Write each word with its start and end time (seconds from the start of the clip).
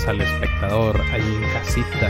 tenemos 0.00 0.06
al 0.06 0.20
espectador 0.20 1.00
ahí 1.12 1.34
en 1.34 1.42
casita. 1.52 2.08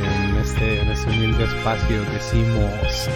En 0.00 0.36
este, 0.36 0.80
en 0.80 0.88
este 0.88 1.10
humilde 1.10 1.44
espacio 1.44 2.02
decimos, 2.04 3.08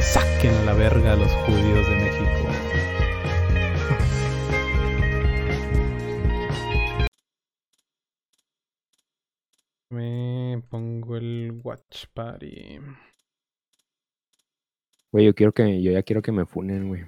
saquen 0.00 0.54
a 0.54 0.64
la 0.66 0.74
verga 0.74 1.12
a 1.12 1.16
los 1.16 1.30
judíos 1.32 1.88
de 1.88 1.96
México. 1.96 2.48
Me 9.90 10.62
pongo 10.68 11.16
el 11.16 11.60
watch 11.62 12.06
party. 12.14 12.80
Güey, 15.12 15.26
yo 15.26 15.34
quiero 15.34 15.52
que, 15.52 15.82
yo 15.82 15.92
ya 15.92 16.02
quiero 16.02 16.22
que 16.22 16.32
me 16.32 16.46
funen, 16.46 16.88
güey. 16.88 17.04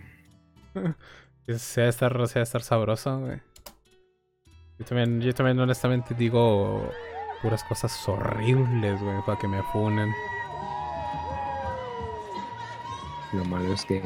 Se 1.59 1.81
va 1.81 1.87
a 1.87 1.91
estar, 1.91 2.29
se 2.29 2.39
va 2.39 2.41
a 2.41 2.45
estar 2.45 2.63
sabroso, 2.63 3.19
güey. 3.19 3.41
Yo 4.83 4.89
también, 4.89 5.21
yo 5.21 5.33
también 5.33 5.61
honestamente 5.61 6.13
digo 6.13 6.91
puras 7.41 7.63
cosas 7.63 8.09
horribles, 8.09 9.01
güey, 9.01 9.23
para 9.25 9.39
que 9.39 9.47
me 9.47 9.63
funen. 9.65 10.13
Lo 13.33 13.45
malo 13.45 13.73
es 13.73 13.85
que 13.85 14.01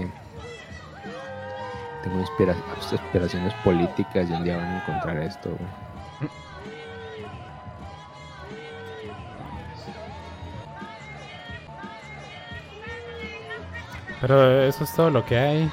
tengo 2.02 2.20
inspira- 2.20 2.54
aspiraciones 2.92 3.54
políticas 3.64 4.28
y 4.28 4.34
un 4.34 4.44
día 4.44 4.58
van 4.58 4.66
a 4.66 4.82
encontrar 4.82 5.16
esto, 5.16 5.48
güey. 5.48 6.30
Pero 14.20 14.62
eso 14.62 14.84
es 14.84 14.94
todo 14.94 15.10
lo 15.10 15.24
que 15.24 15.38
hay. 15.38 15.70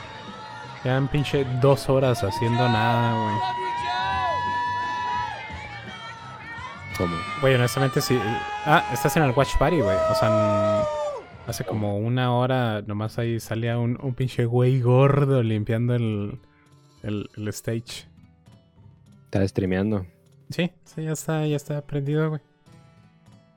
Quedan 0.81 1.08
pinche 1.08 1.45
dos 1.61 1.89
horas 1.89 2.23
haciendo 2.23 2.67
nada, 2.67 3.13
güey. 3.13 3.62
¿Cómo? 6.97 7.15
Güey, 7.41 7.55
honestamente 7.55 8.02
sí. 8.02 8.19
Ah, 8.66 8.83
estás 8.94 9.16
en 9.17 9.23
el 9.23 9.31
Watch 9.31 9.58
Party, 9.58 9.77
güey. 9.81 9.97
O 10.11 10.16
sea, 10.16 10.30
n- 10.30 10.86
hace 11.47 11.63
como 11.66 11.97
una 11.97 12.33
hora 12.33 12.81
nomás 12.83 13.17
ahí 13.17 13.39
salía 13.39 13.77
un, 13.77 13.97
un 14.02 14.13
pinche 14.13 14.45
güey 14.45 14.80
gordo 14.81 15.41
limpiando 15.41 15.95
el, 15.95 16.39
el, 17.02 17.30
el 17.36 17.47
stage. 17.49 18.08
Estaba 19.25 19.47
streameando. 19.47 20.05
Sí, 20.52 20.71
sí, 20.86 21.03
ya 21.03 21.14
está, 21.14 21.45
ya 21.47 21.55
está 21.55 21.81
prendido, 21.81 22.30
güey. 22.30 22.41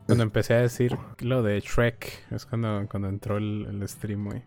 Cuando 0.07 0.23
empecé 0.25 0.55
a 0.55 0.61
decir 0.61 0.97
lo 1.19 1.43
de 1.43 1.61
Shrek, 1.61 2.27
es 2.31 2.47
cuando, 2.47 2.87
cuando 2.89 3.09
entró 3.09 3.37
el, 3.37 3.67
el 3.69 3.87
stream, 3.89 4.25
güey. 4.25 4.43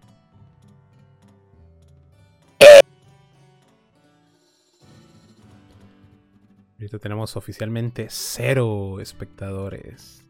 Ahorita 6.80 6.98
tenemos 6.98 7.36
oficialmente 7.36 8.08
cero 8.10 9.00
espectadores. 9.02 10.24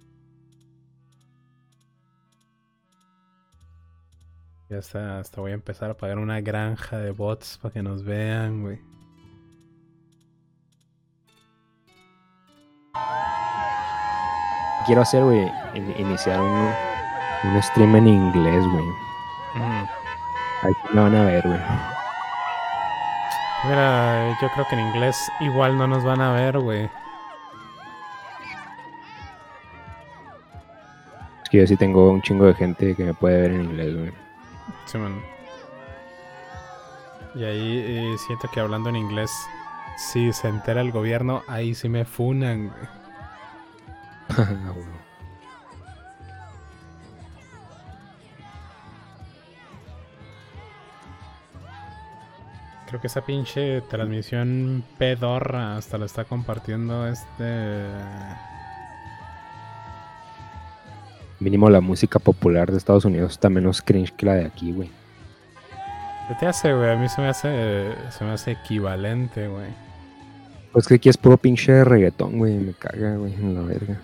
Ya 4.70 4.78
está, 4.78 5.20
hasta 5.20 5.42
voy 5.42 5.52
a 5.52 5.56
empezar 5.56 5.90
a 5.92 5.98
pagar 5.98 6.18
una 6.20 6.42
granja 6.42 6.98
de 6.98 7.12
bots 7.12 7.58
para 7.60 7.74
que 7.74 7.84
nos 7.84 8.04
vean, 8.04 8.62
güey. 8.64 8.80
Quiero 14.86 15.02
hacer, 15.02 15.24
güey, 15.24 15.52
in- 15.76 15.94
iniciar 16.00 16.40
un, 16.40 16.72
un 17.44 17.62
stream 17.64 17.96
en 17.98 18.08
inglés, 18.08 18.66
güey. 18.66 18.86
Ahí 20.64 20.74
sí 20.74 20.88
me 20.94 21.02
van 21.02 21.16
a 21.16 21.24
ver, 21.26 21.44
güey. 21.46 21.60
Mira, 23.66 24.38
yo 24.42 24.50
creo 24.50 24.66
que 24.68 24.76
en 24.76 24.88
inglés 24.88 25.32
igual 25.42 25.78
no 25.78 25.86
nos 25.88 26.04
van 26.04 26.22
a 26.22 26.32
ver, 26.32 26.60
güey. 26.60 26.90
Es 31.44 31.50
que 31.50 31.58
yo 31.58 31.68
sí 31.68 31.76
tengo 31.76 32.10
un 32.10 32.22
chingo 32.22 32.46
de 32.46 32.54
gente 32.54 32.96
que 32.96 33.04
me 33.04 33.14
puede 33.14 33.42
ver 33.42 33.52
en 33.52 33.64
inglés, 33.64 33.96
güey. 33.98 34.12
Sí, 34.86 34.98
man. 34.98 35.22
Y 37.36 37.44
ahí 37.44 37.84
eh, 37.86 38.16
siento 38.26 38.50
que 38.50 38.60
hablando 38.60 38.90
en 38.90 38.96
inglés, 38.96 39.32
si 39.98 40.32
se 40.32 40.48
entera 40.48 40.82
el 40.82 40.92
gobierno, 40.92 41.44
ahí 41.48 41.76
sí 41.76 41.90
me 41.90 42.06
funan, 42.06 42.70
güey. 42.70 42.88
Creo 52.90 53.00
que 53.00 53.06
esa 53.06 53.22
pinche 53.22 53.82
transmisión 53.82 54.84
pedorra 54.98 55.78
hasta 55.78 56.00
la 56.00 56.08
está 56.08 56.26
compartiendo 56.26 57.08
este... 57.08 57.86
Mínimo 61.40 61.70
la 61.70 61.82
música 61.82 62.18
popular 62.18 62.72
de 62.72 62.78
Estados 62.78 63.06
Unidos 63.06 63.34
está 63.34 63.48
menos 63.48 63.84
cringe 63.84 64.12
que 64.12 64.26
la 64.26 64.34
de 64.34 64.46
aquí, 64.48 64.72
güey. 64.72 64.90
¿Qué 66.28 66.36
te 66.40 66.48
hace, 66.48 66.74
güey? 66.74 66.90
A 66.90 66.96
mí 66.96 67.08
se 67.10 67.22
me 67.22 67.28
hace, 67.28 67.94
se 68.10 68.26
me 68.26 68.32
hace 68.32 68.52
equivalente, 68.54 69.48
güey. 69.48 69.70
Pues 70.72 70.88
que 70.88 70.96
aquí 70.96 71.10
es 71.10 71.18
puro 71.18 71.38
pinche 71.38 71.84
reggaetón, 71.84 72.40
güey. 72.40 72.56
Me 72.56 72.74
caga, 72.74 73.18
güey, 73.18 73.36
en 73.36 73.54
la 73.54 73.62
verga. 73.62 74.02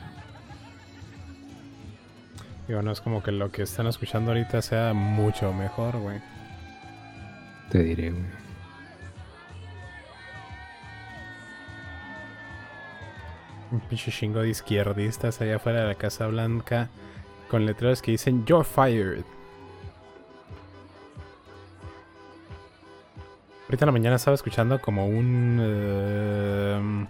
Digo, 2.67 2.83
no 2.83 2.91
es 2.91 3.01
como 3.01 3.23
que 3.23 3.31
lo 3.31 3.51
que 3.51 3.63
están 3.63 3.87
escuchando 3.87 4.29
ahorita 4.29 4.61
sea 4.61 4.93
mucho 4.93 5.51
mejor, 5.53 5.97
güey. 5.97 6.19
Te 7.71 7.81
diré, 7.81 8.11
güey. 8.11 8.44
Un 13.71 13.79
pinche 13.81 14.11
chingo 14.11 14.41
de 14.41 14.49
izquierdistas 14.49 15.41
allá 15.41 15.55
afuera 15.57 15.81
de 15.81 15.87
la 15.87 15.95
Casa 15.95 16.27
Blanca 16.27 16.89
con 17.49 17.65
letreros 17.65 18.01
que 18.01 18.11
dicen 18.11 18.45
You're 18.45 18.63
fired. 18.63 19.23
Ahorita 23.63 23.85
en 23.85 23.87
la 23.87 23.91
mañana 23.91 24.15
estaba 24.17 24.35
escuchando 24.35 24.79
como 24.79 25.07
un... 25.07 25.57
eh, 25.59 27.07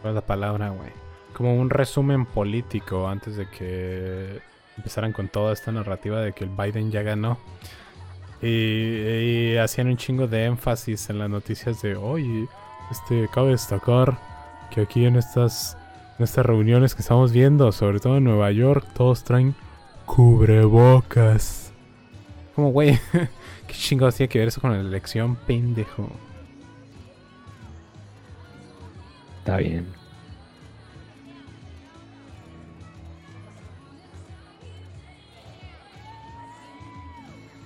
¿Cuál 0.00 0.10
es 0.12 0.14
la 0.14 0.26
palabra, 0.26 0.70
güey? 0.70 0.90
Como 1.34 1.54
un 1.54 1.68
resumen 1.68 2.24
político 2.24 3.08
antes 3.08 3.36
de 3.36 3.48
que 3.48 4.40
empezaran 4.76 5.12
con 5.12 5.28
toda 5.28 5.52
esta 5.52 5.70
narrativa 5.70 6.20
de 6.20 6.32
que 6.32 6.44
el 6.44 6.50
Biden 6.50 6.90
ya 6.90 7.02
ganó. 7.02 7.38
Y, 8.40 8.48
y 8.48 9.56
hacían 9.58 9.88
un 9.88 9.96
chingo 9.96 10.26
de 10.26 10.46
énfasis 10.46 11.10
en 11.10 11.18
las 11.18 11.30
noticias 11.30 11.82
de, 11.82 11.96
oye, 11.96 12.48
este, 12.90 13.28
cabe 13.32 13.50
destacar 13.50 14.18
que 14.74 14.80
aquí 14.80 15.04
en 15.06 15.14
estas, 15.14 15.78
en 16.18 16.24
estas 16.24 16.44
reuniones 16.44 16.96
que 16.96 17.02
estamos 17.02 17.30
viendo, 17.32 17.70
sobre 17.70 18.00
todo 18.00 18.16
en 18.16 18.24
Nueva 18.24 18.50
York, 18.50 18.84
todos 18.92 19.22
traen 19.22 19.54
cubrebocas. 20.04 21.72
Como, 22.56 22.70
güey, 22.72 22.98
¿qué 23.68 23.72
chingados 23.72 24.16
tiene 24.16 24.28
que 24.28 24.40
ver 24.40 24.48
eso 24.48 24.60
con 24.60 24.72
la 24.72 24.80
elección, 24.80 25.36
pendejo? 25.36 26.10
Está 29.38 29.58
bien. 29.58 29.86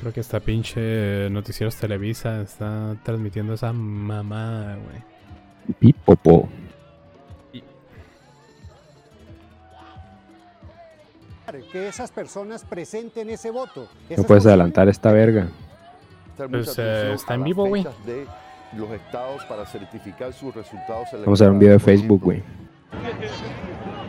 Creo 0.01 0.13
que 0.13 0.21
esta 0.21 0.41
pinche 0.41 1.29
Noticieros 1.31 1.75
Televisa 1.77 2.43
está 2.43 2.97
transmitiendo 3.03 3.55
esa 3.55 3.73
mamada, 3.73 4.77
güey. 4.77 5.75
Pipopo. 5.81 6.49
Que 11.73 11.89
esas 11.89 12.11
personas 12.11 12.65
presenten 12.65 13.31
ese 13.31 13.51
voto. 13.51 13.89
No 14.17 14.23
puedes 14.25 14.47
adelantar 14.47 14.89
esta 14.89 15.13
verga. 15.13 15.49
Pues, 16.37 16.79
eh, 16.79 17.13
está 17.15 17.35
en 17.35 17.45
vivo, 17.45 17.67
güey. 17.67 17.83
fechas 17.83 18.07
de 18.07 18.27
los 18.77 18.91
estados 18.91 19.45
para 19.47 19.67
certificar 19.67 20.33
sus 20.33 20.55
resultados 20.55 21.09
Vamos 21.25 21.41
a 21.41 21.45
ver 21.45 21.53
un 21.53 21.59
video 21.59 21.75
de. 21.75 21.79
Facebook, 21.81 22.23
güey. 22.23 22.43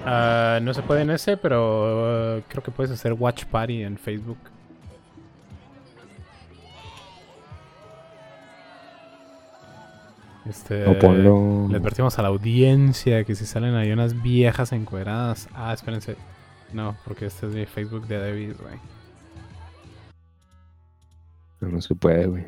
Ah, 0.05 0.59
no 0.61 0.73
se 0.73 0.81
puede 0.81 1.01
en 1.01 1.09
ese, 1.11 1.37
pero 1.37 2.37
uh, 2.37 2.41
creo 2.47 2.63
que 2.63 2.71
puedes 2.71 2.91
hacer 2.91 3.13
Watch 3.13 3.45
Party 3.45 3.83
en 3.83 3.97
Facebook. 3.97 4.37
Este, 10.49 10.87
O 10.87 10.97
ponlo. 10.97 11.67
Le 11.69 11.77
advertimos 11.77 12.17
a 12.17 12.21
la 12.23 12.29
audiencia 12.29 13.23
que 13.23 13.35
si 13.35 13.45
salen 13.45 13.75
ahí 13.75 13.91
unas 13.91 14.21
viejas 14.21 14.71
encueradas. 14.71 15.47
Ah, 15.53 15.73
espérense. 15.73 16.15
No, 16.73 16.95
porque 17.05 17.25
este 17.25 17.47
es 17.47 17.53
mi 17.55 17.65
Facebook 17.65 18.07
de 18.07 18.19
David, 18.19 18.53
güey. 18.61 18.75
No, 21.61 21.69
no 21.69 21.81
se 21.81 21.95
puede, 21.95 22.25
güey. 22.27 22.45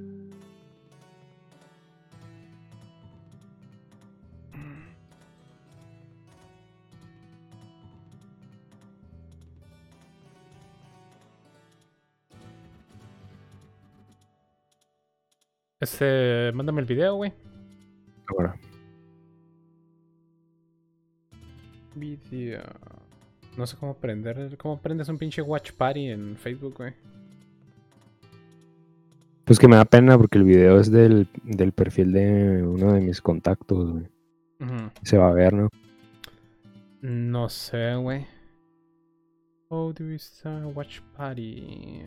Este, 15.79 16.51
mándame 16.53 16.81
el 16.81 16.87
video, 16.87 17.15
güey. 17.15 17.33
Ahora. 18.27 18.55
Video. 21.95 22.61
No 23.57 23.65
sé 23.65 23.77
cómo 23.77 23.95
prender. 23.95 24.57
¿Cómo 24.57 24.79
prendes 24.81 25.09
un 25.09 25.17
pinche 25.17 25.41
watch 25.41 25.71
party 25.71 26.09
en 26.09 26.37
Facebook, 26.37 26.75
güey? 26.77 26.93
Pues 29.45 29.57
que 29.57 29.67
me 29.67 29.77
da 29.77 29.85
pena 29.85 30.17
porque 30.17 30.37
el 30.37 30.43
video 30.43 30.79
es 30.79 30.91
del, 30.91 31.27
del 31.43 31.71
perfil 31.71 32.11
de 32.11 32.61
uno 32.61 32.93
de 32.93 33.01
mis 33.01 33.21
contactos, 33.21 33.91
güey. 33.91 34.07
Se 35.03 35.17
va 35.17 35.29
a 35.29 35.33
ver, 35.33 35.53
¿no? 35.53 35.69
No 37.01 37.49
sé, 37.49 37.95
güey. 37.95 38.27
How 39.69 39.93
do 39.93 40.05
we 40.05 40.19
start 40.19 40.63
a 40.63 40.67
watch 40.67 40.99
party? 41.15 42.03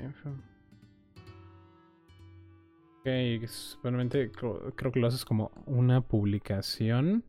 Ok, 3.04 3.08
supuestamente 3.48 4.30
creo, 4.30 4.72
creo 4.76 4.92
que 4.92 5.00
lo 5.00 5.08
haces 5.08 5.24
como 5.24 5.50
una 5.66 6.02
publicación. 6.02 7.24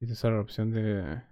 Y 0.00 0.06
te 0.06 0.16
sale 0.16 0.34
la 0.34 0.40
opción 0.40 0.72
de. 0.72 1.22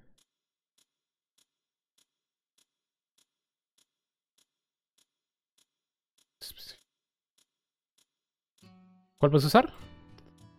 ¿Cuál 9.19 9.32
vas 9.32 9.43
a 9.43 9.46
usar? 9.49 9.72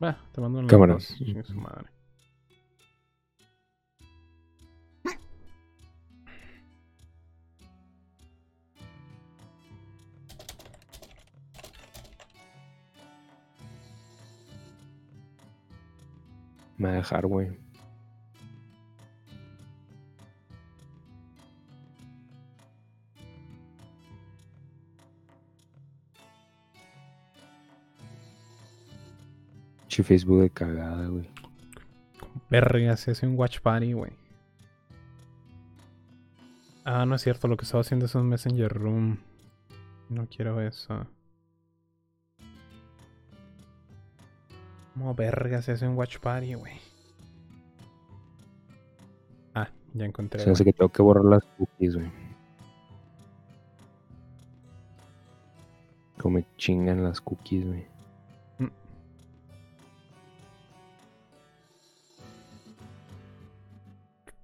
Va, 0.03 0.21
te 0.33 0.41
mando 0.41 0.59
un 0.59 0.67
Cámara. 0.67 0.99
su 0.99 1.55
madre. 1.55 1.87
Me 16.79 16.87
va 16.87 16.93
a 16.93 16.97
dejar, 16.97 17.27
güey. 17.27 17.49
Che 29.89 30.03
Facebook 30.03 30.41
de 30.41 30.49
cagada, 30.49 31.07
güey. 31.07 31.29
Verga, 32.49 32.95
se 32.95 33.11
hace 33.11 33.27
un 33.27 33.37
watch 33.37 33.59
party, 33.59 33.91
güey. 33.91 34.13
Ah, 36.85 37.05
no 37.05 37.15
es 37.15 37.21
cierto, 37.21 37.49
lo 37.49 37.57
que 37.57 37.65
estaba 37.65 37.81
haciendo 37.81 38.05
es 38.05 38.15
un 38.15 38.29
Messenger 38.29 38.71
Room. 38.71 39.19
No 40.07 40.27
quiero 40.27 40.61
eso. 40.61 41.05
¿Cómo 44.99 45.15
verga 45.15 45.61
se 45.61 45.71
hace 45.71 45.87
un 45.87 45.95
watch 45.95 46.19
party, 46.19 46.55
güey? 46.55 46.73
Ah, 49.55 49.69
ya 49.93 50.03
encontré. 50.03 50.41
Se 50.41 50.51
hace 50.51 50.65
que 50.65 50.73
tengo 50.73 50.91
que 50.91 51.01
borrar 51.01 51.23
las 51.23 51.45
cookies, 51.57 51.95
güey. 51.95 52.11
Como 56.17 56.39
me 56.39 56.45
chingan 56.57 57.01
las 57.01 57.21
cookies, 57.21 57.65
güey. 57.65 57.87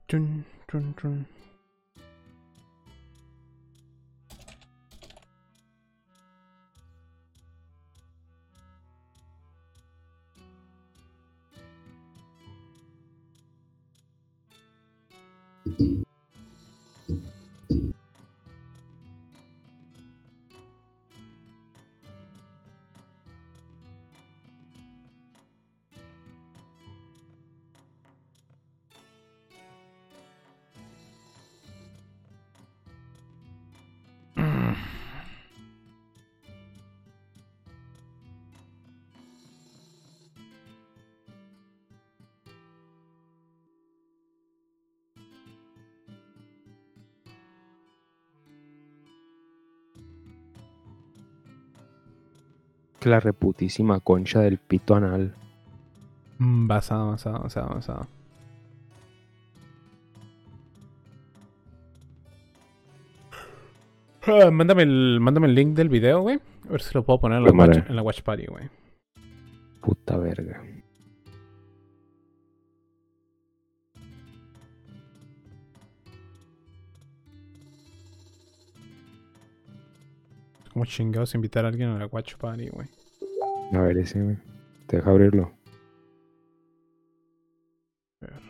Chun, 0.07 0.46
chun, 0.69 0.96
chun. 0.96 1.35
Que 53.06 53.12
la 53.12 53.19
reputísima 53.19 54.00
concha 54.00 54.40
del 54.40 54.57
pito 54.57 54.96
anal. 54.96 55.36
Mm, 56.40 56.66
Basado, 56.66 57.12
basado, 57.12 57.44
basado, 57.44 57.75
basado. 57.75 58.07
Ah, 64.28 64.50
mándame, 64.52 64.81
el, 64.81 65.19
mándame 65.21 65.45
el 65.45 65.54
link 65.54 65.76
del 65.76 65.90
video, 65.90 66.21
güey. 66.21 66.40
A 66.68 66.71
ver 66.71 66.81
si 66.81 66.95
lo 66.95 67.04
puedo 67.04 67.19
poner 67.19 67.38
en 67.38 67.44
la, 67.44 67.50
Cámara. 67.52 67.76
watch, 67.78 67.90
en 67.90 67.95
la 67.95 68.02
watch 68.02 68.21
party, 68.24 68.45
güey. 68.47 68.69
Puta 69.81 70.18
verga. 70.18 70.64
Como 80.74 80.85
chingados 80.85 81.35
invitar 81.35 81.66
a 81.66 81.69
alguien 81.69 81.90
a 81.90 82.00
la 82.00 82.07
watch 82.07 82.35
party, 82.35 82.69
güey. 82.69 82.88
A 83.74 83.81
ver 83.81 83.98
ese, 83.98 84.22
güey. 84.22 84.38
Te 84.88 84.98
deja 84.98 85.10
abrirlo. 85.10 85.52
A 88.22 88.28
ver. 88.28 88.42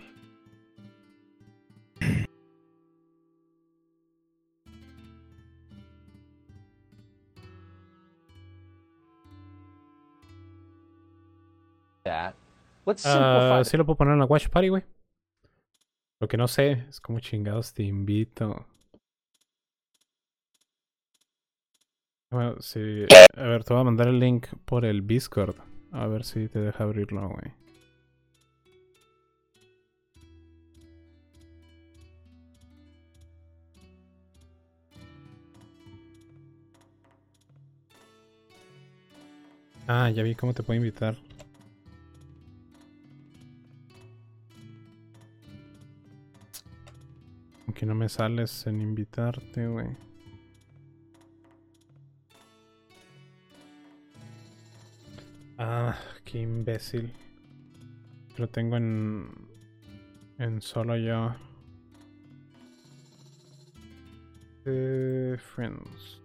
Ah, 12.08 12.34
simplify. 12.86 13.66
sí 13.66 13.78
lo 13.78 13.86
puedo 13.86 13.98
poner 13.98 14.14
en 14.14 14.20
la 14.20 14.26
watch 14.26 14.48
party, 14.50 14.70
güey. 14.70 14.84
Lo 16.20 16.28
que 16.28 16.38
no 16.38 16.48
sé 16.48 16.86
es 16.88 17.02
cómo 17.02 17.20
chingados 17.20 17.74
te 17.74 17.84
invito. 17.84 18.66
Bueno, 22.36 22.56
sí. 22.60 23.06
A 23.38 23.44
ver, 23.44 23.64
te 23.64 23.74
voy 23.74 23.80
a 23.80 23.86
mandar 23.86 24.10
el 24.10 24.20
link 24.20 24.48
por 24.66 24.84
el 24.84 25.08
Discord. 25.08 25.56
A 25.94 26.06
ver 26.08 26.26
si 26.26 26.50
te 26.50 26.60
deja 26.60 26.84
abrirlo, 26.84 27.30
güey. 27.30 27.54
Ah, 39.88 40.10
ya 40.10 40.22
vi 40.22 40.36
cómo 40.36 40.54
te 40.54 40.62
puedo 40.62 40.78
invitar. 40.78 41.16
Aunque 47.66 47.86
no 47.86 47.96
me 47.96 48.10
sales 48.10 48.68
en 48.68 48.82
invitarte, 48.82 49.68
güey. 49.68 50.15
Ah, 55.58 55.96
qué 56.24 56.42
imbécil. 56.42 57.14
Lo 58.38 58.48
tengo 58.50 58.78
en. 58.78 59.30
En 60.38 60.62
solo 60.62 60.98
yo. 60.98 61.34
Eh, 64.66 65.38
friends. 65.38 66.20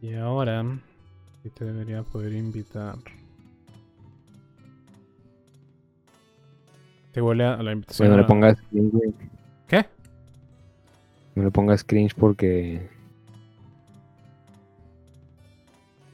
Y 0.00 0.14
ahora, 0.14 0.64
y 1.44 1.50
te 1.50 1.64
debería 1.64 2.02
poder 2.04 2.32
invitar. 2.32 2.94
Te 7.12 7.20
huele 7.20 7.44
a 7.44 7.56
la 7.62 7.72
invitación. 7.72 8.08
Bueno, 8.08 8.16
no 8.16 8.20
a- 8.20 8.22
le 8.22 8.28
pongas 8.28 8.62
cringe. 8.70 9.14
¿Qué? 9.66 9.86
No 11.34 11.42
le 11.44 11.50
pongas 11.50 11.84
cringe 11.84 12.14
porque. 12.14 12.88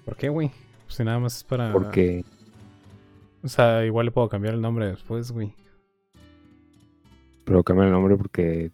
¿Por 0.05 0.17
qué, 0.17 0.29
güey? 0.29 0.51
Pues 0.85 0.95
si 0.97 1.05
nada 1.05 1.19
más 1.19 1.37
es 1.37 1.45
para. 1.45 1.73
Porque. 1.73 2.25
O 3.43 3.49
sea, 3.49 3.85
igual 3.85 4.07
le 4.07 4.13
puedo 4.13 4.29
cambiar 4.29 4.55
el 4.55 4.61
nombre 4.61 4.87
después, 4.87 5.31
güey. 5.33 5.55
Pero 7.45 7.63
cambia 7.63 7.87
el 7.87 7.93
nombre 7.93 8.17
porque. 8.17 8.71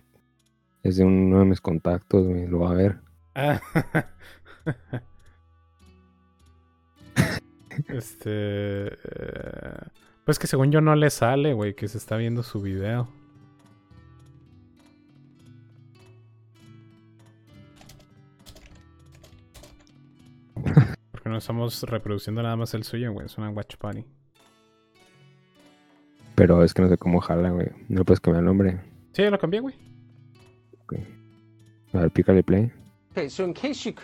Es 0.83 0.97
de 0.97 1.05
uno 1.05 1.41
de 1.41 1.45
mis 1.45 1.61
contactos, 1.61 2.27
güey. 2.27 2.47
Lo 2.47 2.61
va 2.61 2.71
a 2.71 2.75
ver. 2.75 3.01
Ah. 3.35 3.61
este. 7.89 8.89
eh, 8.89 9.87
Pues 10.25 10.39
que 10.39 10.47
según 10.47 10.71
yo 10.73 10.81
no 10.81 10.95
le 10.97 11.11
sale, 11.11 11.53
güey, 11.53 11.75
que 11.75 11.89
se 11.89 11.99
está 11.99 12.17
viendo 12.17 12.43
su 12.43 12.61
video. 12.61 13.09
No 21.31 21.39
estamos 21.39 21.83
reproduciendo 21.85 22.43
nada 22.43 22.57
más 22.57 22.75
el 22.75 22.85
suyo, 22.85 23.13
güey. 23.13 23.27
Es 23.27 23.39
una 23.39 23.51
watch 23.51 23.77
party. 23.77 24.05
Pero 26.35 26.63
es 26.65 26.75
que 26.75 26.83
no 26.83 26.89
sé 26.89 26.97
cómo 26.97 27.21
jala, 27.21 27.51
güey. 27.51 27.69
No 27.89 28.05
puedes 28.05 28.21
cambiar 28.21 28.43
el 28.43 28.47
nombre. 28.47 28.81
Sí, 29.13 29.23
ya 29.23 29.31
lo 29.31 29.39
cambié, 29.39 29.61
güey. 29.61 29.75
A 31.93 31.99
ver, 31.99 32.11
pícale 32.11 32.43
play. 32.43 32.71
Okay, 33.11 33.29
so 33.29 33.45
in 33.45 33.53
case 33.53 33.85
you 33.85 33.95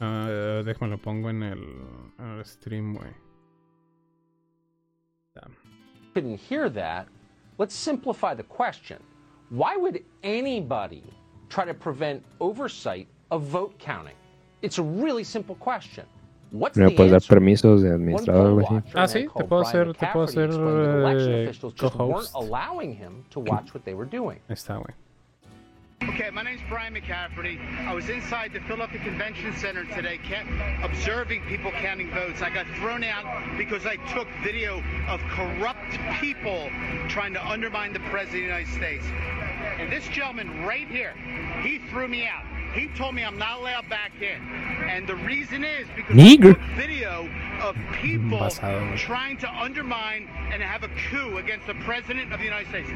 Ah, 0.00 0.62
déjame 0.64 0.90
lo 0.90 0.98
pongo 0.98 1.30
en 1.30 1.42
el, 1.42 1.58
en 2.18 2.38
el 2.38 2.44
stream, 2.44 2.94
güey. 2.94 3.10
couldn't 6.14 6.38
hear 6.38 6.68
that, 6.68 7.08
let's 7.58 7.74
simplify 7.74 8.34
the 8.34 8.44
question. 8.44 9.02
Why 9.50 9.76
would 9.76 10.04
anybody 10.22 11.02
try 11.48 11.64
to 11.64 11.74
prevent 11.74 12.24
oversight 12.40 13.08
of 13.32 13.42
vote 13.42 13.76
counting? 13.80 14.14
It's 14.62 14.78
a 14.78 14.82
really 14.82 15.24
simple 15.24 15.56
question. 15.56 16.06
What's 16.50 16.76
No 16.76 16.88
the 16.88 16.94
puedes 16.94 17.10
dar 17.10 17.16
answer? 17.16 17.34
permisos 17.34 17.82
de 17.82 17.90
administrador, 17.92 18.50
poll 18.50 18.54
güey. 18.62 18.66
así. 18.66 18.90
Ah, 18.94 18.98
man 19.00 19.08
sí, 19.08 19.12
te 19.22 19.26
called 19.26 19.48
puedo 19.48 19.62
hacer- 19.62 19.92
te 19.96 20.06
puedo 20.06 20.24
hacer, 20.24 20.44
explained 20.44 20.76
that 20.78 20.98
election 21.00 21.32
eh, 21.32 21.42
officials 21.48 21.74
just 21.74 21.82
weren't 21.96 22.10
co-host. 22.12 22.34
allowing 22.36 22.94
him 22.94 23.24
to 23.30 23.40
watch 23.40 23.74
what 23.74 23.84
they 23.84 23.94
were 23.94 24.06
doing. 24.08 24.38
Ahí 24.48 24.54
está, 24.54 24.76
güey. 24.78 24.94
Okay, 26.10 26.28
my 26.30 26.42
name's 26.42 26.60
Brian 26.68 26.92
McCafferty. 26.92 27.58
I 27.88 27.94
was 27.94 28.10
inside 28.10 28.52
the 28.52 28.60
Philadelphia 28.60 29.00
Convention 29.00 29.54
Center 29.56 29.84
today, 29.94 30.18
ca- 30.18 30.44
observing 30.84 31.42
people 31.48 31.70
counting 31.80 32.10
votes. 32.10 32.42
I 32.42 32.50
got 32.50 32.66
thrown 32.78 33.02
out 33.02 33.24
because 33.56 33.86
I 33.86 33.96
took 34.12 34.28
video 34.42 34.82
of 35.08 35.20
corrupt 35.30 35.96
people 36.20 36.68
trying 37.08 37.32
to 37.34 37.40
undermine 37.48 37.92
the 37.94 38.00
President 38.10 38.26
of 38.26 38.30
the 38.32 38.40
United 38.42 38.72
States. 38.74 39.04
And 39.78 39.90
this 39.90 40.06
gentleman 40.08 40.64
right 40.66 40.86
here, 40.88 41.14
he 41.62 41.78
threw 41.90 42.06
me 42.06 42.26
out. 42.26 42.44
He 42.74 42.88
told 42.96 43.14
me 43.14 43.22
I'm 43.22 43.38
not 43.38 43.60
allowed 43.60 43.88
back 43.88 44.12
in. 44.20 44.40
And 44.88 45.06
the 45.06 45.14
reason 45.16 45.62
is 45.64 45.86
because 45.94 46.14
Nigger. 46.14 46.50
I 46.50 46.54
took 46.54 46.76
video 46.76 47.28
of 47.62 47.76
people 48.02 48.38
Basado, 48.38 48.80
güey. 48.80 48.96
trying 48.98 49.36
to 49.38 49.48
undermine 49.48 50.28
and 50.52 50.60
have 50.62 50.82
a 50.82 50.88
coup 51.10 51.38
against 51.38 51.66
the 51.66 51.74
President 51.84 52.32
of 52.32 52.38
the 52.40 52.44
United 52.46 52.68
States. 52.68 52.88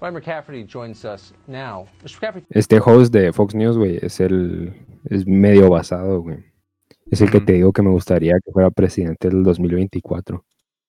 McCafferty 0.00 0.66
joins 0.66 1.04
us 1.04 1.32
now. 1.46 1.86
Mr. 2.04 2.18
McCafferty, 2.18 2.44
Este 2.50 2.78
host 2.80 3.12
de 3.12 3.32
Fox 3.32 3.54
News, 3.54 3.76
güey, 3.78 3.98
es 4.02 4.20
el. 4.20 4.74
Es 5.08 5.26
medio 5.26 5.70
basado, 5.70 6.20
güey. 6.22 6.38
Es 7.10 7.20
el 7.20 7.30
que 7.30 7.40
te 7.40 7.52
digo 7.54 7.72
que 7.72 7.82
me 7.82 7.90
gustaría 7.90 8.34
que 8.44 8.52
fuera 8.52 8.70
presidente 8.70 9.28
del 9.28 9.42
2024. 9.44 10.44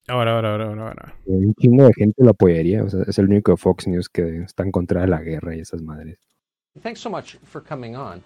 Ahora, 0.07 0.35
ahora, 0.35 0.51
ahora, 0.51 0.65
ahora, 0.67 0.83
ahora. 0.83 1.15
Un 1.25 1.53
chingo 1.55 1.85
de 1.85 1.93
gente 1.93 2.23
lo 2.23 2.31
apoyaría. 2.31 2.83
O 2.83 2.89
sea, 2.89 3.03
es 3.07 3.17
el 3.19 3.25
único 3.25 3.51
de 3.51 3.57
Fox 3.57 3.88
News 3.88 4.09
que 4.09 4.39
está 4.43 4.63
en 4.63 4.71
contra 4.71 5.01
de 5.01 5.07
la 5.07 5.21
guerra 5.21 5.55
y 5.55 5.59
esas 5.59 5.81
madres. 5.81 6.17
Thanks 6.82 7.00
so 7.01 7.10
much 7.10 7.38
for 7.46 7.62
coming 7.62 7.96
on. 7.96 8.24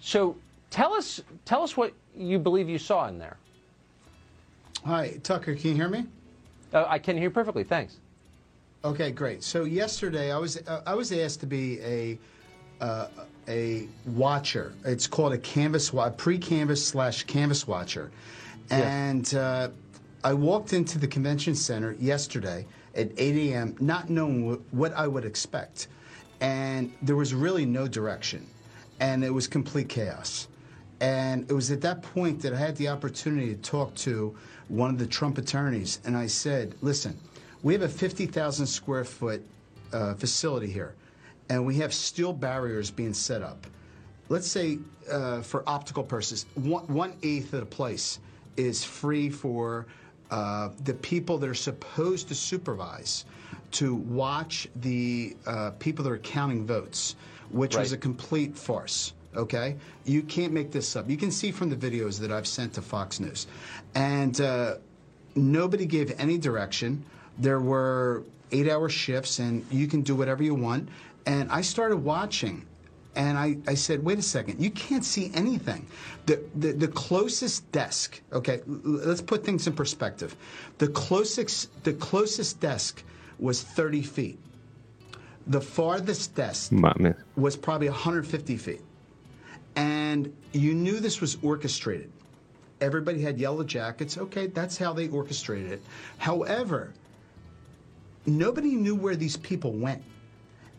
So 0.00 0.36
tell 0.70 0.92
us 0.92 1.22
tell 1.44 1.62
us 1.62 1.76
what 1.76 1.92
you 2.16 2.38
believe 2.38 2.68
you 2.68 2.78
saw 2.78 3.08
in 3.08 3.18
there. 3.18 3.36
Hi, 4.84 5.18
Tucker, 5.22 5.54
can 5.54 5.70
you 5.70 5.74
hear 5.76 5.88
me? 5.88 6.04
Uh, 6.72 6.84
I 6.88 6.98
can 6.98 7.16
hear 7.16 7.24
you 7.24 7.30
perfectly. 7.30 7.64
Thanks. 7.64 7.96
Okay, 8.84 9.10
great. 9.10 9.42
So 9.42 9.64
yesterday 9.64 10.30
I 10.32 10.38
was 10.38 10.58
uh, 10.68 10.82
I 10.86 10.94
was 10.94 11.12
asked 11.12 11.40
to 11.40 11.46
be 11.46 11.80
a 11.80 12.18
uh, 12.80 13.08
a 13.48 13.88
watcher. 14.06 14.74
It's 14.84 15.06
called 15.06 15.32
a 15.32 15.38
canvas 15.38 15.92
wa- 15.92 16.10
pre-canvas 16.10 16.84
slash 16.86 17.24
canvas 17.24 17.66
watcher, 17.66 18.10
and 18.70 19.32
uh, 19.34 19.70
I 20.22 20.34
walked 20.34 20.72
into 20.72 20.98
the 20.98 21.06
convention 21.06 21.54
center 21.54 21.92
yesterday 21.98 22.66
at 22.94 23.10
8 23.18 23.52
a.m. 23.52 23.76
not 23.80 24.10
knowing 24.10 24.54
wh- 24.56 24.74
what 24.74 24.92
I 24.94 25.06
would 25.06 25.24
expect, 25.24 25.88
and 26.40 26.92
there 27.02 27.16
was 27.16 27.34
really 27.34 27.64
no 27.64 27.88
direction, 27.88 28.46
and 29.00 29.24
it 29.24 29.30
was 29.30 29.46
complete 29.46 29.88
chaos. 29.88 30.48
And 31.00 31.48
it 31.50 31.52
was 31.52 31.70
at 31.70 31.82
that 31.82 32.02
point 32.02 32.40
that 32.42 32.54
I 32.54 32.56
had 32.56 32.76
the 32.76 32.88
opportunity 32.88 33.54
to 33.54 33.60
talk 33.60 33.94
to 33.96 34.34
one 34.68 34.90
of 34.90 34.98
the 34.98 35.06
Trump 35.06 35.38
attorneys, 35.38 36.00
and 36.04 36.16
I 36.16 36.26
said, 36.26 36.74
"Listen, 36.80 37.18
we 37.62 37.72
have 37.72 37.82
a 37.82 37.88
50,000 37.88 38.66
square 38.66 39.04
foot 39.04 39.42
uh, 39.92 40.14
facility 40.14 40.70
here, 40.70 40.94
and 41.48 41.64
we 41.64 41.76
have 41.76 41.92
steel 41.92 42.32
barriers 42.32 42.90
being 42.90 43.14
set 43.14 43.42
up. 43.42 43.66
Let's 44.28 44.46
say, 44.46 44.78
uh, 45.10 45.42
for 45.42 45.62
optical 45.68 46.02
purposes, 46.02 46.46
one, 46.54 46.86
one 46.86 47.14
eighth 47.22 47.52
of 47.52 47.60
the 47.60 47.66
place 47.66 48.18
is 48.56 48.82
free 48.82 49.30
for 49.30 49.86
uh, 50.30 50.70
the 50.84 50.94
people 50.94 51.38
that 51.38 51.48
are 51.48 51.54
supposed 51.54 52.28
to 52.28 52.34
supervise 52.34 53.24
to 53.72 53.94
watch 53.94 54.68
the 54.76 55.36
uh, 55.46 55.70
people 55.78 56.04
that 56.04 56.10
are 56.10 56.18
counting 56.18 56.66
votes, 56.66 57.16
which 57.50 57.76
was 57.76 57.92
a 57.92 57.98
complete 57.98 58.56
farce. 58.56 59.12
Okay, 59.36 59.76
you 60.04 60.22
can't 60.22 60.52
make 60.52 60.70
this 60.70 60.96
up. 60.96 61.10
You 61.10 61.18
can 61.18 61.30
see 61.30 61.52
from 61.52 61.68
the 61.68 61.76
videos 61.76 62.18
that 62.20 62.32
I've 62.32 62.46
sent 62.46 62.72
to 62.74 62.82
Fox 62.82 63.20
News, 63.20 63.46
and 63.94 64.40
uh, 64.40 64.76
nobody 65.34 65.84
gave 65.84 66.18
any 66.18 66.38
direction. 66.38 67.04
There 67.38 67.60
were 67.60 68.22
eight 68.52 68.68
hour 68.68 68.88
shifts, 68.88 69.38
and 69.38 69.64
you 69.70 69.86
can 69.88 70.02
do 70.02 70.14
whatever 70.14 70.42
you 70.42 70.54
want. 70.54 70.88
And 71.26 71.50
I 71.50 71.60
started 71.60 71.98
watching, 71.98 72.64
and 73.14 73.36
I, 73.36 73.58
I 73.66 73.74
said, 73.74 74.04
wait 74.04 74.18
a 74.18 74.22
second, 74.22 74.62
you 74.62 74.70
can't 74.70 75.04
see 75.04 75.30
anything. 75.34 75.86
The, 76.26 76.42
the, 76.54 76.72
the 76.72 76.88
closest 76.88 77.70
desk, 77.72 78.20
okay, 78.32 78.60
let's 78.66 79.22
put 79.22 79.44
things 79.44 79.66
in 79.66 79.72
perspective. 79.74 80.36
The 80.78 80.88
closest, 80.88 81.84
the 81.84 81.94
closest 81.94 82.60
desk 82.60 83.02
was 83.38 83.62
30 83.62 84.02
feet. 84.02 84.38
The 85.46 85.60
farthest 85.60 86.34
desk 86.34 86.72
Mames. 86.72 87.16
was 87.36 87.56
probably 87.56 87.88
150 87.88 88.56
feet. 88.56 88.80
And 89.76 90.34
you 90.52 90.74
knew 90.74 91.00
this 91.00 91.20
was 91.20 91.36
orchestrated. 91.42 92.10
Everybody 92.80 93.22
had 93.22 93.38
yellow 93.38 93.62
jackets. 93.62 94.18
Okay, 94.18 94.48
that's 94.48 94.76
how 94.76 94.92
they 94.92 95.08
orchestrated 95.08 95.72
it. 95.72 95.82
However, 96.18 96.92
nobody 98.26 98.74
knew 98.74 98.94
where 98.94 99.16
these 99.16 99.36
people 99.36 99.72
went. 99.72 100.02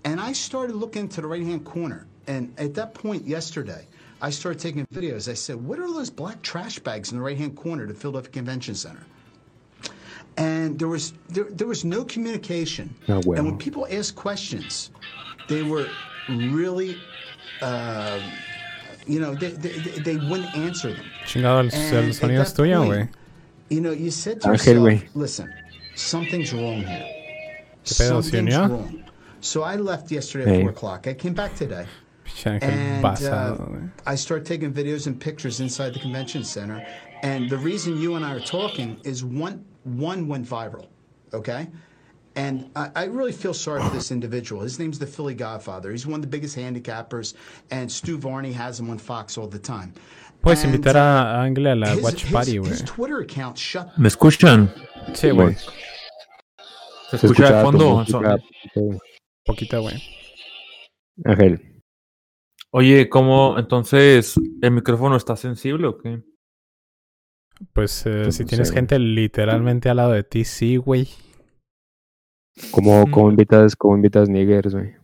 And 0.04 0.20
I 0.20 0.34
started 0.34 0.76
looking 0.76 1.08
to 1.10 1.22
the 1.22 1.28
right 1.28 1.42
hand 1.42 1.66
corner. 1.66 2.08
And 2.28 2.54
at 2.58 2.74
that 2.76 2.94
point 2.94 3.26
yesterday, 3.26 3.88
I 4.22 4.32
started 4.32 4.60
taking 4.60 4.86
videos. 4.88 5.30
I 5.30 5.34
said, 5.34 5.56
What 5.56 5.80
are 5.80 5.88
those 5.88 6.10
black 6.10 6.42
trash 6.42 6.80
bags 6.80 7.12
in 7.12 7.18
the 7.18 7.24
right 7.24 7.38
hand 7.38 7.56
corner 7.56 7.84
of 7.84 7.90
the 7.90 7.96
Philadelphia 7.96 8.32
Convention 8.32 8.76
Center? 8.76 9.04
And 10.38 10.78
there 10.78 10.88
was 10.88 11.14
there, 11.30 11.46
there 11.46 11.68
was 11.68 11.84
no 11.84 12.04
communication. 12.06 12.94
Ah, 13.10 13.20
bueno. 13.22 13.40
And 13.40 13.46
when 13.48 13.58
people 13.58 13.88
asked 13.90 14.16
questions, 14.16 14.92
they 15.48 15.64
were 15.64 15.88
really, 16.30 16.98
uh, 17.62 18.20
you 19.08 19.20
know, 19.20 19.34
they, 19.34 19.50
they, 19.50 19.72
they 20.00 20.16
wouldn't 20.18 20.56
answer 20.56 20.94
them. 20.94 21.06
Chingado, 21.26 21.60
el, 21.60 21.98
el 21.98 22.14
sonido 22.14 22.42
es 22.42 22.54
that 22.54 22.62
tuyo, 22.64 22.86
güey. 22.86 23.10
You 23.70 23.82
know, 23.82 23.92
you 23.92 24.12
said 24.12 24.42
to 24.42 24.50
Ángel, 24.50 24.52
yourself, 24.52 24.78
güey. 24.78 25.10
listen, 25.16 25.54
something's 25.96 26.54
wrong 26.54 26.82
here. 26.82 27.06
¿Qué 27.84 27.96
pedo, 27.98 28.22
Something's 28.22 28.56
wrong. 28.56 29.04
So 29.42 29.64
I 29.64 29.76
left 29.76 30.12
yesterday 30.12 30.50
at 30.50 30.56
Hey. 30.56 30.62
4 30.62 30.70
o'clock. 30.72 31.08
I 31.08 31.14
came 31.14 31.34
back 31.34 31.56
today. 31.56 31.86
And 32.46 33.06
uh. 33.06 33.58
I 34.06 34.16
started 34.16 34.46
taking 34.46 34.72
videos 34.74 35.08
and 35.08 35.20
pictures 35.20 35.60
inside 35.60 35.94
the 35.94 36.00
convention 36.00 36.44
center. 36.44 36.86
And 37.24 37.50
the 37.50 37.58
reason 37.58 37.98
you 37.98 38.16
and 38.16 38.26
I 38.26 38.34
are 38.36 38.40
talking 38.40 39.00
is 39.04 39.24
one 39.24 39.64
one 39.88 40.28
went 40.28 40.46
viral, 40.48 40.88
okay? 41.34 41.68
And 42.36 42.70
I, 42.76 42.92
I 42.96 43.04
really 43.06 43.32
feel 43.32 43.54
sorry 43.54 43.82
for 43.82 43.90
this 43.90 44.12
individual. 44.12 44.62
His 44.62 44.78
name's 44.78 45.00
the 45.00 45.08
Philly 45.08 45.34
Godfather. 45.34 45.92
He's 45.92 46.06
one 46.06 46.16
of 46.16 46.22
the 46.22 46.28
biggest 46.28 46.56
handicappers, 46.56 47.34
and 47.72 47.92
Stu 47.92 48.18
Varney 48.20 48.52
has 48.54 48.80
him 48.80 48.90
on 48.92 49.00
Fox 49.00 49.38
all 49.40 49.48
the 49.48 49.58
time. 49.60 49.94
Puedes 50.44 50.64
And, 50.64 50.76
invitar 50.76 50.96
a 50.96 51.42
a 51.42 51.50
Ángel 51.50 51.72
a 51.72 51.76
la 51.76 51.88
his, 51.96 52.04
watch 52.04 52.22
his- 52.22 52.32
party, 52.32 52.52
his 52.62 52.82
güey. 52.84 52.86
Twitter 52.86 53.20
account 53.22 53.58
shut 53.58 53.88
¿Me 53.98 54.08
escuchan? 54.08 54.70
Sí, 55.14 55.32
güey. 55.32 55.56
¿Se, 57.10 57.16
escucha 57.16 57.52
de 57.58 57.64
fondo? 57.64 57.96
música, 57.98 58.38
Son- 58.74 59.00
Poquita, 59.46 59.80
güey. 59.80 59.96
Ángel, 61.26 61.60
Oye, 62.72 63.10
¿cómo 63.10 63.58
entonces 63.58 64.36
el 64.62 64.72
micrófono 64.72 65.16
está 65.16 65.36
sensible 65.36 65.88
o 65.88 65.98
qué? 65.98 66.22
Pues 67.74 68.06
eh, 68.06 68.32
si 68.32 68.46
tienes 68.46 68.72
gente 68.72 69.00
literalmente 69.00 69.90
al 69.90 69.98
lado 69.98 70.12
de 70.12 70.24
ti, 70.24 70.44
sí, 70.44 70.78
güey. 70.78 71.08
¿cómo, 72.72 73.06
cómo 73.12 73.30
invitas, 73.30 73.76
cómo 73.76 73.96
invitas 73.96 74.30
niggers, 74.30 74.74
güey? 74.74 74.96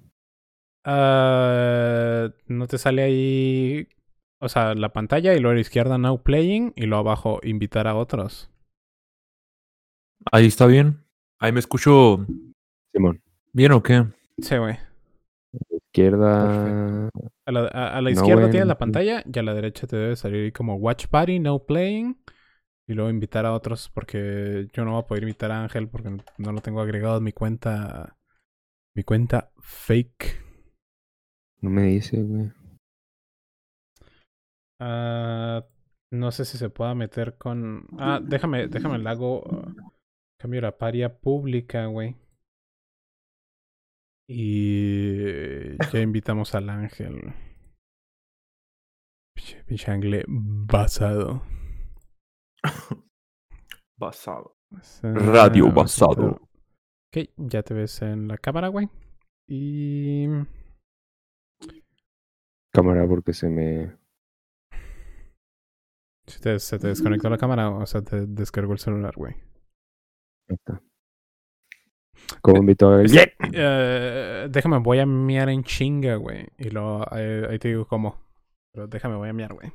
Ah, 0.85 2.29
no 2.47 2.67
te 2.67 2.77
sale 2.77 3.03
ahí, 3.03 3.87
o 4.41 4.49
sea, 4.49 4.75
la 4.75 4.89
pantalla 4.91 5.33
y 5.33 5.39
luego 5.39 5.51
a 5.51 5.55
la 5.55 5.61
izquierda 5.61 5.97
now 5.97 6.21
playing 6.21 6.73
y 6.75 6.85
luego 6.85 7.01
abajo 7.01 7.39
invitar 7.43 7.87
a 7.87 7.95
otros. 7.95 8.49
Ahí 10.31 10.47
está 10.47 10.65
bien. 10.67 10.99
Ahí 11.39 11.51
me 11.51 11.59
escucho 11.59 12.25
Simón, 12.93 13.21
bien 13.51 13.71
o 13.71 13.83
qué? 13.83 14.05
Sí, 14.39 14.57
güey. 14.57 14.77
izquierda. 15.71 17.09
A 17.45 17.51
la, 17.51 17.61
a- 17.67 17.97
a 17.97 18.01
la 18.01 18.11
izquierda 18.11 18.49
tienes 18.49 18.67
la 18.67 18.77
pantalla 18.77 19.23
y 19.31 19.39
a 19.39 19.43
la 19.43 19.53
derecha 19.53 19.87
te 19.87 19.95
debe 19.97 20.15
salir 20.15 20.53
como 20.53 20.75
Watch 20.75 21.07
Party, 21.07 21.39
No 21.39 21.59
Playing. 21.59 22.17
Y 22.87 22.93
luego 22.93 23.09
invitar 23.09 23.45
a 23.45 23.53
otros 23.53 23.89
porque 23.89 24.67
yo 24.73 24.83
no 24.83 24.91
voy 24.91 25.01
a 25.01 25.07
poder 25.07 25.23
invitar 25.23 25.51
a 25.51 25.63
Ángel 25.63 25.87
porque 25.87 26.09
no- 26.37 26.51
lo 26.51 26.61
tengo 26.61 26.81
agregado 26.81 27.17
en 27.17 27.23
mi 27.23 27.31
cuenta. 27.31 28.17
Mi 28.95 29.03
cuenta 29.03 29.51
fake. 29.59 30.41
No 31.61 31.69
me 31.69 31.83
dice, 31.83 32.21
güey. 32.21 32.51
Ah, 34.79 35.65
no 36.11 36.31
sé 36.31 36.45
si 36.45 36.57
se 36.57 36.69
pueda 36.69 36.93
meter 36.93 37.37
con. 37.37 37.87
Ah, 37.97 38.19
déjame, 38.21 38.67
déjame 38.67 38.99
le 38.99 39.09
hago. 39.09 39.43
ah, 39.49 39.73
cambio 40.39 40.61
la 40.61 40.77
paria 40.77 41.17
pública, 41.19 41.85
güey. 41.85 42.17
Y 44.27 45.77
ya 45.91 45.99
invitamos 46.01 46.53
al 46.55 46.69
ángel. 46.69 47.33
Pinche, 49.65 50.23
basado. 50.27 51.41
Basado. 53.97 54.57
Ah, 55.03 55.13
Radio 55.13 55.65
vamos 55.67 56.01
a 56.01 56.07
basado. 56.07 56.41
Ok, 57.09 57.29
ya 57.37 57.61
te 57.61 57.73
ves 57.73 58.01
en 58.01 58.27
la 58.27 58.37
cámara, 58.37 58.69
güey. 58.69 58.89
Y. 59.47 60.27
Cámara, 62.73 63.07
porque 63.07 63.33
se 63.33 63.49
me. 63.49 63.95
Se 66.25 66.39
te, 66.39 66.59
se 66.59 66.79
te 66.79 66.87
desconectó 66.87 67.29
la 67.29 67.37
cámara, 67.37 67.69
o 67.69 67.85
sea, 67.85 68.01
te 68.01 68.25
descargó 68.25 68.73
el 68.73 68.79
celular, 68.79 69.13
güey. 69.15 69.33
Ahí 70.49 70.55
está. 70.55 70.81
¿Cómo 72.41 72.57
invito 72.57 72.89
a 72.89 72.99
alguien? 72.99 73.29
Eh, 73.53 74.47
déjame, 74.49 74.79
voy 74.79 74.99
a 74.99 75.05
miar 75.05 75.49
en 75.49 75.63
chinga, 75.63 76.15
güey. 76.15 76.47
Y 76.57 76.69
luego 76.69 77.05
eh, 77.15 77.47
ahí 77.49 77.59
te 77.59 77.67
digo 77.67 77.85
cómo. 77.85 78.17
Pero 78.71 78.87
déjame, 78.87 79.15
voy 79.15 79.29
a 79.29 79.33
miar, 79.33 79.53
güey. 79.53 79.71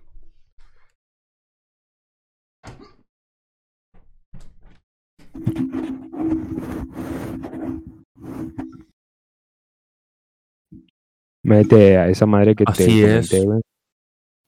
Métete 11.49 11.97
a 11.97 12.09
esa 12.11 12.27
madre 12.27 12.55
que 12.55 12.65
te 12.65 13.19
es. 13.19 13.31
comenté. 13.31 13.63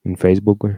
En 0.03 0.15
Facebook, 0.15 0.57
güey. 0.59 0.75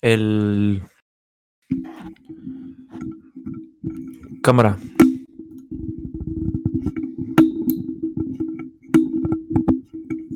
El. 0.00 0.82
Cámara. 4.42 4.78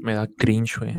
Me 0.02 0.14
da 0.14 0.26
cringe, 0.26 0.78
güey. 0.78 0.96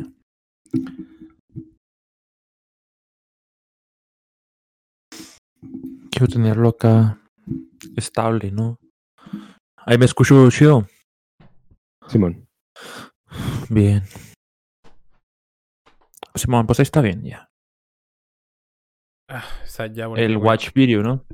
Quiero 6.10 6.26
tenerlo 6.26 6.70
acá 6.70 7.20
estable, 7.96 8.50
¿no? 8.50 8.78
Ahí 9.76 9.98
me 9.98 10.04
escucho 10.04 10.50
chido. 10.50 10.86
Simón. 12.06 12.46
Bien. 13.68 14.02
Simón, 16.34 16.66
pues 16.66 16.80
ahí 16.80 16.84
está 16.84 17.00
bien 17.00 17.22
ya. 17.22 17.50
Ah, 19.28 19.44
o 19.62 19.66
sea, 19.66 19.86
ya 19.86 20.08
volví. 20.08 20.22
El 20.22 20.36
watch 20.36 20.72
video, 20.74 21.02
¿no? 21.02 21.24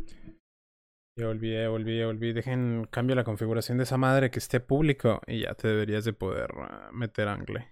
Ya 1.18 1.28
volví, 1.28 1.52
ya 1.52 1.68
volví, 1.70 1.98
ya 1.98 2.06
volví. 2.06 2.32
Dejen, 2.34 2.86
cambio 2.90 3.16
la 3.16 3.24
configuración 3.24 3.78
de 3.78 3.84
esa 3.84 3.96
madre 3.96 4.30
que 4.30 4.38
esté 4.38 4.60
público 4.60 5.22
y 5.26 5.42
ya 5.42 5.54
te 5.54 5.68
deberías 5.68 6.04
de 6.04 6.12
poder 6.12 6.50
ah, 6.58 6.90
meter 6.92 7.28
angle. 7.28 7.68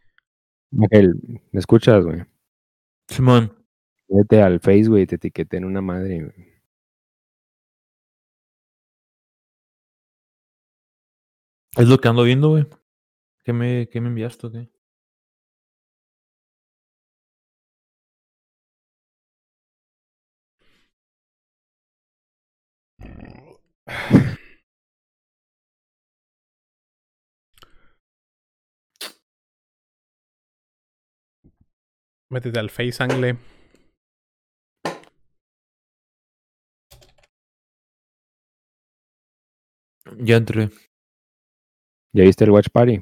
Ángel, 0.73 1.15
¿me 1.53 1.61
escuchas, 1.61 2.05
güey? 2.05 2.25
Simón. 3.09 3.53
Vete 4.09 4.43
al 4.43 4.61
Face, 4.61 4.89
güey, 4.89 5.03
y 5.03 5.07
te 5.07 5.17
etiqueté 5.17 5.59
en 5.59 5.67
una 5.67 5.81
madre, 5.81 6.23
güey. 6.23 6.54
Es 11.77 11.89
lo 11.89 11.99
que 11.99 12.09
ando 12.09 12.23
viendo, 12.25 12.51
güey. 12.51 12.67
¿Qué 13.45 13.53
me, 13.53 13.89
qué 13.89 14.01
me 14.01 14.09
enviaste 14.09 14.51
qué? 14.51 14.71
Métete 32.31 32.59
al 32.59 32.71
face 32.71 33.03
angle. 33.03 33.39
Ya 40.19 40.37
entré. 40.37 40.71
¿Ya 42.15 42.23
viste 42.25 42.45
el 42.45 42.51
Watch 42.51 42.69
Party? 42.73 43.01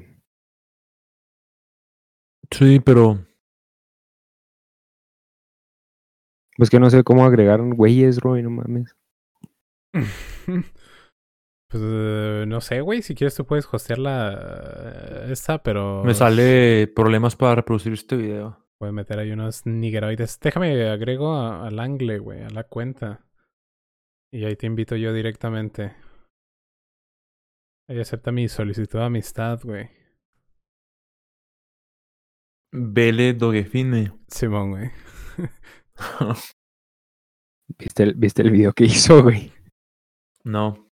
Sí, 2.51 2.79
pero 2.79 3.25
Pues 6.57 6.69
que 6.69 6.79
no 6.79 6.89
sé 6.89 7.03
cómo 7.03 7.25
agregar 7.25 7.61
güeyes, 7.61 8.19
Roy, 8.19 8.43
no 8.43 8.49
mames. 8.49 8.95
Pues 11.69 11.81
eh, 11.83 12.45
no 12.47 12.61
sé, 12.61 12.81
güey. 12.81 13.01
Si 13.01 13.15
quieres, 13.15 13.33
tú 13.33 13.47
puedes 13.47 13.67
hostear 13.71 13.97
la 13.97 15.25
esta, 15.31 15.63
pero. 15.63 16.03
me 16.03 16.13
sale 16.13 16.85
problemas 16.87 17.35
para 17.35 17.55
reproducir 17.55 17.93
este 17.93 18.15
video. 18.15 18.63
Puedes 18.77 18.93
meter 18.93 19.17
ahí 19.17 19.31
unos 19.31 19.65
niggeroides. 19.65 20.39
Déjame 20.39 20.87
agrego 20.87 21.33
a- 21.33 21.65
al 21.65 21.79
angle, 21.79 22.19
güey, 22.19 22.43
a 22.43 22.49
la 22.51 22.65
cuenta. 22.65 23.25
Y 24.31 24.45
ahí 24.45 24.55
te 24.55 24.67
invito 24.67 24.95
yo 24.95 25.13
directamente. 25.13 25.95
Ahí 27.87 27.99
acepta 27.99 28.31
mi 28.31 28.47
solicitud 28.47 28.99
de 28.99 29.05
amistad, 29.05 29.59
güey. 29.63 29.89
Vele 32.71 33.33
Doguefine. 33.33 34.11
Simón, 34.27 34.71
güey. 34.71 34.91
¿Viste 37.77 38.03
el, 38.03 38.13
¿Viste 38.15 38.41
el 38.41 38.51
video 38.51 38.73
que 38.73 38.85
hizo, 38.85 39.21
güey? 39.21 39.51
no. 40.43 40.89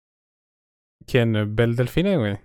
¿Quién? 1.05 1.55
¿Bel 1.55 1.75
Delfine, 1.75 2.17
güey? 2.17 2.39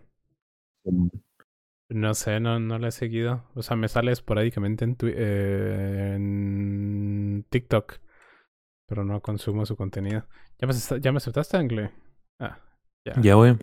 No 1.91 2.15
sé, 2.15 2.41
no, 2.41 2.61
no 2.61 2.79
la 2.79 2.89
he 2.89 2.93
seguido. 2.93 3.45
O 3.55 3.63
sea, 3.63 3.77
me 3.77 3.89
sale 3.89 4.13
esporádicamente 4.13 4.85
en, 4.85 4.97
eh, 5.03 6.13
en 6.17 7.47
TikTok. 7.49 7.95
Pero 8.87 9.05
no 9.05 9.21
consumo 9.23 9.65
su 9.65 9.77
contenido. 9.77 10.27
¿Ya 10.59 10.67
me, 10.67 10.75
¿ya 11.01 11.13
me 11.13 11.19
aceptaste, 11.19 11.57
Angle? 11.57 11.93
Ah, 12.39 12.59
ya. 13.07 13.15
Ya, 13.23 13.35
güey. 13.35 13.57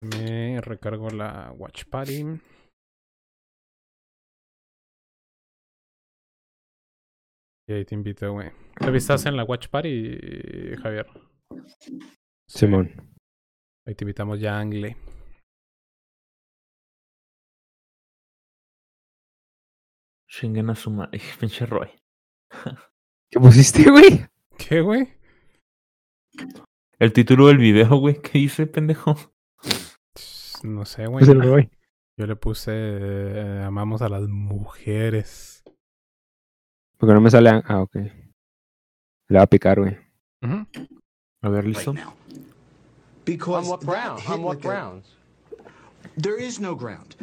Me 0.00 0.60
recargo 0.60 1.10
la 1.10 1.52
Watch 1.52 1.84
Party. 1.86 2.24
Y 7.68 7.72
ahí 7.72 7.84
te 7.84 7.94
invito, 7.94 8.32
güey. 8.32 8.50
¿Te 8.78 8.96
estás 8.96 9.26
en 9.26 9.36
la 9.36 9.44
Watch 9.44 9.68
Party, 9.68 10.76
Javier? 10.82 11.06
Sí. 11.80 11.98
Simón. 12.48 13.14
Ahí 13.86 13.94
te 13.94 14.04
invitamos 14.04 14.40
ya, 14.40 14.58
Angle. 14.58 14.96
Chinguen 20.28 20.70
a 20.70 20.74
su 20.74 20.90
madre. 20.90 21.20
Pinche 21.40 21.66
Roy. 21.66 21.90
¿Qué 23.30 23.40
pusiste, 23.40 23.90
güey? 23.90 24.26
¿Qué, 24.56 24.80
güey? 24.80 25.18
El 26.98 27.12
título 27.12 27.46
del 27.48 27.58
video, 27.58 27.96
güey. 27.98 28.20
¿Qué 28.20 28.38
hice, 28.38 28.66
pendejo? 28.66 29.16
No 30.62 30.84
sé, 30.84 31.06
güey. 31.06 31.24
Pues. 31.24 31.68
Yo 32.16 32.26
le 32.26 32.34
puse 32.36 32.72
eh, 32.74 33.62
amamos 33.64 34.02
a 34.02 34.08
las 34.08 34.22
mujeres. 34.28 35.62
Porque 36.98 37.14
no 37.14 37.20
me 37.20 37.30
sale. 37.30 37.62
Ah, 37.66 37.80
ok. 37.82 37.94
Le 39.28 39.38
va 39.38 39.42
a 39.42 39.46
picar, 39.46 39.78
güey. 39.78 39.96
Ujú. 40.42 40.66
A 41.42 41.48
ver, 41.48 41.64
listo. 41.66 41.94
Because 43.24 43.66
On 43.68 43.70
what 43.70 43.84
ground? 43.84 44.20
On 44.28 44.42
what 44.42 44.58
a- 44.58 44.60
grounds? 44.68 45.06
There 46.16 46.36
is 46.44 46.58
no 46.58 46.74
ground 46.74 47.14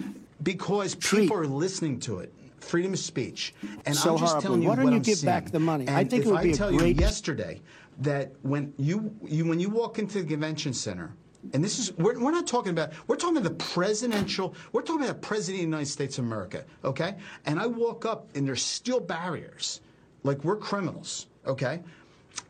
because 0.41 0.95
people 0.95 1.35
are 1.35 1.47
listening 1.47 1.99
to 2.01 2.19
it. 2.21 2.31
Freedom 2.59 2.93
of 2.93 2.99
speech. 2.99 3.53
And 3.85 3.95
So 3.95 4.11
I'm 4.15 4.17
just 4.19 4.39
telling 4.39 4.61
you 4.61 4.69
Why 4.69 4.75
don't 4.75 4.85
what 4.85 4.91
you 4.91 4.97
I'm 4.97 5.03
give 5.03 5.17
seeing. 5.17 5.25
back 5.33 5.51
the 5.51 5.59
money? 5.59 5.85
I 5.89 6.01
And 6.01 6.09
think 6.09 6.25
it 6.25 6.31
would 6.31 6.41
be 6.43 6.49
I 6.49 6.53
a 6.53 6.55
tell 6.55 6.71
great- 6.71 6.95
you 6.95 7.01
yesterday 7.01 7.61
that 7.99 8.34
when 8.41 8.73
you, 8.77 9.13
you 9.23 9.45
when 9.45 9.60
you 9.60 9.69
walk 9.69 9.99
into 9.99 10.21
the 10.21 10.27
convention 10.27 10.73
center, 10.73 11.13
and 11.53 11.63
this 11.63 11.79
is 11.79 11.93
we're, 11.97 12.19
we're 12.19 12.31
not 12.31 12.47
talking 12.47 12.71
about 12.71 12.91
we're 13.08 13.15
talking 13.15 13.38
about 13.38 13.58
the 13.58 13.63
presidential 13.65 14.53
we're 14.71 14.81
talking 14.81 15.03
about 15.03 15.21
the 15.21 15.27
president 15.27 15.55
of 15.55 15.60
the 15.60 15.71
United 15.77 15.89
States 15.91 16.17
of 16.17 16.25
America, 16.25 16.65
okay? 16.84 17.15
And 17.45 17.60
I 17.60 17.67
walk 17.67 18.05
up 18.05 18.27
and 18.36 18.47
there's 18.47 18.63
still 18.63 18.99
barriers, 18.99 19.81
like 20.23 20.43
we're 20.43 20.58
criminals, 20.58 21.27
okay? 21.45 21.81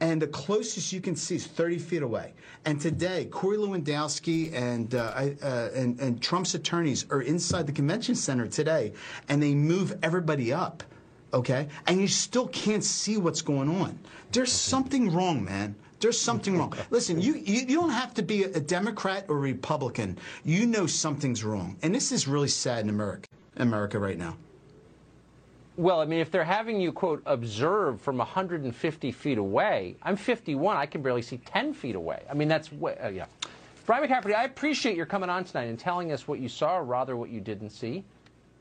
and 0.01 0.19
the 0.19 0.27
closest 0.27 0.91
you 0.91 0.99
can 0.99 1.15
see 1.15 1.36
is 1.36 1.45
30 1.45 1.77
feet 1.77 2.01
away. 2.01 2.34
And 2.65 2.81
today, 2.81 3.25
Corey 3.25 3.58
Lewandowski 3.58 4.51
and, 4.53 4.95
uh, 4.95 5.13
I- 5.15 5.38
uh, 5.43 5.69
and 5.75 5.99
and 5.99 6.19
Trump's 6.21 6.55
attorneys 6.55 7.05
are 7.12 7.21
inside 7.21 7.67
the 7.67 7.71
convention 7.71 8.15
center 8.15 8.47
today, 8.47 8.93
and 9.29 9.41
they 9.41 9.53
move 9.53 9.95
everybody 10.01 10.51
up. 10.51 10.84
Okay, 11.35 11.67
and 11.85 11.99
you 11.99 12.07
still 12.07 12.47
can't 12.47 12.83
see 12.83 13.17
what's 13.17 13.41
going 13.41 13.69
on. 13.69 13.99
There's 14.31 14.53
something 14.53 15.13
wrong, 15.13 15.43
man. 15.43 15.75
There's 15.99 16.17
something 16.17 16.57
wrong. 16.57 16.73
Listen, 16.91 17.21
you, 17.21 17.33
you, 17.33 17.65
you 17.67 17.75
don't 17.75 17.89
have 17.89 18.13
to 18.13 18.23
be 18.23 18.43
a 18.43 18.59
Democrat 18.59 19.25
or 19.27 19.37
Republican. 19.37 20.17
You 20.45 20.65
know 20.65 20.87
something's 20.87 21.43
wrong. 21.43 21.75
And 21.83 21.93
this 21.93 22.13
is 22.13 22.25
really 22.25 22.47
sad 22.47 22.85
in 22.85 22.89
America, 22.89 23.27
America 23.57 23.99
right 23.99 24.17
now. 24.17 24.37
Well, 25.75 25.99
I 25.99 26.05
mean, 26.05 26.19
if 26.19 26.31
they're 26.31 26.45
having 26.45 26.79
you, 26.79 26.93
quote, 26.93 27.21
observe 27.25 27.99
from 27.99 28.17
150 28.17 29.11
feet 29.11 29.37
away, 29.37 29.97
I'm 30.03 30.15
51, 30.15 30.77
I 30.77 30.85
can 30.85 31.01
barely 31.01 31.21
see 31.21 31.39
10 31.39 31.73
feet 31.73 31.95
away. 31.95 32.23
I 32.31 32.33
mean, 32.33 32.47
that's, 32.47 32.71
way, 32.71 32.97
uh, 33.03 33.09
yeah. 33.09 33.25
Brian 33.85 34.07
McCafferty, 34.07 34.33
I 34.33 34.45
appreciate 34.45 34.95
your 34.95 35.05
coming 35.05 35.29
on 35.29 35.43
tonight 35.43 35.65
and 35.65 35.77
telling 35.77 36.13
us 36.13 36.29
what 36.29 36.39
you 36.39 36.47
saw, 36.47 36.77
or 36.77 36.85
rather 36.85 37.17
what 37.17 37.29
you 37.29 37.41
didn't 37.41 37.71
see. 37.71 38.05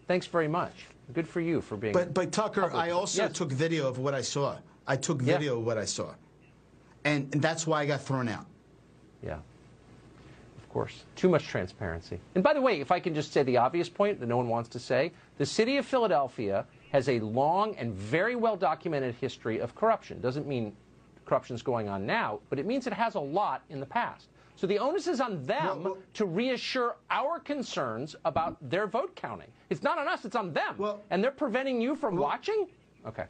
Thanks 0.08 0.26
very 0.26 0.48
much. 0.48 0.86
Good 1.12 1.28
for 1.28 1.40
you 1.40 1.60
for 1.60 1.76
being. 1.76 1.92
But 1.92 2.14
but 2.14 2.32
Tucker, 2.32 2.62
public. 2.62 2.80
I 2.82 2.90
also 2.90 3.22
Yes. 3.24 3.32
took 3.32 3.50
video 3.52 3.86
of 3.88 3.98
what 3.98 4.14
I 4.14 4.22
saw. 4.22 4.56
I 4.86 4.96
took 4.96 5.20
Yeah. 5.22 5.34
video 5.38 5.58
of 5.58 5.66
what 5.66 5.78
I 5.78 5.84
saw, 5.84 6.14
and, 7.04 7.32
and 7.32 7.42
that's 7.42 7.66
why 7.66 7.80
I 7.82 7.86
got 7.86 8.00
thrown 8.02 8.28
out. 8.28 8.46
Yeah. 9.22 9.38
Of 10.58 10.68
course. 10.70 11.04
Too 11.14 11.28
much 11.28 11.46
transparency. 11.46 12.18
And 12.34 12.42
by 12.42 12.52
the 12.54 12.60
way, 12.60 12.80
if 12.80 12.90
I 12.90 13.00
can 13.00 13.14
just 13.14 13.32
say 13.32 13.42
the 13.42 13.58
obvious 13.58 13.88
point 13.88 14.18
that 14.20 14.26
no 14.26 14.36
one 14.36 14.48
wants 14.48 14.68
to 14.70 14.78
say, 14.80 15.12
the 15.38 15.46
city 15.46 15.76
of 15.76 15.86
Philadelphia 15.86 16.66
has 16.90 17.08
a 17.08 17.20
long 17.20 17.76
and 17.76 17.92
very 17.94 18.34
well 18.34 18.56
documented 18.56 19.14
history 19.16 19.58
of 19.60 19.74
corruption. 19.74 20.20
Doesn't 20.20 20.46
mean 20.46 20.74
corruption's 21.26 21.62
going 21.62 21.88
on 21.88 22.04
now, 22.06 22.40
but 22.50 22.58
it 22.58 22.66
means 22.66 22.86
it 22.86 22.92
has 22.92 23.14
a 23.14 23.20
lot 23.20 23.62
in 23.70 23.78
the 23.80 23.86
past. 23.86 24.26
So 24.56 24.66
the 24.66 24.78
onus 24.78 25.06
is 25.08 25.20
on 25.20 25.44
them 25.44 25.64
Well, 25.64 25.78
well- 25.94 25.96
to 26.14 26.26
reassure 26.26 26.96
our 27.10 27.40
concerns 27.40 28.14
about 28.24 28.56
their 28.70 28.86
vote 28.86 29.14
counting. 29.16 29.48
It's 29.74 29.82
not 29.82 29.98
on 29.98 30.06
us, 30.06 30.24
it's 30.24 30.36
on 30.36 30.52
them. 30.52 30.76
Well- 30.78 31.02
and 31.10 31.22
they're 31.22 31.32
preventing 31.32 31.80
you 31.80 31.96
from 31.96 32.16
watching? 32.16 32.68
Okay. 33.04 33.24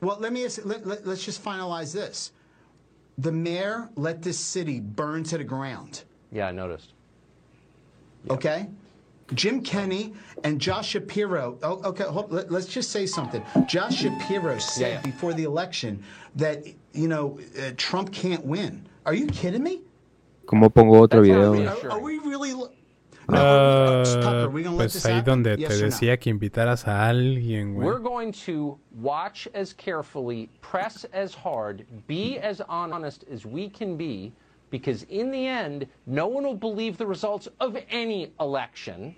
Well, 0.00 0.16
let 0.20 0.32
me 0.32 0.46
let, 0.64 0.86
let, 0.86 1.06
let's 1.06 1.24
just 1.24 1.42
finalize 1.44 1.92
this. 1.92 2.32
The 3.18 3.32
mayor 3.32 3.88
let 3.96 4.22
this 4.22 4.38
city 4.38 4.78
burn 4.80 5.24
to 5.24 5.38
the 5.38 5.44
ground. 5.44 6.04
Yeah, 6.30 6.46
I 6.46 6.52
noticed. 6.52 6.92
Okay. 8.30 8.68
Jim 9.34 9.62
Kenney 9.62 10.14
and 10.44 10.60
Josh 10.60 10.90
Shapiro. 10.90 11.58
Oh, 11.62 11.82
okay, 11.84 12.04
hold, 12.04 12.30
let, 12.32 12.50
us 12.52 12.66
just 12.66 12.90
say 12.90 13.06
something. 13.06 13.42
Josh 13.66 13.96
Shapiro 13.96 14.58
said 14.58 14.80
Yeah, 14.80 14.88
yeah. 14.94 15.00
before 15.00 15.32
the 15.34 15.44
election 15.44 16.02
that 16.36 16.64
you 16.92 17.08
know 17.08 17.40
uh, 17.58 17.72
Trump 17.76 18.12
can't 18.12 18.44
win. 18.44 18.86
Are 19.04 19.14
you 19.14 19.26
kidding 19.26 19.62
me? 19.62 19.82
¿Cómo 20.46 20.72
pongo 20.72 21.02
otro 21.02 21.24
That's 21.24 21.28
video? 21.28 21.66
Are, 21.66 21.92
are 21.92 22.00
we 22.00 22.18
really? 22.18 22.54
Ah, 23.28 24.02
No, 24.50 24.76
pues 24.76 25.04
ahí 25.06 25.22
donde 25.22 25.56
te 25.56 25.76
decía 25.76 26.18
que 26.18 26.30
invitaras 26.30 26.86
a 26.86 27.08
alguien, 27.08 27.74
güey. 27.74 27.86
We're 27.86 28.00
going 28.00 28.32
to 28.46 28.78
watch 29.00 29.48
as 29.54 29.72
carefully, 29.72 30.48
press 30.60 31.04
as 31.12 31.34
hard, 31.34 31.84
be 32.06 32.38
as 32.38 32.60
honest 32.68 33.24
as 33.32 33.44
we 33.46 33.68
can 33.68 33.96
be, 33.96 34.32
because 34.70 35.04
in 35.08 35.30
the 35.30 35.46
end, 35.46 35.86
no 36.06 36.26
one 36.26 36.44
will 36.44 36.56
believe 36.56 36.96
the 36.96 37.06
results 37.06 37.48
of 37.60 37.76
any 37.90 38.32
election 38.40 39.14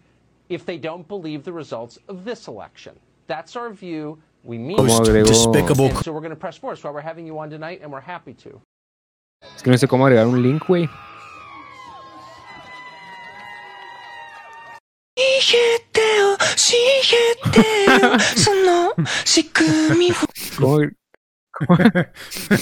if 0.49 0.67
they 0.67 0.77
don't 0.77 1.07
believe 1.09 1.43
the 1.45 1.53
results 1.53 1.99
of 2.09 2.25
this 2.25 2.49
election. 2.49 2.95
That's 3.27 3.57
our 3.57 3.71
view. 3.71 4.19
We 4.45 4.59
mean. 4.59 4.77
Despicable. 4.77 5.87
And 5.87 5.99
so 6.05 6.12
we're 6.12 6.21
going 6.21 6.31
to 6.31 6.37
press 6.37 6.59
forward. 6.59 6.77
That's 6.77 6.85
why 6.85 6.90
we're 6.90 7.01
having 7.01 7.27
you 7.27 7.38
on 7.38 7.49
tonight, 7.49 7.81
and 7.83 7.90
we're 7.90 8.01
happy 8.01 8.35
to. 8.35 8.61
Es 9.57 9.62
que 9.62 9.71
no 9.71 9.77
sé 9.79 9.87
cómo 9.88 10.07
agregar 10.07 10.27
un 10.27 10.43
link, 10.43 10.62
güey. 10.64 10.88
¿Cómo, 20.59 20.79
cómo, 21.53 21.77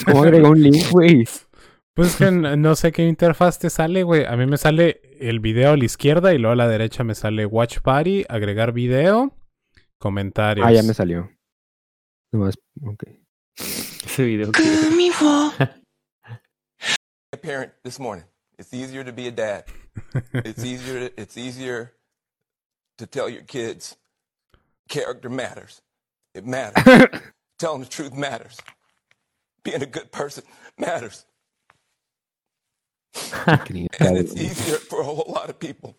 cómo 0.06 0.22
agrego 0.22 0.50
un 0.50 0.62
link, 0.62 0.90
güey? 0.90 1.26
Pues 1.94 2.16
que 2.16 2.30
no 2.30 2.74
sé 2.74 2.90
qué 2.92 3.06
interfaz 3.06 3.58
te 3.58 3.68
sale, 3.68 4.02
güey. 4.02 4.24
A 4.24 4.36
mí 4.36 4.46
me 4.46 4.56
sale 4.56 5.02
el 5.20 5.40
video 5.40 5.72
a 5.72 5.76
la 5.76 5.84
izquierda 5.84 6.32
y 6.32 6.38
luego 6.38 6.52
a 6.52 6.56
la 6.56 6.68
derecha 6.68 7.04
me 7.04 7.14
sale 7.14 7.44
Watch 7.44 7.80
Party, 7.80 8.24
agregar 8.28 8.72
video, 8.72 9.36
comentarios. 9.98 10.66
Ah, 10.66 10.72
ya 10.72 10.82
me 10.82 10.94
salió. 10.94 11.30
Nomás, 12.32 12.54
ok. 12.82 13.04
Ese 13.56 14.24
video 14.24 14.50
a 17.32 17.36
parent 17.36 17.72
this 17.82 17.98
morning. 17.98 18.24
It's 18.58 18.72
easier 18.72 19.04
to 19.04 19.12
be 19.12 19.26
a 19.28 19.30
dad. 19.30 19.64
it's 20.32 20.64
easier. 20.64 21.08
To, 21.08 21.20
it's 21.20 21.36
easier 21.36 21.92
to 22.98 23.06
tell 23.06 23.28
your 23.28 23.42
kids 23.42 23.96
character 24.92 25.30
matters. 25.30 25.80
It 26.34 26.46
matters. 26.46 27.08
Telling 27.58 27.80
the 27.80 27.88
truth 27.88 28.14
matters. 28.14 28.58
Being 29.64 29.82
a 29.82 29.86
good 29.86 30.12
person 30.12 30.44
matters. 30.78 31.24
And 33.46 34.16
it's 34.18 34.34
easier 34.36 34.76
for 34.76 35.00
a 35.00 35.04
whole 35.04 35.24
lot 35.28 35.48
of 35.48 35.58
people. 35.58 35.96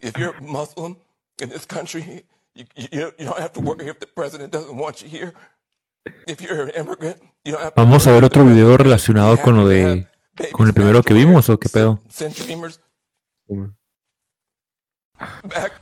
If 0.00 0.18
you're 0.18 0.38
Muslim 0.40 0.96
in 1.40 1.48
this 1.48 1.64
country, 1.64 2.24
you, 2.54 2.64
you, 2.76 3.12
you 3.18 3.24
don't 3.24 3.38
have 3.38 3.52
to 3.54 3.60
worry 3.60 3.86
if 3.88 4.00
the 4.00 4.06
president 4.06 4.52
doesn't 4.52 4.76
want 4.76 5.02
you 5.02 5.08
here. 5.08 5.32
If 6.26 6.42
you're 6.42 6.62
an 6.64 6.70
immigrant, 6.70 7.18
you 7.44 7.52
don't 7.52 7.62
have 7.62 7.74
to 7.74 7.80
Vamos 7.80 8.06
a 8.06 8.12
ver 8.12 8.24
otro 8.24 8.44
video 8.44 8.76
relacionado 8.76 9.40
con 9.40 9.56
lo 9.56 9.68
de 9.68 10.06
con 10.52 10.66
el 10.66 10.74
primero 10.74 11.02
que 11.02 11.14
vimos 11.14 11.48
o 11.48 11.58
qué 11.58 11.68
pedo. 11.68 12.00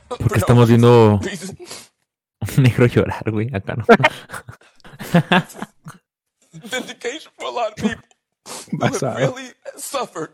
Porque 0.07 0.39
estamos 0.39 0.67
viendo 0.67 1.19
un 1.19 1.21
negro 2.63 2.85
llorar, 2.87 3.31
güey, 3.31 3.49
acá 3.53 3.75
no. 3.75 3.85
Vindication 6.53 7.31
for 7.37 7.47
a 7.47 7.51
lot 7.51 7.69
of 7.69 7.75
people 7.75 8.03
who 8.71 8.83
have 8.83 8.91
Basado. 8.93 9.17
really 9.17 9.53
suffered. 9.77 10.31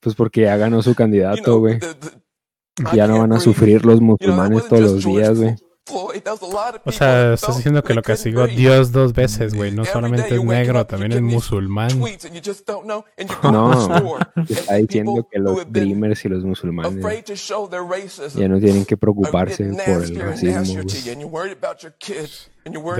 Pues 0.00 0.14
porque 0.16 0.42
ya 0.42 0.56
ganó 0.56 0.82
su 0.82 0.94
candidato, 0.94 1.58
güey. 1.60 1.78
Ya 2.94 3.06
no 3.06 3.20
van 3.20 3.32
a 3.32 3.40
sufrir 3.40 3.84
los 3.84 4.00
musulmanes 4.00 4.66
todos 4.66 4.80
los 4.82 5.04
días, 5.04 5.38
güey. 5.38 5.56
O 6.84 6.92
sea, 6.92 7.34
estás 7.34 7.56
diciendo 7.56 7.82
que 7.82 7.92
lo 7.94 8.02
castigó. 8.02 8.46
Dios 8.46 8.92
dos 8.92 9.12
veces, 9.12 9.54
güey. 9.54 9.72
No 9.72 9.84
solamente 9.84 10.34
es 10.36 10.44
negro, 10.44 10.86
también 10.86 11.12
es 11.12 11.20
musulmán. 11.22 11.90
No, 13.42 14.18
está 14.48 14.74
diciendo 14.74 15.26
que 15.30 15.38
los 15.38 15.70
dreamers 15.72 16.24
y 16.24 16.28
los 16.28 16.44
musulmanes 16.44 16.92
ya 18.34 18.48
no 18.48 18.58
tienen 18.60 18.84
que 18.84 18.96
preocuparse 18.96 19.64
por 19.64 20.02
el 20.04 20.16
racismo, 20.20 20.82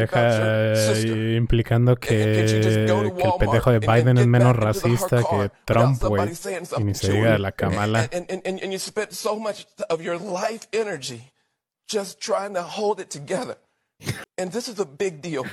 Deja 0.01 0.21
eh, 1.05 1.37
implicando 1.37 1.95
que, 1.97 2.09
que 2.09 3.25
el 3.25 3.33
pendejo 3.38 3.71
de 3.71 3.79
Biden 3.79 4.18
es 4.18 4.27
menos 4.27 4.57
racista 4.57 5.18
que 5.23 5.51
Trump, 5.64 6.03
güey. 6.03 6.31
Y 6.79 6.85
ni 6.85 6.95
se 6.95 7.12
diga 7.12 7.33
de 7.33 7.38
la 7.38 7.53
Kamala. 7.53 8.09
Just 11.93 12.21
trying 12.21 12.55
to 12.55 12.63
hold 12.63 13.01
it 13.01 13.11
together. 13.11 13.57
And 14.39 14.51
this 14.51 14.67
is 14.67 14.81
a 14.81 14.87
big 14.87 15.21
deal 15.21 15.47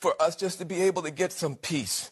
for 0.00 0.14
us 0.20 0.36
just 0.36 0.58
to 0.58 0.64
be 0.64 0.82
able 0.82 1.02
to 1.02 1.10
get 1.10 1.32
some 1.32 1.54
peace 1.54 2.10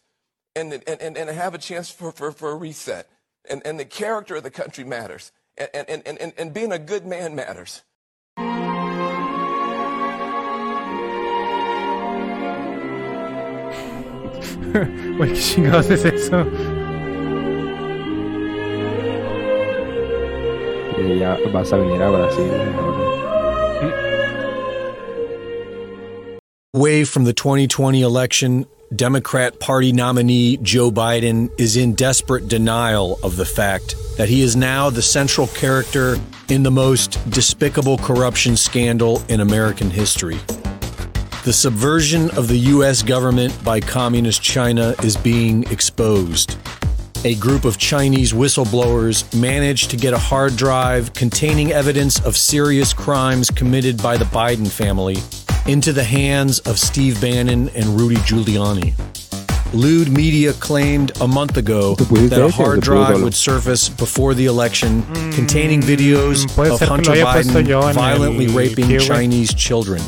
and, 0.55 0.75
and, 0.75 1.01
and, 1.01 1.17
and 1.17 1.31
have 1.31 1.55
a 1.55 1.59
chance 1.59 1.91
for, 1.91 2.13
for, 2.13 2.31
for 2.31 2.51
a 2.51 2.55
reset. 2.55 3.09
And, 3.49 3.63
and 3.65 3.81
the 3.81 3.87
character 3.87 4.37
of 4.37 4.43
the 4.43 4.51
country 4.51 4.85
matters. 4.85 5.33
And, 5.57 5.89
and, 5.89 6.03
and, 6.07 6.19
and, 6.19 6.33
and 6.37 6.55
being 6.55 6.73
a 6.73 6.79
good 6.79 7.07
man 7.07 7.35
matters. 7.35 7.83
Güey, 14.73 15.33
¿qué 15.33 15.39
chingados 15.39 15.91
es 15.91 16.05
eso? 16.05 16.47
Y 20.99 21.19
ya 21.19 21.39
vas 21.53 21.73
a 21.73 21.77
venir 21.77 22.03
a 22.03 22.11
Brasil 22.11 22.51
ahora. 22.79 23.12
Away 26.75 27.05
from 27.05 27.25
the 27.25 27.35
2020 27.35 28.01
election, 28.01 28.65
Democrat 28.97 29.61
Party 29.61 29.93
nominee 29.93 30.57
Joe 30.57 30.91
Biden 30.91 31.51
is 31.61 31.77
in 31.77 31.93
desperate 31.95 32.49
denial 32.49 33.19
of 33.23 33.37
the 33.37 33.45
fact 33.45 33.95
that 34.17 34.31
he 34.31 34.41
is 34.41 34.57
now 34.57 34.89
the 34.89 35.03
central 35.03 35.49
character 35.49 36.17
in 36.49 36.63
the 36.63 36.71
most 36.71 37.19
despicable 37.29 37.99
corruption 37.99 38.57
scandal 38.57 39.23
in 39.29 39.41
American 39.41 39.91
history. 39.91 40.39
The 41.45 41.53
subversion 41.53 42.31
of 42.39 42.49
the 42.49 42.57
U.S. 42.57 43.03
government 43.03 43.63
by 43.63 43.79
Communist 43.79 44.43
China 44.43 44.95
is 45.03 45.15
being 45.15 45.71
exposed. 45.71 46.57
A 47.27 47.35
group 47.35 47.67
of 47.67 47.77
Chinese 47.77 48.33
whistleblowers 48.33 49.39
managed 49.39 49.91
to 49.91 49.99
get 49.99 50.15
a 50.15 50.19
hard 50.19 50.57
drive 50.57 51.13
containing 51.13 51.71
evidence 51.71 52.19
of 52.25 52.35
serious 52.35 52.95
crimes 52.95 53.51
committed 53.51 54.03
by 54.03 54.17
the 54.17 54.25
Biden 54.25 54.71
family 54.71 55.19
into 55.67 55.93
the 55.93 56.05
hands 56.05 56.59
of 56.61 56.79
Steve 56.79 57.21
Bannon 57.21 57.69
and 57.71 58.01
Rudy 58.01 58.17
Giuliani. 58.17 58.95
Lewd 59.73 60.11
Media 60.11 60.53
claimed 60.55 61.13
a 61.21 61.27
month 61.27 61.57
ago 61.57 61.95
that 61.95 62.41
a 62.41 62.51
hard 62.51 62.81
drive 62.81 63.23
would 63.23 63.35
surface 63.35 63.89
before 63.89 64.35
the 64.35 64.45
election 64.47 65.03
mm. 65.03 65.35
containing 65.35 65.81
videos 65.81 66.45
mm, 66.45 66.71
of 66.71 66.79
ser 66.79 66.87
que 66.87 66.87
lo 66.87 66.97
Hunter 66.97 67.13
haya 67.13 67.25
puesto 67.25 67.67
yo 67.67 67.81
Biden 67.81 67.95
violently 67.95 68.49
raping. 68.49 68.99
Chinese 68.99 69.55
children. 69.55 70.03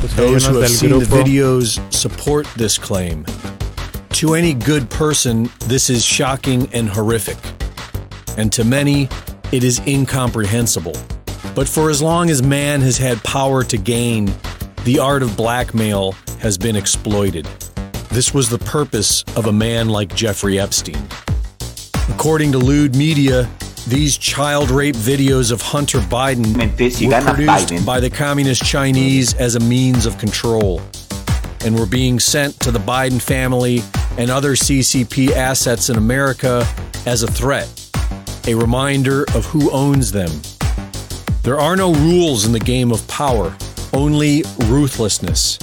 Pues 0.00 0.14
Those 0.16 0.46
who 0.46 0.54
unos 0.54 0.62
have 0.62 0.70
seen 0.70 0.98
the 0.98 1.06
videos 1.06 1.80
support 1.92 2.46
this 2.56 2.76
claim. 2.76 3.24
To 4.20 4.34
any 4.34 4.52
good 4.52 4.90
person, 4.90 5.48
this 5.60 5.88
is 5.88 6.04
shocking 6.04 6.68
and 6.74 6.88
horrific. 6.88 7.38
And 8.36 8.52
to 8.52 8.64
many, 8.64 9.08
it 9.50 9.64
is 9.64 9.80
incomprehensible. 9.86 10.94
But 11.54 11.68
for 11.68 11.88
as 11.88 12.02
long 12.02 12.28
as 12.28 12.42
man 12.42 12.80
has 12.82 12.98
had 12.98 13.22
power 13.24 13.62
to 13.64 13.78
gain, 13.78 14.34
the 14.84 14.98
art 14.98 15.22
of 15.22 15.34
blackmail 15.34 16.12
has 16.40 16.58
been 16.58 16.76
exploited. 16.76 17.46
This 18.10 18.34
was 18.34 18.50
the 18.50 18.58
purpose 18.58 19.24
of 19.34 19.46
a 19.46 19.52
man 19.52 19.88
like 19.88 20.14
Jeffrey 20.14 20.60
Epstein. 20.60 21.02
According 22.10 22.52
to 22.52 22.58
Lewd 22.58 22.94
Media, 22.94 23.48
these 23.88 24.18
child 24.18 24.70
rape 24.70 24.94
videos 24.94 25.50
of 25.50 25.62
Hunter 25.62 26.00
Biden 26.00 26.54
were 26.56 27.34
produced 27.34 27.86
by 27.86 27.98
the 27.98 28.10
communist 28.10 28.62
Chinese 28.62 29.32
as 29.34 29.54
a 29.54 29.60
means 29.60 30.04
of 30.04 30.18
control 30.18 30.82
and 31.64 31.78
were 31.78 31.86
being 31.86 32.20
sent 32.20 32.60
to 32.60 32.70
the 32.70 32.78
Biden 32.78 33.20
family 33.20 33.80
and 34.18 34.30
other 34.30 34.52
CCP 34.52 35.30
assets 35.30 35.88
in 35.88 35.96
America 35.96 36.66
as 37.06 37.22
a 37.22 37.26
threat, 37.26 37.68
a 38.46 38.54
reminder 38.54 39.22
of 39.34 39.46
who 39.46 39.70
owns 39.70 40.12
them. 40.12 40.30
There 41.42 41.58
are 41.58 41.74
no 41.74 41.94
rules 41.94 42.44
in 42.44 42.52
the 42.52 42.60
game 42.60 42.92
of 42.92 43.06
power, 43.08 43.56
only 43.94 44.42
ruthlessness. 44.66 45.58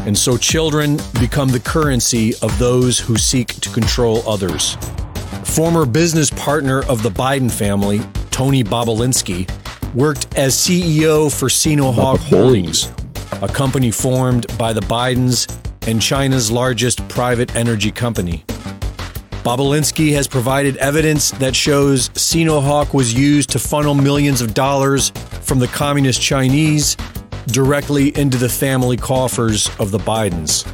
And 0.00 0.16
so 0.16 0.36
children 0.36 0.98
become 1.20 1.48
the 1.48 1.60
currency 1.60 2.34
of 2.42 2.56
those 2.58 2.98
who 2.98 3.16
seek 3.16 3.48
to 3.60 3.70
control 3.70 4.26
others. 4.28 4.76
Former 5.44 5.84
business 5.84 6.30
partner 6.30 6.82
of 6.84 7.02
the 7.02 7.10
Biden 7.10 7.50
family, 7.50 8.00
Tony 8.30 8.64
Bobolinsky, 8.64 9.50
worked 9.94 10.36
as 10.36 10.54
CEO 10.54 11.30
for 11.30 11.48
Sinohawk 11.48 12.18
Holdings, 12.18 12.90
a 13.42 13.48
company 13.48 13.90
formed 13.90 14.46
by 14.56 14.72
the 14.72 14.80
Bidens 14.80 15.54
and 15.86 16.00
China's 16.00 16.50
largest 16.50 17.06
private 17.08 17.54
energy 17.56 17.90
company. 17.90 18.44
Bobolinsky 19.42 20.12
has 20.12 20.28
provided 20.28 20.76
evidence 20.76 21.32
that 21.32 21.56
shows 21.56 22.10
Sinohawk 22.10 22.94
was 22.94 23.12
used 23.12 23.50
to 23.50 23.58
funnel 23.58 23.94
millions 23.94 24.40
of 24.40 24.54
dollars 24.54 25.10
from 25.42 25.58
the 25.58 25.66
communist 25.66 26.22
Chinese 26.22 26.96
directly 27.46 28.16
into 28.16 28.38
the 28.38 28.48
family 28.48 28.96
coffers 28.96 29.68
of 29.78 29.90
the 29.90 29.98
Bidens. 29.98 30.64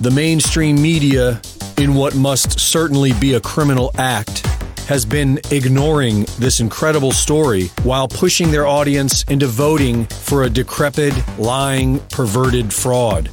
The 0.00 0.10
mainstream 0.10 0.80
media, 0.80 1.40
in 1.78 1.94
what 1.94 2.14
must 2.14 2.58
certainly 2.58 3.12
be 3.14 3.34
a 3.34 3.40
criminal 3.40 3.90
act, 3.96 4.46
has 4.86 5.06
been 5.06 5.40
ignoring 5.50 6.26
this 6.38 6.60
incredible 6.60 7.12
story 7.12 7.68
while 7.84 8.06
pushing 8.06 8.50
their 8.50 8.66
audience 8.66 9.22
into 9.24 9.46
voting 9.46 10.04
for 10.06 10.42
a 10.42 10.50
decrepit, 10.50 11.14
lying, 11.38 11.98
perverted 12.10 12.72
fraud 12.72 13.30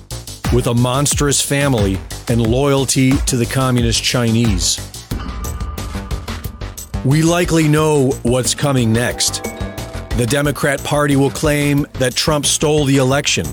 with 0.53 0.67
a 0.67 0.73
monstrous 0.73 1.41
family 1.41 1.97
and 2.29 2.41
loyalty 2.41 3.11
to 3.25 3.37
the 3.37 3.45
communist 3.45 4.03
Chinese. 4.03 4.79
We 7.03 7.21
likely 7.23 7.67
know 7.67 8.11
what's 8.23 8.53
coming 8.53 8.93
next. 8.93 9.50
The 10.17 10.27
Democrat 10.27 10.83
Party 10.83 11.15
will 11.15 11.31
claim 11.31 11.87
that 11.93 12.13
Trump 12.13 12.45
stole 12.45 12.85
the 12.85 12.97
election. 12.97 13.45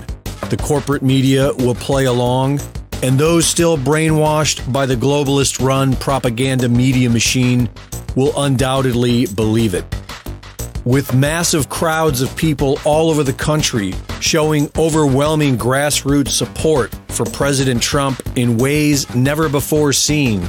The 0.49 0.57
corporate 0.57 1.01
media 1.01 1.53
will 1.53 1.73
play 1.73 2.05
along, 2.05 2.59
and 3.01 3.17
those 3.17 3.47
still 3.47 3.77
brainwashed 3.77 4.71
by 4.71 4.85
the 4.85 4.95
globalist 4.95 5.65
run 5.65 5.95
propaganda 5.95 6.67
media 6.67 7.09
machine 7.09 7.69
will 8.15 8.33
undoubtedly 8.43 9.25
believe 9.27 9.73
it. 9.73 9.85
With 10.85 11.13
massive 11.13 11.69
crowds 11.69 12.21
of 12.21 12.35
people 12.35 12.77
all 12.83 13.09
over 13.09 13.23
the 13.23 13.33
country 13.33 13.93
showing 14.19 14.69
overwhelming 14.77 15.57
grassroots 15.57 16.29
support 16.29 16.93
for 17.07 17.25
President 17.25 17.81
Trump 17.81 18.21
in 18.35 18.57
ways 18.57 19.13
never 19.15 19.49
before 19.49 19.93
seen, 19.93 20.47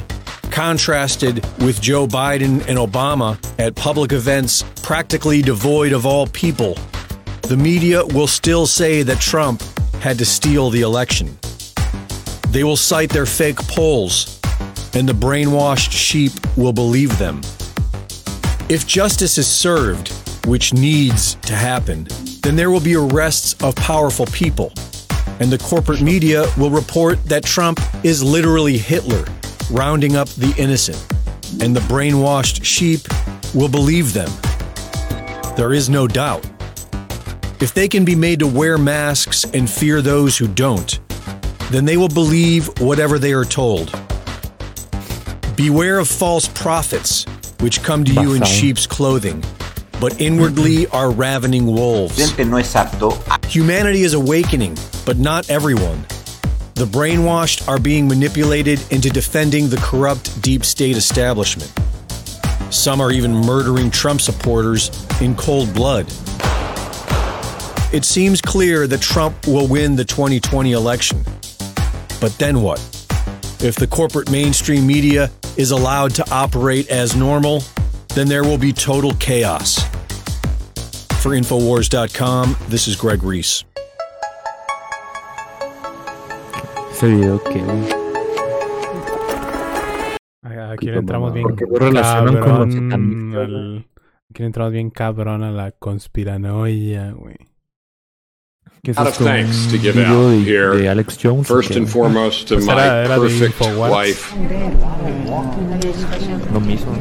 contrasted 0.50 1.44
with 1.60 1.80
Joe 1.80 2.06
Biden 2.06 2.60
and 2.68 2.78
Obama 2.78 3.38
at 3.58 3.74
public 3.74 4.12
events 4.12 4.62
practically 4.82 5.42
devoid 5.42 5.92
of 5.92 6.06
all 6.06 6.26
people, 6.26 6.76
the 7.42 7.56
media 7.56 8.04
will 8.04 8.26
still 8.26 8.66
say 8.66 9.02
that 9.02 9.20
Trump 9.20 9.62
had 10.00 10.18
to 10.18 10.24
steal 10.24 10.70
the 10.70 10.82
election. 10.82 11.38
They 12.48 12.64
will 12.64 12.76
cite 12.76 13.10
their 13.10 13.26
fake 13.26 13.58
polls, 13.58 14.40
and 14.94 15.08
the 15.08 15.12
brainwashed 15.12 15.92
sheep 15.92 16.32
will 16.56 16.72
believe 16.72 17.16
them. 17.18 17.40
If 18.68 18.86
justice 18.86 19.38
is 19.38 19.46
served, 19.46 20.08
which 20.46 20.72
needs 20.72 21.34
to 21.36 21.54
happen, 21.54 22.06
then 22.42 22.56
there 22.56 22.70
will 22.70 22.80
be 22.80 22.96
arrests 22.96 23.54
of 23.62 23.74
powerful 23.76 24.26
people. 24.26 24.72
And 25.38 25.50
the 25.50 25.58
corporate 25.58 26.02
media 26.02 26.46
will 26.58 26.70
report 26.70 27.24
that 27.24 27.44
Trump 27.44 27.80
is 28.04 28.22
literally 28.22 28.78
Hitler, 28.78 29.24
rounding 29.70 30.16
up 30.16 30.28
the 30.30 30.54
innocent. 30.58 30.98
And 31.62 31.74
the 31.74 31.80
brainwashed 31.80 32.64
sheep 32.64 33.00
will 33.54 33.68
believe 33.68 34.12
them. 34.12 34.30
There 35.56 35.72
is 35.72 35.88
no 35.88 36.06
doubt. 36.06 36.44
If 37.60 37.74
they 37.74 37.88
can 37.88 38.04
be 38.04 38.14
made 38.14 38.38
to 38.38 38.46
wear 38.46 38.78
masks 38.78 39.44
and 39.44 39.68
fear 39.68 40.00
those 40.00 40.38
who 40.38 40.48
don't, 40.48 40.98
then 41.70 41.84
they 41.84 41.96
will 41.96 42.08
believe 42.08 42.68
whatever 42.80 43.18
they 43.18 43.32
are 43.32 43.44
told. 43.44 43.92
Beware 45.56 45.98
of 45.98 46.08
false 46.08 46.48
prophets, 46.48 47.26
which 47.60 47.82
come 47.82 48.04
to 48.04 48.12
you 48.12 48.32
in 48.32 48.42
sheep's 48.44 48.86
clothing, 48.86 49.44
but 50.00 50.20
inwardly 50.20 50.86
are 50.88 51.10
ravening 51.10 51.66
wolves. 51.66 52.16
Presidente 52.16 52.50
no 52.50 52.56
es 52.56 52.74
apto 52.74 53.12
a 53.28 53.46
Humanity 53.46 54.02
is 54.02 54.14
awakening, 54.14 54.76
but 55.04 55.18
not 55.18 55.50
everyone. 55.50 56.06
The 56.80 56.86
brainwashed 56.86 57.68
are 57.68 57.78
being 57.78 58.08
manipulated 58.08 58.80
into 58.90 59.10
defending 59.10 59.68
the 59.68 59.76
corrupt 59.76 60.40
deep 60.40 60.64
state 60.64 60.96
establishment. 60.96 61.70
Some 62.70 63.02
are 63.02 63.12
even 63.12 63.34
murdering 63.34 63.90
Trump 63.90 64.22
supporters 64.22 64.90
in 65.20 65.34
cold 65.34 65.74
blood. 65.74 66.06
It 67.92 68.06
seems 68.06 68.40
clear 68.40 68.86
that 68.86 69.02
Trump 69.02 69.46
will 69.46 69.68
win 69.68 69.94
the 69.94 70.06
2020 70.06 70.72
election. 70.72 71.22
But 72.18 72.34
then 72.38 72.62
what? 72.62 72.78
If 73.62 73.74
the 73.74 73.86
corporate 73.86 74.30
mainstream 74.30 74.86
media 74.86 75.30
is 75.58 75.72
allowed 75.72 76.14
to 76.14 76.30
operate 76.30 76.88
as 76.88 77.14
normal, 77.14 77.62
then 78.14 78.26
there 78.26 78.42
will 78.42 78.56
be 78.56 78.72
total 78.72 79.12
chaos. 79.16 79.84
For 81.20 81.32
Infowars.com, 81.32 82.56
this 82.70 82.88
is 82.88 82.96
Greg 82.96 83.22
Reese. 83.22 83.64
Ese 87.00 87.06
video 87.08 87.42
que. 87.42 87.62
Aquí 90.70 90.90
entramos 90.90 91.32
bien 91.32 91.46
porque 91.46 91.64
con 91.64 91.78
cabrón 91.78 91.94
satanistas, 92.02 93.42
al- 93.42 93.86
Aquí 94.30 94.42
entramos 94.42 94.72
bien 94.72 94.90
cabrón 94.90 95.42
a 95.42 95.50
la 95.50 95.72
conspiranoia, 95.72 97.12
güey. 97.12 97.36
¿Qué 98.82 98.90
es 98.90 98.98
lot 98.98 99.08
of 99.08 99.16
thanks 99.18 99.68
to 99.68 99.76
¿Un 99.76 99.80
give 99.80 100.04
out 100.06 100.30
de, 100.30 100.44
here. 100.44 100.76
de 100.76 100.88
Alex 100.90 101.18
Jones? 101.22 101.48
First 101.48 101.70
and 101.76 101.86
foremost, 101.86 102.48
to 102.48 102.56
Pues 102.56 102.66
my 102.66 102.72
era- 102.72 103.04
era 103.04 103.18
de 103.18 103.28
perfect 103.28 103.60
wife. 103.78 104.36
Lo 106.52 106.60
mismo. 106.60 106.92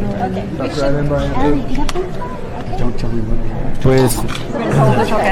Pues, 3.83 4.17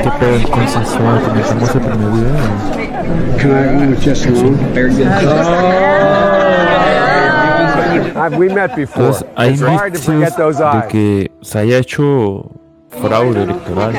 ¿qué 0.04 0.12
pedo 0.20 0.36
el 0.36 0.50
consenso? 0.50 1.00
¿Comenzamos 1.26 1.76
el 1.76 1.82
primer 1.82 2.12
video? 2.12 2.38
we 8.38 8.50
met 8.50 8.76
before. 8.76 9.08
Entonces, 9.08 9.26
hay 9.36 9.54
indicios 9.54 10.36
those 10.36 10.60
de 10.60 10.88
que 10.90 11.32
se 11.42 11.60
haya 11.60 11.78
hecho 11.78 12.52
fraude 12.90 13.44
electoral. 13.44 13.94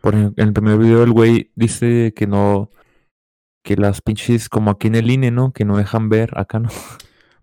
Por 0.00 0.14
ejemplo, 0.14 0.42
en 0.42 0.48
el 0.48 0.52
primer 0.52 0.78
video 0.78 1.02
el 1.04 1.12
güey 1.12 1.52
dice 1.54 2.12
que 2.16 2.26
no 2.26 2.70
que 3.62 3.76
las 3.76 4.00
pinches, 4.02 4.48
como 4.48 4.72
aquí 4.72 4.88
en 4.88 4.96
el 4.96 5.10
INE, 5.10 5.30
¿no? 5.30 5.52
Que 5.52 5.64
no 5.64 5.76
dejan 5.76 6.08
ver, 6.08 6.30
acá 6.36 6.58
no. 6.58 6.68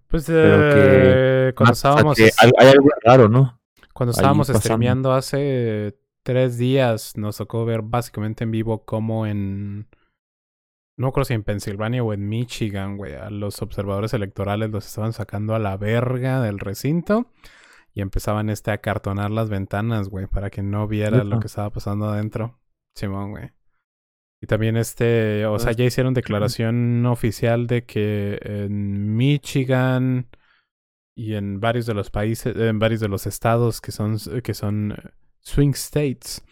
Pues 0.08 0.26
eh, 0.30 1.54
cuando 1.56 1.74
estábamos. 1.74 2.20
hay, 2.20 2.52
algo 2.68 2.90
raro, 3.04 3.30
¿no? 3.30 3.61
Cuando 4.02 4.14
estábamos 4.14 4.48
streameando 4.48 5.14
hace 5.14 5.96
tres 6.24 6.58
días, 6.58 7.16
nos 7.18 7.38
tocó 7.38 7.66
ver 7.66 7.84
básicamente 7.84 8.46
en 8.46 8.50
vivo 8.50 8.84
cómo 8.84 9.28
en. 9.28 9.90
No 10.98 11.12
creo 11.12 11.24
si 11.24 11.36
en 11.36 11.44
Pensilvania 11.44 12.04
o 12.04 12.12
en 12.12 12.28
Michigan, 12.28 12.98
güey, 12.98 13.14
a 13.14 13.30
los 13.30 13.62
observadores 13.62 14.16
electorales 14.16 14.72
los 14.72 14.88
estaban 14.88 15.14
sacando 15.14 15.54
a 15.54 15.60
la 15.60 15.78
verga 15.78 16.42
del 16.42 16.58
recinto 16.58 17.28
y 17.94 18.02
empezaban 18.02 18.50
este 18.50 18.72
a 18.72 18.80
cartonar 18.80 19.30
las 19.30 19.50
ventanas, 19.50 20.10
güey, 20.10 20.26
para 20.26 20.50
que 20.50 20.64
no 20.64 20.88
viera 20.88 21.24
lo 21.24 21.40
que 21.40 21.46
estaba 21.46 21.70
pasando 21.70 22.08
adentro. 22.08 22.60
Simón, 22.96 23.30
güey. 23.30 23.52
Y 24.42 24.48
también 24.48 24.78
este, 24.78 25.46
o 25.46 25.60
sea, 25.60 25.74
ya 25.74 25.86
hicieron 25.86 26.16
declaración 26.16 27.06
oficial 27.06 27.68
de 27.68 27.86
que 27.86 28.40
en 28.42 29.16
Michigan 29.16 30.26
y 31.16 31.36
en 31.36 31.60
varios 31.60 31.86
de 31.86 31.94
los 31.94 32.10
países, 32.10 32.56
en 32.56 32.80
varios 32.80 33.02
de 33.02 33.08
los 33.08 33.28
estados 33.28 33.82
que 33.82 33.92
son, 33.92 34.18
que 34.44 34.54
son 34.54 34.94
eh, 34.94 35.10
swing 35.42 35.72
states, 35.72 36.44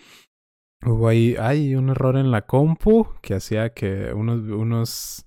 hubo 0.85 1.07
ahí, 1.07 1.35
hay 1.39 1.75
un 1.75 1.89
error 1.89 2.17
en 2.17 2.31
la 2.31 2.45
compu 2.45 3.07
que 3.21 3.35
hacía 3.35 3.73
que 3.73 4.13
unos, 4.13 4.41
unos 4.41 5.25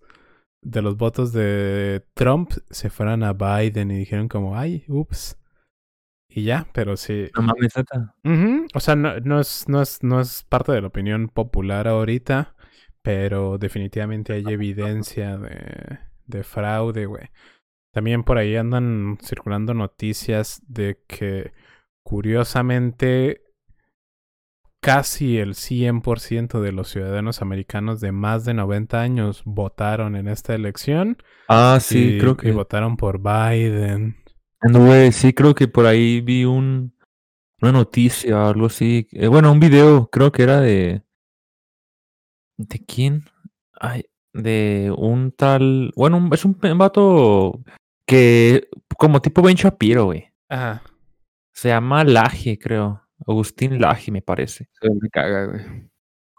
de 0.62 0.82
los 0.82 0.96
votos 0.96 1.32
de 1.32 2.04
Trump 2.14 2.52
se 2.70 2.90
fueran 2.90 3.22
a 3.22 3.32
Biden 3.32 3.90
y 3.90 3.98
dijeron 3.98 4.28
como, 4.28 4.56
ay, 4.56 4.84
ups. 4.88 5.38
Y 6.34 6.44
ya, 6.44 6.66
pero 6.72 6.96
sí. 6.96 7.28
No 7.36 7.42
mames, 7.42 7.74
O 8.74 8.80
sea, 8.80 8.96
no, 8.96 9.20
no, 9.20 9.40
es, 9.40 9.68
no, 9.68 9.82
es, 9.82 10.02
no 10.02 10.20
es 10.20 10.44
parte 10.44 10.72
de 10.72 10.80
la 10.80 10.86
opinión 10.86 11.28
popular 11.28 11.88
ahorita, 11.88 12.54
pero 13.02 13.58
definitivamente 13.58 14.32
hay 14.32 14.44
evidencia 14.46 15.36
de, 15.36 15.98
de 16.26 16.42
fraude, 16.42 17.04
güey. 17.04 17.28
También 17.92 18.24
por 18.24 18.38
ahí 18.38 18.56
andan 18.56 19.18
circulando 19.22 19.74
noticias 19.74 20.62
de 20.66 20.98
que, 21.06 21.52
curiosamente, 22.02 23.42
casi 24.80 25.36
el 25.36 25.54
100% 25.54 26.60
de 26.60 26.72
los 26.72 26.88
ciudadanos 26.88 27.42
americanos 27.42 28.00
de 28.00 28.10
más 28.10 28.46
de 28.46 28.54
90 28.54 29.00
años 29.00 29.42
votaron 29.44 30.16
en 30.16 30.26
esta 30.26 30.54
elección. 30.54 31.18
Ah, 31.48 31.78
sí, 31.80 32.16
creo 32.18 32.36
que. 32.36 32.48
Y 32.48 32.52
votaron 32.52 32.96
por 32.96 33.18
Biden. 33.18 34.16
Anduve, 34.60 35.12
sí, 35.12 35.34
creo 35.34 35.54
que 35.54 35.68
por 35.68 35.84
ahí 35.84 36.22
vi 36.22 36.46
un, 36.46 36.94
una 37.60 37.72
noticia 37.72 38.38
o 38.38 38.48
algo 38.48 38.66
así. 38.66 39.06
Eh, 39.12 39.28
bueno, 39.28 39.52
un 39.52 39.60
video, 39.60 40.08
creo 40.10 40.32
que 40.32 40.42
era 40.44 40.60
de. 40.60 41.02
¿De 42.56 42.84
quién? 42.86 43.24
Ay, 43.78 44.04
de 44.32 44.94
un 44.96 45.32
tal. 45.32 45.92
Bueno, 45.94 46.30
es 46.32 46.44
un 46.44 46.56
vato 46.78 47.62
que. 48.12 48.68
Como 48.98 49.22
tipo 49.22 49.42
Ben 49.42 49.56
Shapiro, 49.56 50.06
güey. 50.06 50.30
Ajá. 50.48 50.82
Se 51.52 51.68
llama 51.68 52.04
Laje, 52.04 52.58
creo. 52.58 53.02
Agustín 53.26 53.80
Laje, 53.80 54.10
me 54.10 54.22
parece. 54.22 54.68
Se 54.80 54.90
me 54.90 55.08
caga, 55.10 55.46
güey. 55.46 55.90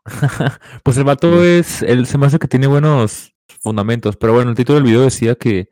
pues 0.83 0.97
el 0.97 1.03
vato 1.03 1.43
es. 1.43 1.81
Él 1.81 2.05
se 2.05 2.17
me 2.17 2.27
hace 2.27 2.39
que 2.39 2.47
tiene 2.47 2.67
buenos 2.67 3.33
fundamentos. 3.61 4.17
Pero 4.17 4.33
bueno, 4.33 4.51
el 4.51 4.55
título 4.55 4.75
del 4.75 4.87
video 4.87 5.01
decía 5.01 5.35
que 5.35 5.69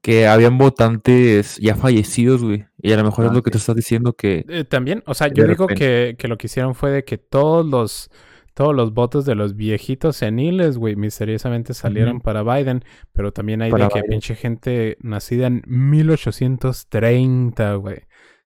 que 0.00 0.26
habían 0.26 0.58
votantes 0.58 1.56
ya 1.56 1.76
fallecidos, 1.76 2.44
güey. 2.44 2.66
Y 2.82 2.92
a 2.92 2.96
lo 2.98 3.04
mejor 3.04 3.24
es 3.24 3.32
lo 3.32 3.42
que 3.42 3.50
tú 3.50 3.56
estás 3.56 3.74
diciendo 3.74 4.12
que... 4.12 4.44
Eh, 4.50 4.64
también, 4.64 5.02
o 5.06 5.14
sea, 5.14 5.28
yo 5.28 5.46
digo 5.46 5.66
que, 5.66 6.14
que, 6.18 6.28
lo 6.28 6.36
que 6.36 6.46
hicieron 6.46 6.74
fue 6.74 6.90
de 6.90 7.04
que 7.06 7.16
todos 7.16 7.64
los, 7.64 8.10
todos 8.54 8.74
los 8.74 8.94
votos 8.94 9.26
de 9.26 9.34
los 9.34 9.56
viejitos 9.56 10.16
seniles, 10.16 10.78
güey, 10.78 10.96
misteriosamente 10.96 11.74
salieron 11.74 12.20
para 12.20 12.44
Biden. 12.44 12.84
Pero 13.12 13.32
también 13.32 13.62
hay 13.62 13.72
de 13.72 13.88
que 13.92 14.04
pinche 14.04 14.36
gente 14.36 14.96
nacida 15.00 15.48
en 15.48 15.64
1830, 15.66 17.74
güey. 17.74 18.04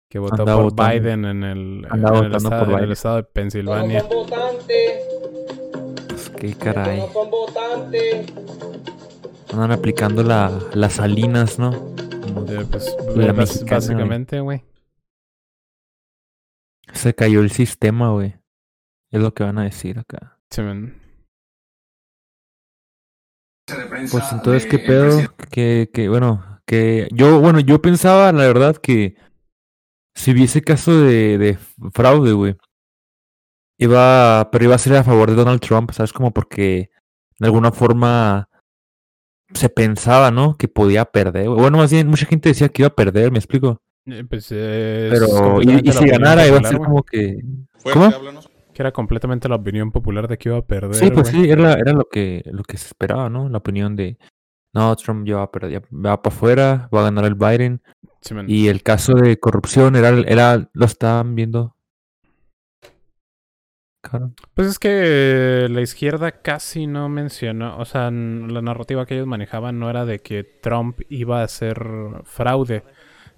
Que 0.10 0.20
votó 0.20 0.46
por 0.46 0.74
Biden 0.74 1.26
en 1.26 1.44
el, 1.44 1.86
en 1.92 2.08
el, 2.24 2.34
estado, 2.34 2.78
en 2.78 2.84
el 2.84 2.94
estado 2.94 3.18
de 3.18 3.24
Pensilvania. 3.24 4.04
No 4.04 4.10
son 4.10 4.30
votantes. 4.30 5.02
Pues 6.08 6.30
qué 6.30 6.54
caray. 6.54 7.00
No 7.00 7.12
son 7.12 7.30
votantes. 7.30 8.34
Andan 9.52 9.74
aplicando 9.74 10.24
la, 10.24 10.58
las 10.74 10.94
salinas, 10.94 11.60
¿no? 11.60 11.72
Como 12.22 12.46
de, 12.46 12.64
pues, 12.66 12.96
la 13.14 13.34
básicamente, 13.34 14.40
güey. 14.40 14.64
Se 16.94 17.14
cayó 17.14 17.42
el 17.42 17.52
sistema, 17.52 18.12
güey. 18.12 18.37
Es 19.12 19.22
lo 19.22 19.34
que 19.34 19.44
van 19.44 19.58
a 19.58 19.64
decir 19.64 20.00
acá. 20.00 20.38
Sí, 20.50 20.62
Pues 24.12 24.32
entonces, 24.32 24.66
¿qué 24.66 24.80
pedo? 24.80 25.20
Que, 25.50 25.90
que, 25.94 26.10
bueno, 26.10 26.62
que 26.66 27.08
yo, 27.14 27.40
bueno, 27.40 27.60
yo 27.60 27.82
pensaba, 27.82 28.32
la 28.32 28.46
verdad, 28.48 28.76
que 28.78 29.16
si 30.16 30.32
hubiese 30.32 30.62
caso 30.62 31.00
de, 31.00 31.38
de 31.38 31.58
fraude, 31.94 32.34
güey, 32.34 32.58
iba, 33.78 34.50
pero 34.52 34.66
iba 34.66 34.76
a 34.76 34.80
ser 34.80 34.96
a 34.96 35.04
favor 35.04 35.30
de 35.30 35.36
Donald 35.36 35.62
Trump, 35.62 35.92
¿sabes? 35.92 36.12
Como 36.12 36.32
porque 36.32 36.90
de 37.40 37.46
alguna 37.46 37.72
forma 37.72 38.50
se 39.54 39.70
pensaba, 39.70 40.32
¿no? 40.32 40.58
Que 40.58 40.68
podía 40.68 41.06
perder. 41.06 41.50
Bueno, 41.50 41.78
más 41.78 41.92
bien, 41.92 42.08
mucha 42.08 42.26
gente 42.26 42.50
decía 42.50 42.70
que 42.70 42.82
iba 42.82 42.88
a 42.88 42.96
perder, 42.96 43.32
¿me 43.32 43.38
explico? 43.38 43.82
Eh, 44.06 44.24
pues 44.28 44.48
eh, 44.52 45.10
Pero, 45.12 45.62
y, 45.62 45.92
si 45.92 46.08
ganara, 46.08 46.48
iba 46.48 46.58
a 46.58 46.64
ser 46.64 46.78
como 46.78 47.04
que. 47.04 47.40
¿Cómo? 47.94 48.12
Que 48.78 48.84
era 48.84 48.92
completamente 48.92 49.50
la 49.50 49.56
opinión 49.56 49.92
popular 49.92 50.28
de 50.28 50.38
que 50.38 50.50
iba 50.50 50.60
a 50.60 50.62
perder. 50.62 50.94
Sí, 50.94 51.10
pues 51.10 51.30
sí, 51.30 51.50
era, 51.50 51.74
era 51.74 51.94
lo, 51.94 52.06
que, 52.06 52.44
lo 52.46 52.62
que 52.62 52.78
se 52.78 52.86
esperaba, 52.86 53.28
¿no? 53.28 53.50
La 53.50 53.58
opinión 53.58 53.96
de. 53.96 54.20
No, 54.72 54.96
Trump 54.96 55.26
ya 55.26 55.38
va 55.38 55.44
a 55.44 55.52
perder, 55.52 55.82
va 55.92 56.22
para 56.22 56.36
afuera, 56.36 56.90
va 56.94 57.00
a 57.00 57.04
ganar 57.06 57.26
el 57.26 57.34
Biden. 57.34 57.82
y 58.46 58.68
el 58.68 58.84
caso 58.84 59.16
de 59.16 59.40
corrupción 59.40 59.96
era, 59.96 60.10
era 60.10 60.70
lo 60.74 60.86
estaban 60.86 61.34
viendo 61.34 61.78
pues 64.54 64.68
es 64.68 64.80
que 64.80 65.68
la 65.70 65.82
izquierda 65.82 66.32
casi 66.32 66.88
no 66.88 67.10
mencionó, 67.10 67.78
o 67.78 67.86
sea, 67.86 68.10
la 68.12 68.62
narrativa 68.62 69.06
que 69.06 69.16
ellos 69.16 69.28
manejaban 69.28 69.80
no 69.80 69.90
era 69.90 70.06
de 70.06 70.20
que 70.20 70.44
Trump 70.44 71.00
iba 71.10 71.42
a 71.42 71.44
hacer 71.44 71.86
fraude, 72.24 72.84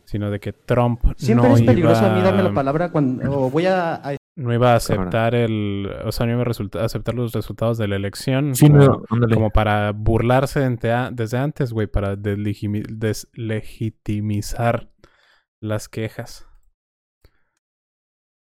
sino 0.05 0.29
de 0.29 0.39
que 0.39 0.53
Trump 0.53 1.01
Siempre 1.17 1.51
es 1.53 1.61
peligroso 1.61 2.05
a 2.05 2.13
mí 2.13 2.21
darme 2.21 2.43
la 2.43 2.53
palabra 2.53 2.91
cuando 2.91 3.49
voy 3.49 3.65
a, 3.65 4.15
no 4.35 4.53
iba 4.53 4.73
a 4.73 4.75
aceptar 4.75 5.33
el, 5.35 5.89
o 6.05 6.11
sea, 6.11 6.25
no 6.25 6.33
iba 6.33 6.43
a 6.43 6.51
aceptar 6.85 7.15
los 7.15 7.31
resultados 7.33 7.77
de 7.77 7.87
la 7.87 7.97
elección 7.97 8.53
como, 8.59 9.05
para 9.51 9.91
burlarse 9.91 10.67
desde 11.11 11.37
antes, 11.37 11.71
güey, 11.73 11.85
para 11.87 12.15
deslegitimizar 12.15 14.89
las 15.61 15.89
quejas. 15.89 16.47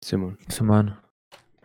Simón. 0.00 0.38
Simón. 0.48 1.00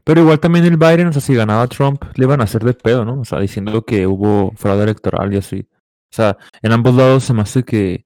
Pero 0.04 0.22
igual 0.22 0.40
también 0.40 0.66
el 0.66 0.78
Biden, 0.78 1.06
o 1.08 1.14
sea, 1.14 1.22
si 1.22 1.36
ganaba 1.36 1.68
Trump, 1.68 2.04
le 2.16 2.26
iban 2.26 2.42
a 2.42 2.46
hacer 2.46 2.64
de 2.64 2.74
pedo, 2.74 3.06
¿no? 3.06 3.20
O 3.22 3.26
sea, 3.26 3.40
diciendo 3.40 3.84
que 3.84 4.08
hubo 4.08 4.52
fraude 4.56 4.84
electoral 4.84 5.32
y 5.34 5.38
así. 5.38 5.68
O 5.72 6.16
sea, 6.16 6.38
en 6.62 6.74
ambos 6.74 6.94
lados 6.96 7.24
se 7.24 7.34
me 7.34 7.42
hace 7.42 7.64
que 7.64 8.06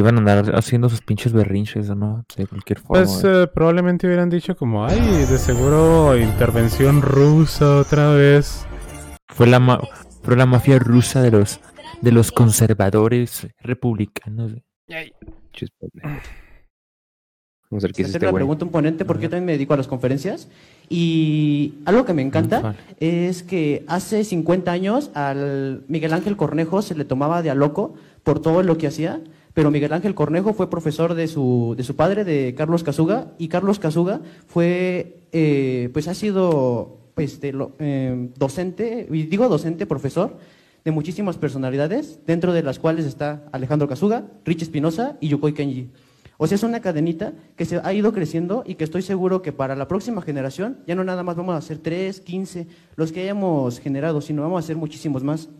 iban 0.00 0.16
a 0.16 0.18
andar 0.18 0.56
haciendo 0.56 0.88
sus 0.88 1.00
pinches 1.00 1.32
berrinches, 1.32 1.88
¿no? 1.90 2.24
De 2.36 2.46
cualquier 2.46 2.80
forma. 2.80 3.04
Pues 3.04 3.22
eh, 3.24 3.46
probablemente 3.46 4.06
hubieran 4.06 4.28
dicho 4.28 4.56
como, 4.56 4.84
ay, 4.84 5.00
de 5.00 5.38
seguro 5.38 6.16
intervención 6.16 7.02
rusa 7.02 7.78
otra 7.78 8.10
vez. 8.10 8.66
Fue 9.28 9.46
la, 9.46 9.60
ma 9.60 9.80
fue 10.22 10.36
la 10.36 10.46
mafia 10.46 10.78
rusa 10.78 11.22
de 11.22 11.30
los, 11.30 11.60
de 12.00 12.12
los 12.12 12.32
conservadores 12.32 13.46
republicanos. 13.60 14.52
Ay. 14.88 15.12
Vamos 17.70 17.84
a 17.84 17.86
ver 17.86 17.92
qué 17.92 18.04
hacer 18.04 18.22
la 18.22 18.32
pregunta 18.32 18.64
un 18.64 18.72
ponente 18.72 19.04
porque 19.04 19.24
yo 19.24 19.30
también 19.30 19.46
me 19.46 19.52
dedico 19.52 19.74
a 19.74 19.76
las 19.76 19.86
conferencias 19.86 20.48
y 20.88 21.74
algo 21.84 22.04
que 22.04 22.12
me 22.12 22.22
encanta 22.22 22.74
es 22.98 23.44
que 23.44 23.84
hace 23.86 24.24
50 24.24 24.72
años 24.72 25.12
al 25.14 25.84
Miguel 25.86 26.12
Ángel 26.12 26.36
Cornejo 26.36 26.82
se 26.82 26.96
le 26.96 27.04
tomaba 27.04 27.42
de 27.42 27.50
a 27.50 27.54
loco 27.54 27.94
por 28.24 28.40
todo 28.40 28.64
lo 28.64 28.76
que 28.76 28.88
hacía, 28.88 29.20
pero 29.54 29.70
Miguel 29.70 29.92
Ángel 29.92 30.14
Cornejo 30.14 30.52
fue 30.52 30.70
profesor 30.70 31.14
de 31.14 31.28
su, 31.28 31.74
de 31.76 31.82
su 31.82 31.96
padre, 31.96 32.24
de 32.24 32.54
Carlos 32.56 32.84
Casuga, 32.84 33.32
y 33.38 33.48
Carlos 33.48 33.78
Casuga 33.78 34.20
fue, 34.46 35.24
eh, 35.32 35.90
pues 35.92 36.08
ha 36.08 36.14
sido 36.14 36.98
pues, 37.14 37.38
eh, 37.42 38.30
docente, 38.36 39.08
y 39.10 39.24
digo 39.24 39.48
docente, 39.48 39.86
profesor, 39.86 40.38
de 40.84 40.90
muchísimas 40.90 41.36
personalidades, 41.36 42.20
dentro 42.26 42.52
de 42.52 42.62
las 42.62 42.78
cuales 42.78 43.04
está 43.04 43.44
Alejandro 43.52 43.88
Casuga, 43.88 44.26
Rich 44.44 44.62
Espinosa 44.62 45.16
y 45.20 45.28
Yukoi 45.28 45.52
Kenji. 45.52 45.90
O 46.42 46.46
sea, 46.46 46.54
es 46.56 46.62
una 46.62 46.80
cadenita 46.80 47.34
que 47.54 47.66
se 47.66 47.80
ha 47.84 47.92
ido 47.92 48.14
creciendo 48.14 48.64
y 48.66 48.76
que 48.76 48.84
estoy 48.84 49.02
seguro 49.02 49.42
que 49.42 49.52
para 49.52 49.76
la 49.76 49.88
próxima 49.88 50.22
generación 50.22 50.78
ya 50.86 50.94
no 50.94 51.04
nada 51.04 51.22
más 51.22 51.36
vamos 51.36 51.54
a 51.54 51.58
hacer 51.58 51.78
3, 51.78 52.18
15, 52.22 52.66
los 52.96 53.12
que 53.12 53.20
hayamos 53.20 53.78
generado, 53.78 54.22
sino 54.22 54.40
vamos 54.40 54.62
a 54.62 54.64
hacer 54.64 54.76
muchísimos 54.76 55.22
más. 55.22 55.50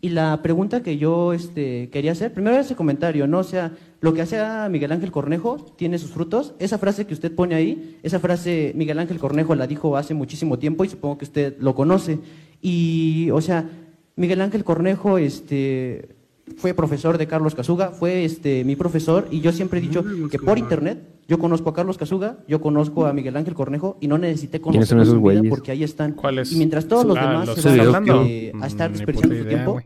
Y 0.00 0.10
la 0.10 0.40
pregunta 0.42 0.82
que 0.82 0.96
yo 0.96 1.32
este, 1.32 1.90
quería 1.90 2.12
hacer, 2.12 2.32
primero 2.32 2.56
ese 2.56 2.76
comentario, 2.76 3.26
¿no? 3.26 3.40
O 3.40 3.44
sea, 3.44 3.72
lo 4.00 4.14
que 4.14 4.22
hace 4.22 4.40
Miguel 4.70 4.92
Ángel 4.92 5.10
Cornejo 5.10 5.56
tiene 5.76 5.98
sus 5.98 6.12
frutos. 6.12 6.54
Esa 6.60 6.78
frase 6.78 7.06
que 7.06 7.14
usted 7.14 7.34
pone 7.34 7.56
ahí, 7.56 7.98
esa 8.04 8.20
frase 8.20 8.72
Miguel 8.76 9.00
Ángel 9.00 9.18
Cornejo 9.18 9.56
la 9.56 9.66
dijo 9.66 9.96
hace 9.96 10.14
muchísimo 10.14 10.58
tiempo 10.58 10.84
y 10.84 10.88
supongo 10.88 11.18
que 11.18 11.24
usted 11.24 11.56
lo 11.58 11.74
conoce. 11.74 12.20
Y, 12.62 13.30
o 13.32 13.40
sea, 13.40 13.68
Miguel 14.14 14.40
Ángel 14.40 14.62
Cornejo 14.62 15.18
este, 15.18 16.14
fue 16.56 16.74
profesor 16.74 17.18
de 17.18 17.26
Carlos 17.26 17.56
Casuga, 17.56 17.90
fue 17.90 18.24
este, 18.24 18.62
mi 18.64 18.76
profesor 18.76 19.26
y 19.32 19.40
yo 19.40 19.50
siempre 19.50 19.80
he 19.80 19.82
dicho 19.82 20.04
que 20.30 20.38
por 20.38 20.58
internet 20.58 21.17
yo 21.28 21.38
conozco 21.38 21.70
a 21.70 21.74
Carlos 21.74 21.98
Casuga, 21.98 22.38
yo 22.48 22.60
conozco 22.60 23.04
a 23.06 23.12
Miguel 23.12 23.36
Ángel 23.36 23.54
Cornejo 23.54 23.98
y 24.00 24.08
no 24.08 24.16
necesité 24.18 24.60
¿Quiénes 24.60 24.88
son 24.88 24.98
conocerlos 24.98 25.08
esos 25.08 25.14
en 25.14 25.20
vida 25.22 25.40
güeyes? 25.40 25.50
porque 25.50 25.70
ahí 25.72 25.84
están. 25.84 26.12
¿Cuáles? 26.14 26.50
Y 26.52 26.56
mientras 26.56 26.88
todos 26.88 27.04
los 27.04 27.16
Ah, 27.18 27.20
demás 27.28 27.46
los 27.48 27.56
se 27.60 27.86
van 27.86 28.10
a, 28.10 28.22
eh, 28.26 28.52
a 28.60 28.66
estar 28.66 28.90
Mm, 28.90 28.92
desperdiciando 28.94 29.22
puta 29.22 29.28
su 29.28 29.34
idea, 29.34 29.48
tiempo, 29.48 29.72
güey. 29.72 29.84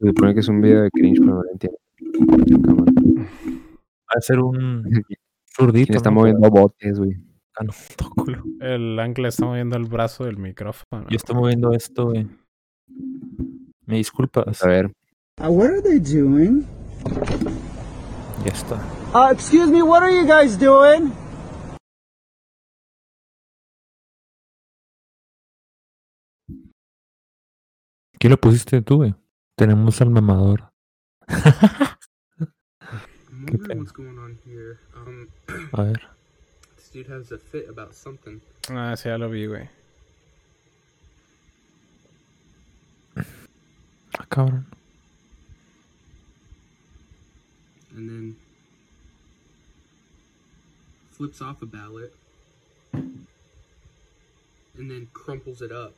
Se 0.00 0.08
supone 0.08 0.34
que 0.34 0.40
es 0.40 0.48
un 0.48 0.60
video 0.60 0.82
de 0.82 0.90
cringe, 0.90 1.18
pero 1.20 1.34
no 1.36 1.42
lo 1.42 1.50
entiendo. 1.52 1.78
Va 4.08 4.14
a 4.16 4.20
ser 4.20 4.40
un 4.40 4.82
zurdito. 5.56 5.86
¿Quién 5.86 5.96
está 5.96 6.10
¿no? 6.10 6.16
moviendo 6.16 6.50
botes, 6.50 6.98
güey? 6.98 7.16
Ah, 7.56 7.64
no, 7.64 7.72
todo 7.96 8.10
culo. 8.10 8.42
El 8.60 8.98
ángel 8.98 9.26
está 9.26 9.46
moviendo 9.46 9.76
el 9.76 9.84
brazo 9.84 10.24
del 10.24 10.38
micrófono. 10.38 11.06
Yo 11.08 11.16
estoy 11.16 11.36
moviendo 11.36 11.72
esto, 11.72 12.06
güey. 12.10 12.26
Me 13.86 13.96
disculpas. 13.98 14.62
A 14.64 14.68
ver. 14.68 14.92
Uh, 15.40 15.46
what 15.48 15.68
are 15.68 15.82
they 15.82 15.98
doing? 16.00 16.64
Ya 18.44 18.50
está. 18.52 18.80
Uh, 19.14 19.28
excuse 19.30 19.70
me, 19.70 19.82
what 19.82 20.02
are 20.02 20.10
you 20.10 20.26
guys 20.26 20.56
doing? 20.56 21.12
¿Quién 28.18 28.30
lo 28.30 28.36
pusiste 28.38 28.80
tú, 28.82 28.96
güey? 28.98 29.14
Tenemos 29.56 30.00
al 30.00 30.10
mamador. 30.10 30.70
Qué 31.28 31.36
wondering 33.58 33.78
what's 33.80 33.92
going 33.92 34.18
on 34.18 34.38
here. 34.46 34.78
Um, 34.96 35.28
A 35.72 35.82
ver. 35.82 36.00
this 36.76 36.88
dude 36.88 37.08
has 37.08 37.32
a 37.32 37.38
fit 37.38 37.68
about 37.68 37.94
something. 37.94 38.40
Ah, 38.70 38.94
sí, 38.96 39.08
ya 39.08 39.18
lo 39.18 39.28
vi, 39.28 39.46
güey. 39.46 39.68
Ah, 44.18 44.26
cabrón. 44.30 44.64
and 47.94 48.08
then 48.08 48.36
flips 51.22 51.40
off 51.40 51.62
a 51.62 51.66
ballot 51.66 52.12
and 52.92 54.90
then 54.90 55.06
crumples 55.12 55.62
it 55.62 55.70
up. 55.70 55.92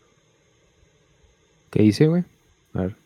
¿Qué 1.71 1.83
hice, 1.83 2.07
güey? 2.09 2.25
A 2.75 2.81
ver. 2.83 2.97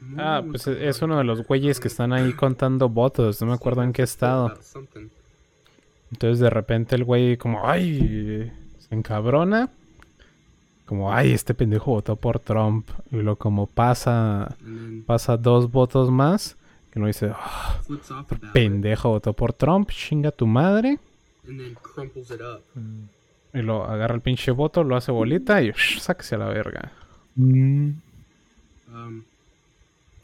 I'm 0.00 0.20
Ah, 0.20 0.42
pues 0.46 0.66
es 0.68 1.02
uno 1.02 1.18
de 1.18 1.24
los 1.24 1.44
güeyes 1.46 1.80
que 1.80 1.88
están 1.88 2.12
ahí 2.12 2.32
contando 2.34 2.88
votos. 2.88 3.40
No 3.40 3.48
me 3.48 3.54
acuerdo 3.54 3.82
en 3.82 3.92
qué 3.92 4.02
estado. 4.02 4.54
Entonces 6.12 6.38
de 6.38 6.50
repente 6.50 6.94
el 6.94 7.04
güey 7.04 7.36
como, 7.36 7.68
ay, 7.68 8.52
se 8.78 8.94
encabrona. 8.94 9.70
Como, 10.84 11.12
ay, 11.12 11.32
este 11.32 11.52
pendejo 11.52 11.90
votó 11.92 12.14
por 12.14 12.38
Trump. 12.38 12.88
Y 13.10 13.16
lo 13.16 13.36
como 13.36 13.66
pasa, 13.66 14.56
pasa 15.04 15.36
dos 15.36 15.70
votos 15.72 16.10
más. 16.10 16.56
Que 16.92 17.00
no 17.00 17.06
dice, 17.08 17.32
"Ah, 17.34 17.80
ballot 17.88 18.52
pendejo 18.52 19.10
votó 19.10 19.32
por 19.32 19.52
Trump, 19.52 19.90
chinga 19.90 20.30
tu 20.30 20.46
madre. 20.46 20.98
And 21.48 21.58
then 21.58 21.74
crumples 21.74 22.30
it 22.30 22.40
up. 22.40 22.62
Y 23.52 23.62
lo 23.62 23.84
agarra 23.84 24.14
el 24.14 24.20
pinche 24.20 24.50
voto, 24.50 24.84
lo 24.84 24.96
hace 24.96 25.12
bolita 25.12 25.62
y 25.62 25.72
sáquese 25.98 26.34
a 26.34 26.38
la 26.38 26.48
verga. 26.48 26.92
Um, 27.36 27.94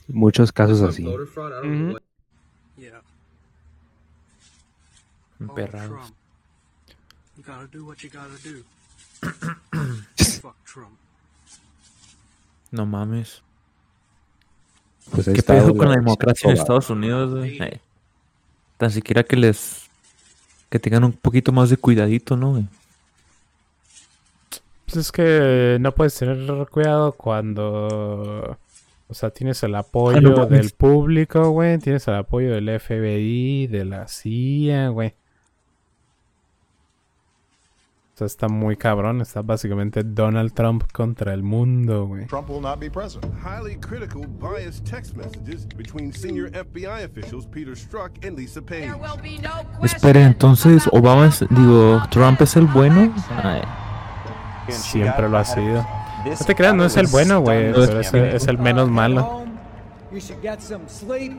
Muchos 0.09 0.53
casos 0.53 0.83
así. 0.83 1.05
Trump. 10.65 10.97
No 12.71 12.87
mames. 12.87 13.43
Pues 15.11 15.29
¿Qué 15.29 15.43
pedo 15.43 15.77
con 15.77 15.89
la 15.89 15.97
democracia 15.97 16.51
en. 16.51 16.57
Estados 16.57 16.91
Unidos? 16.91 17.45
Eh, 17.45 17.81
Tan 18.79 18.91
siquiera 18.91 19.23
que 19.23 19.37
les. 19.37 19.91
Que 20.73 20.79
tengan 20.79 21.05
un 21.05 21.13
poquito 21.13 21.53
más 21.53 21.69
de 21.69 21.77
cuidadito, 21.77 22.35
¿no, 22.35 22.53
güey? 22.53 22.65
Pues 24.87 24.97
es 24.97 25.13
que 25.13 25.77
no 25.79 25.93
puedes 25.93 26.15
tener 26.15 26.67
cuidado 26.71 27.13
cuando... 27.13 28.57
O 29.07 29.15
sea, 29.15 29.29
tienes 29.29 29.63
el 29.65 29.75
apoyo 29.75 30.23
no 30.23 30.35
mames. 30.35 30.49
del 30.49 30.71
público, 30.71 31.51
güey. 31.51 31.77
Tienes 31.77 32.09
el 32.09 32.15
apoyo 32.15 32.55
del 32.55 32.81
FBI, 32.81 33.67
de 33.67 33.85
la 33.85 34.09
CIA, 34.09 34.89
güey. 34.89 35.13
Está 38.25 38.49
muy 38.49 38.77
cabrón. 38.77 39.21
Está 39.21 39.43
básicamente 39.43 40.03
Donald 40.05 40.53
Trump 40.53 40.85
contra 40.93 41.35
el 41.35 41.43
mundo, 41.43 42.07
güey. 42.07 42.27
Trump 42.27 42.51
will 42.51 42.61
not 42.61 42.79
be 42.79 42.91
president. 42.91 43.33
Highly 43.43 43.77
critical, 43.77 44.27
biased 44.27 44.85
text 44.85 45.17
messages 45.17 45.67
between 45.77 46.13
senior 46.13 46.51
FBI 46.51 47.05
officials 47.05 47.47
Peter 47.47 47.75
Strzok 47.75 48.25
and 48.25 48.39
Lisa 48.39 48.63
Page. 48.63 48.91
Espere, 49.83 50.23
entonces, 50.23 50.89
Obama 50.93 51.27
es. 51.27 51.41
Digo, 51.51 52.03
¿Trump 52.11 52.41
es 52.41 52.57
el 52.57 52.67
bueno? 52.67 53.13
Ay, 53.43 53.63
Siempre 54.69 55.29
lo 55.29 55.39
ha 55.39 55.45
sido. 55.45 55.87
No 56.25 56.47
te 56.47 56.55
creas, 56.55 56.75
no 56.75 56.85
es 56.85 56.97
el 56.97 57.09
bueno, 57.09 57.41
güey. 57.41 57.67
Es 57.67 58.15
el, 58.15 58.25
es 58.25 58.47
el 58.47 58.59
menos 58.59 58.89
malo. 58.89 59.45
You 60.13 60.21
should 60.21 60.43
get 60.43 60.61
some 60.61 60.89
sleep. 60.89 61.33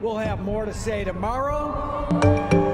We'll 0.00 0.18
have 0.18 0.40
more 0.40 0.64
to 0.66 0.72
say 0.72 1.04
tomorrow. 1.04 2.65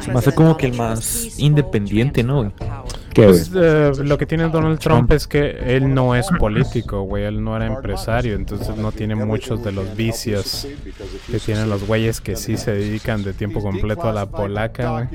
Se 0.00 0.12
me 0.12 0.18
hace 0.18 0.34
como 0.34 0.56
que 0.56 0.66
el 0.66 0.76
más 0.76 1.38
independiente, 1.38 2.22
¿no. 2.22 2.52
Pues, 3.14 3.50
eh, 3.54 3.92
lo 3.98 4.16
que 4.16 4.24
tiene 4.26 4.48
Donald 4.48 4.78
Trump 4.78 5.12
es 5.12 5.26
que 5.26 5.50
él 5.76 5.92
no 5.92 6.14
es 6.14 6.28
político, 6.38 7.02
güey. 7.02 7.24
Él 7.24 7.42
no 7.44 7.54
era 7.56 7.66
empresario, 7.66 8.34
entonces 8.34 8.74
no 8.76 8.90
tiene 8.90 9.14
muchos 9.14 9.62
de 9.62 9.72
los 9.72 9.94
vicios 9.94 10.66
que 11.30 11.38
tienen 11.38 11.68
los 11.68 11.86
güeyes 11.86 12.20
que 12.20 12.36
sí 12.36 12.56
se 12.56 12.72
dedican 12.72 13.22
de 13.22 13.32
tiempo 13.34 13.60
completo 13.60 14.08
a 14.08 14.12
la 14.12 14.26
polaca, 14.30 14.90
güey. 14.92 15.08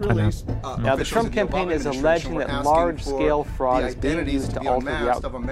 La- 0.00 0.30
Now, 0.78 0.96
the 0.96 1.04
Trump 1.04 1.32
campaign 1.32 1.70
is 1.70 1.86
alleging 1.86 2.38
that 2.38 2.64
large 2.64 3.02
scale 3.02 3.44
fraud 3.56 3.84
is 3.88 3.94
being 3.96 4.26
used 4.28 4.52
to 4.54 4.60
alter 4.68 4.86
the 4.86 5.10
outcome. 5.10 5.48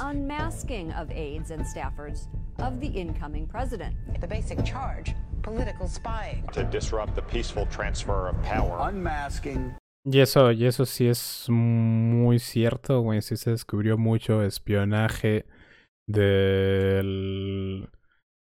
Unmasking 0.00 0.90
of 0.92 1.10
aides 1.10 1.50
and 1.50 1.64
staffers 1.66 2.28
of 2.60 2.80
the 2.80 2.86
incoming 2.86 3.46
president. 3.46 3.94
The 4.20 4.26
basic 4.26 4.64
charge 4.64 5.14
political 5.42 5.86
spying. 5.86 6.46
to 6.52 6.64
disrupt 6.64 7.14
the 7.14 7.22
peaceful 7.22 7.66
transfer 7.66 8.28
of 8.28 8.36
power. 8.42 8.78
Unmasking. 8.88 9.74
Y 10.06 10.20
eso, 10.20 10.52
y 10.52 10.66
eso 10.66 10.84
sí 10.84 11.06
es 11.06 11.46
muy 11.48 12.38
cierto, 12.38 13.00
güey. 13.00 13.22
Sí 13.22 13.36
se 13.36 13.50
descubrió 13.50 13.96
mucho 13.96 14.42
espionaje 14.42 15.46
del, 16.06 17.88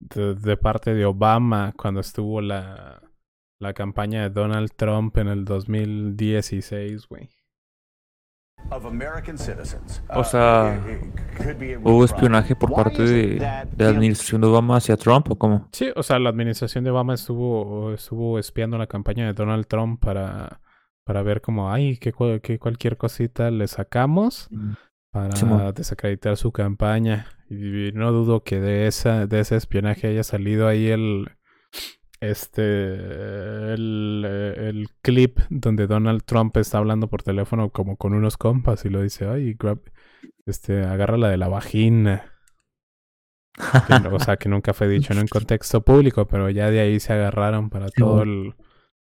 de, 0.01 0.35
de 0.35 0.57
parte 0.57 0.95
de 0.95 1.05
Obama 1.05 1.73
cuando 1.77 2.01
estuvo 2.01 2.41
la, 2.41 3.01
la 3.61 3.75
campaña 3.75 4.23
de 4.23 4.31
Donald 4.31 4.73
Trump 4.75 5.17
en 5.19 5.29
el 5.29 5.45
2016, 5.45 7.07
güey. 7.07 7.31
Of 8.71 8.87
American 8.87 9.37
citizens. 9.37 10.03
O 10.09 10.25
sea, 10.25 10.81
¿hubo 11.85 12.05
espionaje 12.05 12.57
por 12.57 12.73
parte 12.73 13.03
de, 13.03 13.27
de 13.35 13.85
la 13.85 13.91
administración 13.91 14.41
de 14.41 14.47
Obama 14.47 14.77
hacia 14.77 14.97
Trump 14.97 15.31
o 15.31 15.37
cómo? 15.37 15.69
Sí, 15.73 15.91
o 15.95 16.03
sea, 16.03 16.19
la 16.19 16.31
administración 16.31 16.83
de 16.85 16.91
Obama 16.91 17.15
estuvo, 17.15 17.93
estuvo 17.93 18.39
espiando 18.39 18.79
la 18.79 18.87
campaña 18.87 19.27
de 19.27 19.35
Donald 19.35 19.67
Trump 19.67 20.01
para, 20.01 20.61
para 21.05 21.23
ver 21.23 21.43
como, 21.43 21.71
ay, 21.71 21.99
que, 21.99 22.13
cual- 22.13 22.41
que 22.41 22.59
cualquier 22.59 22.97
cosita 22.97 23.51
le 23.51 23.69
sacamos 23.69 24.49
para 25.11 25.37
Simón. 25.37 25.75
desacreditar 25.75 26.37
su 26.39 26.51
campaña. 26.53 27.27
Y 27.51 27.93
no 27.93 28.11
dudo 28.13 28.43
que 28.43 28.59
de 28.61 28.87
esa, 28.87 29.27
de 29.27 29.41
ese 29.41 29.57
espionaje 29.57 30.07
haya 30.09 30.23
salido 30.23 30.67
ahí 30.67 30.89
el 30.89 31.27
este 32.23 33.73
el, 33.75 34.25
eh, 34.27 34.69
el 34.69 34.89
clip 35.03 35.41
donde 35.51 35.87
Donald 35.87 36.23
Trump 36.25 36.57
está 36.57 36.79
hablando 36.79 37.09
por 37.09 37.23
teléfono 37.23 37.71
como 37.71 37.97
con 37.97 38.15
unos 38.15 38.37
compas 38.37 38.85
y 38.85 38.89
lo 38.89 39.03
dice, 39.03 39.27
ay, 39.29 39.55
grab, 39.59 39.81
este, 40.47 40.85
agárrala 40.85 41.29
de 41.29 41.37
la 41.37 41.49
vagina. 41.49 42.27
Que 43.87 44.09
o 44.09 44.19
sea, 44.19 44.37
que 44.39 44.49
nunca 44.49 44.73
fue 44.73 44.89
dicho 44.89 45.13
en 45.13 45.19
un 45.19 45.29
contexto 45.29 45.83
público, 45.83 46.27
pero 46.27 46.49
ya 46.49 46.71
de 46.71 46.81
ahí 46.81 47.01
se 47.01 47.13
agarraron 47.13 47.69
para 47.69 47.89
todo 47.91 48.23
el, 48.23 48.55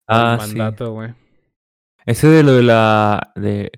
Ah, 0.09 0.39
el 0.41 0.49
mandato, 0.57 0.93
güey. 0.93 1.15
Ese 2.07 2.29
de 2.29 2.43
lo 2.43 2.53
de 2.53 2.63
la. 2.63 3.33
de 3.37 3.71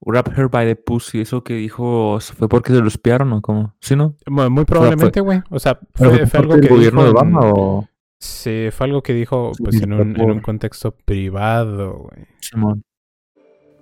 Wrap 0.00 0.36
Her 0.36 0.48
by 0.48 0.66
the 0.66 0.76
Pussy, 0.76 1.20
eso 1.20 1.44
que 1.44 1.54
dijo, 1.54 2.18
¿fue 2.20 2.48
porque 2.48 2.72
se 2.72 2.80
lo 2.80 2.88
espiaron 2.88 3.32
o 3.34 3.42
cómo? 3.42 3.74
¿Sí, 3.80 3.94
no? 3.94 4.16
Muy, 4.26 4.64
probablemente, 4.64 5.20
güey. 5.20 5.42
O 5.50 5.58
sea, 5.58 5.78
¿pero 5.78 6.10
fue, 6.10 6.18
fue 6.20 6.26
fue 6.26 6.40
algo 6.40 6.54
que 6.54 6.60
del 6.62 6.70
gobierno 6.70 7.04
dijo 7.04 7.04
de 7.04 7.10
Obama 7.10 7.40
o...? 7.42 7.88
Sí, 8.24 8.68
fue 8.70 8.86
algo 8.86 9.02
que 9.02 9.12
dijo 9.12 9.52
pues 9.62 9.82
en 9.82 9.92
un, 9.92 10.18
en 10.18 10.30
un 10.30 10.40
contexto 10.40 10.92
privado, 10.92 12.08
güey. 12.08 12.26
Simón. 12.40 12.82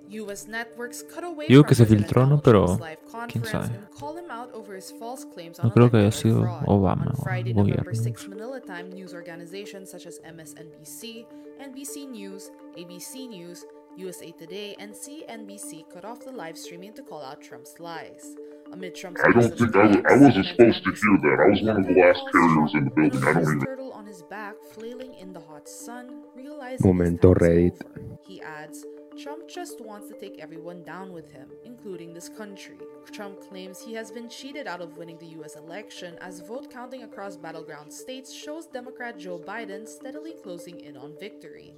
U.S. 0.09 0.47
networks 0.49 1.03
cut 1.03 1.23
away 1.23 1.47
Digo 1.47 1.61
from 1.61 1.69
que 1.69 1.75
se 1.75 1.85
filtró, 1.85 2.27
¿no? 2.27 2.41
Pero 2.41 2.77
quién 3.29 3.45
sabe. 3.45 3.69
No 5.63 5.73
creo 5.73 5.89
que 5.89 5.97
haya 5.97 6.11
sido. 6.11 6.43
Obama 6.65 7.13
o 7.17 7.23
Friday, 7.23 7.51
el 7.51 7.55
November 7.55 7.85
gobierno. 7.85 8.03
6, 8.03 8.27
Manila 8.27 8.59
Time 8.59 8.89
news 8.89 9.13
organizations 9.13 9.89
such 9.89 10.05
as 10.05 10.19
MSNBC, 10.25 11.25
NBC 11.61 12.09
News, 12.09 12.51
ABC 12.75 13.29
News, 13.29 13.65
USA 13.95 14.29
Today 14.31 14.75
and 14.77 14.93
CNBC 14.93 15.89
cut 15.89 16.03
off 16.03 16.19
the 16.19 16.31
live 16.31 16.57
streaming 16.57 16.93
to 16.93 17.01
call 17.01 17.23
out 17.23 17.41
Trump's 17.41 17.79
lies. 17.79 18.35
Amid 18.73 18.95
Trump's 18.95 19.21
I 19.23 19.31
don't 19.31 19.55
think 19.57 19.75
I, 19.75 19.85
was- 19.85 19.97
I 20.09 20.17
wasn't 20.17 20.45
supposed 20.47 20.83
to 20.83 20.91
hear 20.91 21.17
that. 21.21 21.37
I 21.45 21.49
was 21.51 21.61
one 21.61 21.77
of 21.77 21.85
the 21.87 21.93
last 21.93 22.23
carriers 22.31 22.73
in 22.73 22.85
the 22.85 22.89
building. 22.89 23.23
I 23.23 23.33
don't 23.33 23.61
even. 23.61 23.91
on 23.93 24.05
his 24.07 24.23
back 24.23 24.55
flailing 24.73 25.13
in 25.13 25.31
the 25.31 25.39
hot 25.39 25.69
sun, 25.69 26.23
Momento 26.83 27.35
Reddit. 27.35 27.79
he 28.25 28.41
adds, 28.41 28.83
Trump 29.21 29.47
just 29.47 29.79
wants 29.79 30.07
to 30.07 30.15
take 30.15 30.39
everyone 30.39 30.83
down 30.83 31.13
with 31.13 31.31
him, 31.31 31.49
including 31.63 32.15
this 32.15 32.29
country. 32.29 32.77
Trump 33.11 33.39
claims 33.47 33.79
he 33.79 33.93
has 33.93 34.09
been 34.09 34.27
cheated 34.27 34.65
out 34.65 34.81
of 34.81 34.97
winning 34.97 35.19
the 35.19 35.27
US 35.39 35.55
election 35.55 36.17
as 36.19 36.39
vote 36.39 36.71
counting 36.71 37.03
across 37.03 37.35
battleground 37.37 37.93
states 37.93 38.33
shows 38.33 38.65
Democrat 38.65 39.19
Joe 39.19 39.37
Biden 39.37 39.87
steadily 39.87 40.33
closing 40.41 40.79
in 40.79 40.97
on 40.97 41.13
victory. 41.19 41.75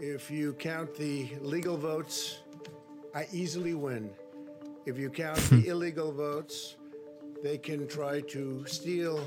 If 0.00 0.32
you 0.32 0.54
count 0.54 0.96
the 0.96 1.28
legal 1.40 1.76
votes, 1.76 2.40
I 3.14 3.28
easily 3.32 3.74
win. 3.74 4.10
If 4.86 4.98
you 4.98 5.08
count 5.08 5.38
the 5.50 5.68
illegal 5.68 6.12
votes, 6.12 6.76
they 7.42 7.58
can 7.58 7.86
try 7.86 8.20
to 8.20 8.64
steal 8.66 9.26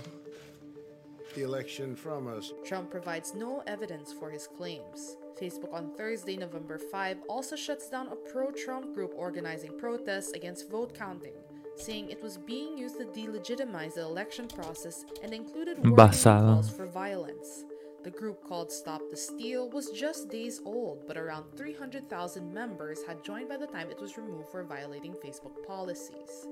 the 1.35 1.43
election 1.43 1.95
from 1.95 2.27
us. 2.27 2.53
Trump 2.65 2.91
provides 2.91 3.33
no 3.33 3.63
evidence 3.67 4.13
for 4.13 4.29
his 4.29 4.47
claims. 4.47 5.17
Facebook 5.39 5.71
on 5.73 5.91
Thursday, 5.95 6.35
November 6.35 6.79
5, 6.79 7.17
also 7.29 7.55
shuts 7.55 7.89
down 7.89 8.07
a 8.07 8.15
pro 8.15 8.51
Trump 8.51 8.93
group 8.93 9.13
organizing 9.15 9.77
protests 9.77 10.31
against 10.31 10.69
vote 10.69 10.95
counting, 10.95 11.33
saying 11.75 12.09
it 12.09 12.21
was 12.23 12.37
being 12.37 12.77
used 12.77 12.97
to 12.97 13.05
delegitimize 13.05 13.95
the 13.95 14.01
election 14.01 14.47
process 14.47 15.05
and 15.21 15.33
included 15.33 15.77
warning 15.77 15.95
calls 16.23 16.69
for 16.69 16.87
violence. 16.87 17.65
The 18.03 18.11
group 18.11 18.43
called 18.47 18.71
Stop 18.71 19.01
the 19.09 19.17
Steal 19.17 19.69
was 19.69 19.89
just 19.91 20.29
days 20.29 20.61
old, 20.65 21.07
but 21.07 21.17
around 21.17 21.45
300,000 21.57 22.53
members 22.53 22.99
had 23.07 23.23
joined 23.23 23.49
by 23.49 23.57
the 23.57 23.65
time 23.65 23.89
it 23.89 23.99
was 23.99 24.17
removed 24.17 24.49
for 24.49 24.63
violating 24.63 25.13
Facebook 25.13 25.65
policies. 25.65 26.47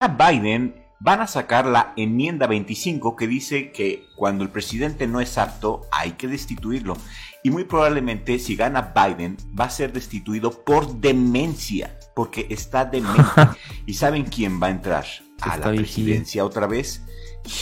A 0.00 0.08
Biden 0.08 0.74
van 1.00 1.22
a 1.22 1.26
sacar 1.26 1.64
la 1.66 1.94
enmienda 1.96 2.46
25 2.46 3.16
que 3.16 3.26
dice 3.26 3.72
que 3.72 4.06
cuando 4.16 4.44
el 4.44 4.50
presidente 4.50 5.06
no 5.06 5.20
es 5.20 5.38
apto 5.38 5.82
hay 5.90 6.12
que 6.12 6.28
destituirlo. 6.28 6.96
Y 7.42 7.50
muy 7.50 7.64
probablemente 7.64 8.38
si 8.38 8.54
gana 8.54 8.92
Biden 8.94 9.38
va 9.58 9.64
a 9.64 9.70
ser 9.70 9.92
destituido 9.92 10.64
por 10.64 11.00
demencia, 11.00 11.98
porque 12.14 12.46
está 12.50 12.84
demente. 12.84 13.22
¿Y 13.86 13.94
saben 13.94 14.24
quién 14.24 14.62
va 14.62 14.66
a 14.66 14.70
entrar 14.70 15.06
a 15.40 15.54
Está 15.54 15.70
la 15.70 15.76
presidencia 15.76 16.44
otra 16.44 16.66
vez? 16.66 17.02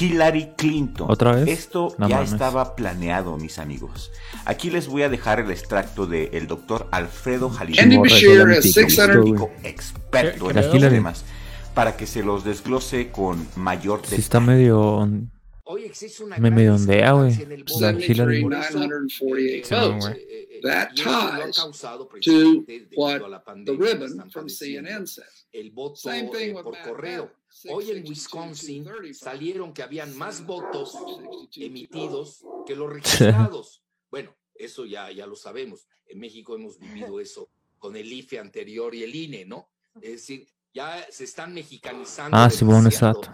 Hillary 0.00 0.52
Clinton. 0.56 1.06
¿Otra 1.10 1.32
vez? 1.32 1.48
Esto 1.48 1.94
No 1.98 2.08
ya 2.08 2.16
mames. 2.16 2.32
estaba 2.32 2.76
planeado, 2.76 3.36
mis 3.36 3.58
amigos. 3.58 4.10
Aquí 4.44 4.70
les 4.70 4.86
voy 4.88 5.02
a 5.02 5.08
dejar 5.08 5.40
el 5.40 5.50
extracto 5.50 6.06
del 6.06 6.46
doctor 6.46 6.86
Alfredo 6.92 7.50
Jalisco, 7.50 7.82
Andy 7.82 7.96
Bashir 7.98 8.40
has 8.42 8.62
600 8.72 9.16
médico 9.24 9.50
experto 9.64 10.48
en 10.50 10.54
La 10.56 10.60
estos 10.62 10.76
Hillary. 10.76 10.94
temas, 10.96 11.24
para 11.74 11.96
que 11.96 12.06
se 12.06 12.22
los 12.22 12.44
desglose 12.44 13.10
con 13.10 13.46
mayor 13.56 13.98
Sí 14.00 14.04
detalle. 14.04 14.22
está 14.22 14.40
medio... 14.40 15.08
Me 16.38 16.50
medio 16.50 16.74
ondea, 16.74 17.12
güey. 17.12 17.32
La 17.80 17.92
Hillary. 17.92 18.44
948 18.44 19.64
Sí, 19.66 19.74
votes. 19.74 20.04
güey. 20.04 20.42
That 20.62 20.90
ties 20.94 21.56
to 21.56 22.64
what 22.96 23.20
the 23.64 23.72
ribbon 23.72 24.30
from 24.30 24.48
CNN 24.48 25.06
says. 25.06 25.46
el 25.52 25.70
voto 25.70 25.96
Same 25.96 26.28
thing 26.30 26.50
eh, 26.50 26.54
with 26.54 26.62
por 26.64 26.72
Matt 26.74 26.86
correo. 26.88 27.30
Hoy 27.68 27.90
en 27.90 28.06
Wisconsin 28.06 28.86
salieron 29.14 29.72
que 29.72 29.82
habían 29.82 30.16
más 30.16 30.44
votos 30.44 30.96
emitidos 31.56 32.44
que 32.66 32.74
los 32.74 32.92
registrados. 32.92 33.82
Bueno, 34.10 34.34
eso 34.54 34.84
ya, 34.84 35.10
ya 35.10 35.26
lo 35.26 35.36
sabemos. 35.36 35.86
En 36.06 36.18
México 36.18 36.54
hemos 36.54 36.78
vivido 36.78 37.20
eso 37.20 37.50
con 37.78 37.96
el 37.96 38.12
IFE 38.12 38.38
anterior 38.38 38.94
y 38.94 39.02
el 39.02 39.14
INE, 39.14 39.44
¿no? 39.44 39.70
Es 40.00 40.12
decir, 40.12 40.46
ya 40.74 41.06
se 41.10 41.24
están 41.24 41.52
mexicanizando 41.52 42.36
Ah, 42.36 42.48
sí, 42.48 42.64
bueno, 42.64 42.88
exacto. 42.88 43.30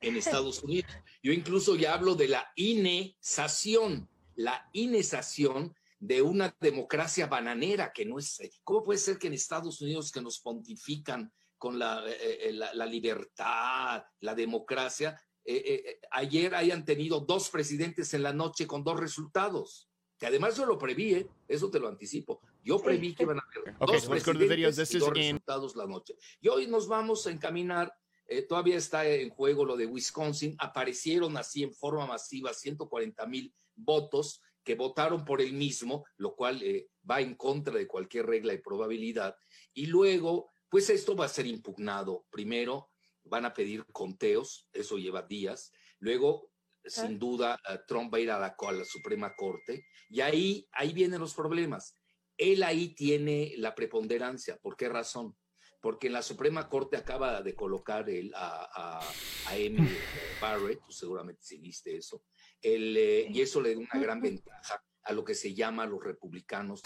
En 0.00 0.16
Estados 0.16 0.62
Unidos. 0.62 0.90
Yo 1.22 1.32
incluso 1.32 1.76
ya 1.76 1.94
hablo 1.94 2.14
de 2.14 2.28
la 2.28 2.50
inesación, 2.56 4.08
la 4.34 4.68
inesación 4.72 5.74
de 5.98 6.22
una 6.22 6.54
democracia 6.60 7.26
bananera 7.26 7.92
que 7.92 8.06
no 8.06 8.18
es. 8.18 8.40
¿Cómo 8.64 8.82
puede 8.82 8.98
ser 8.98 9.18
que 9.18 9.26
en 9.26 9.34
Estados 9.34 9.80
Unidos 9.80 10.10
que 10.10 10.22
nos 10.22 10.40
pontifican 10.40 11.32
con 11.60 11.78
la, 11.78 12.02
eh, 12.08 12.48
eh, 12.48 12.52
la, 12.54 12.72
la 12.72 12.86
libertad, 12.86 14.02
la 14.20 14.34
democracia, 14.34 15.20
eh, 15.44 15.54
eh, 15.54 15.82
eh, 15.86 16.00
ayer 16.10 16.54
hayan 16.54 16.86
tenido 16.86 17.20
dos 17.20 17.50
presidentes 17.50 18.14
en 18.14 18.22
la 18.22 18.32
noche 18.32 18.66
con 18.66 18.82
dos 18.82 18.98
resultados? 18.98 19.88
Que 20.18 20.26
además 20.26 20.56
yo 20.56 20.64
lo 20.64 20.78
preví, 20.78 21.14
¿eh? 21.14 21.28
eso 21.46 21.70
te 21.70 21.78
lo 21.78 21.88
anticipo. 21.88 22.40
Yo 22.64 22.80
preví 22.80 23.14
que 23.14 23.24
iban 23.24 23.38
a 23.38 23.42
haber 23.42 23.74
Okay, 23.78 23.94
dos 23.94 24.04
so 24.04 24.10
presidentes 24.10 24.76
This 24.76 24.94
y 24.94 24.96
is 24.96 25.02
dos 25.02 25.14
resultados 25.14 25.76
la 25.76 25.86
noche. 25.86 26.16
Y 26.40 26.48
hoy 26.48 26.66
nos 26.66 26.88
vamos 26.88 27.26
a 27.26 27.30
encaminar 27.30 27.94
eh, 28.26 28.42
todavía 28.42 28.76
está 28.76 29.04
en 29.08 29.30
juego 29.30 29.64
lo 29.64 29.76
de 29.76 29.86
Wisconsin. 29.86 30.54
Aparecieron 30.60 31.36
así 31.36 31.64
en 31.64 31.74
forma 31.74 32.06
masiva 32.06 32.54
140 32.54 33.26
mil 33.26 33.52
votos 33.74 34.40
que 34.62 34.76
votaron 34.76 35.24
por 35.24 35.40
el 35.40 35.52
mismo, 35.52 36.04
lo 36.16 36.36
cual 36.36 36.62
eh, 36.62 36.90
va 37.10 37.20
en 37.20 37.34
contra 37.34 37.74
de 37.74 37.88
cualquier 37.88 38.26
regla 38.26 38.52
y 38.52 38.58
probabilidad. 38.58 39.36
Y 39.74 39.86
luego, 39.86 40.52
pues 40.70 40.88
esto 40.88 41.14
va 41.14 41.26
a 41.26 41.28
ser 41.28 41.46
impugnado. 41.46 42.26
Primero, 42.30 42.90
van 43.24 43.44
a 43.44 43.52
pedir 43.52 43.84
conteos, 43.92 44.68
eso 44.72 44.96
lleva 44.96 45.22
días. 45.22 45.72
Luego, 45.98 46.50
sin 46.84 47.18
duda, 47.18 47.60
eh, 47.68 47.78
Trump 47.86 48.12
va 48.12 48.18
a 48.18 48.20
ir 48.20 48.30
a 48.30 48.38
la, 48.38 48.56
a 48.58 48.72
la 48.72 48.84
Suprema 48.84 49.34
Corte. 49.36 49.84
Y 50.08 50.20
ahí, 50.20 50.66
ahí 50.72 50.92
vienen 50.92 51.20
los 51.20 51.34
problemas. 51.34 51.98
Él 52.36 52.62
ahí 52.62 52.94
tiene 52.94 53.52
la 53.58 53.74
preponderancia. 53.74 54.56
¿Por 54.56 54.76
qué 54.76 54.88
razón? 54.88 55.36
porque 55.80 56.08
en 56.08 56.12
la 56.12 56.22
Suprema 56.22 56.68
Corte 56.68 56.96
acaba 56.96 57.42
de 57.42 57.54
colocar 57.54 58.08
el, 58.10 58.32
a, 58.34 58.68
a, 58.74 59.00
a 59.00 59.52
Amy 59.52 59.78
Barrett, 60.40 60.80
tú 60.84 60.92
seguramente 60.92 61.42
sí 61.42 61.58
viste 61.58 61.96
eso, 61.96 62.22
el, 62.60 62.96
eh, 62.96 63.26
y 63.30 63.40
eso 63.40 63.60
le 63.60 63.74
da 63.74 63.80
una 63.80 63.98
gran 63.98 64.20
ventaja 64.20 64.82
a 65.02 65.12
lo 65.12 65.24
que 65.24 65.34
se 65.34 65.54
llama 65.54 65.86
los 65.86 66.02
republicanos 66.04 66.82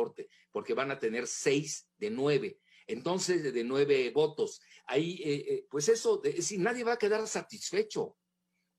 Corte, 0.00 0.28
porque 0.50 0.74
van 0.74 0.90
a 0.90 0.98
tener 0.98 1.26
seis 1.26 1.88
de 1.98 2.10
nueve. 2.10 2.58
Entonces, 2.86 3.42
de, 3.42 3.52
de 3.52 3.64
nueve 3.64 4.10
votos. 4.14 4.60
Ahí, 4.86 5.20
eh, 5.24 5.44
eh, 5.48 5.66
pues 5.70 5.88
eso, 5.88 6.20
es 6.24 6.36
decir, 6.36 6.58
nadie 6.60 6.84
va 6.84 6.94
a 6.94 6.98
quedar 6.98 7.26
satisfecho. 7.26 8.16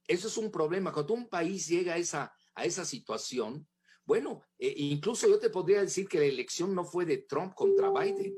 Eso 0.07 0.27
es 0.27 0.37
un 0.37 0.49
problema. 0.51 0.91
Cuando 0.91 1.13
un 1.13 1.27
país 1.29 1.67
llega 1.67 1.93
a 1.93 1.97
esa, 1.97 2.33
a 2.55 2.65
esa 2.65 2.83
situación, 2.85 3.67
bueno, 4.03 4.41
eh, 4.57 4.73
incluso 4.75 5.27
yo 5.29 5.37
te 5.39 5.49
podría 5.49 5.81
decir 5.81 6.07
que 6.07 6.19
la 6.19 6.25
elección 6.25 6.73
no 6.75 6.83
fue 6.83 7.05
de 7.05 7.19
Trump 7.19 7.53
contra 7.53 7.91
Biden. 7.91 8.33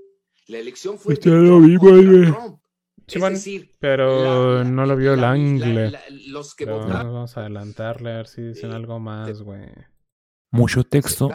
La 0.47 0.57
elección 0.59 0.99
fue 0.99 1.15
ya 1.15 1.31
de 1.31 1.37
lo 1.37 1.57
Trump 1.59 1.79
contra. 1.79 2.31
Trump. 2.31 2.59
Sí, 3.07 3.15
es 3.17 3.19
bueno, 3.21 3.35
decir, 3.37 3.75
pero 3.79 4.63
no 4.63 4.85
lo 4.85 4.95
vio 4.95 5.13
el 5.13 5.23
angle. 5.23 5.89
la- 5.91 6.03
los 6.27 6.53
que 6.55 6.65
Pero 6.65 6.79
votaron 6.79 7.13
Vamos 7.13 7.35
a 7.35 7.41
adelantarle 7.41 8.11
a 8.11 8.17
ver 8.17 8.27
si 8.27 8.41
dicen 8.41 8.71
algo 8.71 8.99
más, 8.99 9.41
güey. 9.41 9.67
Mucho 10.53 10.83
texto. 10.83 11.31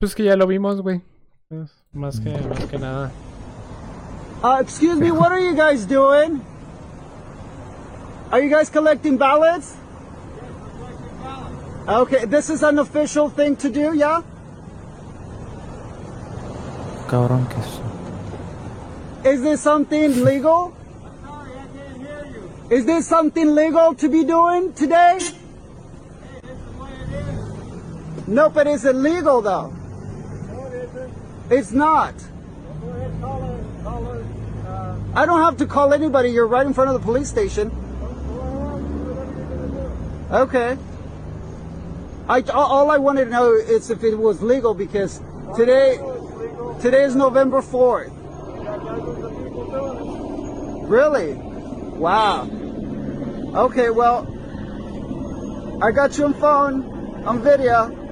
Pues 0.00 0.14
que 0.14 0.24
ya 0.24 0.34
lo 0.34 0.46
vimos, 0.46 0.80
güey. 0.80 1.02
Más 1.92 2.18
que, 2.18 2.30
más 2.30 2.64
que 2.70 2.78
nada. 2.78 3.12
Uh, 4.42 4.62
excuse 4.62 4.98
me, 4.98 5.10
what 5.10 5.30
are 5.30 5.40
you 5.40 5.54
guys 5.54 5.86
doing? 5.86 6.40
Are 8.32 8.40
you 8.40 8.48
guys 8.48 8.70
collecting 8.70 9.18
ballots? 9.18 9.76
Okay, 11.86 12.24
this 12.24 12.48
is 12.48 12.62
an 12.62 12.78
official 12.78 13.28
thing 13.28 13.56
to 13.56 13.68
do, 13.68 13.94
yeah? 13.94 14.22
Cabrón 17.08 17.46
que 17.50 17.58
es. 17.60 19.34
Is 19.34 19.42
this 19.42 19.60
something 19.60 20.24
legal? 20.24 20.72
Is 22.70 22.86
this 22.86 23.06
something 23.06 23.54
legal 23.54 23.94
to 23.94 24.08
be 24.08 24.24
doing 24.24 24.72
today? 24.72 25.18
No, 28.26 28.48
but 28.48 28.66
is 28.66 28.84
it 28.84 28.96
legal 28.96 29.42
though? 29.42 29.72
It's 31.50 31.72
not. 31.72 32.14
I 35.14 35.26
don't 35.26 35.42
have 35.42 35.58
to 35.58 35.66
call 35.66 35.92
anybody. 35.92 36.30
You're 36.30 36.46
right 36.46 36.66
in 36.66 36.72
front 36.72 36.90
of 36.90 36.94
the 36.94 37.04
police 37.04 37.28
station. 37.28 37.70
Okay. 40.30 40.76
I 42.28 42.40
all- 42.52 42.72
all 42.72 42.90
I 42.90 42.96
wanted 42.96 43.26
to 43.26 43.30
know 43.30 43.52
is 43.52 43.90
if 43.90 44.02
it 44.02 44.16
was 44.18 44.42
legal 44.42 44.72
because 44.74 45.20
today 45.54 46.00
today 46.80 47.04
is 47.04 47.14
November 47.14 47.60
4th. 47.60 48.10
Really? 50.88 51.34
Wow. 51.34 52.48
Okay, 53.54 53.90
well 53.90 54.26
I 55.82 55.90
got 55.92 56.16
you 56.16 56.24
on 56.24 56.34
phone, 56.34 57.24
on 57.26 57.40
video. 57.40 58.03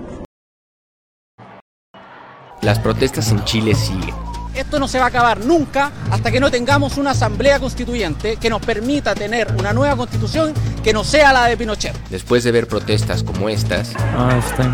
Las 2.62 2.78
protestas 2.78 3.28
en 3.32 3.44
Chile 3.44 3.74
siguen. 3.74 4.14
Esto 4.54 4.78
no 4.78 4.86
se 4.86 4.98
va 5.00 5.06
a 5.06 5.08
acabar 5.08 5.44
nunca 5.44 5.90
hasta 6.12 6.30
que 6.30 6.38
no 6.38 6.48
tengamos 6.48 6.96
una 6.96 7.10
asamblea 7.10 7.58
constituyente 7.58 8.36
que 8.36 8.48
nos 8.50 8.60
permita 8.60 9.14
tener 9.16 9.52
una 9.58 9.72
nueva 9.72 9.96
constitución 9.96 10.54
que 10.84 10.92
no 10.92 11.02
sea 11.02 11.32
la 11.32 11.46
de 11.46 11.56
Pinochet. 11.56 11.96
Después 12.08 12.44
de 12.44 12.52
ver 12.52 12.68
protestas 12.68 13.24
como 13.24 13.48
estas, 13.48 13.92
Ah, 14.16 14.38
está 14.38 14.70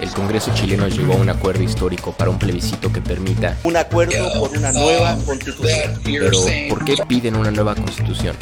el 0.00 0.10
Congreso 0.10 0.52
chileno 0.54 0.88
llegó 0.88 1.14
a 1.14 1.16
un 1.16 1.28
acuerdo 1.28 1.62
histórico 1.62 2.12
para 2.12 2.30
un 2.30 2.38
plebiscito 2.38 2.92
que 2.92 3.00
permita 3.00 3.56
un 3.64 3.76
acuerdo 3.76 4.32
por 4.38 4.50
una 4.56 4.72
nueva 4.72 5.16
constitución. 5.24 6.00
Pero, 6.04 6.30
¿por 6.68 6.84
qué 6.84 6.96
piden 7.08 7.36
una 7.36 7.50
nueva 7.50 7.74
constitución? 7.74 8.36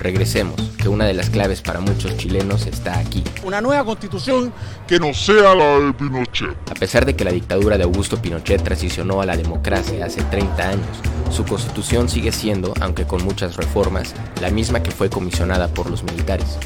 Regresemos, 0.00 0.60
que 0.80 0.88
una 0.88 1.04
de 1.06 1.14
las 1.14 1.30
claves 1.30 1.62
para 1.62 1.80
muchos 1.80 2.16
chilenos 2.16 2.66
está 2.66 2.98
aquí. 2.98 3.24
Una 3.44 3.60
nueva 3.60 3.84
constitución 3.84 4.52
que 4.86 4.98
no 4.98 5.12
sea 5.14 5.54
la 5.54 5.78
de 5.80 5.92
Pinochet. 5.92 6.56
A 6.70 6.74
pesar 6.74 7.06
de 7.06 7.16
que 7.16 7.24
la 7.24 7.32
dictadura 7.32 7.76
de 7.76 7.84
Augusto 7.84 8.20
Pinochet 8.20 8.62
transicionó 8.62 9.20
a 9.20 9.26
la 9.26 9.36
democracia 9.36 10.04
hace 10.04 10.22
30 10.22 10.68
años, 10.68 10.86
su 11.30 11.44
constitución 11.44 12.08
sigue 12.08 12.32
siendo, 12.32 12.72
aunque 12.80 13.04
con 13.04 13.24
muchas 13.24 13.56
reformas, 13.56 14.14
la 14.40 14.50
misma 14.50 14.82
que 14.82 14.90
fue 14.90 15.10
comisionada 15.10 15.68
por 15.68 15.90
los 15.90 16.02
militares. 16.02 16.58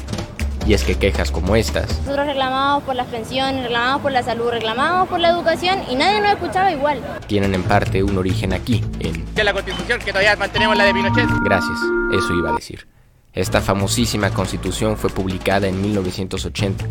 Y 0.65 0.73
es 0.73 0.83
que 0.83 0.95
quejas 0.95 1.31
como 1.31 1.55
estas. 1.55 1.87
Nosotros 2.01 2.27
reclamábamos 2.27 2.83
por 2.83 2.95
las 2.95 3.07
pensiones, 3.07 3.63
reclamábamos 3.63 4.01
por 4.01 4.11
la 4.11 4.23
salud, 4.23 4.49
reclamábamos 4.49 5.09
por 5.09 5.19
la 5.19 5.29
educación 5.29 5.79
y 5.89 5.95
nadie 5.95 6.21
nos 6.21 6.31
escuchaba 6.31 6.71
igual. 6.71 7.01
Tienen 7.27 7.53
en 7.55 7.63
parte 7.63 8.03
un 8.03 8.17
origen 8.17 8.53
aquí, 8.53 8.83
en. 8.99 9.25
Que 9.33 9.43
la 9.43 9.53
constitución 9.53 9.99
que 9.99 10.11
todavía 10.11 10.35
mantenemos 10.35 10.77
la 10.77 10.85
de 10.85 10.93
Pinochet. 10.93 11.29
Gracias, 11.43 11.79
eso 12.13 12.33
iba 12.33 12.51
a 12.51 12.55
decir. 12.55 12.87
Esta 13.33 13.61
famosísima 13.61 14.29
constitución 14.31 14.97
fue 14.97 15.09
publicada 15.09 15.67
en 15.67 15.81
1980. 15.81 16.85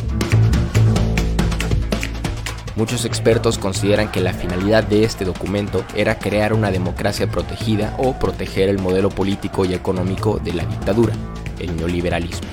Muchos 2.76 3.04
expertos 3.04 3.58
consideran 3.58 4.10
que 4.10 4.20
la 4.20 4.32
finalidad 4.32 4.82
de 4.82 5.04
este 5.04 5.26
documento 5.26 5.84
era 5.94 6.18
crear 6.18 6.54
una 6.54 6.70
democracia 6.70 7.26
protegida 7.30 7.94
o 7.98 8.18
proteger 8.18 8.70
el 8.70 8.78
modelo 8.78 9.10
político 9.10 9.66
y 9.66 9.74
económico 9.74 10.38
de 10.38 10.54
la 10.54 10.64
dictadura, 10.64 11.12
el 11.58 11.76
neoliberalismo. 11.76 12.48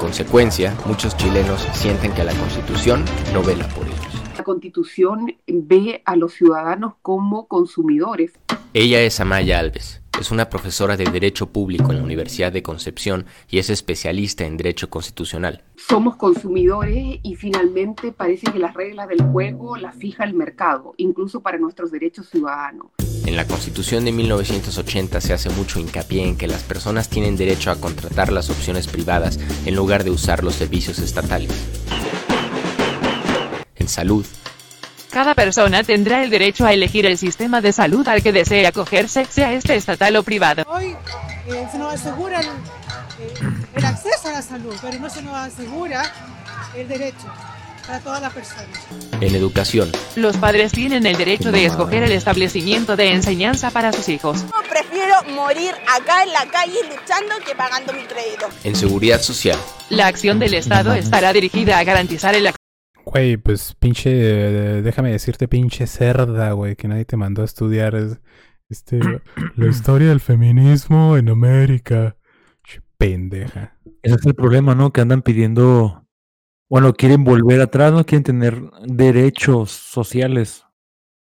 Consecuencia, 0.00 0.74
muchos 0.86 1.16
chilenos 1.16 1.60
sienten 1.74 2.12
que 2.12 2.24
la 2.24 2.32
Constitución 2.32 3.04
no 3.32 3.42
vela 3.42 3.68
por 3.68 3.86
ellos. 3.86 3.98
La 4.36 4.42
Constitución 4.42 5.36
ve 5.46 6.02
a 6.06 6.16
los 6.16 6.32
ciudadanos 6.32 6.94
como 7.02 7.46
consumidores. 7.46 8.32
Ella 8.72 9.02
es 9.02 9.20
Amaya 9.20 9.58
Alves. 9.58 10.00
Es 10.20 10.30
una 10.30 10.50
profesora 10.50 10.98
de 10.98 11.06
Derecho 11.06 11.46
Público 11.46 11.92
en 11.92 11.96
la 11.96 12.04
Universidad 12.04 12.52
de 12.52 12.62
Concepción 12.62 13.24
y 13.48 13.58
es 13.58 13.70
especialista 13.70 14.44
en 14.44 14.58
Derecho 14.58 14.90
Constitucional. 14.90 15.64
Somos 15.76 16.16
consumidores 16.16 17.20
y 17.22 17.36
finalmente 17.36 18.12
parece 18.12 18.52
que 18.52 18.58
las 18.58 18.74
reglas 18.74 19.08
del 19.08 19.22
juego 19.22 19.78
las 19.78 19.96
fija 19.96 20.24
el 20.24 20.34
mercado, 20.34 20.92
incluso 20.98 21.40
para 21.40 21.56
nuestros 21.56 21.90
derechos 21.90 22.28
ciudadanos. 22.28 22.88
En 23.24 23.34
la 23.34 23.46
Constitución 23.46 24.04
de 24.04 24.12
1980 24.12 25.22
se 25.22 25.32
hace 25.32 25.48
mucho 25.48 25.80
hincapié 25.80 26.28
en 26.28 26.36
que 26.36 26.48
las 26.48 26.64
personas 26.64 27.08
tienen 27.08 27.38
derecho 27.38 27.70
a 27.70 27.76
contratar 27.76 28.30
las 28.30 28.50
opciones 28.50 28.88
privadas 28.88 29.40
en 29.64 29.74
lugar 29.74 30.04
de 30.04 30.10
usar 30.10 30.44
los 30.44 30.54
servicios 30.54 30.98
estatales. 30.98 31.50
En 33.74 33.88
salud, 33.88 34.26
cada 35.10 35.34
persona 35.34 35.82
tendrá 35.82 36.22
el 36.22 36.30
derecho 36.30 36.64
a 36.64 36.72
elegir 36.72 37.04
el 37.04 37.18
sistema 37.18 37.60
de 37.60 37.72
salud 37.72 38.06
al 38.08 38.22
que 38.22 38.32
desee 38.32 38.66
acogerse, 38.66 39.24
sea 39.26 39.52
este 39.52 39.74
estatal 39.74 40.16
o 40.16 40.22
privado. 40.22 40.64
Hoy 40.68 40.96
eh, 41.48 41.68
se 41.70 41.78
nos 41.78 41.94
asegura 41.94 42.40
el, 42.40 42.46
eh, 42.46 42.50
el, 43.74 43.84
acceso 43.84 44.28
a 44.28 44.32
la 44.32 44.42
salud, 44.42 44.74
pero 44.80 44.98
no 44.98 45.10
se 45.10 45.22
nos 45.22 45.34
asegura 45.34 46.10
el 46.76 46.88
derecho 46.88 47.26
para 47.86 48.00
todas 48.00 48.22
las 48.22 48.32
personas. 48.32 48.68
En 49.20 49.34
educación. 49.34 49.90
Los 50.16 50.36
padres 50.36 50.72
tienen 50.72 51.04
el 51.06 51.16
derecho 51.16 51.50
de 51.50 51.66
escoger 51.66 52.04
el 52.04 52.12
establecimiento 52.12 52.96
de 52.96 53.12
enseñanza 53.12 53.70
para 53.70 53.92
sus 53.92 54.08
hijos. 54.08 54.42
Yo 54.42 54.70
prefiero 54.70 55.14
morir 55.34 55.72
acá 55.88 56.22
en 56.22 56.32
la 56.32 56.46
calle 56.46 56.78
luchando 56.88 57.34
que 57.44 57.54
pagando 57.54 57.92
mi 57.92 58.02
crédito. 58.04 58.48
En 58.64 58.76
seguridad 58.76 59.20
social. 59.20 59.58
La 59.88 60.06
acción 60.06 60.38
del 60.38 60.54
Estado 60.54 60.94
estará 60.94 61.32
dirigida 61.32 61.78
a 61.78 61.84
garantizar 61.84 62.34
el 62.34 62.46
acceso 62.46 62.59
Güey, 63.12 63.38
pues 63.38 63.74
pinche, 63.74 64.10
déjame 64.82 65.10
decirte 65.10 65.48
pinche 65.48 65.88
cerda, 65.88 66.52
güey, 66.52 66.76
que 66.76 66.86
nadie 66.86 67.04
te 67.04 67.16
mandó 67.16 67.42
a 67.42 67.44
estudiar 67.44 67.96
este, 68.68 69.00
la 69.56 69.66
historia 69.66 70.10
del 70.10 70.20
feminismo 70.20 71.16
en 71.16 71.28
América. 71.28 72.16
Pendeja. 72.98 73.76
Ese 74.02 74.14
es 74.14 74.26
el 74.26 74.34
problema, 74.34 74.76
¿no? 74.76 74.92
Que 74.92 75.00
andan 75.00 75.22
pidiendo, 75.22 76.06
bueno, 76.68 76.92
quieren 76.92 77.24
volver 77.24 77.60
atrás, 77.62 77.92
no 77.92 78.04
quieren 78.04 78.22
tener 78.22 78.62
derechos 78.86 79.70
sociales, 79.70 80.66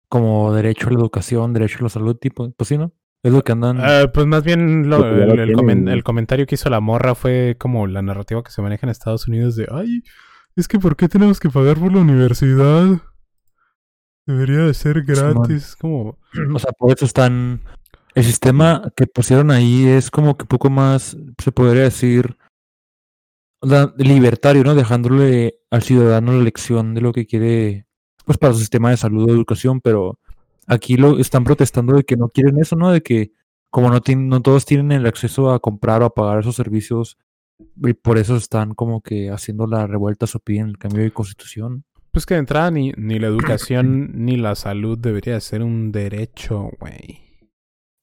como 0.08 0.54
derecho 0.54 0.88
a 0.88 0.92
la 0.92 1.00
educación, 1.00 1.54
derecho 1.54 1.80
a 1.80 1.84
la 1.84 1.90
salud, 1.90 2.16
tipo, 2.16 2.50
pues 2.52 2.70
sí, 2.70 2.78
¿no? 2.78 2.94
Es 3.22 3.34
lo 3.34 3.44
que 3.44 3.52
andan. 3.52 3.80
Uh, 3.80 4.12
pues 4.14 4.28
más 4.28 4.44
bien 4.44 4.88
lo, 4.88 5.06
el, 5.06 5.40
el, 5.40 5.54
comen, 5.54 5.90
el 5.90 6.04
comentario 6.04 6.46
que 6.46 6.56
hizo 6.56 6.70
la 6.70 6.80
morra 6.80 7.16
fue 7.16 7.58
como 7.60 7.88
la 7.88 8.02
narrativa 8.02 8.44
que 8.44 8.52
se 8.52 8.62
maneja 8.62 8.86
en 8.86 8.92
Estados 8.92 9.28
Unidos 9.28 9.56
de, 9.56 9.68
ay, 9.72 10.04
es 10.56 10.68
que 10.68 10.80
¿por 10.80 10.96
qué 10.96 11.08
tenemos 11.08 11.40
que 11.40 11.50
pagar 11.50 11.78
por 11.78 11.92
la 11.92 12.00
universidad? 12.00 13.02
Debería 14.26 14.60
de 14.60 14.74
ser 14.74 15.04
gratis, 15.04 15.76
como... 15.76 16.18
O 16.54 16.60
sea, 16.60 16.72
por 16.72 16.92
eso 16.96 17.06
están... 17.06 17.62
El 18.14 18.24
sistema 18.24 18.92
que 18.96 19.08
pusieron 19.08 19.52
ahí 19.52 19.86
es 19.86 20.10
como 20.10 20.38
que 20.38 20.46
poco 20.46 20.70
más, 20.70 21.18
se 21.38 21.52
podría 21.52 21.84
decir, 21.84 22.38
libertario, 23.98 24.64
¿no? 24.64 24.74
Dejándole 24.74 25.60
al 25.70 25.84
ciudadano 25.84 26.32
la 26.32 26.40
elección 26.40 26.94
de 26.94 27.02
lo 27.02 27.12
que 27.12 27.26
quiere, 27.26 27.88
pues 28.24 28.38
para 28.38 28.54
su 28.54 28.60
sistema 28.60 28.90
de 28.90 28.98
salud 28.98 29.30
o 29.30 29.34
educación, 29.34 29.82
pero 29.82 30.18
aquí 30.66 30.96
lo 30.96 31.20
están 31.20 31.44
protestando 31.44 31.96
de 31.96 32.04
que 32.04 32.16
no 32.16 32.30
quieren 32.30 32.58
eso, 32.60 32.78
¿no? 32.78 32.92
De 32.92 33.02
que 33.02 33.32
como 33.70 33.90
no, 33.90 34.00
tienen, 34.02 34.30
no 34.30 34.42
todos 34.42 34.66
tienen 34.66 34.94
el 34.94 35.06
acceso 35.06 35.52
a 35.52 35.60
comprar 35.60 36.02
o 36.02 36.06
a 36.06 36.14
pagar 36.14 36.40
esos 36.40 36.56
servicios 36.56 37.18
y 37.58 37.94
por 37.94 38.18
eso 38.18 38.36
están 38.36 38.74
como 38.74 39.02
que 39.02 39.30
haciendo 39.30 39.68
la 39.68 39.88
revuelta 39.88 40.26
o 40.34 40.40
piden 40.40 40.68
el 40.68 40.78
cambio 40.78 41.04
de 41.04 41.12
constitución. 41.12 41.86
Pues 42.12 42.26
que 42.26 42.36
de 42.36 42.42
entrada 42.42 42.72
ni, 42.72 42.92
ni 42.98 43.20
la 43.20 43.28
educación 43.28 44.12
ni 44.14 44.38
la 44.38 44.56
salud 44.56 44.98
debería 44.98 45.40
ser 45.40 45.64
un 45.64 45.92
derecho, 45.92 46.70
güey. 46.80 47.22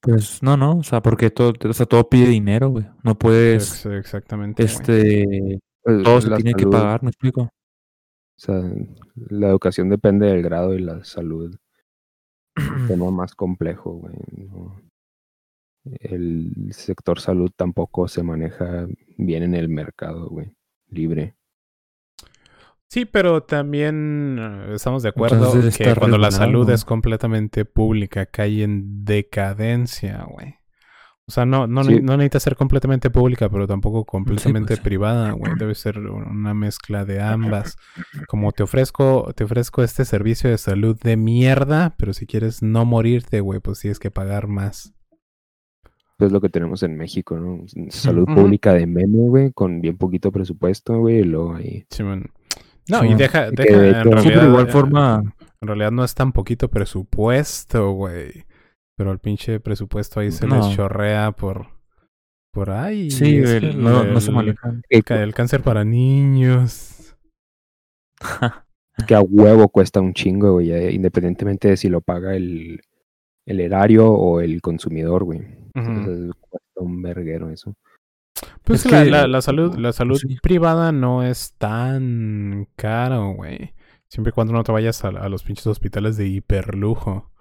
Pues 0.00 0.42
no, 0.42 0.56
no, 0.56 0.78
o 0.78 0.82
sea, 0.82 1.00
porque 1.00 1.30
todo, 1.30 1.52
o 1.68 1.72
sea, 1.72 1.86
todo 1.86 2.08
pide 2.08 2.26
dinero, 2.26 2.70
güey. 2.70 2.84
No 3.04 3.16
puedes. 3.16 3.86
exactamente. 3.86 4.64
Este. 4.64 5.60
Pues, 5.82 6.02
todo 6.02 6.20
se 6.20 6.30
tiene 6.30 6.54
que 6.54 6.66
pagar, 6.66 7.02
¿me 7.04 7.10
explico? 7.10 7.42
O 7.42 7.50
sea, 8.36 8.60
la 9.14 9.48
educación 9.48 9.88
depende 9.88 10.26
del 10.26 10.42
grado 10.42 10.74
y 10.74 10.80
la 10.80 11.04
salud. 11.04 11.56
un 12.56 12.88
tema 12.88 13.10
más 13.12 13.34
complejo, 13.34 13.92
güey. 13.92 14.14
¿no? 14.48 14.80
El 15.84 16.70
sector 16.70 17.20
salud 17.20 17.50
tampoco 17.54 18.08
se 18.08 18.22
maneja 18.22 18.86
bien 19.16 19.42
en 19.42 19.54
el 19.54 19.68
mercado, 19.68 20.28
güey, 20.28 20.52
libre. 20.88 21.36
Sí, 22.88 23.06
pero 23.06 23.42
también 23.42 24.38
estamos 24.70 25.02
de 25.02 25.08
acuerdo 25.08 25.50
que 25.76 25.94
cuando 25.94 26.18
la 26.18 26.30
salud 26.30 26.68
es 26.68 26.84
completamente 26.84 27.64
pública 27.64 28.26
cae 28.26 28.62
en 28.62 29.04
decadencia, 29.04 30.26
güey. 30.28 30.56
O 31.26 31.32
sea, 31.32 31.46
no, 31.46 31.66
no, 31.66 31.84
sí. 31.84 32.00
no 32.02 32.18
necesita 32.18 32.40
ser 32.40 32.56
completamente 32.56 33.08
pública, 33.08 33.48
pero 33.48 33.66
tampoco 33.66 34.04
completamente 34.04 34.74
sí, 34.74 34.80
pues. 34.80 34.84
privada, 34.84 35.30
güey. 35.38 35.52
Debe 35.58 35.74
ser 35.74 36.00
una 36.00 36.52
mezcla 36.52 37.06
de 37.06 37.22
ambas. 37.22 37.78
Como 38.28 38.52
te 38.52 38.62
ofrezco, 38.62 39.32
te 39.34 39.44
ofrezco 39.44 39.82
este 39.82 40.04
servicio 40.04 40.50
de 40.50 40.58
salud 40.58 40.98
de 41.00 41.16
mierda, 41.16 41.94
pero 41.96 42.12
si 42.12 42.26
quieres 42.26 42.62
no 42.62 42.84
morirte, 42.84 43.40
güey, 43.40 43.60
pues 43.60 43.78
tienes 43.78 44.00
que 44.00 44.10
pagar 44.10 44.48
más 44.48 44.92
es 46.26 46.32
lo 46.32 46.40
que 46.40 46.48
tenemos 46.48 46.82
en 46.82 46.96
México, 46.96 47.38
¿no? 47.38 47.64
Salud 47.90 48.28
uh 48.28 48.32
-huh. 48.32 48.34
pública 48.34 48.72
de 48.72 48.86
meme, 48.86 49.28
güey, 49.28 49.52
con 49.52 49.80
bien 49.80 49.96
poquito 49.96 50.32
presupuesto, 50.32 50.98
güey, 50.98 51.20
y 51.20 51.24
luego 51.24 51.54
ahí. 51.54 51.86
Sí, 51.90 52.02
man. 52.02 52.30
No, 52.88 53.00
sí, 53.00 53.08
y 53.08 53.14
deja, 53.14 53.50
deja 53.50 53.78
de 53.78 53.88
en 53.90 54.12
realidad, 54.12 54.42
de 54.42 54.48
igual 54.48 54.68
forma. 54.68 55.34
En 55.60 55.68
realidad 55.68 55.92
no 55.92 56.02
es 56.02 56.14
tan 56.14 56.32
poquito 56.32 56.68
presupuesto, 56.68 57.92
güey. 57.92 58.44
Pero 58.96 59.12
el 59.12 59.20
pinche 59.20 59.60
presupuesto 59.60 60.20
ahí 60.20 60.30
se 60.32 60.46
no. 60.46 60.56
les 60.56 60.74
chorrea 60.74 61.32
por. 61.32 61.68
Por 62.52 62.70
ahí. 62.70 63.10
Sí, 63.10 63.36
el, 63.36 63.64
el, 63.64 63.82
no, 63.82 64.04
no 64.04 64.20
se 64.20 64.32
manejan. 64.32 64.82
El, 64.88 65.04
el 65.08 65.34
cáncer 65.34 65.62
para 65.62 65.84
niños. 65.84 67.16
que 69.06 69.14
a 69.14 69.20
huevo 69.20 69.68
cuesta 69.68 70.00
un 70.00 70.12
chingo, 70.12 70.52
güey, 70.52 70.94
independientemente 70.94 71.68
de 71.68 71.76
si 71.76 71.88
lo 71.88 72.00
paga 72.00 72.34
el, 72.34 72.80
el 73.46 73.60
erario 73.60 74.10
o 74.10 74.40
el 74.40 74.60
consumidor, 74.60 75.24
güey. 75.24 75.40
Uh 75.40 75.80
-huh. 75.80 75.98
Entonces, 75.98 76.34
cuesta 76.40 76.80
un 76.80 77.02
verguero 77.02 77.50
eso. 77.50 77.74
Pues 78.64 78.84
es 78.84 78.90
que, 78.90 79.04
la, 79.04 79.26
la, 79.26 79.42
salud, 79.42 79.76
la 79.76 79.92
salud 79.92 80.18
sí. 80.18 80.36
privada 80.42 80.92
no 80.92 81.22
es 81.22 81.54
tan 81.58 82.68
caro, 82.76 83.34
güey. 83.34 83.74
Siempre 84.08 84.30
y 84.30 84.32
cuando 84.32 84.52
no 84.52 84.62
te 84.62 84.72
vayas 84.72 85.04
a, 85.04 85.08
a, 85.08 85.28
los 85.28 85.42
pinches 85.42 85.66
hospitales 85.66 86.16
de 86.16 86.28
hiperlujo. 86.28 87.32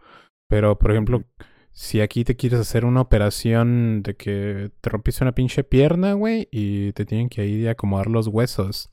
Pero, 0.48 0.78
por 0.78 0.92
ejemplo, 0.92 1.24
si 1.72 2.02
aquí 2.02 2.24
te 2.24 2.36
quieres 2.36 2.60
hacer 2.60 2.86
una 2.86 3.02
operación 3.02 4.04
de 4.04 4.16
que 4.16 4.72
te 4.82 4.90
rompiste 4.90 5.24
una 5.24 5.34
pinche 5.34 5.64
pierna, 5.64 6.14
güey, 6.14 6.48
y 6.52 6.92
te 6.94 7.06
tienen 7.06 7.30
que 7.30 7.46
ir 7.46 7.68
a 7.68 7.72
acomodar 7.72 8.08
los 8.08 8.28
huesos, 8.28 8.90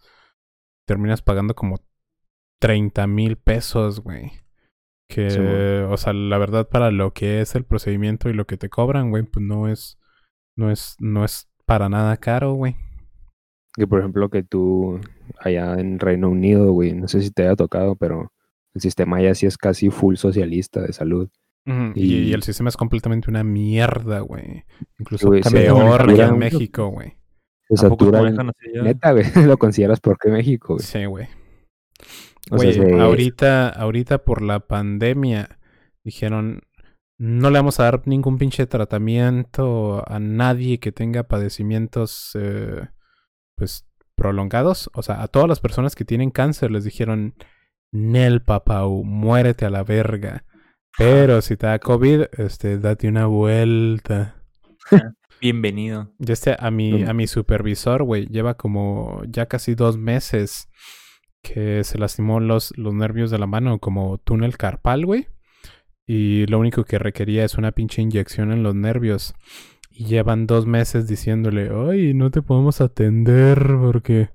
terminas 0.87 1.23
pagando 1.23 1.55
como 1.55 1.81
30 2.61 3.07
mil 3.07 3.37
pesos, 3.37 4.01
güey. 4.01 4.33
Que, 5.09 5.31
sí, 5.31 5.41
o 5.41 5.97
sea, 5.97 6.13
la 6.13 6.37
verdad, 6.39 6.69
para 6.69 6.91
lo 6.91 7.13
que 7.13 7.41
es 7.41 7.55
el 7.55 7.65
procedimiento 7.65 8.29
y 8.29 8.35
lo 8.35 8.47
que 8.47 8.59
te 8.59 8.69
cobran, 8.69 9.11
güey, 9.11 9.23
pues 9.23 9.45
no 9.45 9.69
es, 9.69 9.99
no 10.55 10.71
es, 10.71 10.97
no 10.99 11.25
es 11.25 11.49
para 11.65 11.89
nada 11.89 12.17
caro, 12.19 12.53
güey. 12.53 12.77
Que 13.75 13.87
por 13.87 14.01
ejemplo 14.01 14.29
que 14.29 14.43
tú 14.43 15.01
allá 15.39 15.79
en 15.79 15.99
Reino 15.99 16.29
Unido, 16.29 16.73
güey, 16.73 16.93
no 16.95 17.09
sé 17.09 17.23
si 17.23 17.31
te 17.31 17.45
haya 17.45 17.57
tocado, 17.57 17.95
pero 17.95 18.33
el 18.75 18.81
sistema 18.81 19.19
allá 19.19 19.35
sí 19.35 19.47
es 19.47 19.57
casi 19.57 19.91
full 19.91 20.17
socialista 20.17 20.81
de 20.81 20.93
salud. 20.93 21.29
Y, 21.95 22.15
y 22.15 22.33
el 22.33 22.43
sistema 22.43 22.71
es 22.71 22.79
completamente 22.79 23.29
una 23.29 23.45
mierda, 23.45 24.21
güey. 24.21 24.65
Incluso 24.99 25.31
peor 25.31 26.15
que 26.15 26.23
en 26.23 26.39
México, 26.39 26.89
güey. 26.89 27.19
Se 27.69 27.85
¿A 27.85 27.91
poco 27.91 28.07
satura. 28.07 28.33
ya? 28.75 28.83
Neta, 28.83 29.13
güey, 29.13 29.25
lo 29.47 29.59
consideras 29.59 30.01
por 30.01 30.17
qué 30.19 30.31
México, 30.31 30.75
güey. 30.75 30.87
Sí, 30.87 31.05
güey. 31.05 31.29
Sea, 32.49 32.57
Güey, 32.57 33.01
ahorita, 33.01 33.69
ahorita 33.69 34.19
por 34.19 34.43
la 34.43 34.61
pandemia 34.61 35.59
dijeron 36.05 36.63
no 37.19 37.51
le 37.51 37.59
vamos 37.59 37.81
a 37.81 37.85
dar 37.85 38.03
ningún 38.07 38.39
pinche 38.39 38.67
tratamiento 38.67 40.05
a 40.07 40.21
nadie 40.21 40.79
que 40.79 40.93
tenga 40.93 41.25
padecimientos 41.25 42.31
eh, 42.35 42.89
pues 43.57 43.89
prolongados. 44.15 44.89
O 44.95 45.03
sea, 45.03 45.23
a 45.23 45.29
todas 45.29 45.49
las 45.49 45.59
personas 45.59 45.97
que 45.97 46.05
tienen 46.05 46.31
cáncer 46.31 46.71
les 46.71 46.85
dijeron 46.85 47.35
Nel 47.91 48.43
papau, 48.43 49.03
muérete 49.03 49.67
a 49.67 49.71
la 49.71 49.83
verga. 49.83 50.45
Pero 50.97 51.43
si 51.43 51.57
te 51.57 51.67
da 51.67 51.81
COVID, 51.81 52.27
este, 52.39 52.79
date 52.79 53.09
una 53.09 53.27
vuelta. 53.27 54.45
Bienvenido. 55.41 56.13
Ya 56.19 56.33
este, 56.35 56.57
a 56.59 56.71
mi, 56.71 57.03
a 57.03 57.15
mi 57.15 57.27
supervisor, 57.27 58.05
güey, 58.05 58.27
lleva 58.27 58.55
como 58.55 59.23
ya 59.29 59.47
casi 59.47 59.75
dos 59.75 59.97
meses 59.97 60.69
que 61.43 61.85
se 61.85 61.99
lastimó 61.99 62.41
los, 62.41 62.77
los 62.77 62.95
nervios 62.95 63.31
de 63.31 63.39
la 63.39 63.47
mano 63.47 63.79
como 63.79 64.19
túnel 64.19 64.57
carpal, 64.57 65.07
güey. 65.07 65.29
Y 66.07 66.47
lo 66.47 66.59
único 66.59 66.85
que 66.85 66.99
requería 66.99 67.45
es 67.45 67.57
una 67.57 67.73
pinche 67.73 68.03
inyección 68.03 68.53
en 68.53 68.63
los 68.63 68.75
nervios. 68.75 69.35
Y 69.91 70.07
llevan 70.07 70.47
dos 70.47 70.67
meses 70.67 71.07
diciéndole, 71.07 71.71
ay, 71.71 72.15
no 72.15 72.31
te 72.31 72.41
podemos 72.41 72.81
atender 72.81 73.59
porque, 73.81 74.31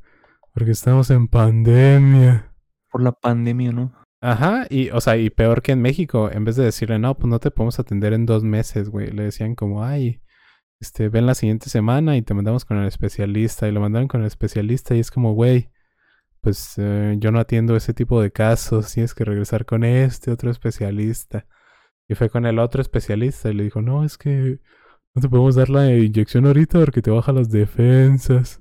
porque 0.54 0.72
estamos 0.72 1.10
en 1.10 1.28
pandemia. 1.28 2.54
Por 2.92 3.02
la 3.02 3.12
pandemia, 3.12 3.72
¿no? 3.72 3.94
Ajá, 4.22 4.68
y, 4.70 4.90
o 4.92 5.02
sea, 5.02 5.18
y 5.18 5.30
peor 5.30 5.62
que 5.62 5.74
en 5.74 5.82
México, 5.82 6.32
en 6.32 6.46
vez 6.46 6.56
de 6.56 6.64
decirle, 6.64 6.98
no, 6.98 7.18
pues 7.18 7.28
no 7.28 7.40
te 7.40 7.52
podemos 7.52 7.78
atender 7.80 8.14
en 8.14 8.26
dos 8.26 8.44
meses, 8.44 8.88
güey, 8.88 9.12
le 9.12 9.24
decían 9.24 9.54
como, 9.54 9.84
ay, 9.84 10.22
este, 10.80 11.10
ven 11.10 11.26
la 11.26 11.36
siguiente 11.36 11.70
semana 11.70 12.16
y 12.16 12.22
te 12.22 12.34
mandamos 12.34 12.64
con 12.64 12.78
el 12.78 12.88
especialista, 12.88 13.68
y 13.68 13.74
lo 13.74 13.82
mandaron 13.82 14.08
con 14.08 14.22
el 14.22 14.28
especialista, 14.28 14.96
y 14.96 15.00
es 15.00 15.12
como, 15.12 15.34
güey, 15.34 15.73
pues 16.44 16.74
eh, 16.78 17.16
yo 17.18 17.32
no 17.32 17.40
atiendo 17.40 17.76
ese 17.76 17.94
tipo 17.94 18.22
de 18.22 18.32
casos, 18.32 18.94
tienes 18.94 19.14
que 19.16 19.24
regresar 19.26 19.66
con 19.66 19.84
este 19.84 20.30
otro 20.30 20.52
especialista. 20.52 21.48
Y 22.08 22.16
fue 22.16 22.30
con 22.30 22.46
el 22.46 22.60
otro 22.60 22.82
especialista 22.82 23.50
y 23.50 23.54
le 23.54 23.64
dijo, 23.64 23.82
no, 23.82 24.04
es 24.04 24.18
que 24.18 24.60
no 25.16 25.22
te 25.22 25.30
podemos 25.30 25.56
dar 25.56 25.70
la 25.70 25.90
inyección 25.96 26.46
ahorita 26.46 26.80
porque 26.80 27.02
te 27.02 27.10
baja 27.12 27.32
las 27.32 27.50
defensas. 27.50 28.60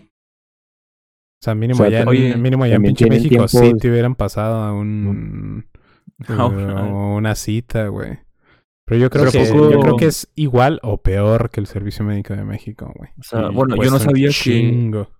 O 0.00 1.44
sea, 1.44 1.54
mínimo 1.54 1.82
O 1.84 1.86
sea, 1.86 2.00
allá, 2.02 2.10
en- 2.32 2.40
mínimo 2.42 2.64
allá 2.64 2.76
en 2.76 2.82
pinche 2.82 3.06
México 3.08 3.46
sí 3.48 3.58
tiempos- 3.58 3.80
te 3.80 3.90
hubieran 3.90 4.14
pasado 4.14 4.56
a 4.62 4.72
un... 4.72 5.66
Ah, 6.28 6.48
eh, 6.50 6.92
una 6.92 7.34
cita, 7.34 7.88
güey. 7.88 8.20
Pero 8.86 9.00
yo 9.00 9.10
creo 9.10 9.24
Pero 9.24 9.32
que 9.44 9.50
poco- 9.52 9.70
yo 9.72 9.80
creo 9.80 9.96
que 9.96 10.06
es 10.06 10.30
igual 10.36 10.78
o 10.84 11.02
peor 11.02 11.50
que 11.50 11.58
el 11.60 11.66
Servicio 11.66 12.04
Médico 12.04 12.34
de 12.34 12.44
México, 12.44 12.92
güey. 12.96 13.10
O 13.18 13.22
sea, 13.24 13.50
Y 13.50 13.54
bueno, 13.54 13.74
yo 13.82 13.90
no 13.90 13.98
sabía 13.98 14.28
chingo. 14.30 15.06
que 15.06 15.12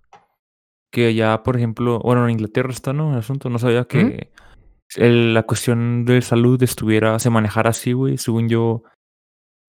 allá, 0.93 1.43
por 1.43 1.57
ejemplo, 1.57 1.99
bueno, 1.99 2.25
en 2.25 2.31
Inglaterra 2.31 2.71
está, 2.71 2.93
¿no? 2.93 3.11
El 3.13 3.19
asunto, 3.19 3.49
no 3.49 3.59
sabía 3.59 3.85
que 3.85 4.29
el- 4.95 5.33
la 5.33 5.43
cuestión 5.43 6.05
de 6.05 6.21
salud 6.21 6.61
estuviera, 6.63 7.17
se 7.19 7.29
manejara 7.29 7.71
así, 7.71 7.93
güey, 7.93 8.17
según 8.17 8.47
yo, 8.49 8.83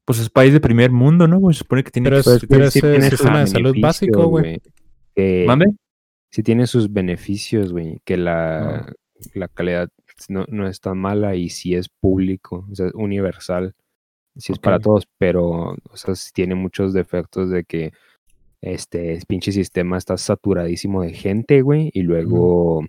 pues 0.04 0.20
es 0.20 0.30
país 0.30 0.52
de 0.52 0.60
primer 0.60 0.92
mundo, 0.92 1.26
¿no? 1.26 1.40
Se 1.52 1.58
supone 1.60 1.82
que 1.82 1.90
tiene 1.90 2.10
Pero 2.10 2.22
que 2.22 2.46
pero 2.46 2.70
sí 2.70 2.80
tiene 2.80 3.10
sistema 3.10 3.40
de 3.40 3.46
salud 3.48 3.74
básico, 3.80 4.26
güey. 4.28 4.60
que 5.14 5.44
¿Mande? 5.46 5.66
Sí 6.30 6.42
tiene 6.42 6.66
sus 6.66 6.92
beneficios, 6.92 7.72
güey. 7.72 8.00
Que 8.04 8.16
la, 8.16 8.58
Ah. 8.86 8.92
la 9.34 9.48
calidad 9.48 9.88
no, 10.28 10.44
no 10.48 10.68
es 10.68 10.80
tan 10.80 10.98
mala 10.98 11.34
y 11.34 11.48
sí 11.48 11.74
es 11.74 11.88
público, 11.88 12.66
o 12.70 12.74
sea, 12.74 12.86
es 12.86 12.94
universal. 12.94 13.74
Sí 14.36 14.52
es 14.52 14.58
para 14.58 14.78
todos, 14.78 15.08
pero, 15.18 15.70
o 15.90 15.96
sea, 15.96 16.14
tiene 16.34 16.54
muchos 16.54 16.92
defectos 16.92 17.48
de 17.50 17.64
que 17.64 17.92
este 18.60 19.18
pinche 19.28 19.52
sistema 19.52 19.98
está 19.98 20.16
saturadísimo 20.16 21.02
de 21.02 21.12
gente, 21.12 21.62
güey, 21.62 21.90
y 21.92 22.02
luego 22.02 22.84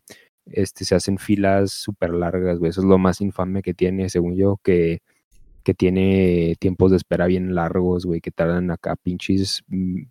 este, 0.46 0.86
se 0.86 0.96
hacen 0.96 1.18
filas 1.18 1.72
súper 1.72 2.12
largas, 2.12 2.58
güey. 2.60 2.70
Eso 2.70 2.82
es 2.82 2.88
lo 2.88 2.98
más 2.98 3.22
infame 3.22 3.62
que 3.62 3.74
tiene, 3.74 4.10
según 4.10 4.36
yo, 4.36 4.60
que, 4.64 5.00
que 5.64 5.74
tiene 5.74 6.56
tiempos 6.60 6.92
de 6.92 6.98
espera 6.98 7.28
bien 7.28 7.54
largos, 7.54 8.06
güey, 8.06 8.22
que 8.22 8.32
tardan 8.32 8.72
acá 8.72 8.96
pinches 8.96 9.64
mm, 9.68 10.04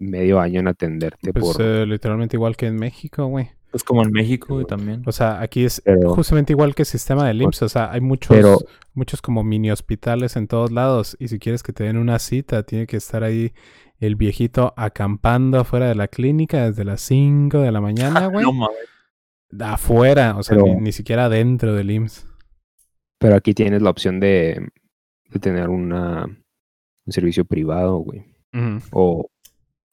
medio 0.00 0.40
año 0.40 0.60
en 0.60 0.68
atenderte 0.68 1.32
Pues 1.32 1.44
por... 1.56 1.62
eh, 1.62 1.86
literalmente 1.86 2.36
igual 2.36 2.56
que 2.56 2.66
en 2.66 2.76
México, 2.76 3.26
güey. 3.26 3.50
Pues 3.70 3.82
como 3.82 4.02
en 4.04 4.12
México, 4.12 4.54
güey, 4.54 4.66
también. 4.66 5.02
O 5.04 5.10
sea, 5.10 5.40
aquí 5.40 5.64
es 5.64 5.80
Pero- 5.84 6.14
justamente 6.14 6.52
igual 6.52 6.74
que 6.76 6.82
el 6.82 6.86
sistema 6.86 7.26
del 7.26 7.42
IMSS. 7.42 7.62
O 7.62 7.68
sea, 7.68 7.90
hay 7.90 8.00
muchos, 8.00 8.36
Pero- 8.36 8.58
muchos 8.92 9.20
como 9.20 9.42
mini 9.42 9.72
hospitales 9.72 10.36
en 10.36 10.46
todos 10.46 10.70
lados. 10.70 11.16
Y 11.18 11.26
si 11.26 11.40
quieres 11.40 11.64
que 11.64 11.72
te 11.72 11.82
den 11.82 11.96
una 11.96 12.20
cita, 12.20 12.62
tiene 12.62 12.86
que 12.86 12.96
estar 12.96 13.24
ahí 13.24 13.52
el 14.00 14.16
viejito 14.16 14.74
acampando 14.76 15.58
afuera 15.60 15.88
de 15.88 15.94
la 15.94 16.08
clínica 16.08 16.66
desde 16.66 16.84
las 16.84 17.00
5 17.02 17.58
de 17.60 17.72
la 17.72 17.80
mañana, 17.80 18.26
güey. 18.28 18.44
No 18.44 18.52
mames. 18.52 18.76
afuera, 19.60 20.36
o 20.36 20.42
sea, 20.42 20.56
Pero- 20.56 20.74
ni, 20.74 20.80
ni 20.80 20.92
siquiera 20.92 21.28
dentro 21.28 21.74
del 21.74 21.90
IMSS. 21.90 22.26
Pero 23.18 23.36
aquí 23.36 23.54
tienes 23.54 23.80
la 23.80 23.90
opción 23.90 24.20
de, 24.20 24.68
de 25.30 25.38
tener 25.40 25.68
una, 25.68 26.24
un 26.24 27.12
servicio 27.12 27.44
privado, 27.44 27.96
güey. 27.98 28.24
O, 28.92 29.28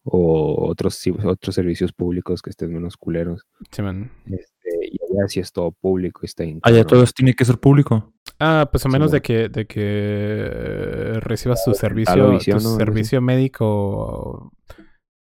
o 0.03 0.67
otros, 0.69 1.01
otros 1.23 1.55
servicios 1.55 1.93
públicos 1.93 2.41
que 2.41 2.49
estén 2.49 2.73
menos 2.73 2.97
culeros. 2.97 3.45
Sí, 3.71 3.81
man. 3.81 4.11
Este, 4.25 4.69
y 4.91 4.97
allá 5.03 5.27
sí 5.27 5.39
es 5.39 5.51
todo 5.51 5.71
público. 5.71 6.21
Está 6.23 6.43
Allá 6.63 6.83
todo 6.85 7.03
eso 7.03 7.13
tiene 7.15 7.33
que 7.33 7.45
ser 7.45 7.57
público. 7.59 8.13
Ah, 8.43 8.67
pues 8.71 8.85
a 8.85 8.89
menos 8.89 9.11
de 9.11 9.21
que, 9.21 9.49
de 9.49 9.67
que 9.67 9.81
eh, 9.83 11.19
recibas 11.19 11.63
tu 11.63 11.73
servicio, 11.75 12.31
visión, 12.31 12.57
tu 12.57 12.75
servicio 12.75 13.21
médico 13.21 14.51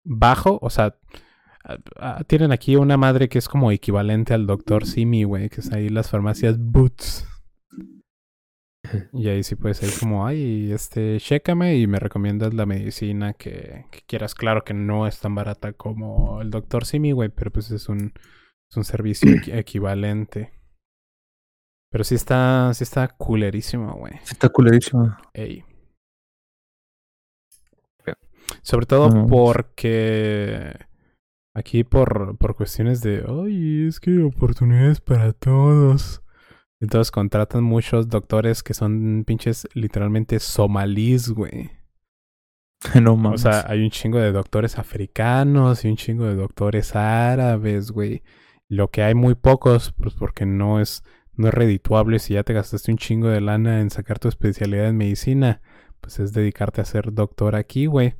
bajo, 0.04 0.58
o 0.60 0.68
sea, 0.68 0.96
tienen 2.26 2.50
aquí 2.50 2.74
una 2.76 2.96
madre 2.96 3.28
que 3.28 3.38
es 3.38 3.48
como 3.48 3.70
equivalente 3.70 4.34
al 4.34 4.46
doctor 4.48 4.84
Simi, 4.84 5.22
güey, 5.22 5.48
que 5.48 5.60
es 5.60 5.72
ahí 5.72 5.88
las 5.90 6.10
farmacias 6.10 6.56
Boots. 6.58 7.26
Y 9.14 9.28
ahí 9.28 9.42
sí 9.42 9.54
puedes 9.56 9.82
ir 9.82 9.90
como, 9.98 10.26
ay, 10.26 10.70
este, 10.70 11.18
chécame 11.18 11.78
y 11.78 11.86
me 11.86 11.98
recomiendas 11.98 12.52
la 12.52 12.66
medicina 12.66 13.32
que, 13.32 13.86
que 13.90 14.00
quieras. 14.06 14.34
Claro 14.34 14.62
que 14.64 14.74
no 14.74 15.06
es 15.06 15.20
tan 15.20 15.34
barata 15.34 15.72
como 15.72 16.42
el 16.42 16.50
doctor 16.50 16.84
Simi, 16.84 17.12
güey, 17.12 17.30
pero 17.30 17.50
pues 17.50 17.70
es 17.70 17.88
un, 17.88 18.12
es 18.70 18.76
un 18.76 18.84
servicio 18.84 19.30
equi- 19.30 19.56
equivalente. 19.56 20.52
Pero 21.94 22.02
sí 22.02 22.16
está, 22.16 22.72
sí 22.74 22.82
está 22.82 23.06
culerísimo, 23.06 23.92
güey. 23.94 24.14
Está 24.28 24.48
culerísimo. 24.48 25.16
Ey. 25.32 25.62
Sobre 28.62 28.86
todo 28.86 29.08
No. 29.10 29.26
porque 29.28 30.74
aquí 31.54 31.84
por, 31.84 32.36
por 32.36 32.56
cuestiones 32.56 33.00
de, 33.00 33.24
ay, 33.28 33.86
es 33.86 34.00
que 34.00 34.20
oportunidades 34.24 35.00
para 35.00 35.32
todos. 35.32 36.20
Entonces 36.80 37.12
contratan 37.12 37.62
muchos 37.62 38.08
doctores 38.08 38.64
que 38.64 38.74
son 38.74 39.22
pinches 39.24 39.68
literalmente 39.74 40.40
somalíes, 40.40 41.30
güey. 41.30 41.70
No 43.00 43.12
O 43.12 43.16
mames. 43.16 43.42
sea, 43.42 43.66
hay 43.68 43.84
un 43.84 43.90
chingo 43.90 44.18
de 44.18 44.32
doctores 44.32 44.78
africanos 44.78 45.84
y 45.84 45.88
un 45.90 45.96
chingo 45.96 46.24
de 46.24 46.34
doctores 46.34 46.96
árabes, 46.96 47.92
güey. 47.92 48.24
Lo 48.68 48.90
que 48.90 49.04
hay 49.04 49.14
muy 49.14 49.36
pocos, 49.36 49.92
pues 49.92 50.14
porque 50.14 50.44
no 50.44 50.80
es, 50.80 51.04
no 51.36 51.48
es 51.48 51.54
redituable 51.54 52.18
si 52.18 52.34
ya 52.34 52.44
te 52.44 52.52
gastaste 52.52 52.90
un 52.92 52.98
chingo 52.98 53.28
de 53.28 53.40
lana 53.40 53.80
en 53.80 53.90
sacar 53.90 54.18
tu 54.18 54.28
especialidad 54.28 54.88
en 54.88 54.96
medicina, 54.96 55.60
pues 56.00 56.18
es 56.20 56.32
dedicarte 56.32 56.80
a 56.80 56.84
ser 56.84 57.12
doctor 57.12 57.56
aquí, 57.56 57.86
güey. 57.86 58.14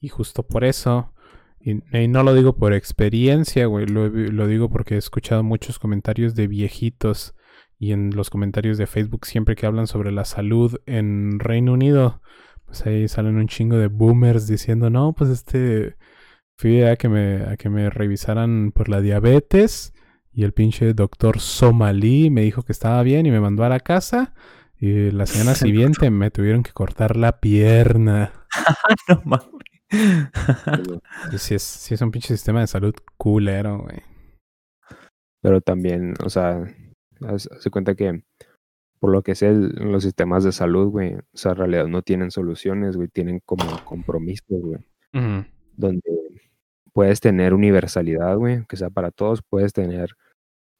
Y 0.00 0.08
justo 0.08 0.42
por 0.42 0.64
eso, 0.64 1.12
y, 1.60 1.74
no 2.08 2.22
lo 2.22 2.34
digo 2.34 2.56
por 2.56 2.72
experiencia, 2.72 3.66
güey, 3.66 3.86
lo, 3.86 4.10
digo 4.46 4.68
porque 4.68 4.96
he 4.96 4.98
escuchado 4.98 5.42
muchos 5.42 5.78
comentarios 5.78 6.34
de 6.34 6.48
viejitos 6.48 7.34
y 7.78 7.92
en 7.92 8.10
los 8.14 8.30
comentarios 8.30 8.78
de 8.78 8.86
Facebook 8.86 9.26
siempre 9.26 9.54
que 9.54 9.66
hablan 9.66 9.86
sobre 9.86 10.12
la 10.12 10.24
salud 10.24 10.76
en 10.86 11.38
Reino 11.38 11.72
Unido, 11.72 12.20
pues 12.66 12.84
ahí 12.86 13.08
salen 13.08 13.36
un 13.36 13.48
chingo 13.48 13.76
de 13.76 13.88
boomers 13.88 14.46
diciendo, 14.46 14.90
no, 14.90 15.12
pues 15.14 15.30
este, 15.30 15.96
fui 16.56 16.82
a 16.82 16.96
que 16.96 17.08
me 17.08 17.90
revisaran 17.90 18.72
por 18.72 18.88
la 18.88 19.00
diabetes 19.00 19.94
y 20.32 20.44
el 20.44 20.52
pinche 20.52 20.94
doctor 20.94 21.40
somalí 21.40 22.30
me 22.30 22.42
dijo 22.42 22.62
que 22.62 22.72
estaba 22.72 23.02
bien 23.02 23.26
y 23.26 23.30
me 23.30 23.40
mandó 23.40 23.64
a 23.64 23.68
la 23.68 23.80
casa 23.80 24.34
y 24.78 25.10
la 25.10 25.26
semana 25.26 25.54
siguiente 25.54 26.10
me 26.10 26.30
tuvieron 26.30 26.62
que 26.62 26.72
cortar 26.72 27.16
la 27.16 27.40
pierna. 27.40 28.32
no 29.08 29.22
mames. 29.24 29.46
Sí 31.38 31.54
es, 31.54 31.62
sí 31.62 31.94
es 31.94 32.00
un 32.00 32.10
pinche 32.10 32.28
sistema 32.34 32.60
de 32.60 32.66
salud 32.66 32.94
culero, 33.18 33.78
güey. 33.82 33.98
Pero 35.42 35.60
también, 35.60 36.14
o 36.24 36.30
sea, 36.30 36.60
de 36.60 37.70
cuenta 37.70 37.94
que 37.94 38.22
por 39.00 39.10
lo 39.10 39.22
que 39.22 39.34
sé, 39.34 39.48
el- 39.48 39.70
los 39.90 40.04
sistemas 40.04 40.44
de 40.44 40.52
salud, 40.52 40.86
güey, 40.88 41.14
o 41.14 41.20
sea, 41.34 41.52
en 41.52 41.58
realidad 41.58 41.86
no 41.88 42.02
tienen 42.02 42.30
soluciones, 42.30 42.96
güey, 42.96 43.08
tienen 43.08 43.40
como 43.44 43.64
compromisos, 43.84 44.46
güey. 44.62 44.80
Donde 45.76 46.00
puedes 46.92 47.20
tener 47.20 47.54
universalidad, 47.54 48.36
güey, 48.36 48.64
que 48.66 48.76
sea 48.76 48.90
para 48.90 49.10
todos, 49.10 49.42
puedes 49.42 49.72
tener 49.72 50.10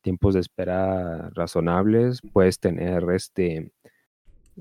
tiempos 0.03 0.35
de 0.35 0.41
espera 0.41 1.31
razonables, 1.35 2.21
puedes 2.33 2.59
tener 2.59 3.05
este 3.11 3.73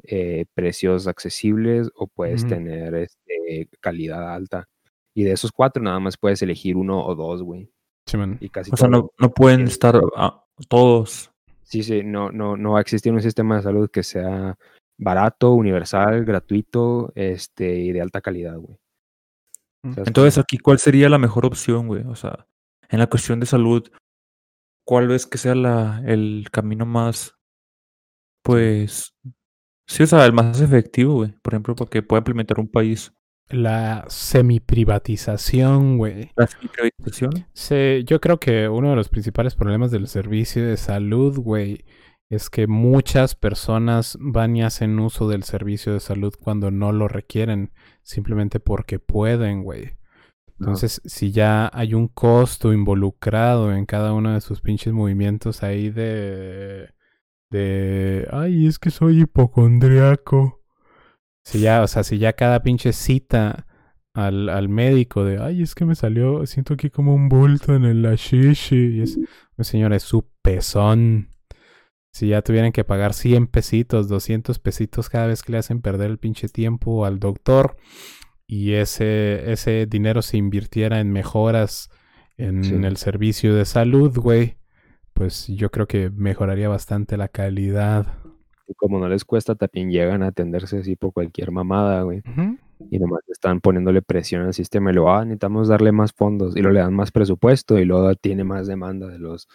eh, 0.04 0.46
precios 0.54 1.08
accesibles 1.08 1.90
o 1.96 2.08
puedes 2.08 2.48
tener 2.48 2.96
este, 2.96 3.68
calidad 3.80 4.34
alta. 4.34 4.70
Y 5.14 5.24
de 5.24 5.34
esos 5.34 5.52
cuatro 5.52 5.84
nada 5.84 6.00
más 6.00 6.16
puedes 6.18 6.42
elegir 6.42 6.78
uno 6.78 7.06
o 7.06 7.16
dos, 7.16 7.44
güey. 7.44 7.70
Simón. 8.06 8.38
Y 8.40 8.50
casi 8.50 8.72
O 8.74 8.78
sea, 8.78 8.88
no, 8.88 9.12
no 9.20 9.32
pueden 9.32 9.64
estar 9.64 10.00
ah, 10.16 10.46
todos. 10.70 11.32
Sí, 11.64 11.84
sí, 11.84 12.04
no, 12.04 12.32
no, 12.32 12.56
no 12.56 12.72
va 12.74 12.78
a 12.80 12.82
existir 12.82 13.12
un 13.12 13.22
sistema 13.22 13.58
de 13.58 13.64
salud 13.64 13.90
que 13.90 14.04
sea 14.04 14.58
barato, 14.98 15.54
universal, 15.54 16.24
gratuito, 16.24 17.12
este, 17.16 17.76
y 17.80 17.92
de 17.92 18.02
alta 18.02 18.22
calidad, 18.22 18.58
güey. 18.58 18.78
¿Sabes 19.84 20.08
Entonces, 20.08 20.38
aquí, 20.38 20.58
¿cuál 20.58 20.80
sería 20.80 21.10
la 21.10 21.18
mejor 21.18 21.46
opción, 21.46 21.88
güey? 21.88 22.04
O 22.06 22.16
sea, 22.16 22.48
en 22.90 23.00
la 23.00 23.08
cuestión 23.08 23.40
de 23.40 23.46
salud, 23.48 23.90
¿cuál 24.86 25.08
ves 25.08 25.26
que 25.28 25.38
sea 25.38 25.56
la, 25.56 26.04
el 26.06 26.48
camino 26.52 26.86
más, 26.86 27.36
pues, 28.44 29.14
sí, 29.88 30.04
o 30.04 30.08
sea, 30.08 30.26
el 30.26 30.34
más 30.34 30.62
efectivo, 30.62 31.16
güey? 31.16 31.34
Por 31.42 31.54
ejemplo, 31.54 31.76
para 31.76 31.90
que 31.90 32.04
pueda 32.04 32.20
implementar 32.20 32.60
un 32.60 32.70
país 32.70 33.14
La 33.50 34.06
semiprivatización, 34.10 35.98
güey. 35.98 36.32
la 36.38 36.48
privatización. 36.74 37.48
Sí, 37.54 38.04
yo 38.06 38.22
creo 38.22 38.40
que 38.40 38.70
uno 38.70 38.92
de 38.92 38.96
los 38.96 39.10
principales 39.10 39.56
problemas 39.56 39.92
del 39.92 40.08
servicio 40.08 40.66
de 40.66 40.78
salud, 40.78 41.38
güey, 41.40 41.86
es 42.30 42.50
que 42.50 42.68
muchas 42.68 43.36
personas 43.36 44.18
van 44.22 44.56
y 44.56 44.64
hacen 44.64 45.00
uso 45.00 45.28
del 45.30 45.44
servicio 45.44 45.94
de 45.94 46.00
salud 46.00 46.34
cuando 46.42 46.72
no 46.72 46.92
lo 46.94 47.08
requieren, 47.10 47.74
simplemente 48.04 48.60
porque 48.60 49.00
pueden, 49.00 49.64
güey. 49.64 49.98
Entonces, 50.60 51.02
si 51.06 51.32
ya 51.32 51.72
hay 51.74 51.96
un 51.96 52.08
costo 52.08 52.72
involucrado 52.72 53.74
en 53.74 53.88
cada 53.88 54.14
uno 54.14 54.34
de 54.34 54.42
sus 54.42 54.62
pinches 54.62 54.94
movimientos 54.94 55.64
ahí 55.64 55.90
de... 55.90 56.94
de... 57.50 58.28
Ay, 58.32 58.68
es 58.68 58.78
que 58.78 58.92
soy 58.92 59.22
hipocondriaco. 59.22 60.62
Si 61.44 61.62
ya, 61.62 61.82
o 61.82 61.88
sea, 61.88 62.04
si 62.04 62.20
ya 62.20 62.34
cada 62.34 62.62
pinche 62.62 62.94
cita 62.94 63.66
al, 64.14 64.50
al 64.50 64.70
médico 64.70 65.24
de, 65.24 65.42
ay, 65.42 65.64
es 65.64 65.74
que 65.74 65.86
me 65.86 65.96
salió, 65.96 66.46
siento 66.46 66.76
aquí 66.76 66.92
como 66.92 67.16
un 67.16 67.28
bulto 67.28 67.74
en 67.74 67.86
el 67.86 68.06
ashishi. 68.06 68.98
Y 68.98 69.02
es, 69.02 69.18
"Mi 69.58 69.64
señora, 69.66 69.96
es 69.96 70.04
su 70.04 70.30
pezón. 70.44 71.31
Si 72.12 72.28
ya 72.28 72.42
tuvieran 72.42 72.72
que 72.72 72.84
pagar 72.84 73.14
100 73.14 73.48
pesitos, 73.48 74.08
200 74.10 74.60
pesitos 74.60 75.10
cada 75.10 75.28
vez 75.28 75.44
que 75.44 75.54
le 75.54 75.58
hacen 75.60 75.82
perder 75.82 76.12
el 76.12 76.18
pinche 76.18 76.50
tiempo 76.50 77.06
al 77.06 77.20
doctor 77.20 77.78
y 78.48 78.74
ese, 78.74 79.52
ese 79.52 79.86
dinero 79.86 80.22
se 80.22 80.38
invirtiera 80.38 81.00
en 81.00 81.12
mejoras 81.12 81.90
en 82.38 82.64
Sí. 82.64 82.74
el 82.76 82.98
servicio 82.98 83.56
de 83.56 83.66
salud, 83.66 84.18
güey, 84.18 84.58
pues 85.14 85.48
yo 85.48 85.70
creo 85.72 85.88
que 85.88 86.10
mejoraría 86.10 86.68
bastante 86.68 87.16
la 87.16 87.28
calidad. 87.30 88.08
Y 88.68 88.74
como 88.74 89.00
no 89.00 89.08
les 89.08 89.24
cuesta, 89.26 89.56
también 89.56 89.90
llegan 89.92 90.24
a 90.24 90.28
atenderse 90.28 90.80
así 90.80 90.96
por 90.96 91.14
cualquier 91.14 91.52
mamada, 91.52 92.02
güey. 92.04 92.22
Y 92.90 92.98
nomás 93.00 93.22
están 93.30 93.62
poniéndole 93.62 94.02
presión 94.02 94.42
al 94.44 94.54
sistema 94.54 94.90
y 94.92 94.96
luego, 94.96 95.12
ah, 95.14 95.24
necesitamos 95.24 95.68
darle 95.68 95.92
más 95.92 96.14
fondos. 96.14 96.56
Y 96.58 96.62
luego 96.62 96.74
le 96.74 96.80
dan 96.80 96.94
más 96.94 97.12
presupuesto 97.12 97.78
y 97.80 97.86
luego 97.86 98.16
tiene 98.16 98.44
más 98.44 98.66
demanda 98.68 99.08
de 99.08 99.20
los 99.20 99.48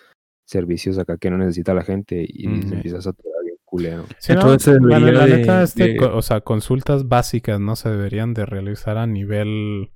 servicios 0.46 0.96
acá 0.98 1.18
que 1.18 1.28
no 1.30 1.38
necesita 1.38 1.74
la 1.74 1.82
gente 1.82 2.24
y 2.26 2.46
Mm, 2.48 2.68
se 2.68 2.74
empieza 2.76 2.98
a 2.98 3.02
saturar 3.02 3.42
bien 3.44 3.56
culero. 3.64 4.04
Sí, 4.18 4.32
no, 4.32 4.40
Entonces, 4.40 4.78
la, 4.80 5.00
de- 5.00 5.36
neta, 5.38 5.62
este, 5.62 5.88
de- 5.94 5.98
o 6.04 6.22
sea, 6.22 6.40
consultas 6.40 7.08
básicas 7.08 7.60
no 7.60 7.76
se 7.76 7.90
deberían 7.90 8.32
de 8.32 8.46
realizar 8.46 8.96
a 8.96 9.06
nivel 9.06 9.90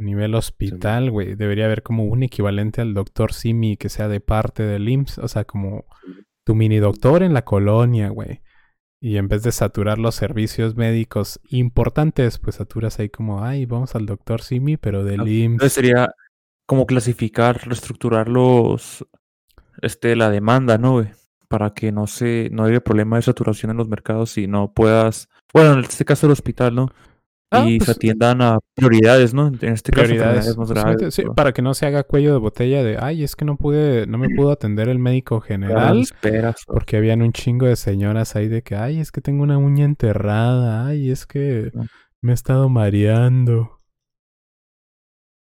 a 0.00 0.04
nivel 0.04 0.34
hospital, 0.36 1.10
güey. 1.10 1.34
Debería 1.34 1.64
haber 1.64 1.82
como 1.82 2.04
un 2.04 2.22
equivalente 2.22 2.80
al 2.80 2.94
doctor 2.94 3.32
Simi 3.32 3.76
que 3.76 3.88
sea 3.88 4.06
de 4.06 4.20
parte 4.20 4.62
del 4.62 4.88
IMSS, 4.88 5.18
o 5.18 5.26
sea, 5.28 5.44
como 5.44 5.86
tu 6.44 6.54
mini 6.54 6.76
doctor 6.78 7.24
en 7.24 7.34
la 7.34 7.42
colonia, 7.44 8.08
güey. 8.10 8.40
Y 9.00 9.16
en 9.16 9.26
vez 9.26 9.42
de 9.42 9.50
saturar 9.52 9.98
los 9.98 10.14
servicios 10.14 10.76
médicos 10.76 11.40
importantes, 11.50 12.38
pues 12.38 12.56
saturas 12.56 12.98
ahí 13.00 13.08
como, 13.08 13.42
ay, 13.44 13.66
vamos 13.66 13.94
al 13.96 14.06
doctor 14.06 14.40
Simi, 14.42 14.76
pero 14.76 15.02
del 15.04 15.20
Entonces 15.26 15.32
IMSS. 15.68 15.72
sería 15.72 16.10
como 16.66 16.86
clasificar, 16.86 17.60
reestructurar 17.66 18.28
los, 18.28 19.04
este, 19.82 20.16
la 20.16 20.30
demanda, 20.30 20.78
¿no, 20.78 20.92
güey? 20.92 21.08
Para 21.48 21.70
que 21.74 21.92
no 21.92 22.06
se, 22.06 22.48
no 22.52 22.64
haya 22.64 22.80
problema 22.80 23.16
de 23.16 23.22
saturación 23.22 23.70
en 23.70 23.76
los 23.78 23.88
mercados 23.88 24.36
y 24.38 24.46
no 24.46 24.72
puedas, 24.72 25.28
bueno, 25.52 25.74
en 25.74 25.80
este 25.80 26.04
caso 26.04 26.26
el 26.26 26.32
hospital, 26.32 26.74
¿no? 26.74 26.88
Ah, 27.50 27.64
y 27.66 27.78
se 27.80 27.86
pues, 27.86 27.96
atiendan 27.96 28.42
a 28.42 28.58
prioridades, 28.74 29.32
¿no? 29.32 29.46
En 29.46 29.72
este 29.72 29.90
caso 29.90 30.04
prioridades. 30.04 30.46
enfermedades 30.48 30.58
más 30.58 30.70
graves. 30.70 31.14
sí, 31.14 31.22
para 31.34 31.52
que 31.52 31.62
no 31.62 31.72
se 31.72 31.86
haga 31.86 32.02
cuello 32.02 32.32
de 32.34 32.38
botella 32.38 32.82
de, 32.82 32.98
ay, 33.00 33.22
es 33.24 33.36
que 33.36 33.46
no 33.46 33.56
pude, 33.56 34.06
no 34.06 34.18
me 34.18 34.28
pudo 34.28 34.50
atender 34.50 34.90
el 34.90 34.98
médico 34.98 35.40
general. 35.40 36.00
esperas, 36.00 36.56
Porque 36.66 36.98
habían 36.98 37.22
un 37.22 37.32
chingo 37.32 37.64
de 37.64 37.76
señoras 37.76 38.36
ahí 38.36 38.48
de 38.48 38.62
que, 38.62 38.76
ay, 38.76 39.00
es 39.00 39.10
que 39.12 39.22
tengo 39.22 39.42
una 39.42 39.56
uña 39.56 39.86
enterrada, 39.86 40.86
ay, 40.86 41.10
es 41.10 41.24
que 41.24 41.72
me 42.20 42.32
he 42.32 42.34
estado 42.34 42.68
mareando. 42.68 43.80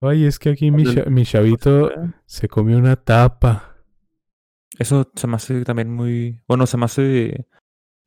Ay, 0.01 0.25
es 0.25 0.37
que 0.37 0.49
aquí 0.49 0.71
mi, 0.71 0.83
cha- 0.83 1.05
mi 1.09 1.23
chavito 1.25 1.89
se 2.25 2.49
comió 2.49 2.77
una 2.77 2.97
tapa. 2.97 3.74
Eso 4.77 5.09
se 5.15 5.27
me 5.27 5.35
hace 5.35 5.63
también 5.63 5.93
muy, 5.93 6.41
bueno, 6.47 6.65
se 6.67 6.77
me 6.77 6.85
hace 6.85 7.47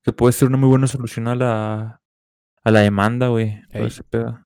que 0.03 0.13
puede 0.13 0.33
ser 0.33 0.49
una 0.49 0.59
muy 0.59 0.69
buena 0.69 0.87
solución 0.87 1.29
a 1.29 1.35
la, 1.35 2.03
a 2.65 2.71
la 2.71 2.81
demanda, 2.81 3.29
güey. 3.29 3.61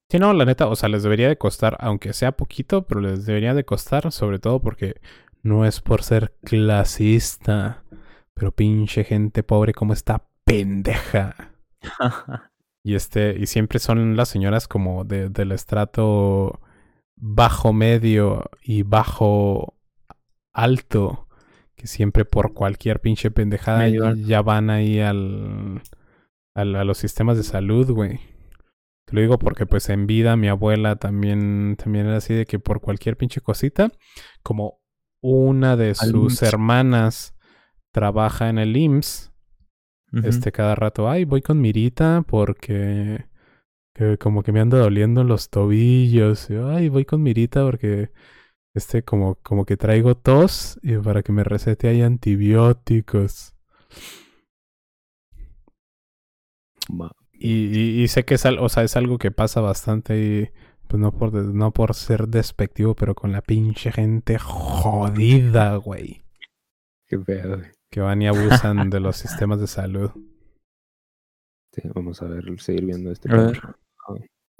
Sí, 0.08 0.18
no, 0.18 0.32
la 0.32 0.44
neta, 0.44 0.68
o 0.68 0.76
sea, 0.76 0.88
les 0.88 1.02
debería 1.02 1.28
de 1.28 1.38
costar, 1.38 1.76
aunque 1.80 2.12
sea 2.12 2.32
poquito, 2.32 2.86
pero 2.86 3.00
les 3.00 3.26
debería 3.26 3.54
de 3.54 3.64
costar, 3.64 4.10
sobre 4.12 4.38
todo 4.38 4.60
porque 4.60 5.00
no 5.42 5.64
es 5.64 5.80
por 5.80 6.02
ser 6.02 6.34
clasista, 6.44 7.84
pero 8.34 8.52
pinche 8.52 9.04
gente 9.04 9.42
pobre 9.42 9.72
como 9.72 9.92
está 9.92 10.26
pendeja. 10.44 11.52
Y 12.84 12.96
este, 12.96 13.36
y 13.38 13.46
siempre 13.46 13.78
son 13.78 14.16
las 14.16 14.28
señoras 14.28 14.66
como 14.66 15.04
de, 15.04 15.28
del 15.28 15.52
estrato 15.52 16.60
bajo 17.16 17.72
medio 17.72 18.50
y 18.60 18.82
bajo 18.82 19.76
alto, 20.52 21.28
que 21.82 21.88
siempre 21.88 22.24
por 22.24 22.54
cualquier 22.54 23.00
pinche 23.00 23.32
pendejada 23.32 23.88
ya, 24.14 24.40
van 24.42 24.70
ahí 24.70 25.00
al, 25.00 25.82
al- 26.54 26.76
a 26.76 26.84
los 26.84 26.96
sistemas 26.98 27.36
de 27.36 27.42
salud, 27.42 27.90
güey. 27.90 28.20
Te 29.04 29.16
lo 29.16 29.20
digo 29.20 29.36
porque 29.40 29.66
pues 29.66 29.88
en 29.88 30.06
vida 30.06 30.36
mi 30.36 30.46
abuela 30.46 30.94
también, 30.94 31.74
también 31.76 32.06
era 32.06 32.18
así 32.18 32.34
de 32.34 32.46
que 32.46 32.60
por 32.60 32.80
cualquier 32.80 33.16
pinche 33.16 33.40
cosita, 33.40 33.90
como 34.44 34.80
una 35.20 35.76
de 35.76 35.96
sus 35.96 36.40
hermanas 36.48 37.34
trabaja 37.92 38.48
en 38.48 38.58
el 38.58 38.76
IMSS, 38.76 39.32
este 40.24 40.52
cada 40.52 40.76
rato, 40.76 41.10
ay, 41.10 41.24
voy 41.24 41.42
con 41.42 41.60
Mirita 41.60 42.22
porque 42.28 43.26
que 43.94 44.18
como 44.18 44.44
que 44.44 44.52
me 44.52 44.60
anda 44.60 44.78
doliendo 44.78 45.24
los 45.24 45.50
tobillos. 45.50 46.48
y, 46.48 46.54
ay, 46.54 46.88
voy 46.90 47.04
con 47.04 47.22
Mirita 47.24 47.64
porque 47.64 48.10
este 48.74 49.02
como, 49.02 49.34
como 49.36 49.64
que 49.64 49.76
traigo 49.76 50.14
tos 50.16 50.78
y 50.82 50.96
para 50.96 51.22
que 51.22 51.32
me 51.32 51.44
recete 51.44 51.88
ahí 51.88 52.02
antibióticos. 52.02 53.54
Y, 57.32 57.78
y, 57.78 58.02
y 58.02 58.08
sé 58.08 58.24
que 58.24 58.34
es, 58.34 58.46
al- 58.46 58.58
o 58.58 58.68
sea, 58.68 58.82
es 58.82 58.96
algo 58.96 59.18
que 59.18 59.30
pasa 59.30 59.60
bastante 59.60 60.18
y 60.18 60.48
pues 60.88 61.00
no 61.00 61.12
por, 61.12 61.32
no 61.32 61.72
por 61.72 61.94
ser 61.94 62.28
despectivo, 62.28 62.94
pero 62.94 63.14
con 63.14 63.32
la 63.32 63.40
pinche 63.40 63.90
gente 63.92 64.38
jodida, 64.38 65.76
güey. 65.76 66.22
Qué 67.08 67.18
pedo, 67.18 67.58
güey. 67.58 67.70
Que 67.90 68.00
van 68.00 68.22
y 68.22 68.28
abusan 68.28 68.90
de 68.90 69.00
los 69.00 69.16
sistemas 69.16 69.60
de 69.60 69.66
salud. 69.66 70.10
Sí, 71.74 71.80
vamos 71.94 72.20
a 72.20 72.26
ver, 72.26 72.44
seguir 72.60 72.84
viendo 72.84 73.10
este. 73.10 73.32
A 73.32 73.36
ver. 73.36 73.62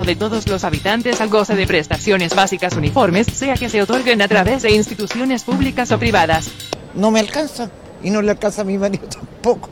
De 0.05 0.17
todos 0.17 0.49
los 0.49 0.65
habitantes 0.65 1.21
al 1.21 1.29
goce 1.29 1.55
de 1.57 1.67
prestaciones 1.67 2.35
básicas 2.35 2.77
uniformes, 2.77 3.27
sea 3.27 3.55
que 3.55 3.69
se 3.69 3.83
otorguen 3.83 4.21
a 4.23 4.29
través 4.29 4.63
de 4.63 4.73
instituciones 4.73 5.45
públicas 5.45 5.91
o 5.93 5.99
privadas. 5.99 6.51
No 6.95 7.11
me 7.11 7.21
alcanza 7.21 7.71
y 8.03 8.11
no 8.11 8.21
le 8.23 8.31
alcanza 8.33 8.63
a 8.63 8.65
mi 8.65 8.79
marido 8.79 9.07
tampoco. 9.09 9.69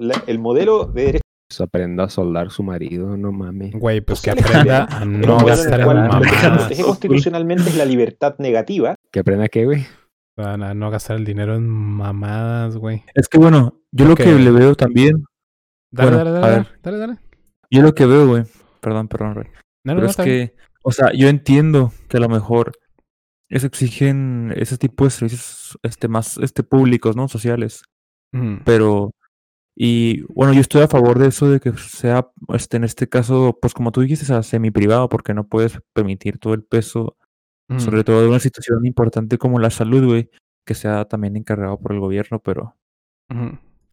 La- 0.00 0.22
el 0.26 0.38
modelo 0.38 0.84
de 0.86 1.02
derecho 1.04 1.22
Pues 1.48 1.60
aprenda 1.60 2.04
a 2.04 2.08
soldar 2.08 2.50
su 2.50 2.62
marido, 2.62 3.16
no 3.16 3.30
mames. 3.30 3.72
Güey, 3.74 4.00
pues 4.00 4.22
que 4.22 4.30
social 4.30 4.44
aprenda 4.60 4.84
a 4.90 5.04
no 5.04 5.38
gastar 5.44 5.80
en 5.80 5.84
cual 5.86 5.96
Lo 5.98 6.20
que 6.22 6.28
se 6.30 6.34
mamadas. 6.34 6.58
protege 6.58 6.82
constitucionalmente 6.82 7.68
es 7.70 7.76
la 7.76 7.84
libertad 7.84 8.34
negativa. 8.38 8.94
¿Que 9.12 9.20
aprenda 9.20 9.48
qué, 9.48 9.66
güey? 9.66 9.86
A 10.38 10.56
no 10.74 10.90
gastar 10.90 11.16
el 11.16 11.26
dinero 11.26 11.54
en 11.54 11.68
mamadas, 11.68 12.76
güey. 12.78 13.04
Es 13.14 13.28
que 13.28 13.36
bueno, 13.38 13.80
yo 13.92 14.06
lo 14.06 14.14
que 14.14 14.32
le 14.32 14.50
veo 14.50 14.74
también, 14.74 15.24
Dale, 15.94 16.10
Bueno, 16.16 16.24
dale, 16.24 16.30
a 16.30 16.40
dale, 16.40 16.56
ver. 16.56 16.66
dale, 16.82 16.98
dale. 16.98 17.16
yo 17.70 17.82
lo 17.82 17.94
que 17.94 18.06
veo, 18.06 18.26
güey, 18.26 18.44
perdón, 18.82 19.08
perdón, 19.08 19.34
Rey. 19.36 19.46
No, 19.84 19.94
Pero 19.94 20.00
no, 20.02 20.06
es 20.06 20.16
que, 20.16 20.54
o 20.82 20.92
sea, 20.92 21.12
yo 21.14 21.28
entiendo 21.28 21.92
que 22.08 22.18
a 22.18 22.20
lo 22.20 22.28
mejor 22.28 22.72
eso 23.48 23.66
exigen 23.66 24.52
ese 24.56 24.78
tipo 24.78 25.04
de 25.04 25.10
servicios 25.10 25.78
este, 25.82 26.08
más 26.08 26.38
este, 26.38 26.62
públicos, 26.62 27.16
¿no? 27.16 27.28
Sociales. 27.28 27.82
Pero, 28.64 29.12
y 29.76 30.22
bueno, 30.32 30.54
yo 30.54 30.62
estoy 30.62 30.80
a 30.80 30.88
favor 30.88 31.18
de 31.18 31.28
eso 31.28 31.50
de 31.50 31.60
que 31.60 31.70
sea, 31.74 32.30
este, 32.48 32.78
en 32.78 32.84
este 32.84 33.10
caso, 33.10 33.58
pues 33.60 33.74
como 33.74 33.92
tú 33.92 34.00
dijiste, 34.00 34.24
sea 34.24 34.42
semi 34.42 34.70
privado, 34.70 35.10
porque 35.10 35.34
no 35.34 35.46
puedes 35.46 35.78
permitir 35.92 36.38
todo 36.38 36.54
el 36.54 36.64
peso 36.64 37.16
Sobre 37.78 38.04
todo 38.04 38.22
de 38.22 38.28
una 38.28 38.38
situación 38.38 38.84
importante 38.86 39.38
como 39.38 39.58
la 39.58 39.70
salud, 39.70 40.04
güey, 40.06 40.30
que 40.66 40.74
sea 40.74 41.04
también 41.04 41.36
encargado 41.36 41.78
por 41.78 41.92
el 41.92 42.00
gobierno, 42.00 42.38
pero. 42.38 42.76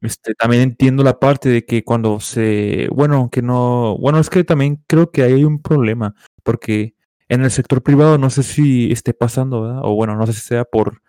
Este, 0.01 0.33
también 0.35 0.61
entiendo 0.63 1.03
la 1.03 1.19
parte 1.19 1.49
de 1.49 1.65
que 1.65 1.83
cuando 1.83 2.19
se, 2.19 2.87
bueno, 2.93 3.29
que 3.31 3.41
no, 3.41 3.97
bueno, 3.97 4.19
es 4.19 4.29
que 4.29 4.43
también 4.43 4.83
creo 4.87 5.11
que 5.11 5.23
ahí 5.23 5.33
hay 5.33 5.43
un 5.43 5.61
problema, 5.61 6.15
porque 6.43 6.95
en 7.27 7.43
el 7.43 7.51
sector 7.51 7.83
privado 7.83 8.17
no 8.17 8.29
sé 8.29 8.43
si 8.43 8.91
esté 8.91 9.13
pasando, 9.13 9.61
¿verdad? 9.63 9.81
O 9.83 9.93
bueno, 9.95 10.15
no 10.15 10.25
sé 10.25 10.33
si 10.33 10.41
sea 10.41 10.63
por 10.65 11.01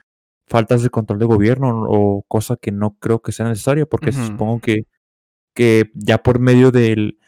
faltas 0.47 0.83
de 0.83 0.91
control 0.91 1.19
de 1.21 1.27
gobierno 1.27 1.85
o 1.89 2.25
cosa 2.27 2.57
que 2.57 2.73
no 2.73 2.97
creo 2.99 3.21
que 3.23 3.33
sea 3.33 3.47
necesaria, 3.49 3.87
porque 3.87 4.11
Ujú. 4.11 4.23
supongo 4.27 4.61
que, 4.61 4.85
que 5.55 5.91
ya 5.95 6.19
por 6.23 6.41
medio 6.41 6.71
del, 6.73 7.19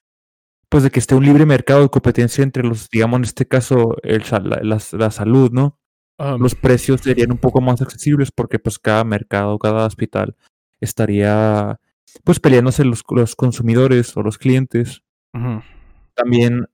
pues 0.68 0.82
de 0.84 0.90
que 0.90 0.98
esté 0.98 1.14
un 1.14 1.24
libre 1.24 1.46
mercado 1.46 1.82
de 1.82 1.88
competencia 1.90 2.42
entre 2.42 2.64
los, 2.64 2.88
digamos 2.90 3.18
en 3.18 3.24
este 3.24 3.46
caso, 3.46 3.96
el, 4.02 4.24
la, 4.30 4.60
la- 4.62 4.80
la 4.92 5.10
salud, 5.10 5.50
¿no? 5.52 5.78
Um, 6.18 6.40
Los 6.42 6.54
precios 6.54 7.00
serían 7.02 7.32
un 7.32 7.38
poco 7.38 7.60
más 7.60 7.80
accesibles 7.80 8.30
porque 8.34 8.58
pues 8.58 8.78
cada 8.78 9.04
mercado, 9.04 9.58
cada 9.58 9.86
hospital 9.86 10.36
estaría 10.82 11.80
pues 12.24 12.40
peleándose 12.40 12.84
los, 12.84 13.02
los 13.10 13.34
consumidores 13.34 14.16
o 14.16 14.22
los 14.22 14.38
clientes. 14.38 15.02
También, 16.14 16.66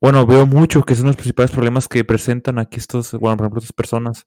bueno, 0.00 0.26
veo 0.26 0.46
mucho 0.46 0.82
que 0.82 0.94
son 0.94 1.06
los 1.06 1.16
principales 1.16 1.52
problemas 1.52 1.86
que 1.86 2.04
presentan 2.04 2.58
aquí 2.58 2.78
estos, 2.78 3.12
bueno, 3.12 3.36
por 3.36 3.46
ejemplo, 3.46 3.60
estas 3.60 3.72
personas, 3.72 4.26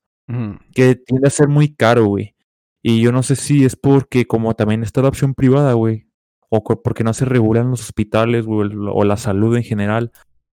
que 0.73 0.95
tiende 0.95 1.27
a 1.27 1.31
ser 1.31 1.47
muy 1.47 1.75
caro, 1.75 2.05
güey. 2.05 2.35
Y 2.81 3.01
yo 3.01 3.11
no 3.11 3.23
sé 3.23 3.35
si 3.35 3.65
es 3.65 3.75
porque 3.75 4.27
como 4.27 4.53
también 4.53 4.83
está 4.83 5.01
la 5.01 5.09
opción 5.09 5.33
privada, 5.33 5.73
güey, 5.73 6.07
o 6.49 6.63
porque 6.63 7.03
no 7.03 7.13
se 7.13 7.25
regulan 7.25 7.71
los 7.71 7.81
hospitales, 7.81 8.45
güey, 8.45 8.69
o 8.73 9.03
la 9.03 9.17
salud 9.17 9.55
en 9.57 9.63
general. 9.63 10.11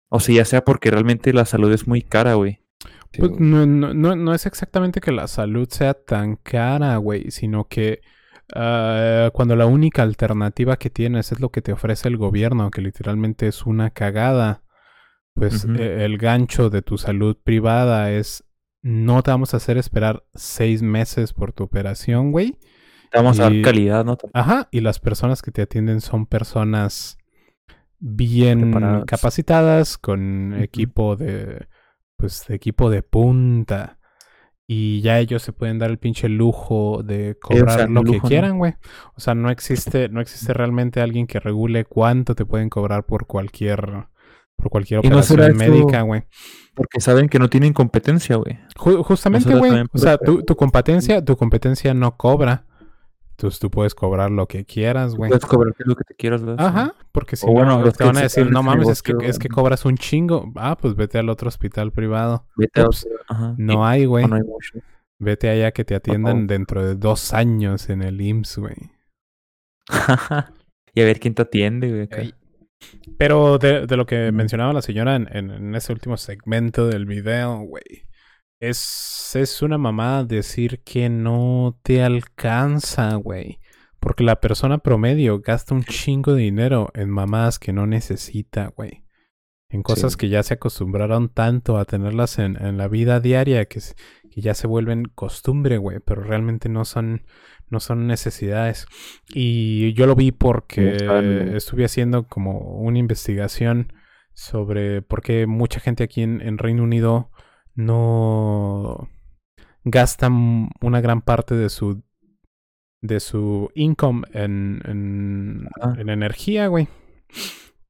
O 0.09 0.19
sea, 0.19 0.35
ya 0.35 0.45
sea 0.45 0.63
porque 0.63 0.91
realmente 0.91 1.33
la 1.33 1.45
salud 1.45 1.71
es 1.71 1.87
muy 1.87 2.01
cara, 2.01 2.35
güey. 2.35 2.59
Pues 3.17 3.31
no, 3.39 3.65
no, 3.65 3.93
no, 3.93 4.15
no 4.15 4.33
es 4.33 4.45
exactamente 4.45 5.01
que 5.01 5.11
la 5.11 5.27
salud 5.27 5.67
sea 5.69 5.93
tan 5.93 6.35
cara, 6.35 6.97
güey, 6.97 7.31
sino 7.31 7.67
que 7.67 8.01
ah, 8.53 9.29
cuando 9.33 9.55
la 9.55 9.65
única 9.65 10.03
alternativa 10.03 10.77
que 10.77 10.89
tienes 10.89 11.31
es 11.31 11.39
lo 11.39 11.49
que 11.49 11.61
te 11.61 11.73
ofrece 11.73 12.07
el 12.07 12.17
gobierno, 12.17 12.71
que 12.71 12.81
literalmente 12.81 13.47
es 13.47 13.65
una 13.65 13.89
cagada, 13.89 14.63
pues 15.33 15.65
eh, 15.65 16.03
el 16.03 16.17
gancho 16.17 16.69
de 16.69 16.81
tu 16.81 16.97
salud 16.97 17.37
privada 17.43 18.11
es 18.11 18.43
no 18.81 19.21
te 19.21 19.31
vamos 19.31 19.53
a 19.53 19.57
hacer 19.57 19.77
esperar 19.77 20.23
seis 20.33 20.81
meses 20.81 21.33
por 21.33 21.51
tu 21.51 21.63
operación, 21.63 22.31
güey. 22.31 22.57
Te 23.11 23.17
vamos 23.17 23.39
a 23.39 23.43
dar 23.43 23.61
calidad, 23.61 24.05
¿no? 24.05 24.17
Ajá, 24.33 24.67
y 24.71 24.81
las 24.81 24.99
personas 24.99 25.41
que 25.41 25.51
te 25.51 25.61
atienden 25.61 26.01
son 26.01 26.25
personas 26.25 27.17
bien 27.99 28.71
Preparadas. 28.71 29.05
capacitadas, 29.05 29.97
con 29.97 30.53
equipo 30.53 31.15
de, 31.15 31.67
pues, 32.17 32.45
de 32.47 32.55
equipo 32.55 32.89
de 32.89 33.03
punta. 33.03 33.96
Y 34.69 34.99
ya 34.99 35.17
ellos 35.19 35.41
se 35.43 35.53
pueden 35.53 35.79
dar 35.79 35.89
el 35.89 35.97
pinche 35.97 36.27
lujo 36.27 37.01
de 37.01 37.37
cobrar 37.41 37.89
lo 37.89 38.01
que 38.03 38.17
quieran, 38.27 38.57
güey. 38.57 38.73
O 39.15 39.19
sea, 39.21 39.33
no 39.33 39.49
existe, 39.49 40.09
no 40.09 40.19
existe 40.19 40.53
realmente 40.53 40.99
alguien 40.99 41.25
que 41.25 41.39
regule 41.39 41.85
cuánto 41.85 42.35
te 42.35 42.45
pueden 42.45 42.67
cobrar 42.69 43.05
por 43.05 43.27
cualquier, 43.27 44.07
por 44.57 44.69
cualquier 44.69 44.99
Y 45.05 45.07
operación 45.07 45.39
médica, 45.71 46.01
güey. 46.01 46.23
Porque 46.75 46.99
saben 46.99 47.29
que 47.29 47.39
no 47.39 47.49
tienen 47.49 47.71
competencia, 47.71 48.35
güey. 48.35 48.59
Ju- 48.75 49.03
justamente, 49.03 49.49
güey. 49.55 49.71
O 49.93 49.97
sea, 49.97 50.17
tu, 50.17 50.43
tu 50.43 50.55
competencia, 50.57 51.23
tu 51.23 51.37
competencia 51.37 51.93
no 51.93 52.17
cobra. 52.17 52.65
Entonces 53.37 53.59
tú 53.59 53.69
puedes 53.69 53.93
cobrar 53.93 54.31
lo 54.31 54.47
que 54.47 54.65
quieras, 54.65 55.13
güey. 55.13 55.29
Puedes 55.29 55.45
cobrar 55.45 55.71
lo 55.77 55.95
que 55.95 56.03
te 56.03 56.15
quieras, 56.15 56.43
¿verdad? 56.43 56.65
Ajá, 56.65 56.95
porque 57.11 57.35
si 57.35 57.45
O 57.45 57.51
bueno, 57.51 57.77
no, 57.77 57.85
los 57.85 57.95
te 57.95 58.03
van 58.03 58.17
a 58.17 58.21
decir, 58.21 58.49
no 58.49 58.63
mames, 58.63 58.89
es 58.89 59.03
que, 59.03 59.13
es 59.21 59.37
que 59.37 59.47
cobras 59.47 59.85
un 59.85 59.95
chingo. 59.95 60.51
Ah, 60.55 60.75
pues 60.75 60.95
vete 60.95 61.19
al 61.19 61.29
otro 61.29 61.47
hospital 61.47 61.91
privado. 61.91 62.47
Vete 62.55 62.81
a 62.81 62.85
Ups, 62.85 63.05
otro, 63.05 63.19
ajá. 63.27 63.53
No 63.59 63.85
hay, 63.85 64.05
güey. 64.05 64.25
no 64.25 64.37
hay 64.37 64.41
mucho. 64.41 64.79
Vete 65.19 65.49
allá 65.49 65.71
que 65.71 65.85
te 65.85 65.93
atiendan 65.93 66.47
dentro 66.47 66.83
de 66.83 66.95
dos 66.95 67.31
años 67.31 67.89
en 67.89 68.01
el 68.01 68.19
IMSS, 68.19 68.57
güey. 68.57 68.75
y 70.95 71.01
a 71.01 71.05
ver 71.05 71.19
quién 71.19 71.35
te 71.35 71.43
atiende, 71.43 71.89
güey. 71.89 72.01
acá. 72.01 72.23
Pero 73.19 73.59
de, 73.59 73.85
de 73.85 73.97
lo 73.97 74.07
que 74.07 74.31
mencionaba 74.31 74.73
la 74.73 74.81
señora 74.81 75.15
en, 75.15 75.27
en, 75.31 75.51
en 75.51 75.75
ese 75.75 75.93
último 75.93 76.17
segmento 76.17 76.87
del 76.87 77.05
video, 77.05 77.59
güey. 77.59 78.07
Es, 78.59 79.35
es 79.35 79.61
una 79.61 79.77
mamada 79.77 80.23
decir 80.23 80.81
que 80.83 81.09
no 81.09 81.79
te 81.83 82.01
alcanza, 82.03 83.15
güey. 83.15 83.59
Porque 83.99 84.23
la 84.23 84.39
persona 84.39 84.77
promedio 84.79 85.41
gasta 85.41 85.73
un 85.75 85.83
chingo 85.83 86.33
de 86.33 86.43
dinero 86.43 86.89
en 86.93 87.09
mamadas 87.09 87.59
que 87.59 87.73
no 87.73 87.85
necesita, 87.87 88.67
güey. 88.75 89.03
En 89.69 89.83
cosas 89.83 90.13
Sí. 90.13 90.17
que 90.17 90.29
ya 90.29 90.43
se 90.43 90.53
acostumbraron 90.53 91.29
tanto 91.29 91.77
a 91.77 91.85
tenerlas 91.85 92.39
en, 92.39 92.55
en 92.63 92.77
la 92.77 92.87
vida 92.87 93.19
diaria 93.19 93.65
que, 93.65 93.81
que 94.31 94.41
ya 94.41 94.53
se 94.53 94.65
vuelven 94.65 95.05
costumbre, 95.05 95.77
güey. 95.77 95.99
Pero 95.99 96.23
realmente 96.23 96.69
no 96.69 96.85
son, 96.85 97.25
no 97.69 97.79
son 97.79 98.07
necesidades. 98.07 98.87
Y 99.33 99.93
yo 99.93 100.07
lo 100.07 100.15
vi 100.15 100.31
porque 100.31 100.95
estuve 101.55 101.85
haciendo 101.85 102.27
como 102.27 102.59
una 102.59 102.97
investigación 102.99 103.93
sobre 104.33 105.01
por 105.01 105.21
qué 105.21 105.47
mucha 105.47 105.79
gente 105.79 106.03
aquí 106.03 106.21
en, 106.21 106.41
en 106.41 106.57
Reino 106.59 106.83
Unido 106.83 107.31
no 107.77 109.07
gasta 109.83 110.25
m- 110.27 110.69
una 110.81 110.99
gran 110.99 111.21
parte 111.21 111.55
de 111.55 111.69
su 111.69 112.03
de 113.01 113.19
su 113.19 113.69
income 113.75 114.27
en, 114.33 114.81
en, 114.85 115.69
en 115.99 116.09
energía, 116.09 116.67
güey. 116.67 116.87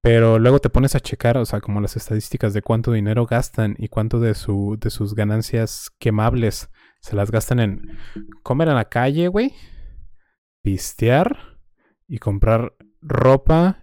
Pero 0.01 0.37
luego 0.37 0.59
te 0.59 0.69
pones 0.69 0.95
a 0.95 0.99
checar, 0.99 1.37
o 1.37 1.45
sea, 1.45 1.59
como 1.61 1.81
las 1.81 1.95
estadísticas 1.95 2.53
de 2.53 2.61
cuánto 2.61 2.91
dinero 2.91 3.25
gastan 3.25 3.75
y 3.79 3.87
cuánto 3.87 4.19
de 4.19 4.35
su 4.35 4.77
de 4.79 4.89
sus 4.89 5.15
ganancias 5.15 5.89
quemables 5.97 6.69
se 7.01 7.15
las 7.15 7.31
gastan 7.31 7.59
en 7.59 7.97
comer 8.43 8.67
en 8.67 8.75
la 8.75 8.89
calle, 8.89 9.27
güey, 9.29 9.53
pistear 10.61 11.57
y 12.07 12.19
comprar 12.19 12.73
ropa 13.01 13.81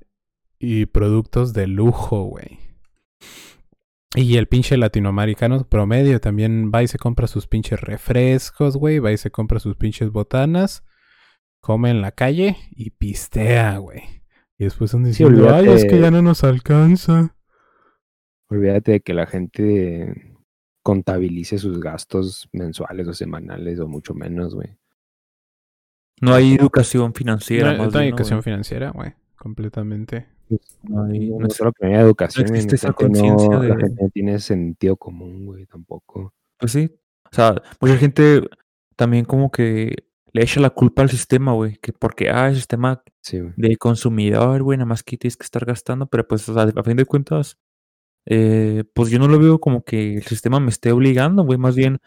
y 0.58 0.86
productos 0.86 1.52
de 1.52 1.66
lujo, 1.66 2.24
güey. 2.24 2.58
Y 4.16 4.36
el 4.36 4.46
pinche 4.46 4.76
latinoamericano 4.76 5.64
promedio 5.64 6.20
también 6.20 6.70
va 6.72 6.82
y 6.82 6.88
se 6.88 6.98
compra 6.98 7.26
sus 7.26 7.48
pinches 7.48 7.80
refrescos, 7.80 8.76
güey, 8.76 9.00
va 9.00 9.10
y 9.10 9.16
se 9.16 9.30
compra 9.30 9.58
sus 9.58 9.76
pinches 9.76 10.10
botanas, 10.10 10.84
come 11.60 11.90
en 11.90 12.00
la 12.00 12.12
calle 12.12 12.56
y 12.70 12.90
pistea, 12.90 13.78
güey. 13.78 14.02
Y 14.56 14.64
después 14.64 14.92
Sí, 14.92 14.98
diciendo, 15.02 15.52
ay, 15.52 15.68
es 15.68 15.84
que 15.84 16.00
ya 16.00 16.12
no 16.12 16.22
nos 16.22 16.44
alcanza. 16.44 17.34
Olvídate 18.48 18.92
de 18.92 19.00
que 19.00 19.14
la 19.14 19.26
gente 19.26 20.36
contabilice 20.84 21.58
sus 21.58 21.80
gastos 21.80 22.48
mensuales 22.52 23.08
o 23.08 23.14
semanales 23.14 23.80
o 23.80 23.88
mucho 23.88 24.14
menos, 24.14 24.54
güey. 24.54 24.76
No 26.20 26.34
hay 26.34 26.54
educación 26.54 27.14
financiera. 27.14 27.72
No, 27.72 27.78
más 27.78 27.92
no 27.92 27.98
hay 27.98 28.04
bien, 28.04 28.10
¿no, 28.12 28.16
educación 28.16 28.42
financiera, 28.44 28.90
güey, 28.90 29.14
completamente. 29.44 30.26
No 30.82 31.04
hay- 31.04 31.30
No, 31.30 31.38
no 31.38 31.50
solo 31.50 31.72
que 31.72 31.86
no 31.86 31.92
hay 31.94 32.00
educación, 32.02 32.46
no 32.46 32.54
existe 32.54 32.74
esa 32.76 32.88
la 32.88 32.94
conciencia 32.94 33.48
no- 33.48 33.62
la 33.62 33.74
de- 33.76 33.82
gente 33.82 34.02
no 34.02 34.08
tiene 34.10 34.38
sentido 34.40 34.96
común, 34.96 35.46
güey, 35.46 35.66
tampoco. 35.66 36.32
Pues 36.58 36.72
sí. 36.72 36.90
O 37.30 37.34
sea, 37.34 37.62
mucha 37.80 37.96
gente 37.96 38.42
también 38.96 39.24
como 39.24 39.50
que 39.50 39.94
le 40.32 40.42
echa 40.42 40.60
la 40.60 40.70
culpa 40.70 41.02
al 41.02 41.10
sistema, 41.10 41.52
güey. 41.52 41.76
Que 41.78 41.92
porque, 41.92 42.28
ah, 42.30 42.48
el 42.48 42.56
sistema 42.56 43.02
Sí, 43.20 43.40
de 43.56 43.76
consumidor, 43.76 44.62
güey, 44.62 44.76
nada 44.78 44.86
más 44.88 45.02
que 45.02 45.16
tienes 45.16 45.36
que 45.36 45.44
estar 45.44 45.64
gastando. 45.64 46.06
Pero 46.06 46.26
pues, 46.26 46.48
o 46.48 46.54
sea, 46.54 46.64
a 46.64 46.82
fin 46.82 46.96
de 46.96 47.04
cuentas, 47.06 47.56
eh, 48.26 48.84
pues 48.94 49.10
yo 49.10 49.18
no 49.18 49.28
lo 49.28 49.38
veo 49.38 49.58
como 49.60 49.82
que 49.84 50.14
el 50.16 50.22
sistema 50.24 50.58
me 50.60 50.70
esté 50.70 50.92
obligando, 50.92 51.44
güey. 51.44 51.58
Más 51.58 51.74
bien, 51.76 51.98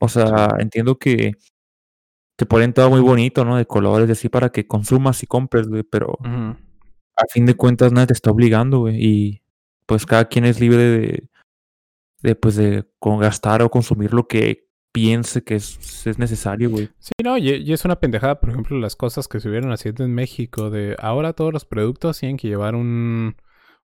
o 0.00 0.08
sea, 0.08 0.48
entiendo 0.58 0.98
que 0.98 1.32
te 2.36 2.46
ponen 2.46 2.72
todo 2.72 2.90
muy 2.90 3.00
bonito, 3.00 3.44
¿no? 3.44 3.56
De 3.56 3.66
colores 3.66 4.08
y 4.08 4.12
así 4.12 4.28
para 4.28 4.48
que 4.50 4.66
consumas 4.66 5.22
y 5.22 5.26
compres, 5.26 5.68
güey. 5.68 5.82
Pero 5.84 6.16
Ujú. 6.20 6.56
A 7.16 7.24
fin 7.30 7.46
de 7.46 7.54
cuentas 7.54 7.92
nadie 7.92 8.08
te 8.08 8.12
está 8.14 8.30
obligando, 8.30 8.80
güey. 8.80 8.96
Y 8.98 9.42
pues 9.86 10.06
cada 10.06 10.26
quien 10.26 10.44
es 10.44 10.60
libre 10.60 10.82
de, 10.82 11.28
de 12.22 12.34
pues 12.34 12.56
de 12.56 12.84
con 12.98 13.18
gastar 13.18 13.62
o 13.62 13.70
consumir 13.70 14.14
lo 14.14 14.26
que 14.26 14.68
piense 14.92 15.42
que 15.42 15.56
es, 15.56 16.06
es 16.06 16.18
necesario, 16.18 16.70
güey. 16.70 16.90
Sí, 16.98 17.12
no, 17.24 17.38
y, 17.38 17.72
es 17.72 17.84
una 17.84 17.98
pendejada, 17.98 18.40
por 18.40 18.50
ejemplo, 18.50 18.78
las 18.78 18.94
cosas 18.94 19.26
que 19.26 19.32
se 19.32 19.48
estuvieron 19.48 19.72
haciendo 19.72 20.04
en 20.04 20.14
México 20.14 20.70
de 20.70 20.96
ahora 21.00 21.32
todos 21.32 21.52
los 21.52 21.64
productos 21.64 22.18
tienen 22.20 22.36
que 22.36 22.48
llevar 22.48 22.74
un 22.74 23.36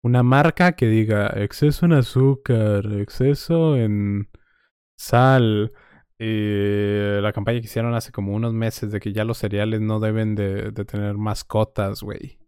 una 0.04 0.24
marca 0.24 0.74
que 0.74 0.88
diga 0.88 1.28
exceso 1.36 1.86
en 1.86 1.94
azúcar, 1.94 2.86
exceso 2.94 3.78
en 3.78 4.30
sal. 4.98 5.74
Y 6.20 7.22
la 7.22 7.32
campaña 7.34 7.60
que 7.60 7.66
hicieron 7.66 7.94
hace 7.94 8.12
como 8.12 8.34
unos 8.34 8.54
meses 8.54 8.92
de 8.92 9.00
que 9.00 9.14
ya 9.14 9.24
los 9.24 9.38
cereales 9.38 9.82
no 9.82 10.00
deben 10.00 10.36
de, 10.36 10.72
de 10.72 10.86
tener 10.86 11.16
mascotas, 11.16 12.02
güey. 12.02 12.40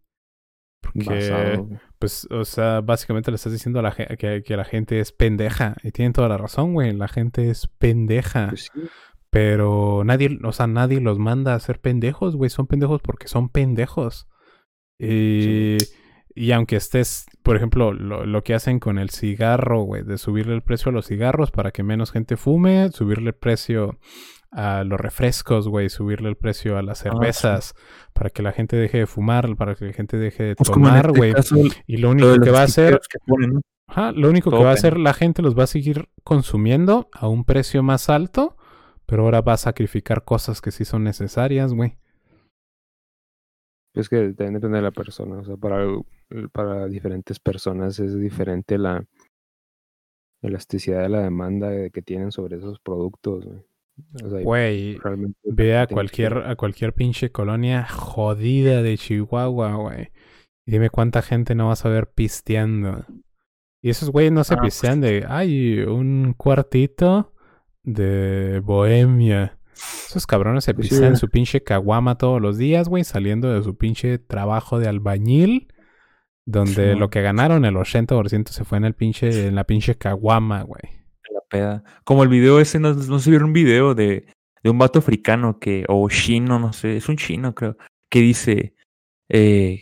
Porque, 0.82 1.10
Basado, 1.10 1.68
pues, 2.00 2.28
o 2.32 2.46
sea, 2.46 2.82
básicamente 2.82 3.32
le 3.32 3.36
estás 3.36 3.52
diciendo 3.52 3.80
a 3.80 3.84
la 3.84 3.92
que, 3.92 4.44
que 4.44 4.58
la 4.58 4.66
gente 4.66 5.00
es 5.00 5.12
pendeja. 5.12 5.76
Y 5.84 5.92
tienen 5.92 6.14
toda 6.14 6.30
la 6.30 6.38
razón, 6.38 6.74
güey. 6.74 6.94
La 6.94 7.08
gente 7.08 7.50
es 7.50 7.68
pendeja. 7.68 8.50
Pues 8.50 8.72
sí. 8.74 8.82
Pero 9.30 10.04
nadie, 10.06 10.40
o 10.44 10.52
sea, 10.52 10.66
nadie 10.68 11.02
los 11.02 11.20
manda 11.20 11.54
a 11.54 11.60
ser 11.60 11.80
pendejos, 11.80 12.36
güey. 12.36 12.50
Son 12.50 12.66
pendejos 12.66 13.02
porque 13.02 13.28
son 13.28 13.50
pendejos. 13.50 14.28
Y, 14.98 15.78
Y 16.36 16.52
aunque 16.54 16.78
estés, 16.78 17.26
por 17.44 17.58
ejemplo, 17.58 17.92
lo, 17.92 18.26
lo 18.26 18.44
que 18.44 18.54
hacen 18.54 18.80
con 18.80 18.98
el 18.98 19.10
cigarro, 19.10 19.82
güey, 19.82 20.04
de 20.04 20.18
subirle 20.18 20.56
el 20.56 20.62
precio 20.62 20.90
a 20.90 20.94
los 20.94 21.06
cigarros 21.06 21.52
para 21.52 21.72
que 21.72 21.84
menos 21.84 22.12
gente 22.12 22.38
fume, 22.38 22.92
subirle 22.94 23.32
el 23.32 23.36
precio 23.36 24.00
a 24.52 24.84
los 24.84 25.00
refrescos, 25.00 25.68
güey, 25.68 25.90
subirle 25.90 26.30
el 26.30 26.36
precio 26.36 26.78
a 26.78 26.82
las 26.82 27.02
Ah, 27.02 27.04
sí. 27.04 27.10
cervezas 27.10 27.74
para 28.14 28.30
que 28.32 28.42
la 28.42 28.52
gente 28.52 28.76
deje 28.76 28.98
de 29.00 29.06
fumar, 29.08 29.56
para 29.56 29.76
que 29.76 29.86
la 29.86 29.94
gente 29.94 30.18
deje 30.18 30.44
de 30.44 30.56
Pues 30.56 30.72
tomar, 30.72 31.06
este 31.16 31.56
güey. 31.56 31.72
y 31.86 31.98
lo 31.98 32.10
único 32.10 32.40
que 32.42 32.50
va 32.52 32.62
a 32.62 32.64
hacer, 32.64 32.94
stickers 32.96 33.08
que 33.08 33.20
ponen, 33.28 33.54
¿no? 33.54 33.62
Ajá, 33.88 34.12
lo 34.12 34.30
único 34.30 34.52
que 34.52 34.58
va 34.64 34.70
a 34.70 34.74
hacer 34.74 34.98
la 34.98 35.14
gente 35.14 35.42
los 35.42 35.58
va 35.58 35.64
a 35.64 35.68
seguir 35.68 36.10
consumiendo 36.24 37.10
a 37.12 37.28
un 37.28 37.44
precio 37.44 37.82
más 37.84 38.10
alto, 38.10 38.56
pero 39.08 39.24
ahora 39.24 39.42
va 39.42 39.54
a 39.54 39.58
sacrificar 39.58 40.24
cosas 40.24 40.62
que 40.62 40.70
sí 40.72 40.86
son 40.86 41.04
necesarias, 41.04 41.74
güey. 41.74 41.98
Es 43.96 44.08
que 44.10 44.34
también 44.34 44.54
depende 44.54 44.78
de 44.78 44.84
la 44.84 44.92
persona. 44.92 45.38
O 45.40 45.44
sea, 45.44 45.58
para, 45.58 45.84
para 46.52 46.88
diferentes 46.88 47.40
personas 47.40 48.00
es 48.00 48.20
diferente 48.20 48.78
la 48.78 49.04
elasticidad 50.42 51.02
de 51.02 51.10
la 51.10 51.22
demanda 51.22 51.70
de- 51.70 51.90
que 51.92 52.02
tienen 52.04 52.32
sobre 52.32 52.58
esos 52.58 52.80
productos. 52.80 53.46
güey. 53.46 53.62
O 54.24 54.30
sea, 54.30 54.38
hay- 54.40 54.44
Güey, 54.44 54.98
ve 55.44 55.78
a 55.78 55.88
cualquier, 55.88 56.38
a 56.38 56.56
cualquier 56.56 56.94
pinche 56.94 57.32
colonia 57.32 57.86
jodida 57.88 58.82
de 58.82 58.98
Chihuahua, 58.98 59.76
güey. 59.76 60.10
Dime 60.66 60.90
cuánta 60.90 61.22
gente 61.22 61.56
no 61.56 61.68
vas 61.70 61.86
a 61.86 61.90
ver 61.90 62.12
pisteando. 62.14 63.06
Y 63.82 63.90
esos 63.90 64.10
güeyes 64.12 64.32
no 64.32 64.44
se 64.44 64.56
Ah, 64.56 64.62
pistean 64.62 65.02
de, 65.02 65.26
ay, 65.28 65.80
un 65.80 66.34
cuartito 66.38 67.34
de 67.84 68.62
bohemia. 68.64 69.58
Esos 69.74 70.28
cabrones 70.28 70.66
se 70.66 70.74
Pues 70.74 70.88
sí, 70.88 70.90
pistean 70.92 71.12
güey. 71.14 71.20
su 71.20 71.30
pinche 71.30 71.64
caguama 71.64 72.18
todos 72.18 72.42
los 72.42 72.58
días, 72.58 72.90
güey, 72.90 73.04
saliendo 73.04 73.54
de 73.54 73.64
su 73.64 73.78
pinche 73.78 74.18
trabajo 74.20 74.80
de 74.80 74.88
albañil. 74.90 75.74
Donde 76.46 76.96
lo 76.96 77.10
que 77.12 77.22
ganaron, 77.22 77.64
el 77.64 77.76
80% 77.78 78.52
se 78.52 78.64
fue 78.66 78.80
en 78.80 78.86
el 78.86 78.96
pinche, 78.96 79.48
en 79.48 79.56
la 79.56 79.66
pinche 79.66 79.96
caguama, 79.96 80.64
güey. 80.64 80.99
Peda. 81.50 81.84
Como 82.04 82.24
el 82.24 82.30
video 82.30 82.60
ese, 82.60 82.80
no, 82.80 82.94
no 82.94 83.20
se 83.20 83.30
vieron 83.30 83.48
un 83.50 83.54
video 83.54 83.96
de, 83.96 84.28
de 84.64 84.70
un 84.70 84.78
vato 84.78 85.00
africano 85.00 85.60
que, 85.60 85.86
o 85.88 86.08
chino, 86.10 86.60
no 86.60 86.74
sé, 86.74 86.98
es 86.98 87.10
un 87.10 87.18
chino 87.18 87.54
creo, 87.56 87.78
que 88.10 88.20
dice, 88.22 88.76
eh, 89.30 89.82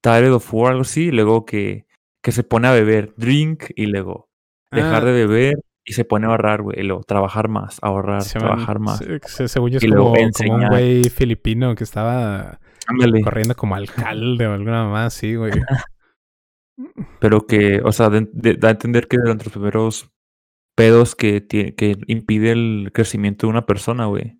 tired 0.00 0.32
of 0.32 0.52
war, 0.54 0.70
algo 0.72 0.82
así, 0.82 1.06
y 1.06 1.10
luego 1.10 1.44
que, 1.46 1.86
que 2.22 2.32
se 2.32 2.44
pone 2.44 2.68
a 2.68 2.72
beber, 2.72 3.14
drink, 3.16 3.64
y 3.76 3.86
luego 3.86 4.28
dejar 4.70 5.02
Ah. 5.02 5.06
de 5.06 5.12
beber 5.12 5.54
y 5.84 5.92
se 5.94 6.04
pone 6.04 6.26
a 6.26 6.30
ahorrar, 6.30 6.60
güey, 6.62 6.82
luego 6.82 7.02
trabajar 7.02 7.48
más, 7.48 7.78
ahorrar, 7.80 8.22
Se 8.22 8.38
trabajar 8.38 8.78
más. 8.78 8.98
se- 8.98 9.20
se- 9.24 9.48
según 9.48 9.70
yo 9.70 9.78
es 9.78 9.86
como, 9.86 10.12
como 10.36 10.54
un 10.56 10.68
güey 10.68 11.04
filipino 11.04 11.74
que 11.74 11.84
estaba 11.84 12.60
Ándale. 12.86 13.22
corriendo 13.22 13.54
como 13.56 13.74
alcalde 13.74 14.46
o 14.46 14.52
alguna 14.52 14.84
más 14.84 15.14
así, 15.14 15.34
güey. 15.34 15.52
Pero 17.20 17.46
que, 17.46 17.80
o 17.84 17.90
sea, 17.92 18.08
da 18.10 18.68
a 18.68 18.70
entender 18.70 19.08
que 19.08 19.16
de 19.18 19.34
los 19.34 19.48
primeros 19.48 20.10
pedos 20.78 21.14
que, 21.16 21.46
tie- 21.46 21.74
que 21.74 21.96
impide 22.06 22.52
el 22.52 22.90
crecimiento 22.94 23.46
de 23.46 23.50
una 23.50 23.66
persona, 23.66 24.06
güey, 24.06 24.38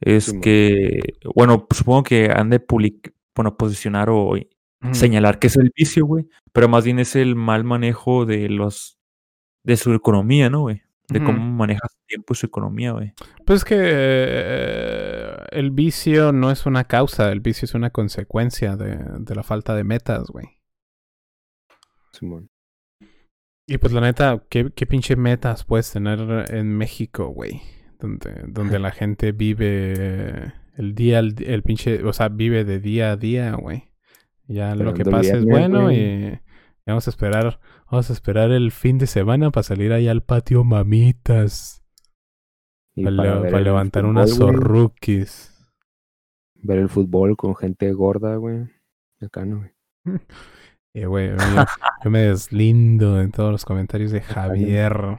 es 0.00 0.32
que, 0.40 1.00
bueno, 1.34 1.66
pues 1.66 1.78
supongo 1.78 2.02
que 2.04 2.30
han 2.30 2.50
de 2.50 2.60
public, 2.60 3.14
bueno, 3.34 3.56
posicionar 3.56 4.08
o 4.10 4.34
señalar 4.92 5.38
que 5.38 5.48
es 5.48 5.56
el 5.56 5.72
vicio, 5.76 6.06
güey, 6.06 6.28
pero 6.52 6.68
más 6.68 6.84
bien 6.84 6.98
es 6.98 7.16
el 7.16 7.34
mal 7.34 7.64
manejo 7.64 8.24
de 8.26 8.48
los, 8.48 8.98
de 9.64 9.76
su 9.76 9.92
economía, 9.92 10.48
¿no, 10.50 10.60
güey? 10.62 10.82
De 11.08 11.18
cómo 11.24 11.38
maneja 11.40 11.88
su 11.88 11.98
tiempo 12.06 12.32
y 12.34 12.36
su 12.36 12.46
economía, 12.46 12.92
güey. 12.92 13.12
Pues 13.44 13.58
es 13.60 13.64
que 13.64 13.76
eh, 13.78 15.36
el 15.50 15.70
vicio 15.72 16.30
no 16.32 16.50
es 16.50 16.66
una 16.66 16.84
causa, 16.84 17.32
el 17.32 17.40
vicio 17.40 17.66
es 17.66 17.74
una 17.74 17.90
consecuencia 17.90 18.76
de, 18.76 18.96
de 19.18 19.34
la 19.34 19.42
falta 19.42 19.74
de 19.74 19.82
metas, 19.84 20.28
güey. 20.28 20.46
Simón. 22.12 22.48
Y 23.72 23.78
pues 23.78 23.92
la 23.92 24.00
neta, 24.00 24.42
¿qué, 24.48 24.70
qué 24.74 24.84
pinche 24.84 25.14
metas 25.14 25.62
puedes 25.64 25.92
tener 25.92 26.46
en 26.52 26.76
México, 26.76 27.28
güey? 27.28 27.62
Donde, 28.00 28.42
donde 28.48 28.78
la 28.80 28.90
gente 28.90 29.30
vive 29.30 30.52
el 30.76 30.94
día, 30.96 31.22
di- 31.22 31.44
el 31.44 31.62
pinche, 31.62 32.02
o 32.02 32.12
sea, 32.12 32.28
vive 32.28 32.64
de 32.64 32.80
día 32.80 33.12
a 33.12 33.16
día, 33.16 33.52
güey. 33.54 33.84
Ya 34.48 34.74
lo 34.74 34.92
que 34.92 35.02
el 35.02 35.10
pasa 35.10 35.36
es 35.36 35.44
bueno 35.44 35.82
güey. 35.84 35.98
y, 36.32 36.40
vamos 36.84 37.06
a 37.06 37.10
esperar, 37.10 37.60
vamos 37.88 38.10
a 38.10 38.12
esperar 38.12 38.50
el 38.50 38.72
fin 38.72 38.98
de 38.98 39.06
semana 39.06 39.50
para 39.52 39.62
salir 39.62 39.92
ahí 39.92 40.08
al 40.08 40.22
patio 40.24 40.64
mamitas. 40.64 41.84
Y 42.96 43.04
Para, 43.04 43.16
para 43.16 43.34
le- 43.36 43.40
ver 43.42 43.50
para 43.52 43.58
el 43.58 43.64
levantar 43.64 44.02
fútbol, 44.02 44.16
unas 44.16 44.36
zorruquis. 44.36 45.54
Ver 46.56 46.78
el 46.78 46.88
fútbol 46.88 47.36
con 47.36 47.54
gente 47.54 47.92
gorda, 47.92 48.34
güey. 48.34 48.64
Acá 49.20 49.44
no, 49.44 49.58
güey. 49.58 49.70
Y 50.94 51.04
güey, 51.04 51.30
yo, 51.30 51.36
yo 52.04 52.10
me 52.10 52.20
deslindo 52.22 53.20
en 53.20 53.30
todos 53.30 53.52
los 53.52 53.64
comentarios 53.64 54.10
de 54.10 54.20
Javier. 54.20 55.18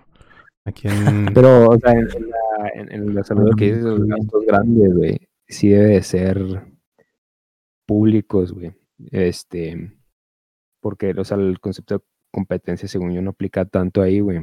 Aquí 0.66 0.88
en... 0.88 1.34
Pero, 1.34 1.70
o 1.70 1.78
sea, 1.80 1.92
en, 1.94 2.06
la, 2.08 2.70
en, 2.76 2.92
en 2.92 3.16
la 3.16 3.24
salud 3.24 3.56
que 3.58 3.66
dices, 3.68 3.84
los 3.84 4.06
gastos 4.06 4.46
grandes, 4.46 4.94
güey, 4.94 5.18
sí 5.48 5.70
debe 5.70 5.94
de 5.94 6.04
ser 6.04 6.38
públicos, 7.88 8.52
güey. 8.54 8.72
Este, 9.12 9.92
porque, 10.82 11.12
o 11.18 11.24
sea, 11.24 11.38
el 11.38 11.60
concepto 11.60 11.98
de 11.98 12.04
competencia, 12.32 12.88
según 12.88 13.14
yo, 13.14 13.22
no 13.22 13.32
aplica 13.32 13.66
tanto 13.66 14.02
ahí, 14.02 14.20
güey. 14.20 14.42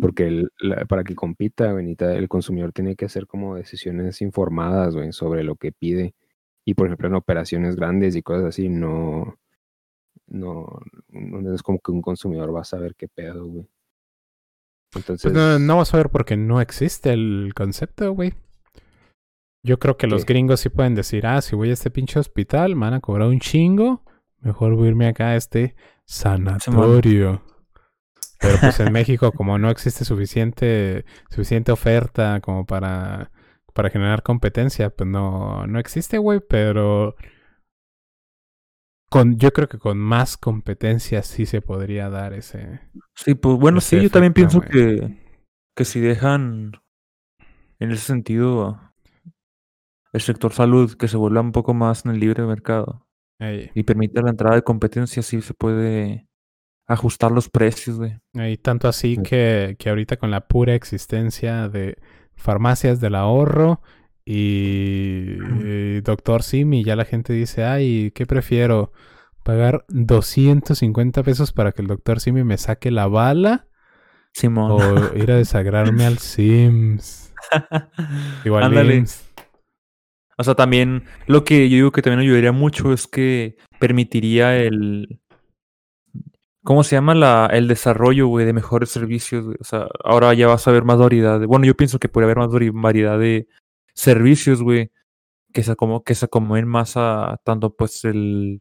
Porque 0.00 0.26
el- 0.26 0.50
la- 0.60 0.84
para 0.86 1.04
que 1.04 1.14
compita, 1.14 1.72
güey, 1.72 1.96
el 1.98 2.28
consumidor 2.28 2.72
tiene 2.72 2.96
que 2.96 3.06
hacer 3.06 3.26
como 3.26 3.56
decisiones 3.56 4.20
informadas, 4.22 4.94
güey, 4.94 5.12
sobre 5.12 5.42
lo 5.42 5.56
que 5.56 5.72
pide. 5.72 6.14
Y, 6.64 6.74
por 6.74 6.86
ejemplo, 6.86 7.08
en 7.08 7.14
operaciones 7.14 7.76
grandes 7.76 8.16
y 8.16 8.22
cosas 8.22 8.44
así, 8.46 8.68
no, 8.68 9.36
no, 10.28 10.80
no 11.10 11.54
es 11.54 11.62
como 11.62 11.78
que 11.78 11.92
un 11.92 12.02
consumidor 12.02 12.54
va 12.54 12.60
a 12.60 12.64
saber 12.64 12.94
qué 12.96 13.08
pedo, 13.08 13.46
güey. 13.46 13.68
Entonces, 14.94 15.30
Pues 15.30 15.34
no, 15.34 15.58
no 15.58 15.76
vas 15.76 15.92
a 15.92 15.98
ver 15.98 16.10
porque 16.10 16.36
no 16.36 16.60
existe 16.60 17.12
el 17.12 17.52
concepto, 17.54 18.12
güey. 18.12 18.34
Yo 19.62 19.78
creo 19.78 19.96
que 19.96 20.06
los 20.06 20.24
gringos 20.24 20.60
sí 20.60 20.68
pueden 20.68 20.94
decir, 20.94 21.26
ah, 21.26 21.42
si 21.42 21.56
voy 21.56 21.70
a 21.70 21.72
este 21.72 21.90
pinche 21.90 22.20
hospital, 22.20 22.76
me 22.76 22.82
van 22.82 22.94
a 22.94 23.00
cobrar 23.00 23.28
un 23.28 23.40
chingo. 23.40 24.04
Mejor 24.40 24.76
voy 24.76 24.86
a 24.86 24.90
irme 24.90 25.08
acá 25.08 25.30
a 25.30 25.36
este 25.36 25.74
sanatorio. 26.04 27.42
Pero 28.38 28.58
pues 28.60 28.78
en 28.78 28.92
México, 28.92 29.32
como 29.32 29.58
no 29.58 29.68
existe 29.68 30.04
suficiente, 30.04 31.04
suficiente 31.30 31.72
oferta 31.72 32.40
como 32.40 32.64
para, 32.64 33.32
para 33.74 33.90
generar 33.90 34.22
competencia, 34.22 34.90
pues 34.90 35.08
no, 35.10 35.66
no 35.66 35.80
existe, 35.80 36.18
güey. 36.18 36.40
Pero 36.48 37.16
con, 39.10 39.38
yo 39.38 39.52
creo 39.52 39.68
que 39.68 39.78
con 39.78 39.98
más 39.98 40.36
competencia 40.36 41.22
sí 41.22 41.46
se 41.46 41.62
podría 41.62 42.10
dar 42.10 42.32
ese. 42.32 42.80
Sí, 43.14 43.34
pues 43.34 43.56
bueno, 43.56 43.80
sí, 43.80 44.00
yo 44.00 44.10
también 44.10 44.32
pienso 44.32 44.58
güey. 44.58 44.70
que, 44.70 45.16
que 45.76 45.84
si 45.84 46.00
dejan 46.00 46.72
en 47.78 47.90
ese 47.90 48.02
sentido 48.02 48.80
el 50.12 50.20
sector 50.20 50.52
salud 50.52 50.96
que 50.96 51.08
se 51.08 51.16
vuelva 51.16 51.40
un 51.40 51.52
poco 51.52 51.74
más 51.74 52.04
en 52.04 52.12
el 52.12 52.20
libre 52.20 52.44
mercado 52.44 53.06
y 53.38 53.82
permita 53.82 54.22
la 54.22 54.30
entrada 54.30 54.56
de 54.56 54.62
competencia, 54.62 55.22
sí 55.22 55.42
se 55.42 55.52
puede 55.52 56.26
ajustar 56.88 57.32
los 57.32 57.50
precios, 57.50 57.98
güey. 57.98 58.18
Y 58.32 58.56
tanto 58.56 58.88
así 58.88 59.18
que, 59.18 59.76
que 59.78 59.90
ahorita 59.90 60.16
con 60.16 60.30
la 60.30 60.48
pura 60.48 60.74
existencia 60.74 61.68
de 61.68 61.98
farmacias 62.34 62.98
del 63.00 63.14
ahorro 63.14 63.82
y, 64.26 65.36
y 65.64 66.00
Doctor 66.02 66.42
Simi, 66.42 66.84
ya 66.84 66.96
la 66.96 67.04
gente 67.04 67.32
dice, 67.32 67.64
ay, 67.64 68.10
¿qué 68.14 68.26
prefiero? 68.26 68.92
¿Pagar 69.44 69.84
250 69.88 71.22
pesos 71.22 71.52
para 71.52 71.70
que 71.72 71.80
el 71.82 71.88
Doctor 71.88 72.20
Simi 72.20 72.42
me 72.44 72.58
saque 72.58 72.90
la 72.90 73.06
bala? 73.06 73.68
Simón. 74.32 74.72
O 74.72 75.16
ir 75.16 75.30
a 75.30 75.36
desagrarme 75.36 76.04
al 76.04 76.18
Sims. 76.18 77.32
Igual 78.44 78.64
Ándale. 78.64 79.04
O 80.38 80.44
sea, 80.44 80.54
también 80.54 81.04
lo 81.26 81.44
que 81.44 81.68
yo 81.70 81.76
digo 81.76 81.92
que 81.92 82.02
también 82.02 82.20
ayudaría 82.20 82.52
mucho 82.52 82.92
es 82.92 83.06
que 83.06 83.56
permitiría 83.78 84.56
el... 84.56 85.20
¿Cómo 86.62 86.82
se 86.82 86.96
llama? 86.96 87.14
La, 87.14 87.46
el 87.52 87.68
desarrollo, 87.68 88.26
güey, 88.26 88.44
de 88.44 88.52
mejores 88.52 88.90
servicios. 88.90 89.46
O 89.60 89.64
sea, 89.64 89.86
ahora 90.04 90.34
ya 90.34 90.48
vas 90.48 90.66
a 90.66 90.72
ver 90.72 90.82
más 90.82 90.98
variedad. 90.98 91.38
de- 91.38 91.46
bueno, 91.46 91.64
yo 91.64 91.76
pienso 91.76 91.98
que 92.00 92.08
podría 92.08 92.26
haber 92.26 92.38
más 92.38 92.48
vari- 92.50 92.72
variedad 92.74 93.18
de 93.18 93.46
servicios, 93.96 94.62
güey, 94.62 94.90
que 95.52 95.62
se, 95.64 95.72
acomo- 95.72 96.04
que 96.04 96.14
se 96.14 96.26
acomoden 96.26 96.68
más 96.68 96.92
a 96.96 97.40
tanto, 97.44 97.74
pues, 97.74 98.04
el, 98.04 98.60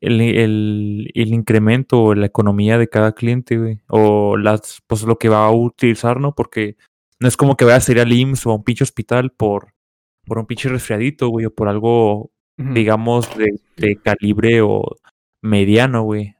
el, 0.00 0.20
el, 0.20 1.10
el 1.14 1.34
incremento 1.34 2.02
o 2.02 2.14
la 2.14 2.26
economía 2.26 2.78
de 2.78 2.88
cada 2.88 3.12
cliente, 3.12 3.56
güey. 3.58 3.80
O 3.88 4.36
las, 4.36 4.80
pues, 4.86 5.02
lo 5.02 5.18
que 5.18 5.28
va 5.28 5.46
a 5.46 5.50
utilizar, 5.50 6.20
¿no? 6.20 6.34
Porque 6.34 6.76
no 7.18 7.26
es 7.26 7.36
como 7.36 7.56
que 7.56 7.64
vaya 7.64 7.76
a 7.78 7.80
ser 7.80 7.98
al 8.00 8.12
IMSS 8.12 8.46
o 8.46 8.50
a 8.52 8.54
un 8.56 8.64
pinche 8.64 8.84
hospital 8.84 9.30
por 9.32 9.72
por 10.26 10.38
un 10.38 10.46
pinche 10.46 10.68
resfriadito, 10.68 11.28
güey, 11.30 11.46
o 11.46 11.52
por 11.54 11.66
algo, 11.68 12.30
digamos, 12.74 13.36
de, 13.36 13.58
de 13.76 13.96
calibre 13.96 14.60
o 14.60 14.84
mediano, 15.42 16.02
güey. 16.02 16.36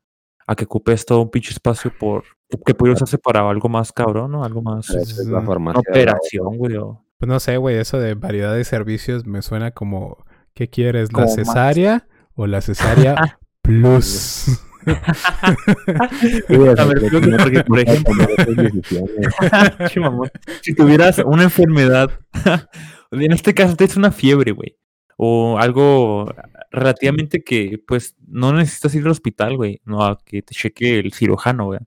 A 0.47 0.55
que 0.55 0.64
ocupes 0.64 1.05
todo 1.06 1.22
un 1.22 1.30
pinche 1.30 1.51
espacio 1.51 1.92
por 1.98 2.24
que 2.66 2.74
pudiera 2.74 2.94
usarse 2.94 3.18
para 3.18 3.48
algo 3.48 3.68
más 3.68 3.92
cabrón, 3.92 4.32
¿no? 4.32 4.44
Algo 4.44 4.62
más. 4.62 4.90
Es 4.90 5.26
la 5.26 5.38
una 5.72 5.80
operación, 5.90 6.56
güey. 6.59 6.76
o- 6.76 7.02
Pues 7.20 7.28
no 7.28 7.38
sé, 7.38 7.59
güey, 7.59 7.76
eso 7.76 8.01
de 8.01 8.14
variedad 8.14 8.55
de 8.55 8.64
servicios 8.64 9.26
me 9.26 9.42
suena 9.42 9.70
como, 9.72 10.24
¿qué 10.55 10.68
quieres? 10.70 11.12
¿La 11.12 11.16
Como 11.24 11.26
más- 11.26 11.34
cesárea 11.36 12.09
o 12.34 12.47
la 12.47 12.62
cesárea 12.62 13.38
Plus. 13.62 14.47
Porque, 16.48 17.64
por 17.66 17.78
ejemplo, 17.80 18.26
si 20.62 20.74
tuvieras 20.74 21.18
una 21.18 21.42
enfermedad, 21.44 22.10
en 23.10 23.32
este 23.32 23.55
caso 23.55 23.76
tienes 23.76 23.97
una 23.97 24.10
fiebre, 24.12 24.52
güey, 24.52 24.76
o 25.16 25.59
algo 25.59 26.32
relativamente 26.70 27.42
que, 27.42 27.78
pues, 27.86 28.16
no 28.26 28.52
necesitas 28.52 28.94
ir 28.94 29.02
al 29.05 29.10
hospital, 29.10 29.56
güey, 29.56 29.80
no 29.84 30.05
a 30.05 30.18
que 30.24 30.42
te 30.42 30.55
cheque 30.55 30.98
el 30.98 31.12
cirujano, 31.12 31.66
güey. 31.66 31.80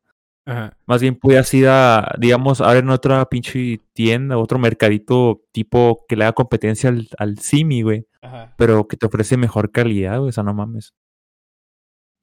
Ajá. 0.45 0.77
Más 0.85 1.01
bien 1.01 1.15
puedes 1.15 1.53
ir 1.53 1.67
a, 1.67 2.15
digamos, 2.19 2.61
ahora 2.61 2.79
en 2.79 2.89
otra 2.89 3.25
pinche 3.29 3.79
tienda, 3.93 4.37
otro 4.37 4.59
mercadito 4.59 5.41
tipo 5.51 6.05
que 6.07 6.15
le 6.15 6.25
haga 6.25 6.33
competencia 6.33 6.89
al, 6.89 7.07
al 7.17 7.39
Simi, 7.39 7.81
güey. 7.81 8.07
Ajá. 8.21 8.53
Pero 8.57 8.87
que 8.87 8.97
te 8.97 9.05
ofrece 9.05 9.37
mejor 9.37 9.71
calidad, 9.71 10.17
güey, 10.19 10.29
o 10.29 10.31
sea, 10.31 10.43
no 10.43 10.53
mames. 10.53 10.93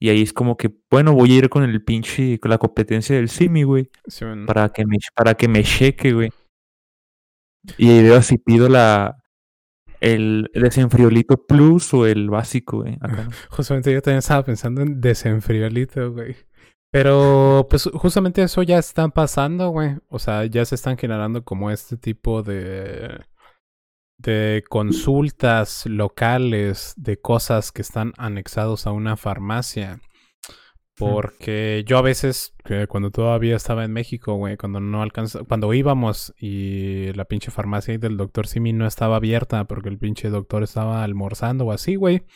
Y 0.03 0.09
ahí 0.09 0.23
es 0.23 0.33
como 0.33 0.57
que, 0.57 0.75
bueno, 0.91 1.13
voy 1.13 1.33
a 1.33 1.37
ir 1.37 1.49
con 1.51 1.63
el 1.63 1.85
pinche, 1.85 2.41
con 2.41 2.51
la 2.51 2.59
competencia 2.59 3.17
del 3.17 3.29
Simi, 3.29 3.65
güey. 3.65 3.91
Sí. 4.07 4.25
Para 4.47 4.71
que 4.71 4.87
me, 4.87 4.97
para 5.15 5.35
que 5.35 5.47
me 5.47 5.63
cheque, 5.63 6.13
güey. 6.13 6.31
Y 7.77 7.91
ahí 7.91 8.03
veo 8.03 8.23
si 8.23 8.39
pido 8.39 8.71
la, 8.71 9.21
el 10.01 10.51
desenfriolito 10.55 11.47
plus 11.47 11.93
o 11.93 12.07
el 12.07 12.31
básico, 12.31 12.79
güey. 12.79 12.99
Justamente 13.51 13.93
yo 13.93 14.01
también 14.01 14.19
estaba 14.19 14.45
pensando 14.45 14.81
en 14.81 15.01
desenfriolito, 15.01 16.13
güey. 16.13 16.37
Pero, 16.91 17.67
pues, 17.71 17.89
justamente 17.93 18.43
eso 18.43 18.63
ya 18.63 18.79
está 18.79 19.09
pasando, 19.09 19.71
güey. 19.71 19.97
O 20.09 20.19
sea, 20.19 20.45
ya 20.47 20.65
se 20.65 20.75
están 20.75 20.99
generando 20.99 21.45
como 21.45 21.71
este 21.71 21.97
tipo 21.97 22.43
de 22.43 23.21
de 24.23 24.65
consultas 24.69 25.87
locales 25.87 26.95
de 26.97 27.19
cosas 27.19 27.73
que 27.73 27.83
están 27.83 28.13
anexados 28.19 28.87
a 28.87 28.93
una 28.93 29.17
farmacia. 29.17 30.01
Porque 30.97 31.83
yo 31.87 31.97
a 31.97 32.03
veces, 32.03 32.55
que 32.63 32.87
cuando 32.87 33.11
todavía 33.11 33.57
estaba 33.57 33.87
en 33.87 33.93
México, 33.93 34.35
güey, 34.35 34.59
cuando 34.59 34.81
no 34.81 35.01
alcanza, 35.01 35.45
cuando 35.45 35.73
íbamos 35.73 36.35
y 36.39 37.11
la 37.15 37.25
pinche 37.25 37.51
farmacia 37.51 37.97
del 37.97 38.19
doctor 38.19 38.47
Simi 38.47 38.75
no 38.75 38.87
estaba 38.87 39.17
abierta 39.17 39.65
porque 39.65 39.89
el 39.89 39.97
pinche 39.97 40.29
doctor 40.29 40.63
estaba 40.63 41.03
almorzando 41.03 41.65
o 41.65 41.73
así, 41.73 41.95
güey. 41.95 42.27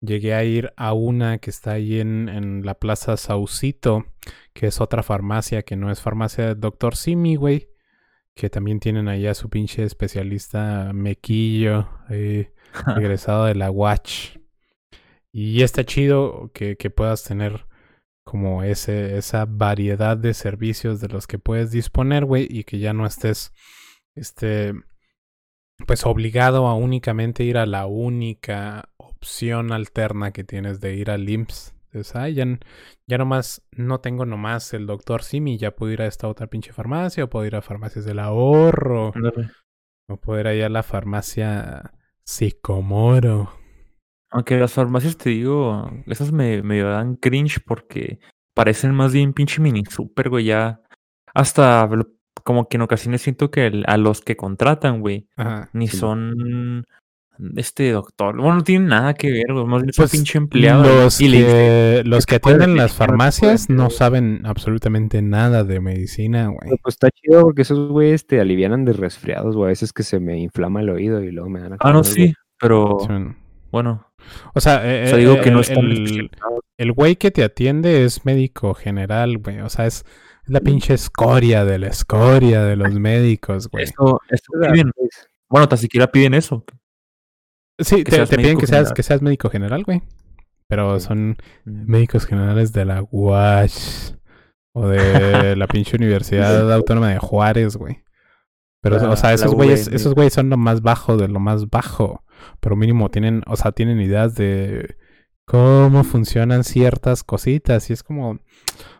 Llegué 0.00 0.34
a 0.34 0.44
ir 0.44 0.72
a 0.76 0.94
una 0.94 1.38
que 1.38 1.50
está 1.50 1.72
ahí 1.72 2.00
en, 2.00 2.28
en 2.28 2.64
la 2.64 2.74
Plaza 2.74 3.16
Saucito, 3.16 4.06
que 4.54 4.66
es 4.66 4.80
otra 4.80 5.02
farmacia 5.02 5.62
que 5.62 5.76
no 5.76 5.90
es 5.90 6.00
farmacia 6.00 6.46
del 6.46 6.60
doctor 6.60 6.96
Simi, 6.96 7.36
güey. 7.36 7.68
Que 8.34 8.48
también 8.48 8.80
tienen 8.80 9.08
ahí 9.08 9.26
a 9.26 9.34
su 9.34 9.50
pinche 9.50 9.84
especialista 9.84 10.92
Mequillo, 10.94 11.88
eh, 12.08 12.52
egresado 12.96 13.44
de 13.44 13.54
la 13.54 13.70
Watch. 13.70 14.38
Y 15.32 15.62
está 15.62 15.84
chido 15.84 16.50
que, 16.54 16.76
que 16.76 16.90
puedas 16.90 17.22
tener 17.22 17.66
como 18.24 18.62
ese, 18.62 19.18
esa 19.18 19.44
variedad 19.44 20.16
de 20.16 20.34
servicios 20.34 21.00
de 21.00 21.08
los 21.08 21.26
que 21.26 21.38
puedes 21.38 21.70
disponer, 21.70 22.24
güey, 22.24 22.46
y 22.48 22.64
que 22.64 22.78
ya 22.78 22.92
no 22.92 23.06
estés, 23.06 23.52
este, 24.14 24.72
pues 25.86 26.06
obligado 26.06 26.68
a 26.68 26.74
únicamente 26.74 27.44
ir 27.44 27.58
a 27.58 27.66
la 27.66 27.86
única 27.86 28.89
opción 29.30 29.70
alterna 29.72 30.32
que 30.32 30.44
tienes 30.44 30.80
de 30.80 30.94
ir 30.94 31.10
al 31.10 31.28
IMSS. 31.28 31.74
Entonces, 31.92 32.16
ay, 32.16 32.34
ya, 32.34 32.46
ya 33.06 33.18
nomás, 33.18 33.62
no 33.72 34.00
tengo 34.00 34.24
nomás 34.24 34.72
el 34.74 34.86
doctor 34.86 35.22
Simi, 35.22 35.58
ya 35.58 35.72
puedo 35.76 35.92
ir 35.92 36.00
a 36.02 36.06
esta 36.06 36.28
otra 36.28 36.46
pinche 36.46 36.72
farmacia, 36.72 37.24
o 37.24 37.28
puedo 37.28 37.44
ir 37.46 37.56
a 37.56 37.62
farmacias 37.62 38.04
del 38.06 38.20
ahorro, 38.20 39.12
o 40.08 40.16
puedo 40.16 40.40
ir 40.40 40.46
allá 40.46 40.66
a 40.66 40.70
la 40.70 40.82
farmacia 40.82 41.92
Sicomoro. 42.24 43.52
Aunque 44.30 44.56
las 44.58 44.72
farmacias, 44.72 45.16
te 45.18 45.30
digo, 45.30 45.90
esas 46.06 46.32
me, 46.32 46.62
me 46.62 46.80
dan 46.80 47.16
cringe 47.16 47.58
porque 47.66 48.20
parecen 48.54 48.94
más 48.94 49.12
bien 49.12 49.32
pinche 49.34 49.60
mini 49.60 49.84
super, 49.84 50.28
güey, 50.30 50.44
ya. 50.46 50.80
Hasta 51.34 51.88
como 52.44 52.68
que 52.68 52.76
en 52.76 52.82
ocasiones 52.82 53.20
siento 53.22 53.50
que 53.50 53.66
el- 53.66 53.84
a 53.88 53.96
los 53.96 54.20
que 54.22 54.36
contratan, 54.36 55.00
güey, 55.00 55.28
Ajá. 55.36 55.68
ni 55.72 55.88
Sí. 55.88 55.96
son 55.98 56.84
este 57.56 57.90
doctor. 57.92 58.36
Bueno, 58.36 58.56
no 58.56 58.62
tienen 58.62 58.88
nada 58.88 59.14
que 59.14 59.30
ver, 59.30 59.52
güey, 59.52 59.64
más 59.66 59.82
bien 59.82 59.92
son 59.92 60.02
Pues 60.04 60.10
pinche 60.12 60.38
empleado. 60.38 60.82
los 60.84 61.20
y 61.20 61.28
le 61.28 61.38
dicen, 61.38 61.52
que, 61.54 62.02
los 62.06 62.24
atienden 62.30 62.76
las 62.76 62.92
no 62.92 62.96
farmacias 62.96 63.70
no 63.70 63.90
saben 63.90 64.42
absolutamente 64.44 65.22
nada 65.22 65.64
de 65.64 65.80
medicina, 65.80 66.46
güey. 66.46 66.58
Pero, 66.62 66.76
pues 66.82 66.94
está 66.94 67.10
chido 67.10 67.42
porque 67.42 67.62
esos 67.62 67.88
güeyes 67.90 68.26
te 68.26 68.40
alivianan 68.40 68.84
de 68.84 68.92
resfriados, 68.92 69.56
güey. 69.56 69.66
A 69.66 69.68
veces 69.68 69.92
que 69.92 70.02
se 70.02 70.20
me 70.20 70.38
inflama 70.38 70.80
el 70.80 70.90
oído 70.90 71.22
y 71.22 71.30
luego 71.30 71.48
me 71.50 71.60
dan 71.60 71.74
a 71.74 71.76
Ah, 71.80 71.92
no, 71.92 72.04
sí, 72.04 72.34
pero 72.58 72.98
bueno. 73.70 74.06
O 74.54 74.60
sea, 74.60 74.80
eh, 74.84 75.04
O 75.04 75.06
sea, 75.08 75.16
eh, 75.16 75.20
digo 75.20 75.40
que 75.40 75.50
no 75.50 75.58
el- 75.58 75.64
están 75.64 75.84
el, 75.84 76.30
el 76.76 76.92
güey 76.92 77.16
que 77.16 77.30
te 77.30 77.42
atiende 77.42 78.04
es 78.04 78.24
médico 78.24 78.74
general, 78.74 79.38
güey. 79.38 79.60
O 79.60 79.68
sea, 79.68 79.86
es 79.86 80.04
la 80.46 80.60
pinche 80.60 80.94
escoria 80.94 81.64
de 81.64 81.78
la 81.78 81.86
escoria 81.88 82.64
de 82.64 82.76
los 82.76 82.92
médicos, 82.94 83.68
güey. 83.68 83.84
Eso, 83.84 84.20
eso 84.28 84.72
piden. 84.72 84.90
Bueno, 85.48 85.68
tan 85.68 85.78
siquiera 85.78 86.10
piden 86.10 86.34
eso. 86.34 86.64
Sí, 87.80 88.04
te, 88.04 88.26
piden 88.26 88.58
que 88.58 88.66
seas, 88.66 88.78
general. 88.78 88.94
que 88.94 89.02
seas 89.02 89.22
médico 89.22 89.50
general, 89.50 89.84
güey. 89.84 90.02
Pero 90.68 91.00
son 91.00 91.36
Mm. 91.64 91.90
médicos 91.90 92.26
generales 92.26 92.72
de 92.72 92.84
la 92.84 93.04
UASH 93.10 94.14
o 94.74 94.86
de 94.88 95.00
la 95.56 95.66
pinche 95.66 95.96
Universidad 95.96 96.72
Autónoma 96.72 97.08
de 97.10 97.18
Juárez, 97.18 97.76
güey. 97.76 98.02
Pero, 98.82 98.98
La- 98.98 99.10
o 99.10 99.16
sea, 99.16 99.32
esos 99.34 99.54
güeyes, 99.54 99.88
esos 99.88 100.14
güeyes 100.14 100.32
son 100.32 100.48
lo 100.48 100.56
más 100.56 100.80
bajo 100.80 101.16
de 101.16 101.28
lo 101.28 101.40
más 101.40 101.68
bajo. 101.68 102.24
Pero 102.60 102.76
mínimo 102.76 103.10
tienen, 103.10 103.42
o 103.46 103.56
sea, 103.56 103.72
tienen 103.72 104.00
ideas 104.00 104.34
de 104.36 104.96
cómo 105.44 106.04
funcionan 106.04 106.64
ciertas 106.64 107.22
cositas. 107.24 107.90
Y 107.90 107.92
es 107.92 108.02
como, 108.02 108.38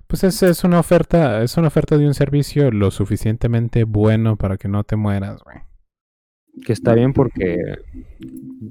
pues 0.06 0.24
es, 0.24 0.42
es 0.42 0.64
una 0.64 0.80
oferta, 0.80 1.42
es 1.42 1.56
una 1.56 1.68
oferta 1.68 1.96
de 1.96 2.06
un 2.06 2.12
servicio 2.14 2.70
lo 2.72 2.90
suficientemente 2.90 3.84
bueno 3.84 4.36
para 4.36 4.58
que 4.58 4.68
no 4.68 4.84
te 4.84 4.96
mueras, 4.96 5.42
güey. 5.44 5.58
Que 6.64 6.72
está 6.72 6.94
bien 6.94 7.12
porque, 7.12 7.56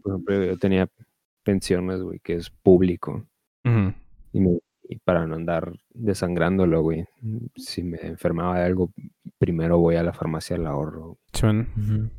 por 0.03 0.13
ejemplo, 0.13 0.45
yo 0.45 0.57
tenía 0.57 0.87
pensiones, 1.43 2.01
güey, 2.01 2.19
que 2.19 2.35
es 2.35 2.49
público. 2.49 3.25
Y, 4.31 4.39
me- 4.39 4.59
y 4.87 4.97
para 4.99 5.25
no 5.27 5.35
andar 5.35 5.71
desangrándolo, 5.93 6.81
güey. 6.81 7.05
Si 7.55 7.83
me 7.83 7.97
enfermaba 8.01 8.59
de 8.59 8.65
algo, 8.65 8.91
primero 9.37 9.77
voy 9.77 9.95
a 9.95 10.03
la 10.03 10.13
farmacia 10.13 10.55
al 10.55 10.65
ahorro. 10.67 11.17
Chon. 11.33 11.67
Ujú. 11.77 12.09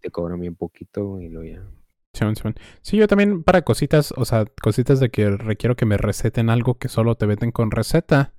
Te 0.00 0.10
cobran 0.10 0.40
bien 0.40 0.54
poquito 0.54 1.20
y 1.20 1.28
luego 1.28 1.48
ya. 1.56 1.62
Simón, 2.12 2.34
Simón. 2.36 2.54
Sí, 2.82 2.96
yo 2.96 3.06
también 3.06 3.42
para 3.44 3.62
cositas, 3.62 4.12
o 4.16 4.24
sea, 4.24 4.44
cositas 4.62 4.98
de 5.00 5.10
que 5.10 5.30
requiero 5.30 5.76
que 5.76 5.86
me 5.86 5.96
receten 5.96 6.50
algo 6.50 6.74
que 6.74 6.88
solo 6.88 7.14
te 7.16 7.26
venden 7.26 7.52
con 7.52 7.70
receta. 7.70 8.32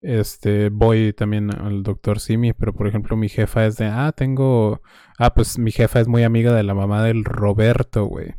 Este, 0.00 0.68
voy 0.68 1.12
también 1.12 1.50
al 1.50 1.82
doctor 1.82 2.20
Simi, 2.20 2.52
pero 2.52 2.72
por 2.72 2.86
ejemplo 2.86 3.16
mi 3.16 3.28
jefa 3.28 3.66
es 3.66 3.76
de, 3.76 3.86
ah, 3.86 4.12
tengo, 4.12 4.80
ah, 5.18 5.34
pues 5.34 5.58
mi 5.58 5.72
jefa 5.72 6.00
es 6.00 6.06
muy 6.06 6.22
amiga 6.22 6.52
de 6.52 6.62
la 6.62 6.74
mamá 6.74 7.02
del 7.02 7.24
Roberto, 7.24 8.04
güey. 8.04 8.34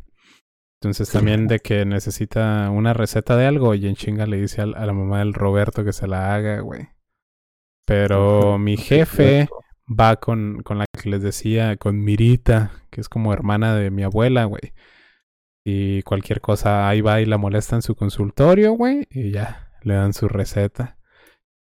Entonces 0.81 1.11
también 1.11 1.48
de 1.48 1.60
que 1.60 1.86
necesita 1.86 2.69
una 2.69 2.94
receta 2.94 3.36
de 3.36 3.45
algo 3.45 3.76
y 3.76 3.86
en 3.86 3.95
chinga 3.95 4.26
le 4.26 4.40
dice 4.40 4.61
a, 4.61 4.65
la 4.65 4.94
mamá 4.94 5.19
del 5.19 5.34
Roberto 5.34 5.84
que 5.84 5.91
se 5.91 6.07
la 6.07 6.34
haga, 6.34 6.61
güey. 6.61 6.88
Pero 7.86 8.57
mi 8.57 8.77
jefe 8.77 9.49
va 9.88 10.15
con, 10.15 10.61
con 10.64 10.77
la 10.77 10.86
que 10.86 11.10
les 11.10 11.22
decía, 11.22 11.76
con 11.76 11.99
Mirita, 11.99 12.72
que 12.91 13.02
es 13.02 13.10
como 13.10 13.34
hermana 13.34 13.76
de 13.76 13.91
mi 13.91 14.03
abuela, 14.03 14.45
güey. 14.45 14.73
Y 15.65 16.02
cualquier 16.03 16.40
cosa, 16.40 16.88
ahí 16.88 17.02
va 17.02 17.19
y 17.19 17.26
la 17.26 17.38
molesta 17.38 17.76
en 17.76 17.81
su 17.81 17.95
consultorio, 17.95 18.72
güey, 18.72 19.06
y 19.11 19.31
ya, 19.31 19.72
le 19.84 19.95
dan 19.95 20.14
su 20.14 20.30
receta. 20.30 20.98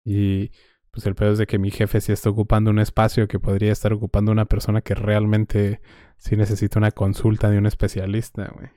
Y 0.06 0.52
pues 0.92 1.06
el 1.06 1.16
pedo 1.16 1.32
es 1.32 1.38
de 1.38 1.48
que 1.48 1.60
mi 1.60 1.72
jefe 1.72 2.02
sí 2.02 2.12
está 2.12 2.30
ocupando 2.30 2.70
un 2.70 2.80
espacio 2.80 3.28
que 3.28 3.40
podría 3.40 3.72
estar 3.72 3.94
ocupando 3.94 4.32
una 4.32 4.46
persona 4.46 4.82
que 4.82 4.96
realmente 4.96 5.82
sí 6.18 6.36
necesita 6.36 6.80
una 6.80 6.92
consulta 6.92 7.50
de 7.50 7.58
un 7.58 7.66
especialista, 7.66 8.52
güey. 8.54 8.70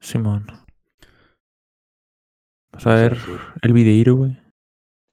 Simón. 0.00 0.46
Vamos 2.72 2.86
a 2.86 2.94
ver 2.94 3.16
el 3.62 3.72
videíro, 3.72 4.16
güey. 4.16 4.38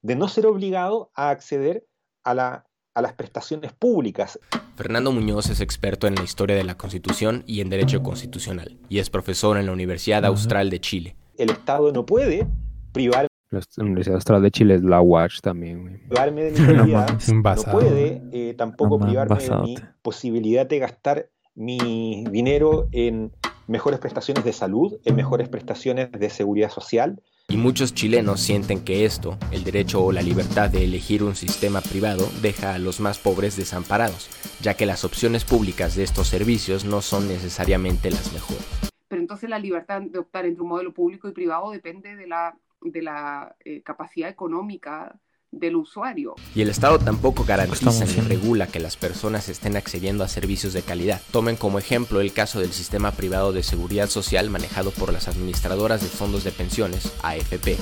De 0.01 0.15
no 0.15 0.27
ser 0.27 0.45
obligado 0.47 1.11
a 1.15 1.29
acceder 1.29 1.87
a, 2.25 2.33
la, 2.33 2.65
a 2.93 3.01
las 3.01 3.13
prestaciones 3.13 3.71
públicas. 3.73 4.39
Fernando 4.75 5.11
Muñoz 5.11 5.49
es 5.49 5.61
experto 5.61 6.07
en 6.07 6.15
la 6.15 6.23
historia 6.23 6.55
de 6.55 6.63
la 6.63 6.77
Constitución 6.77 7.43
y 7.47 7.61
en 7.61 7.69
Derecho 7.69 8.03
Constitucional, 8.03 8.79
y 8.89 8.99
es 8.99 9.09
profesor 9.09 9.57
en 9.57 9.67
la 9.67 9.71
Universidad 9.71 10.25
Austral 10.25 10.69
de 10.69 10.81
Chile. 10.81 11.15
El 11.37 11.51
Estado 11.51 11.91
no 11.93 12.05
puede 12.05 12.47
privar, 12.91 13.27
La 13.53 13.83
Universidad 13.83 14.15
Austral 14.15 14.41
de 14.41 14.51
Chile 14.51 14.75
es 14.75 14.83
la 14.83 15.01
Watch 15.01 15.39
también, 15.41 15.81
güey. 15.81 15.97
privarme 15.97 16.43
de 16.43 16.51
mi 16.51 16.59
No 16.73 16.87
mames. 16.87 17.33
no 17.33 17.41
Basado. 17.41 17.77
puede 17.79 18.21
eh, 18.31 18.53
tampoco 18.57 18.97
No 18.99 19.05
privarme 19.05 19.37
de 19.37 19.55
mi 19.57 19.75
posibilidad 20.01 20.65
de 20.65 20.79
gastar 20.79 21.29
mi 21.55 22.25
dinero 22.31 22.87
en 22.91 23.31
mejores 23.67 23.99
prestaciones 23.99 24.43
de 24.43 24.53
salud, 24.53 24.99
en 25.05 25.15
mejores 25.15 25.47
prestaciones 25.49 26.11
de 26.11 26.29
seguridad 26.29 26.69
social, 26.69 27.21
Y 27.47 27.57
muchos 27.57 27.93
chilenos 27.93 28.39
sienten 28.41 28.83
que 28.83 29.05
esto, 29.05 29.37
el 29.51 29.63
derecho 29.63 30.03
o 30.03 30.11
la 30.11 30.21
libertad 30.21 30.69
de 30.69 30.83
elegir 30.83 31.23
un 31.23 31.35
sistema 31.35 31.81
privado, 31.81 32.27
deja 32.41 32.73
a 32.73 32.79
los 32.79 32.99
más 32.99 33.19
pobres 33.19 33.55
desamparados, 33.55 34.29
ya 34.61 34.73
que 34.73 34.85
las 34.85 35.03
opciones 35.05 35.43
públicas 35.45 35.95
de 35.95 36.03
estos 36.03 36.27
servicios 36.27 36.83
no 36.85 37.01
son 37.01 37.27
necesariamente 37.27 38.09
las 38.11 38.33
mejores. 38.33 38.65
pero 39.07 39.21
entonces 39.21 39.49
la 39.49 39.59
libertad 39.59 40.01
de 40.01 40.17
optar 40.19 40.45
entre 40.45 40.63
un 40.63 40.69
modelo 40.69 40.91
público 40.93 41.29
y 41.29 41.33
privado 41.33 41.69
depende 41.71 42.15
de 42.15 42.25
la, 42.27 42.55
de 42.83 43.01
la 43.01 43.55
eh, 43.63 43.81
capacidad 43.83 44.29
económica 44.29 45.19
del 45.53 45.75
usuario. 45.75 46.35
Y 46.55 46.61
el 46.61 46.69
Estado 46.69 46.99
tampoco 46.99 47.45
garantiza 47.45 48.05
ni 48.05 48.27
regula 48.27 48.67
que 48.67 48.79
las 48.79 48.97
personas 48.97 49.49
estén 49.49 49.77
accediendo 49.77 50.23
a 50.23 50.27
servicios 50.27 50.73
de 50.73 50.81
calidad. 50.81 51.21
Tomen 51.31 51.55
como 51.55 51.79
ejemplo 51.79 52.21
el 52.21 52.33
caso 52.33 52.59
del 52.59 52.71
sistema 52.71 53.11
privado 53.11 53.53
de 53.53 53.63
seguridad 53.63 54.09
social 54.09 54.49
manejado 54.49 54.91
por 54.91 55.13
las 55.13 55.27
administradoras 55.27 56.01
de 56.01 56.07
fondos 56.07 56.43
de 56.43 56.51
pensiones, 56.51 57.13
AFP. 57.21 57.77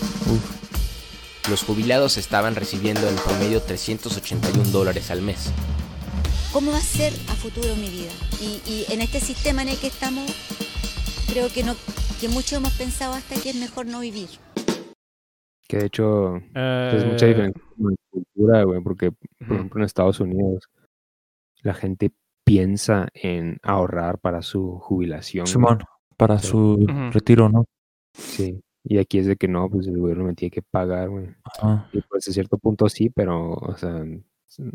Los 1.50 1.64
jubilados 1.64 2.18
estaban 2.18 2.56
recibiendo 2.56 3.08
en 3.08 3.16
promedio 3.16 3.62
381 3.62 4.70
dólares 4.70 5.10
al 5.10 5.22
mes. 5.22 5.52
¿Cómo 6.54 6.72
va 6.72 6.78
a 6.78 6.82
ser 6.82 7.14
a 7.30 7.34
futuro 7.36 7.76
mi 7.78 7.90
vida? 7.90 8.12
Y, 8.42 8.62
y 8.70 8.86
en 8.90 9.02
este 9.02 9.22
sistema 9.22 9.62
en 9.62 9.70
el 9.70 9.78
que 9.78 9.88
estamos, 9.88 10.30
creo 11.30 11.48
que, 11.48 11.64
no, 11.64 11.76
que 12.20 12.28
muchos 12.28 12.54
hemos 12.54 12.74
pensado 12.74 13.14
hasta 13.14 13.36
que 13.36 13.52
es 13.52 13.56
mejor 13.56 13.86
no 13.86 14.02
vivir. 14.02 14.28
Que 15.72 15.78
de 15.78 15.86
hecho 15.86 16.36
es 16.36 17.06
mucha 17.06 17.26
Eh, 17.26 17.30
diferencia 17.30 17.62
con 17.78 17.92
la 17.92 17.96
cultura, 18.10 18.64
güey, 18.64 18.82
porque, 18.82 19.12
por 19.12 19.56
ejemplo, 19.56 19.80
en 19.80 19.86
Estados 19.86 20.20
Unidos 20.20 20.66
la 21.64 21.74
gente 21.74 22.12
piensa 22.44 23.08
en 23.14 23.58
ahorrar 23.64 24.20
para 24.20 24.42
su 24.42 24.80
jubilación. 24.80 25.44
güey. 25.46 25.52
Simón, 25.54 25.80
para 26.18 26.40
Sí. 26.40 26.48
su 26.48 26.86
retiro, 27.14 27.48
¿no? 27.50 27.66
Sí, 28.14 28.62
y 28.84 28.98
aquí 28.98 29.20
es 29.20 29.28
de 29.28 29.38
que 29.38 29.48
no, 29.48 29.70
pues 29.70 29.88
el 29.88 29.98
gobierno 29.98 30.26
me 30.26 30.34
tiene 30.34 30.52
que 30.52 30.62
pagar, 30.62 31.10
güey. 31.10 31.28
Ajá. 31.46 31.88
Y 31.94 32.02
pues 32.02 32.28
a 32.28 32.32
cierto 32.34 32.58
punto 32.58 32.90
sí, 32.90 33.10
pero, 33.10 33.54
o 33.54 33.78
sea, 33.78 34.04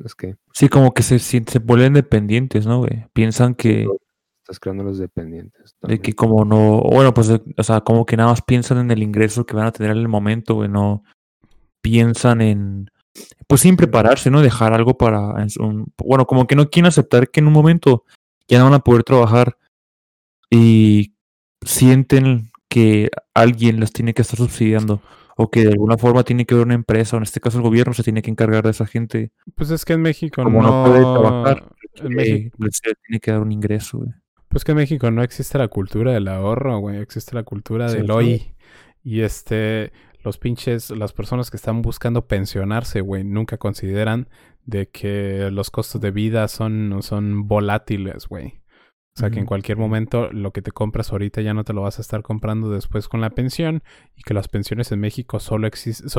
es 0.04 0.14
que 0.14 0.36
Sí, 0.54 0.68
como 0.70 0.92
que 0.94 1.02
se, 1.02 1.18
se, 1.18 1.42
se 1.46 1.58
vuelven 1.58 1.92
dependientes, 1.92 2.66
¿no, 2.66 2.78
güey? 2.78 3.04
Piensan 3.12 3.54
que, 3.54 3.86
estás 4.46 4.60
creando 4.60 4.84
los 4.84 4.98
dependientes. 4.98 5.74
de 5.82 6.00
que 6.00 6.14
como 6.14 6.44
no, 6.44 6.80
bueno, 6.80 7.12
pues, 7.12 7.28
o 7.30 7.62
sea, 7.64 7.80
como 7.80 8.06
que 8.06 8.16
nada 8.16 8.30
más 8.30 8.42
piensan 8.42 8.78
en 8.78 8.92
el 8.92 9.02
ingreso 9.02 9.44
que 9.44 9.56
van 9.56 9.66
a 9.66 9.72
tener 9.72 9.90
en 9.90 9.98
el 9.98 10.06
momento, 10.08 10.54
güey, 10.54 10.68
no 10.68 11.02
piensan 11.82 12.40
en, 12.40 12.90
pues 13.48 13.62
sin 13.62 13.76
prepararse, 13.76 14.30
¿no? 14.30 14.42
Dejar 14.42 14.72
algo 14.72 14.96
para, 14.96 15.42
en 15.42 15.50
su- 15.50 15.64
un- 15.64 15.92
bueno, 15.98 16.26
como 16.26 16.46
que 16.46 16.54
no 16.54 16.70
quieren 16.70 16.86
aceptar 16.86 17.28
que 17.28 17.40
en 17.40 17.48
un 17.48 17.52
momento 17.54 18.04
ya 18.46 18.58
no 18.58 18.64
van 18.66 18.74
a 18.74 18.78
poder 18.84 19.02
trabajar 19.02 19.58
y 20.48 21.14
sienten 21.64 22.50
que 22.68 23.10
alguien 23.34 23.80
los 23.80 23.92
tiene 23.92 24.14
que 24.14 24.22
estar 24.22 24.38
subsidiando 24.38 25.00
o 25.36 25.50
que 25.50 25.64
de 25.64 25.72
alguna 25.72 25.98
forma 25.98 26.22
tiene 26.22 26.46
que 26.46 26.54
haber 26.54 26.66
una 26.66 26.74
empresa, 26.74 27.16
o 27.16 27.18
en 27.18 27.24
este 27.24 27.40
caso 27.40 27.58
el 27.58 27.64
gobierno 27.64 27.92
se 27.92 28.02
tiene 28.04 28.22
que 28.22 28.30
encargar 28.30 28.62
de 28.64 28.70
esa 28.70 28.86
gente. 28.86 29.32
Pues 29.54 29.70
es 29.70 29.84
que 29.84 29.92
en 29.94 30.02
México 30.02 30.42
Como 30.42 30.62
no, 30.62 30.84
puede 30.84 31.00
trabajar, 31.00 31.68
en 31.96 32.06
eh, 32.06 32.14
México, 32.14 32.56
les 32.60 32.80
tiene 32.80 33.20
que 33.20 33.30
dar 33.32 33.40
un 33.40 33.52
ingreso, 33.52 33.98
güey. 33.98 34.10
Pues 34.48 34.64
que 34.64 34.72
en 34.72 34.78
México 34.78 35.10
no 35.10 35.22
existe 35.22 35.58
la 35.58 35.68
cultura 35.68 36.12
del 36.12 36.28
ahorro, 36.28 36.78
güey. 36.78 36.98
Existe 36.98 37.34
la 37.34 37.42
cultura 37.42 37.88
Sí, 37.88 37.98
del 37.98 38.06
sí. 38.06 38.12
hoy. 38.12 38.52
Y 39.02 39.20
este, 39.20 39.92
los 40.22 40.38
pinches, 40.38 40.90
las 40.90 41.12
personas 41.12 41.50
que 41.50 41.56
están 41.56 41.82
buscando 41.82 42.26
pensionarse, 42.26 43.00
güey, 43.00 43.24
nunca 43.24 43.58
consideran 43.58 44.28
de 44.64 44.88
que 44.88 45.50
los 45.52 45.70
costos 45.70 46.00
de 46.00 46.10
vida 46.10 46.48
son, 46.48 46.98
son 47.02 47.46
volátiles, 47.46 48.26
güey. 48.28 48.60
O 49.14 49.18
sea, 49.18 49.30
que 49.30 49.38
en 49.38 49.46
cualquier 49.46 49.78
momento 49.78 50.30
lo 50.30 50.52
que 50.52 50.60
te 50.60 50.72
compras 50.72 51.10
ahorita 51.10 51.40
ya 51.40 51.54
no 51.54 51.64
te 51.64 51.72
lo 51.72 51.80
vas 51.80 51.98
a 51.98 52.02
estar 52.02 52.20
comprando 52.20 52.68
después 52.70 53.08
con 53.08 53.22
la 53.22 53.30
pensión 53.30 53.82
y 54.14 54.22
que 54.22 54.34
las 54.34 54.46
pensiones 54.48 54.92
en 54.92 55.00
México 55.00 55.40
solo 55.40 55.66
existen, 55.66 56.10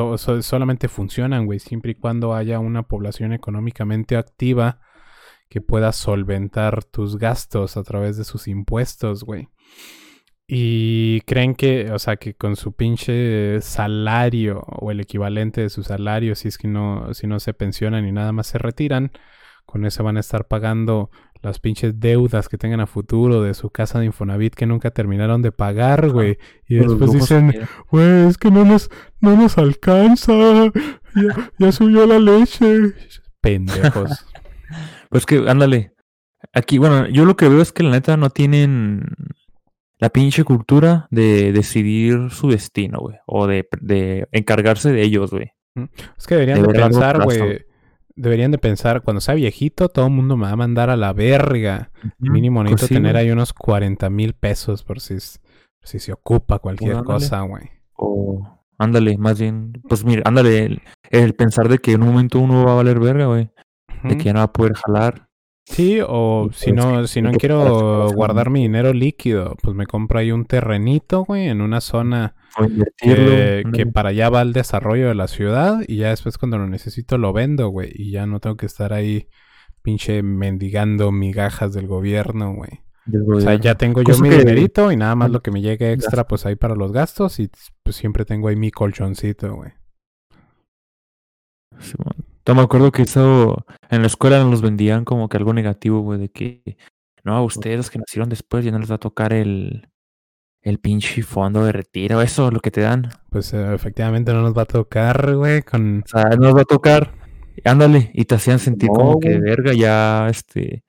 solamente 0.42 0.88
funcionan, 0.88 1.46
güey, 1.46 1.60
siempre 1.60 1.92
y 1.92 1.94
cuando 1.94 2.34
haya 2.34 2.58
una 2.58 2.82
población 2.88 3.32
económicamente 3.32 4.16
activa 4.16 4.80
que 5.48 5.60
pueda 5.60 5.92
solventar 5.92 6.84
tus 6.84 7.18
gastos 7.18 7.76
a 7.76 7.82
través 7.82 8.16
de 8.16 8.24
sus 8.24 8.48
impuestos, 8.48 9.24
güey. 9.24 9.48
Y 10.50 11.20
creen 11.22 11.54
que, 11.54 11.92
o 11.92 11.98
sea, 11.98 12.16
que 12.16 12.34
con 12.34 12.56
su 12.56 12.72
pinche 12.72 13.60
salario 13.60 14.60
o 14.66 14.90
el 14.90 15.00
equivalente 15.00 15.60
de 15.60 15.68
su 15.68 15.82
salario, 15.82 16.34
si 16.34 16.48
es 16.48 16.56
que 16.56 16.68
no, 16.68 17.12
si 17.12 17.26
no 17.26 17.38
se 17.38 17.52
pensionan 17.52 18.06
y 18.06 18.12
nada 18.12 18.32
más 18.32 18.46
se 18.46 18.56
retiran, 18.56 19.12
con 19.66 19.84
eso 19.84 20.02
van 20.02 20.16
a 20.16 20.20
estar 20.20 20.48
pagando 20.48 21.10
las 21.42 21.60
pinches 21.60 22.00
deudas 22.00 22.48
que 22.48 22.56
tengan 22.56 22.80
a 22.80 22.86
futuro 22.86 23.42
de 23.42 23.52
su 23.52 23.68
casa 23.68 23.98
de 23.98 24.06
Infonavit 24.06 24.54
que 24.54 24.64
nunca 24.64 24.90
terminaron 24.90 25.42
de 25.42 25.52
pagar, 25.52 26.08
güey. 26.08 26.38
Y 26.66 26.76
después 26.76 27.12
dicen, 27.12 27.52
güey, 27.90 28.26
es 28.26 28.38
que 28.38 28.50
no 28.50 28.64
nos, 28.64 28.90
no 29.20 29.36
nos 29.36 29.58
alcanza. 29.58 30.32
Ya, 30.32 31.52
ya 31.58 31.72
subió 31.72 32.06
la 32.06 32.18
leche. 32.18 32.94
Pendejos. 33.42 34.26
Pues 35.10 35.26
que, 35.26 35.44
ándale. 35.48 35.92
Aquí, 36.52 36.78
bueno, 36.78 37.08
yo 37.08 37.24
lo 37.24 37.36
que 37.36 37.48
veo 37.48 37.60
es 37.60 37.72
que 37.72 37.82
la 37.82 37.90
neta 37.90 38.16
no 38.16 38.30
tienen 38.30 39.02
la 39.98 40.10
pinche 40.10 40.44
cultura 40.44 41.08
de 41.10 41.52
decidir 41.52 42.30
su 42.30 42.48
destino, 42.48 42.98
güey. 43.00 43.16
O 43.26 43.46
de, 43.46 43.68
de 43.80 44.28
encargarse 44.32 44.92
de 44.92 45.02
ellos, 45.02 45.30
güey. 45.30 45.50
Es 46.16 46.26
que 46.26 46.34
deberían 46.36 46.62
De 46.62 46.68
pensar, 46.72 47.22
güey. 47.24 47.64
Deberían 48.14 48.50
de 48.50 48.58
pensar, 48.58 49.02
cuando 49.02 49.20
sea 49.20 49.34
viejito, 49.34 49.88
todo 49.88 50.06
el 50.06 50.12
mundo 50.12 50.36
me 50.36 50.46
va 50.46 50.50
a 50.52 50.56
mandar 50.56 50.90
a 50.90 50.96
la 50.96 51.12
verga. 51.12 51.92
Mínimo 52.18 52.60
pues 52.60 52.72
necesito 52.72 52.88
sí, 52.88 52.94
tener 52.94 53.16
ahí 53.16 53.30
unos 53.30 53.52
40 53.52 54.10
mil 54.10 54.34
pesos 54.34 54.82
por 54.82 55.00
si, 55.00 55.14
es- 55.14 55.40
por 55.80 55.88
si 55.88 56.00
se 56.00 56.12
ocupa 56.12 56.58
cualquier 56.58 56.96
cosa, 57.04 57.42
güey. 57.42 57.70
O, 57.94 58.42
ándale, 58.76 59.16
más 59.18 59.38
bien, 59.40 59.72
pues 59.88 60.04
mira, 60.04 60.22
ándale, 60.24 60.64
el, 60.64 60.82
el 61.10 61.34
pensar 61.34 61.68
de 61.68 61.78
que 61.78 61.92
en 61.92 62.02
un 62.02 62.08
momento 62.08 62.40
uno 62.40 62.64
va 62.64 62.72
a 62.72 62.76
valer 62.76 62.98
verga, 62.98 63.26
güey. 63.26 63.50
De 64.04 64.16
que 64.16 64.24
ya 64.24 64.32
no 64.32 64.40
va 64.40 64.44
a 64.44 64.52
poder 64.52 64.74
jalar. 64.74 65.28
Sí, 65.64 65.98
o 66.02 66.48
si 66.50 66.72
pues, 66.72 66.76
no, 66.76 67.06
si 67.06 67.20
no 67.20 67.28
pagar 67.28 67.34
su 67.34 67.38
quiero 67.40 68.10
guardar 68.14 68.48
mi 68.48 68.62
dinero 68.62 68.94
líquido, 68.94 69.54
pues 69.62 69.76
me 69.76 69.86
compro 69.86 70.18
ahí 70.18 70.32
un 70.32 70.46
terrenito, 70.46 71.24
güey, 71.24 71.48
en 71.48 71.60
una 71.60 71.82
zona 71.82 72.34
que, 72.96 73.86
para 73.92 74.08
allá 74.08 74.30
va 74.30 74.40
el 74.40 74.54
desarrollo 74.54 75.08
de 75.08 75.14
la 75.14 75.28
ciudad 75.28 75.80
y 75.86 75.96
ya 75.96 76.08
después 76.08 76.38
cuando 76.38 76.56
lo 76.56 76.66
necesito 76.66 77.18
lo 77.18 77.34
vendo, 77.34 77.68
güey, 77.68 77.90
y 77.94 78.10
ya 78.12 78.24
no 78.24 78.40
tengo 78.40 78.56
que 78.56 78.64
estar 78.64 78.94
ahí 78.94 79.28
pinche 79.82 80.22
mendigando 80.22 81.12
migajas 81.12 81.74
del 81.74 81.86
gobierno, 81.86 82.54
güey. 82.54 82.80
O 83.34 83.40
sea, 83.40 83.54
ya 83.54 83.74
tengo 83.74 84.00
yo 84.02 84.18
mi 84.18 84.30
que- 84.30 84.38
dinerito 84.38 84.90
y 84.90 84.96
nada 84.96 85.14
más 85.14 85.30
lo 85.30 85.42
que 85.42 85.50
me 85.50 85.60
llegue 85.60 85.92
extra, 85.92 86.26
pues 86.26 86.46
ahí 86.46 86.56
para 86.56 86.76
los 86.76 86.92
gastos 86.92 87.40
y 87.40 87.50
pues 87.82 87.96
siempre 87.96 88.24
tengo 88.24 88.48
ahí 88.48 88.56
mi 88.56 88.70
colchoncito, 88.70 89.54
güey. 89.54 89.72
Simón. 91.78 92.27
Yo 92.48 92.54
me 92.54 92.62
acuerdo 92.62 92.90
que 92.92 93.02
eso 93.02 93.66
en 93.90 94.00
la 94.00 94.06
escuela 94.06 94.42
nos 94.42 94.62
vendían 94.62 95.04
como 95.04 95.28
que 95.28 95.36
algo 95.36 95.52
negativo, 95.52 96.00
güey, 96.00 96.18
de 96.18 96.30
que 96.30 96.78
no, 97.22 97.36
a 97.36 97.42
ustedes 97.42 97.76
los 97.76 97.90
que 97.90 97.98
nacieron 97.98 98.30
después 98.30 98.64
ya 98.64 98.70
no 98.70 98.78
les 98.78 98.90
va 98.90 98.94
a 98.94 98.98
tocar 98.98 99.34
el, 99.34 99.86
el 100.62 100.78
pinche 100.78 101.22
fondo 101.22 101.62
de 101.66 101.72
retiro, 101.72 102.22
eso 102.22 102.48
es 102.48 102.54
lo 102.54 102.60
que 102.60 102.70
te 102.70 102.80
dan. 102.80 103.10
Pues 103.28 103.52
eh, 103.52 103.74
efectivamente 103.74 104.32
no 104.32 104.40
nos 104.40 104.56
va 104.56 104.62
a 104.62 104.64
tocar, 104.64 105.36
güey, 105.36 105.60
con... 105.60 106.02
O 106.06 106.08
sea, 106.08 106.30
no 106.30 106.46
nos 106.46 106.56
va 106.56 106.62
a 106.62 106.64
tocar, 106.64 107.12
ándale, 107.66 108.12
y 108.14 108.24
te 108.24 108.36
hacían 108.36 108.58
sentir 108.58 108.88
No, 108.88 108.94
como 108.94 109.20
que 109.20 109.38
verga, 109.38 109.74
ya 109.74 110.26
este 110.30 110.84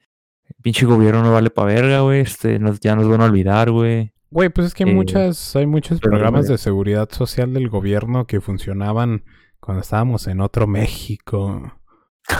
pinche 0.61 0.85
gobierno 0.85 1.23
no 1.23 1.33
vale 1.33 1.49
para 1.49 1.73
verga, 1.73 1.99
güey, 1.99 2.21
este, 2.21 2.57
nos, 2.57 2.79
ya 2.79 2.95
nos 2.95 3.09
van 3.09 3.19
a 3.19 3.25
olvidar, 3.25 3.69
güey. 3.69 4.13
Güey, 4.31 4.47
pues 4.47 4.67
es 4.67 4.73
que 4.73 4.85
hay 4.85 4.91
Eh, 4.91 4.95
muchas, 4.95 5.57
hay 5.57 5.65
muchos 5.65 5.99
programas 5.99 6.47
de 6.47 6.57
seguridad 6.57 7.09
social 7.11 7.53
del 7.53 7.67
gobierno 7.67 8.27
que 8.27 8.39
funcionaban 8.39 9.25
cuando 9.59 9.81
estábamos 9.81 10.27
en 10.27 10.41
otro 10.41 10.67
México. 10.67 11.73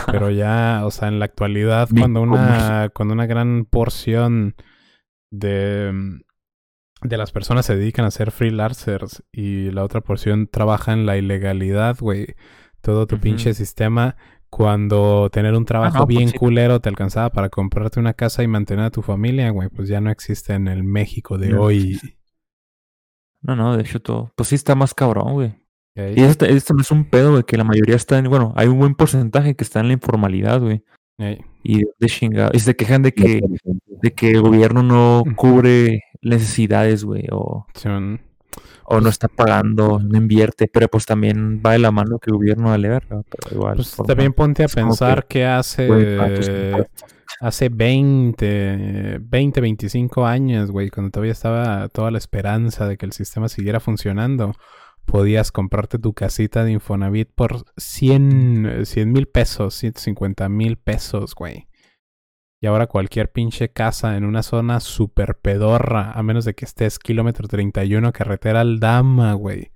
Pero 0.06 0.30
ya, 0.30 0.82
o 0.84 0.90
sea, 0.90 1.08
en 1.08 1.18
la 1.18 1.24
actualidad, 1.24 1.88
cuando 1.96 2.22
una, 2.22 2.90
cuando 2.94 3.14
una 3.14 3.26
gran 3.26 3.64
porción 3.64 4.54
de, 5.30 6.20
de 7.02 7.16
las 7.16 7.32
personas 7.32 7.66
se 7.66 7.76
dedican 7.76 8.04
a 8.04 8.10
ser 8.10 8.30
freelancers 8.30 9.22
y 9.32 9.70
la 9.70 9.84
otra 9.84 10.00
porción 10.00 10.46
trabaja 10.46 10.92
en 10.92 11.06
la 11.06 11.16
ilegalidad, 11.16 11.96
güey. 11.98 12.34
Todo 12.82 13.06
tu 13.06 13.20
pinche 13.20 13.52
sistema, 13.52 14.16
cuando 14.50 15.30
tener 15.30 15.54
un 15.54 15.64
trabajo 15.64 16.06
pues 16.06 16.08
bien 16.08 16.30
culero 16.32 16.80
te 16.80 16.88
alcanzaba 16.88 17.30
para 17.30 17.48
comprarte 17.48 18.00
una 18.00 18.14
casa 18.14 18.42
y 18.42 18.48
mantener 18.48 18.86
a 18.86 18.90
tu 18.90 19.00
familia, 19.00 19.50
güey, 19.50 19.68
pues 19.68 19.88
ya 19.88 20.00
no 20.00 20.10
existe 20.10 20.54
en 20.54 20.66
el 20.66 20.82
México 20.82 21.38
de 21.38 21.50
No 21.50 21.62
hoy. 21.62 21.98
No, 23.42 23.56
no, 23.56 23.76
de 23.76 23.82
hecho 23.82 24.00
todo, 24.00 24.32
pues 24.34 24.48
sí 24.48 24.56
está 24.56 24.74
más 24.74 24.92
cabrón, 24.92 25.32
güey. 25.32 25.59
Y 25.96 26.22
esto, 26.22 26.46
esto 26.46 26.72
no 26.74 26.82
es 26.82 26.90
un 26.90 27.04
pedo, 27.04 27.32
güey, 27.32 27.42
que 27.42 27.56
la 27.56 27.64
mayoría 27.64 27.96
está 27.96 28.18
en, 28.18 28.28
bueno, 28.28 28.52
hay 28.56 28.68
un 28.68 28.78
buen 28.78 28.94
porcentaje 28.94 29.54
que 29.54 29.64
está 29.64 29.80
en 29.80 29.88
la 29.88 29.92
informalidad, 29.94 30.60
güey. 30.60 30.82
Ey. 31.18 31.40
Y 31.62 31.80
de 31.98 32.06
chingada. 32.06 32.50
Y 32.54 32.60
se 32.60 32.74
quejan 32.76 33.02
de 33.02 33.12
que, 33.12 33.42
de 34.02 34.12
que 34.12 34.30
el 34.30 34.40
gobierno 34.40 34.82
no 34.82 35.22
cubre 35.36 36.04
necesidades, 36.22 37.04
güey, 37.04 37.26
o, 37.30 37.66
o 38.84 39.00
no 39.00 39.08
está 39.08 39.28
pagando, 39.28 39.98
no 39.98 40.16
invierte, 40.16 40.68
pero 40.68 40.88
pues 40.88 41.04
también 41.06 41.60
va 41.64 41.72
de 41.72 41.78
la 41.80 41.90
mano 41.90 42.18
que 42.18 42.30
el 42.30 42.36
gobierno 42.36 42.70
vale 42.70 42.88
verga, 42.88 43.22
pero 43.28 43.56
igual. 43.56 43.76
Pues 43.76 43.94
forma- 43.94 44.06
también 44.08 44.32
ponte 44.32 44.64
a 44.64 44.68
pensar 44.68 45.26
que, 45.26 45.44
hace 45.44 45.86
hace 47.40 47.68
20, 47.68 49.18
20, 49.22 49.60
25 49.60 50.26
años, 50.26 50.70
güey, 50.70 50.90
cuando 50.90 51.10
todavía 51.10 51.32
estaba 51.32 51.88
toda 51.88 52.10
la 52.10 52.18
esperanza 52.18 52.86
de 52.88 52.96
que 52.96 53.06
el 53.06 53.12
sistema 53.12 53.48
siguiera 53.48 53.80
funcionando, 53.80 54.54
podías 55.04 55.52
comprarte 55.52 55.98
tu 55.98 56.14
casita 56.14 56.64
de 56.64 56.72
Infonavit 56.72 57.30
por 57.34 57.64
100 57.76 58.84
mil 59.06 59.26
pesos, 59.26 59.74
150 59.74 60.48
mil 60.48 60.76
pesos, 60.76 61.34
güey. 61.34 61.68
Y 62.62 62.66
ahora 62.66 62.86
cualquier 62.86 63.32
pinche 63.32 63.72
casa 63.72 64.16
en 64.16 64.24
una 64.24 64.42
zona 64.42 64.80
super 64.80 65.38
pedorra, 65.38 66.12
a 66.12 66.22
menos 66.22 66.44
de 66.44 66.54
que 66.54 66.66
estés 66.66 66.98
kilómetro 66.98 67.48
31 67.48 68.12
carretera 68.12 68.60
al 68.60 68.80
Dama, 68.80 69.32
güey. 69.32 69.72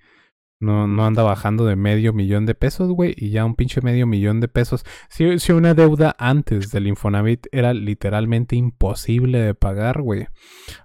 No, 0.61 0.87
no 0.87 1.05
anda 1.05 1.23
bajando 1.23 1.67
de 1.67 1.77
medio 1.77 2.13
millón 2.13 2.47
de 2.47 2.55
pesos, 2.55 2.89
güey. 2.91 3.15
Y 3.17 3.31
ya 3.31 3.45
un 3.45 3.55
pinche 3.55 3.81
medio 3.83 4.07
millón 4.07 4.41
de 4.41 4.49
pesos. 4.49 4.85
Si, 5.11 5.39
si 5.39 5.53
una 5.53 5.75
deuda 5.75 6.15
antes 6.19 6.71
del 6.71 6.87
Infonavit 6.87 7.47
era 7.53 7.75
literalmente 7.75 8.57
imposible 8.57 9.41
de 9.41 9.55
pagar, 9.55 10.01
güey. 10.01 10.27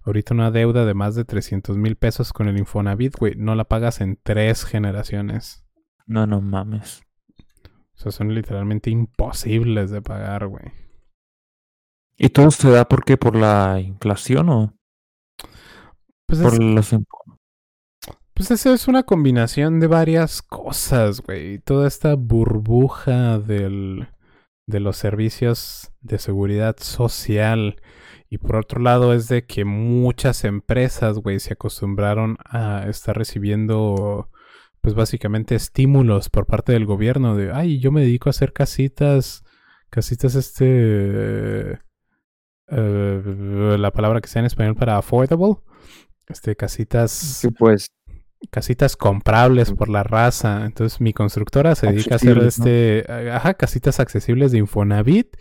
Ahorita 0.03 0.33
una 0.33 0.51
deuda 0.51 0.85
de 0.85 0.93
más 0.95 1.15
de 1.15 1.23
300 1.23 1.77
mil 1.77 1.95
pesos 1.95 2.33
con 2.33 2.47
el 2.47 2.57
Infonavit, 2.57 3.15
güey. 3.17 3.35
No 3.37 3.55
la 3.55 3.65
pagas 3.65 4.01
en 4.01 4.19
tres 4.21 4.65
generaciones. 4.65 5.63
No, 6.07 6.25
no 6.27 6.41
mames. 6.41 7.03
O 7.93 8.01
sea, 8.01 8.11
son 8.11 8.33
literalmente 8.33 8.89
imposibles 8.89 9.91
de 9.91 10.01
pagar, 10.01 10.47
güey. 10.47 10.65
¿Y 12.17 12.29
todo 12.29 12.51
se 12.51 12.69
da 12.69 12.85
por 12.85 13.05
qué? 13.05 13.15
¿Por 13.17 13.35
la 13.35 13.79
inflación 13.79 14.49
o 14.49 14.73
Pues 16.25 16.39
por 16.41 16.53
es, 16.53 16.59
los 16.59 16.91
imp- 16.93 17.05
pues 18.39 18.51
eso 18.51 18.73
es 18.73 18.87
una 18.87 19.03
combinación 19.03 19.81
de 19.81 19.87
varias 19.87 20.41
cosas, 20.41 21.19
güey. 21.19 21.59
Toda 21.59 21.89
esta 21.89 22.15
burbuja 22.15 23.37
del, 23.37 24.07
de 24.65 24.79
los 24.79 24.95
servicios 24.95 25.91
de 25.99 26.19
seguridad 26.19 26.77
social. 26.79 27.81
Y 28.29 28.37
por 28.37 28.55
otro 28.55 28.79
lado 28.79 29.13
es 29.13 29.27
de 29.27 29.45
que 29.45 29.65
muchas 29.65 30.45
empresas, 30.45 31.17
güey, 31.19 31.41
se 31.41 31.51
acostumbraron 31.51 32.37
a 32.45 32.85
estar 32.87 33.17
recibiendo, 33.17 34.29
pues 34.79 34.95
básicamente 34.95 35.55
estímulos 35.55 36.29
por 36.29 36.45
parte 36.45 36.71
del 36.71 36.85
gobierno 36.85 37.35
de, 37.35 37.51
ay, 37.51 37.81
yo 37.81 37.91
me 37.91 37.99
dedico 37.99 38.29
a 38.29 38.31
hacer 38.31 38.53
casitas, 38.53 39.43
casitas 39.89 40.35
este, 40.35 41.81
eh, 42.67 43.75
la 43.77 43.91
palabra 43.91 44.21
que 44.21 44.29
sea 44.29 44.39
en 44.39 44.45
español 44.45 44.77
para 44.77 44.97
affordable, 44.97 45.57
este, 46.29 46.55
casitas, 46.55 47.11
Sí, 47.11 47.49
pues. 47.51 47.89
Casitas 48.51 48.95
comprables 48.95 49.71
por 49.71 49.89
la 49.89 50.03
raza. 50.03 50.65
Entonces 50.65 51.01
mi 51.01 51.13
constructora 51.13 51.75
se 51.75 51.87
dedica 51.87 52.15
a 52.15 52.17
hacer 52.17 52.37
este, 52.39 53.05
ajá, 53.31 53.53
casitas 53.55 53.99
accesibles 53.99 54.51
de 54.51 54.59
Infonavit. 54.59 55.35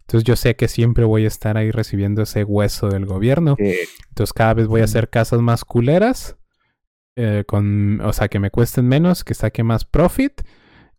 Entonces 0.00 0.24
yo 0.24 0.36
sé 0.36 0.56
que 0.56 0.68
siempre 0.68 1.04
voy 1.04 1.24
a 1.24 1.28
estar 1.28 1.56
ahí 1.58 1.70
recibiendo 1.70 2.22
ese 2.22 2.44
hueso 2.44 2.88
del 2.88 3.04
gobierno. 3.06 3.56
Entonces 4.08 4.32
cada 4.32 4.54
vez 4.54 4.66
voy 4.66 4.80
a 4.80 4.84
hacer 4.84 5.10
casas 5.10 5.40
más 5.40 5.64
culeras. 5.64 6.36
eh, 7.16 7.44
con, 7.46 8.00
o 8.02 8.12
sea, 8.12 8.28
que 8.28 8.38
me 8.38 8.50
cuesten 8.50 8.86
menos, 8.88 9.24
que 9.24 9.34
saque 9.34 9.64
más 9.64 9.84
profit. 9.84 10.42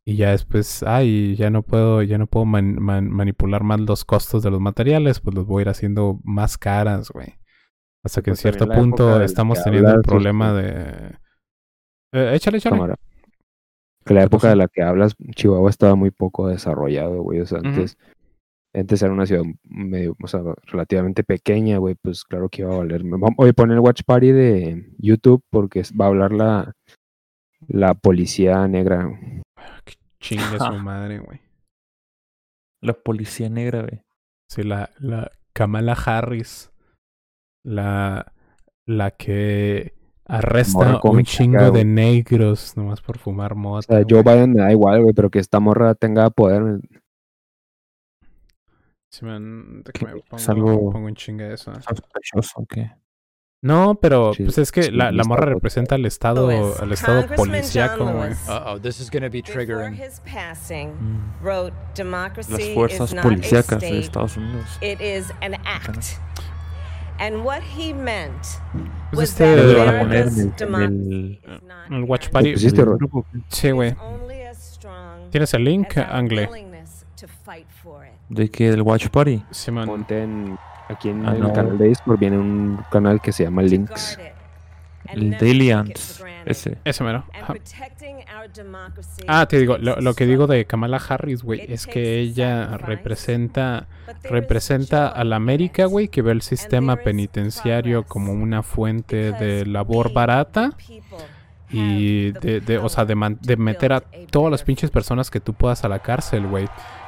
Y 0.06 0.16
ya 0.18 0.32
después, 0.32 0.84
ay, 0.84 1.36
ya 1.36 1.50
no 1.50 1.62
puedo, 1.64 2.02
ya 2.04 2.18
no 2.18 2.28
puedo 2.28 2.46
man- 2.46 2.78
man- 2.82 3.10
manipular 3.10 3.64
más 3.64 3.80
los 3.80 4.06
costos 4.06 4.44
de 4.44 4.50
los 4.52 4.60
materiales, 4.60 5.20
pues 5.22 5.36
los 5.36 5.46
voy 5.46 5.62
a 5.62 5.64
ir 5.64 5.70
haciendo 5.70 6.20
más 6.24 6.58
caras, 6.58 7.10
güey. 7.12 7.36
Hasta 8.04 8.22
que 8.22 8.32
en 8.32 8.34
Pues 8.34 8.42
cierto 8.42 8.68
punto 8.68 9.22
estamos 9.22 9.64
teniendo 9.64 9.90
un 9.90 9.96
hablas, 9.98 10.08
problema 10.08 10.60
este, 10.62 10.72
de... 10.74 11.18
Eh, 12.12 12.32
échale, 12.36 12.58
échale. 12.58 12.76
Cámara. 12.76 12.96
Que 14.06 14.14
la 14.14 14.24
época 14.24 14.50
de 14.50 14.56
la 14.56 14.68
que 14.68 14.82
hablas, 14.82 15.16
Chihuahua 15.36 15.70
estaba 15.70 15.96
muy 15.96 16.10
poco 16.12 16.48
desarrollado, 16.48 17.22
güey. 17.22 17.42
O 17.42 17.46
sea, 17.46 17.60
antes, 17.60 17.98
antes 18.74 19.02
era 19.02 19.12
una 19.12 19.26
ciudad 19.26 19.44
medio, 19.64 20.16
o 20.22 20.28
sea, 20.28 20.42
relativamente 20.66 21.24
pequeña, 21.24 21.78
güey. 21.78 21.96
Pues 22.02 22.24
claro 22.24 22.50
que 22.50 22.64
iba 22.64 22.74
a 22.74 22.78
valer. 22.80 23.04
Oye, 23.38 23.54
pon 23.54 23.72
el 23.72 23.80
Watch 23.80 24.02
Party 24.06 24.32
de 24.32 24.94
YouTube 24.98 25.44
porque 25.50 25.84
va 26.00 26.06
a 26.06 26.08
hablar 26.08 26.32
la, 26.32 26.74
la 27.68 27.94
policía 27.94 28.68
negra. 28.68 29.08
Chingue 30.20 30.58
su 30.58 30.74
madre, 30.84 31.20
güey. 31.20 31.40
la 32.82 32.94
policía 32.94 33.50
negra, 33.50 33.82
güey. 33.82 34.02
Sí, 34.50 34.64
la, 34.64 34.90
la 34.98 35.32
Kamala 35.54 35.94
Harris. 35.94 36.72
La, 37.64 38.34
la 38.88 39.12
que 39.12 39.94
arresta 40.30 41.00
un 41.04 41.24
chingo 41.24 41.58
caca, 41.58 41.72
de 41.72 41.86
negros 41.86 42.78
nomás 42.78 43.02
por 43.02 43.18
fumar 43.18 43.54
O 43.54 43.56
mota. 43.56 43.98
sea, 43.98 44.06
Joe. 44.08 44.24
Biden 44.24 44.54
me 44.54 44.62
da 44.62 44.72
igual, 44.72 45.02
güey, 45.02 45.14
pero 45.14 45.30
que 45.30 45.40
esta 45.40 45.60
morra 45.60 45.96
tenga 45.96 46.30
poder. 46.30 46.62
me- 46.64 46.80
Sí, 49.12 49.26
man, 49.26 49.82
déjame 49.84 50.22
pongo, 50.22 50.38
Es 50.38 50.50
algo 50.50 50.92
pongo 50.92 51.08
un 51.08 51.16
chingue 51.16 51.46
de 51.46 51.56
eso. 51.56 51.74
sospechoso, 51.82 52.60
¿o 52.62 52.66
qué? 52.68 52.92
No, 53.62 53.96
pero 53.96 54.34
Sí, 54.34 54.44
pues 54.44 54.58
es 54.60 54.72
que 54.72 54.84
sí, 54.84 54.92
la, 54.92 55.12
la 55.12 55.24
morra 55.26 55.48
representa 55.48 55.96
al 55.96 56.06
estado, 56.06 56.48
al 56.80 56.92
estado 56.94 57.26
policíaco. 57.36 58.06
Lewis, 58.06 58.38
Uh-oh, 58.48 58.80
this 58.80 59.02
is 59.02 59.10
going 59.12 59.24
to 59.24 59.30
be 59.30 59.42
triggering. 59.42 59.96
his 59.96 60.22
passing, 60.22 60.92
Mm. 60.92 61.44
wrote, 61.44 61.74
"Democracy 61.96 62.52
Las 62.54 62.64
fuerzas 62.74 63.14
policíacas 63.16 63.82
de 63.82 64.00
Estados 64.00 64.38
Unidos. 64.38 64.66
it 64.82 65.02
is 65.02 65.30
an 65.42 65.56
act." 65.66 65.88
And 65.88 65.98
what 65.98 65.98
he 65.98 65.98
meant 66.00 67.09
Pues 69.12 69.30
este 69.32 69.56
Lo 69.56 69.80
van 69.80 69.96
a 69.96 70.00
poner 70.00 70.28
America's 70.28 70.38
en 70.38 70.42
el, 70.42 70.48
en 70.48 70.56
democracy 70.58 71.40
el- 71.90 71.96
El 71.96 72.04
Watch 72.04 72.26
¿Lo 72.28 72.32
Party. 72.32 72.54
pusiste, 72.54 72.86
Ro? 72.86 72.98
Sí, 73.50 73.72
güey. 73.72 73.96
only 74.02 74.42
as 74.44 74.58
strong 74.58 75.30
¿Tienes 75.32 75.54
el 75.54 75.64
link, 75.64 75.98
Angle? 75.98 76.48
willingness 76.48 77.06
to 77.20 77.28
fight 77.44 77.68
for 77.84 78.06
it. 78.06 78.14
¿De 78.30 78.50
qué? 78.50 78.72
¿Del 78.72 78.82
Watch 78.84 79.08
Party? 79.10 79.44
Sí, 79.52 79.72
man. 79.72 79.86
Ponte 79.88 80.24
en, 80.24 80.58
aquí 80.88 81.10
en 81.10 81.26
Ah, 81.28 81.34
el 81.34 81.42
no. 81.42 81.54
canal 81.54 81.78
de 81.78 81.88
Discord 81.90 82.20
viene 82.20 82.38
un 82.38 82.80
canal 82.92 83.20
que 83.22 83.32
se 83.32 83.44
llama 83.44 83.62
Links. 83.64 84.18
El 85.14 85.32
Daily 85.38 85.72
Ants. 85.72 86.24
Ese. 86.46 86.78
Ese 86.86 87.04
mero. 87.04 87.26
Democracy 88.54 89.24
Ah, 89.28 89.46
te 89.48 89.60
digo, 89.60 89.78
lo, 89.78 89.98
lo 89.98 90.14
que 90.14 90.26
digo 90.26 90.48
de 90.48 90.66
Kamala 90.66 90.98
Harris, 90.98 91.44
güey, 91.44 91.62
es 91.72 91.86
que 91.86 92.20
ella 92.20 92.78
representa 92.78 93.88
representa 94.24 95.08
a 95.08 95.24
la 95.24 95.36
América, 95.36 95.86
güey, 95.86 96.08
que 96.08 96.22
ve 96.22 96.32
el 96.32 96.42
sistema 96.42 96.96
penitenciario 96.98 98.04
como 98.04 98.34
una 98.34 98.64
fuente 98.64 99.32
de 99.34 99.66
labor 99.66 100.14
barata 100.14 100.72
y 101.72 102.32
de, 102.32 102.62
de 102.62 102.78
o 102.80 102.90
sea, 102.90 103.06
de, 103.06 103.16
man- 103.16 103.38
de 103.42 103.56
to 103.56 103.62
meter 103.62 103.94
a 103.94 104.02
todas 104.32 104.50
las 104.52 104.64
pinches 104.64 104.90
personas 104.90 105.30
que 105.30 105.40
tú 105.40 105.54
puedas 105.54 105.84
a 105.86 105.90
la 105.90 106.00
cárcel, 106.00 106.48
güey, 106.48 106.68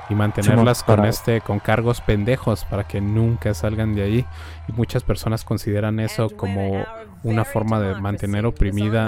y 0.09 0.13
mantenerlas 0.15 0.83
con 0.83 1.05
este 1.05 1.41
con 1.41 1.59
cargos 1.59 2.01
pendejos 2.01 2.65
para 2.65 2.83
que 2.87 3.01
nunca 3.01 3.53
salgan 3.53 3.95
de 3.95 4.03
ahí. 4.03 4.25
Y 4.67 4.71
muchas 4.73 5.03
personas 5.03 5.43
consideran 5.43 5.99
eso 5.99 6.29
como 6.29 6.85
una 7.23 7.45
forma 7.45 7.80
de 7.80 7.95
mantener 8.02 8.45
oprimida 8.45 9.07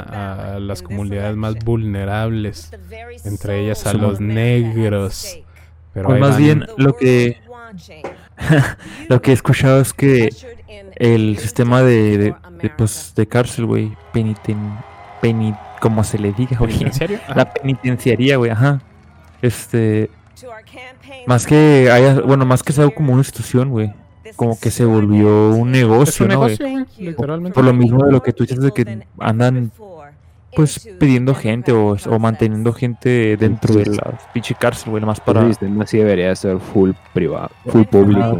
a 0.56 0.60
las 0.60 0.82
comunidades 0.82 1.36
más 1.36 1.56
vulnerables, 1.64 2.72
entre 3.26 3.62
ellas 3.62 3.86
a 3.86 3.94
los 3.94 4.20
negros. 4.20 5.40
Pero 5.94 6.08
Pues 6.10 6.20
más 6.20 6.32
van- 6.32 6.38
bien 6.44 6.60
The 6.62 6.74
lo 6.78 6.96
que 6.96 7.38
lo 9.10 9.22
que 9.22 9.32
he 9.32 9.34
escuchado 9.34 9.80
es 9.82 9.94
que 9.94 10.30
el 10.96 11.38
sistema 11.38 11.82
de, 11.82 12.18
de, 12.18 12.70
pues, 12.78 13.14
de 13.16 13.28
cárcel, 13.28 13.66
güey, 13.66 13.96
peniten, 14.12 14.58
peni, 15.22 15.54
como 15.80 16.04
se 16.04 16.18
le 16.20 16.34
diga. 16.34 16.58
La 17.36 17.54
penitenciaría, 17.54 18.38
güey, 18.38 18.52
ajá. 18.52 18.82
Este, 19.42 20.10
más 21.28 21.46
que 21.46 21.90
haya, 21.92 22.22
bueno, 22.22 22.46
más 22.46 22.64
que 22.64 22.74
sea 22.74 22.90
como 22.90 23.14
una 23.14 23.22
institución, 23.22 23.70
güey. 23.70 23.94
Como 24.36 24.60
que 24.60 24.72
se 24.72 24.86
volvió 24.86 25.50
un 25.50 25.72
negocio, 25.72 26.26
un 26.26 26.32
¿no, 26.32 26.46
negocio, 26.46 26.70
güey, 26.70 26.86
literalmente. 26.98 27.54
Por 27.54 27.66
lo 27.66 27.74
mismo 27.74 28.06
de 28.06 28.12
lo 28.12 28.24
que 28.24 28.34
tú 28.34 28.44
dices 28.44 28.62
de 28.62 28.72
que 28.72 29.06
andan 29.20 29.72
pues 30.56 30.90
pidiendo 31.00 31.34
gente 31.36 31.72
o, 31.72 31.96
o 32.10 32.20
manteniendo 32.20 32.74
gente 32.74 33.38
dentro 33.38 33.76
de 33.76 33.86
la 33.88 34.20
pinche 34.34 34.56
cárcel, 34.56 34.92
güey, 34.92 35.02
nomás 35.02 35.20
Para... 35.20 35.42
El 35.42 35.48
sistema 35.50 35.86
sí 35.86 35.98
debería 35.98 36.36
ser 36.36 36.60
full 36.60 36.92
privado, 37.14 37.50
full 37.68 37.84
público. 37.84 38.40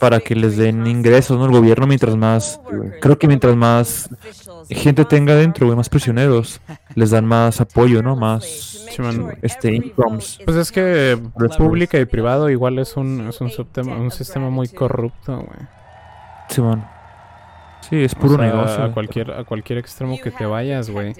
Para 0.00 0.20
que 0.20 0.34
les 0.34 0.56
den 0.56 0.86
ingresos, 0.86 1.38
¿no? 1.38 1.46
El 1.46 1.52
gobierno 1.52 1.86
mientras 1.86 2.16
más, 2.16 2.60
creo 3.00 3.18
que 3.18 3.26
mientras 3.28 3.56
más 3.56 4.10
gente 4.68 5.04
tenga 5.04 5.34
dentro, 5.34 5.66
güey, 5.66 5.76
más 5.76 5.88
prisioneros, 5.88 6.60
les 6.94 7.10
dan 7.10 7.26
más 7.26 7.60
apoyo, 7.60 8.02
¿no? 8.02 8.16
Más, 8.16 8.86
este, 9.42 9.74
incomes. 9.74 10.38
Pues 10.44 10.56
es 10.56 10.70
que 10.72 11.18
pública 11.58 11.98
y 11.98 12.04
privado 12.04 12.48
igual 12.50 12.78
es 12.78 12.96
un, 12.96 13.28
es 13.28 13.40
un, 13.40 13.50
subtema- 13.50 13.98
un 13.98 14.10
sistema 14.10 14.50
muy 14.50 14.68
corrupto, 14.68 15.36
güey. 15.36 15.68
Simón. 16.48 16.84
Sí, 17.88 18.02
es 18.02 18.14
O 18.14 18.18
puro 18.18 18.36
sea, 18.36 18.46
negocio. 18.46 18.82
A 18.84 18.92
cualquier, 18.92 19.30
a 19.32 19.44
cualquier 19.44 19.78
extremo 19.78 20.18
que 20.22 20.30
te 20.30 20.46
vayas, 20.46 20.88
güey. 20.88 21.14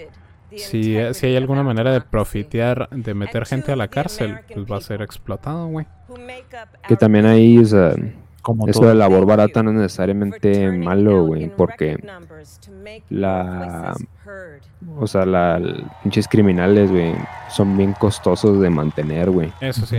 Si, 0.57 0.97
si 1.15 1.27
hay 1.27 1.37
alguna 1.37 1.63
manera 1.63 1.93
de 1.93 2.01
profitear, 2.01 2.89
de 2.91 3.15
meter 3.15 3.47
gente 3.47 3.73
a 3.73 3.77
la 3.77 3.89
cárcel, 3.89 4.39
pues 4.53 4.67
va 4.71 4.77
a 4.79 4.81
ser 4.81 5.03
explotado, 5.03 5.67
güey. 5.69 5.87
Que 6.87 6.97
también 6.97 7.27
ahí, 7.27 7.59
o 7.59 7.65
sea, 7.65 7.95
Como 8.43 8.69
eso 8.69 8.81
todo. 8.81 8.91
de 8.91 8.95
labor 8.95 9.27
barata 9.27 9.63
no 9.63 9.71
es 9.71 9.77
necesariamente 9.77 10.71
malo, 10.71 11.25
güey, 11.25 11.49
porque 11.49 11.99
la, 13.09 13.95
o 14.99 15.07
sea, 15.07 15.25
la, 15.25 15.61
pinches 16.03 16.29
criminales, 16.29 16.91
güey, 16.91 17.15
son 17.49 17.77
bien 17.77 17.93
costosos 17.95 18.61
de 18.61 18.71
mantener, 18.71 19.31
güey. 19.31 19.53
Eso 19.61 19.87
sí. 19.87 19.97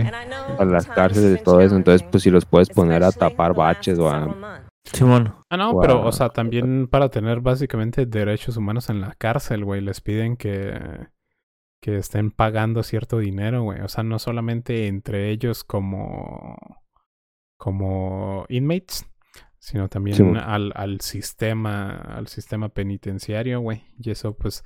A 0.58 0.64
las 0.64 0.86
cárceles 0.86 1.40
y 1.40 1.42
todo 1.42 1.60
eso, 1.60 1.76
entonces, 1.76 2.06
pues 2.10 2.22
si 2.22 2.30
los 2.30 2.44
puedes 2.44 2.70
poner 2.70 3.02
a 3.04 3.12
tapar 3.12 3.54
baches 3.54 3.98
o 3.98 4.08
a... 4.08 4.62
Simón. 4.92 5.34
Ah, 5.50 5.56
no, 5.56 5.78
pero, 5.80 6.04
o 6.04 6.12
sea, 6.12 6.30
también 6.30 6.88
para 6.88 7.08
tener 7.10 7.40
básicamente 7.40 8.06
derechos 8.06 8.56
humanos 8.56 8.88
en 8.88 9.00
la 9.00 9.14
cárcel, 9.14 9.64
güey, 9.64 9.80
les 9.80 10.00
piden 10.00 10.36
que, 10.36 11.08
que 11.82 11.96
estén 11.96 12.30
pagando 12.30 12.82
cierto 12.82 13.18
dinero, 13.18 13.62
güey. 13.62 13.80
O 13.80 13.88
sea, 13.88 14.04
no 14.04 14.18
solamente 14.18 14.86
entre 14.86 15.30
ellos 15.30 15.64
como, 15.64 16.56
como 17.58 18.46
inmates, 18.48 19.06
sino 19.58 19.88
también 19.88 20.16
Sí, 20.16 20.24
al, 20.40 20.72
al 20.76 21.00
sistema, 21.00 21.90
al 21.90 22.28
sistema 22.28 22.68
penitenciario, 22.68 23.60
güey. 23.60 23.84
Y 23.98 24.10
eso, 24.10 24.36
pues, 24.36 24.62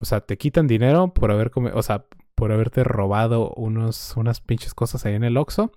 o 0.00 0.04
sea, 0.06 0.20
te 0.20 0.38
quitan 0.38 0.66
dinero 0.66 1.12
por 1.12 1.30
haber 1.30 1.52
o 1.54 1.82
sea, 1.82 2.06
por 2.34 2.52
haberte 2.52 2.84
robado 2.84 3.52
unos, 3.54 4.16
unas 4.16 4.40
pinches 4.40 4.74
cosas 4.74 5.04
ahí 5.06 5.14
en 5.14 5.24
el 5.24 5.36
Oxxo. 5.36 5.72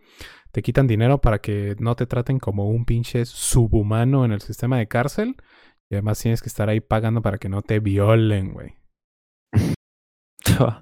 Te 0.58 0.64
quitan 0.64 0.88
dinero 0.88 1.22
para 1.22 1.38
que 1.38 1.76
no 1.78 1.96
te 1.96 2.08
traten 2.08 2.40
como 2.40 2.68
un 2.68 2.84
pinche 2.84 3.26
subhumano 3.26 4.26
en 4.26 4.32
el 4.32 4.42
sistema 4.42 4.80
de 4.80 4.88
cárcel. 4.88 5.36
Y 5.88 5.94
además 5.94 6.18
tienes 6.18 6.42
que 6.42 6.50
estar 6.50 6.68
ahí 6.68 6.80
pagando 6.80 7.22
para 7.22 7.38
que 7.38 7.48
no 7.48 7.62
te 7.62 7.80
violen, 7.80 8.54
güey. 8.54 8.76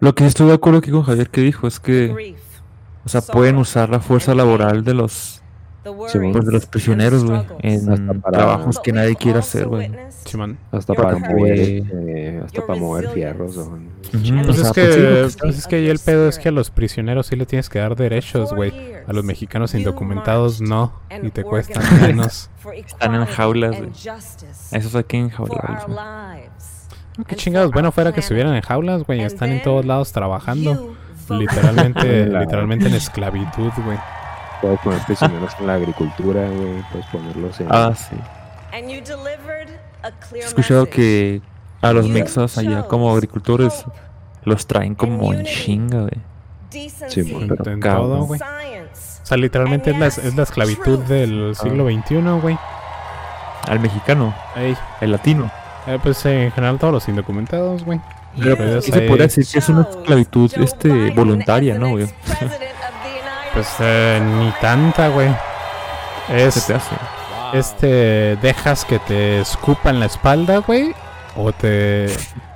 Lo 0.00 0.14
que 0.16 0.26
estoy 0.26 0.48
de 0.48 0.54
acuerdo 0.54 0.80
aquí 0.80 0.90
con 0.90 1.04
Javier 1.04 1.30
que 1.30 1.42
dijo 1.42 1.68
es 1.68 1.78
que, 1.78 2.34
o 3.04 3.08
sea, 3.08 3.20
pueden 3.20 3.58
usar 3.58 3.90
la 3.90 4.00
fuerza 4.00 4.34
laboral 4.34 4.82
de 4.82 4.94
los. 4.94 5.43
Pues, 6.32 6.46
de 6.46 6.52
los 6.52 6.66
prisioneros, 6.66 7.24
güey, 7.24 7.42
en 7.60 7.90
Hasta 7.90 8.30
trabajos 8.30 8.80
que 8.80 8.92
nadie 8.92 9.16
quiere 9.16 9.38
hacer, 9.40 9.66
güey. 9.68 9.90
Hasta 10.72 10.94
para 10.94 11.16
mover, 11.18 11.52
este, 11.60 12.40
hasta 12.44 12.66
para 12.66 12.78
mover 12.80 13.08
fierros. 13.10 13.56
o- 13.58 13.78
Pues 14.12 14.30
o 14.30 14.50
es 14.50 14.56
sea, 14.58 14.72
que, 14.72 15.18
pues 15.22 15.36
pues 15.36 15.58
es 15.58 15.66
que 15.66 15.76
ahí 15.76 15.88
el 15.88 15.98
pedo 15.98 16.28
es 16.28 16.38
que 16.38 16.48
a 16.48 16.52
los 16.52 16.70
prisioneros 16.70 17.26
sí 17.26 17.36
le 17.36 17.46
tienes 17.46 17.68
que 17.68 17.78
dar 17.80 17.94
derechos, 17.96 18.52
güey. 18.54 18.72
A 19.06 19.12
los 19.12 19.24
mexicanos 19.24 19.74
indocumentados 19.74 20.60
no. 20.60 20.92
Y 21.22 21.30
te 21.30 21.42
cuestan 21.44 21.82
menos. 22.00 22.50
Están 22.86 23.14
en 23.14 23.26
jaulas, 23.26 23.76
güey. 23.78 23.90
Esos 24.72 24.94
hay 24.94 25.04
que 25.04 25.18
enjaularlos, 25.18 25.86
güey. 25.86 25.98
Qué 27.26 27.36
chingados, 27.36 27.70
bueno 27.72 27.92
fuera 27.92 28.12
que 28.12 28.20
estuvieran 28.20 28.54
en 28.54 28.62
jaulas, 28.62 29.02
güey. 29.04 29.20
Están 29.22 29.50
en 29.50 29.62
todos 29.62 29.84
lados 29.84 30.12
trabajando. 30.12 30.94
Literalmente, 31.28 32.26
literalmente 32.26 32.86
en 32.88 32.94
esclavitud, 32.94 33.70
güey. 33.84 33.98
Puedes 34.60 34.78
poner 34.80 35.00
prisioneros 35.06 35.52
en 35.60 35.66
la 35.66 35.74
agricultura, 35.74 36.48
güey. 36.48 36.82
Puedes 36.90 37.06
ponerlos 37.06 37.60
en. 37.60 37.66
Ah, 37.70 37.92
sí. 37.94 38.16
He 40.34 40.38
escuchado 40.38 40.86
que 40.86 41.40
a 41.82 41.92
los 41.92 42.08
mexas 42.08 42.58
allá 42.58 42.84
como 42.84 43.12
agricultores 43.12 43.84
los 44.44 44.66
traen 44.66 44.94
como 44.94 45.32
en 45.32 45.44
chinga, 45.44 46.00
güey. 46.02 46.18
Sí, 47.08 47.22
pero 47.56 47.70
en 47.72 47.80
todo, 47.80 48.24
güey. 48.24 48.40
O 48.40 49.26
sea, 49.26 49.36
literalmente 49.36 49.90
es 49.92 49.98
la, 49.98 50.06
es 50.08 50.34
la 50.34 50.42
esclavitud 50.42 50.98
del 51.00 51.54
siglo 51.56 51.86
XXI, 51.88 52.16
güey. 52.42 52.58
Al 53.68 53.80
mexicano, 53.80 54.34
Ey, 54.56 54.76
el 55.00 55.12
latino. 55.12 55.50
eh, 55.86 55.98
pues 56.02 56.24
en 56.26 56.50
general 56.52 56.78
todos 56.78 56.92
los 56.92 57.08
indocumentados, 57.08 57.82
güey. 57.84 57.98
Pero 58.36 58.56
Pero 58.58 58.80
¿qué 58.80 58.92
se 58.92 58.98
ahí- 59.00 59.08
podría 59.08 59.26
decir 59.26 59.46
que 59.50 59.58
es 59.60 59.68
una 59.70 59.82
esclavitud 59.82 60.50
este 60.56 61.10
voluntaria, 61.12 61.78
¿no, 61.78 61.90
güey? 61.90 62.06
Pues 63.54 63.68
eh, 63.78 64.20
ni 64.20 64.50
tanta, 64.60 65.08
güey. 65.10 65.28
Es, 66.28 66.66
te 66.66 66.74
hace. 66.74 66.96
este, 67.52 68.36
dejas 68.42 68.84
que 68.84 68.98
te 68.98 69.40
escupan 69.40 70.00
la 70.00 70.06
espalda, 70.06 70.58
güey. 70.58 70.92
O 71.36 71.52
te, 71.52 72.06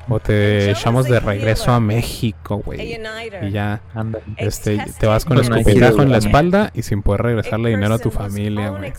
o 0.09 0.19
te 0.19 0.73
echamos 0.73 1.07
de 1.09 1.21
regreso 1.21 1.71
a 1.71 1.79
México, 1.79 2.63
güey. 2.65 2.97
Y 3.43 3.51
ya, 3.53 3.81
Anda. 3.95 4.19
este, 4.37 4.85
te 4.99 5.07
vas 5.07 5.25
con 5.25 5.37
que 5.37 5.43
escupitajo 5.43 6.03
en 6.03 6.11
la 6.11 6.19
espalda 6.19 6.71
y 6.75 6.83
sin 6.83 7.03
poder 7.03 7.23
regresarle 7.23 7.71
dinero 7.71 7.95
a 7.95 7.99
tu 7.99 8.11
familia, 8.11 8.71
güey. 8.71 8.93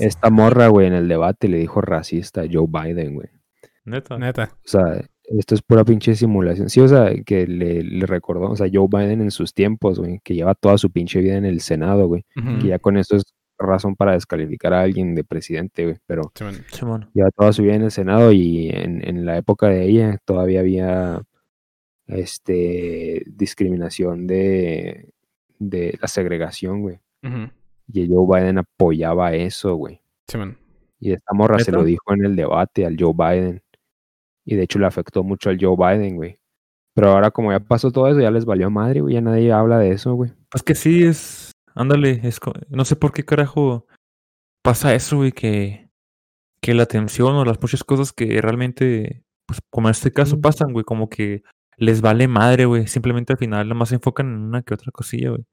Esta 0.00 0.28
morra, 0.28 0.68
güey, 0.68 0.88
en 0.88 0.94
el 0.94 1.08
debate 1.08 1.48
le 1.48 1.56
dijo 1.56 1.80
racista 1.80 2.42
a 2.42 2.46
Joe 2.50 2.66
Biden, 2.68 3.14
güey. 3.14 3.28
Neta. 3.86 4.18
Neta. 4.18 4.50
O 4.52 4.68
sea, 4.68 5.02
esto 5.28 5.54
es 5.54 5.62
pura 5.62 5.84
pinche 5.84 6.14
simulación. 6.14 6.68
Sí, 6.70 6.80
o 6.80 6.88
sea, 6.88 7.10
que 7.24 7.46
le, 7.46 7.82
le 7.82 8.06
recordó, 8.06 8.50
o 8.50 8.56
sea, 8.56 8.68
Joe 8.72 8.88
Biden 8.88 9.20
en 9.20 9.30
sus 9.30 9.52
tiempos, 9.52 9.98
güey, 9.98 10.20
que 10.22 10.34
lleva 10.34 10.54
toda 10.54 10.78
su 10.78 10.90
pinche 10.90 11.20
vida 11.20 11.36
en 11.36 11.44
el 11.44 11.60
Senado, 11.60 12.06
güey. 12.06 12.24
Que 12.60 12.68
ya 12.68 12.78
con 12.78 12.96
esto 12.96 13.16
es 13.16 13.24
razón 13.58 13.96
para 13.96 14.12
descalificar 14.12 14.72
a 14.74 14.82
alguien 14.82 15.14
de 15.14 15.24
presidente, 15.24 15.84
güey. 15.84 15.96
Pero 16.06 16.30
lleva 17.14 17.30
toda 17.30 17.52
su 17.52 17.62
vida 17.62 17.74
en 17.74 17.82
el 17.82 17.90
Senado 17.90 18.32
y 18.32 18.68
en, 18.70 19.06
en 19.06 19.24
la 19.26 19.36
época 19.36 19.68
de 19.68 19.84
ella 19.84 20.18
todavía 20.24 20.60
había 20.60 21.22
este 22.06 23.24
discriminación 23.26 24.26
de, 24.26 25.10
de 25.58 25.98
la 26.00 26.08
segregación, 26.08 26.82
güey. 26.82 27.00
Y 27.92 28.08
Joe 28.08 28.40
Biden 28.40 28.58
apoyaba 28.58 29.34
eso, 29.34 29.74
güey. 29.74 30.00
Simón. 30.28 30.58
Y 30.98 31.12
esta 31.12 31.34
morra 31.34 31.58
se 31.58 31.72
lo 31.72 31.84
dijo 31.84 32.14
en 32.14 32.24
el 32.24 32.36
debate 32.36 32.86
al 32.86 32.96
Joe 32.98 33.12
Biden. 33.14 33.62
Y 34.46 34.54
de 34.54 34.62
hecho 34.62 34.78
le 34.78 34.86
afectó 34.86 35.24
mucho 35.24 35.50
al 35.50 35.58
Joe 35.60 35.76
Biden, 35.76 36.16
güey. 36.16 36.38
Pero 36.94 37.10
ahora 37.10 37.30
como 37.30 37.52
ya 37.52 37.60
pasó 37.60 37.90
todo 37.90 38.08
eso, 38.08 38.20
ya 38.20 38.30
les 38.30 38.46
valió 38.46 38.70
madre, 38.70 39.02
güey. 39.02 39.14
Ya 39.14 39.20
nadie 39.20 39.52
habla 39.52 39.78
de 39.78 39.90
eso, 39.90 40.14
güey. 40.14 40.32
Pues 40.48 40.62
que 40.62 40.74
sí, 40.74 41.02
es. 41.04 41.52
Ándale, 41.74 42.20
es. 42.22 42.40
No 42.70 42.86
sé 42.86 42.96
por 42.96 43.12
qué 43.12 43.24
carajo 43.24 43.86
pasa 44.62 44.94
eso, 44.94 45.18
güey, 45.18 45.32
que. 45.32 45.90
Que 46.62 46.72
la 46.72 46.84
atención 46.84 47.34
o 47.34 47.44
las 47.44 47.60
muchas 47.60 47.84
cosas 47.84 48.12
que 48.12 48.40
realmente. 48.40 49.24
Pues 49.46 49.60
como 49.70 49.88
en 49.88 49.92
este 49.92 50.12
caso 50.12 50.40
pasan, 50.40 50.72
güey, 50.72 50.84
como 50.84 51.10
que 51.10 51.42
les 51.76 52.00
vale 52.00 52.28
madre, 52.28 52.64
güey. 52.64 52.86
Simplemente 52.86 53.32
al 53.32 53.38
final 53.38 53.68
nada 53.68 53.78
más 53.78 53.90
se 53.90 53.96
enfocan 53.96 54.26
en 54.28 54.40
una 54.44 54.62
que 54.62 54.74
otra 54.74 54.90
cosilla, 54.92 55.30
güey. 55.30 55.44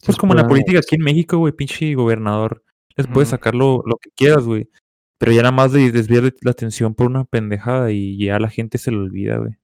Pues 0.00 0.10
es 0.10 0.16
como 0.16 0.34
en 0.34 0.38
la 0.38 0.46
política 0.46 0.78
aquí 0.78 0.96
en 0.96 1.02
México, 1.02 1.38
güey, 1.38 1.54
pinche 1.54 1.94
gobernador. 1.94 2.62
Les 2.96 3.06
puedes 3.06 3.30
sacar 3.30 3.54
lo, 3.54 3.82
lo 3.86 3.96
que 3.96 4.10
quieras, 4.10 4.44
güey. 4.44 4.68
Pero 5.18 5.32
ya 5.32 5.42
nada 5.42 5.52
más 5.52 5.72
de 5.72 5.90
desviar 5.92 6.32
la 6.42 6.50
atención 6.50 6.94
por 6.94 7.06
una 7.06 7.24
pendejada 7.24 7.90
y 7.90 8.18
ya 8.18 8.38
la 8.38 8.50
gente 8.50 8.78
se 8.78 8.90
lo 8.90 9.00
olvida, 9.00 9.38
güey. 9.38 9.56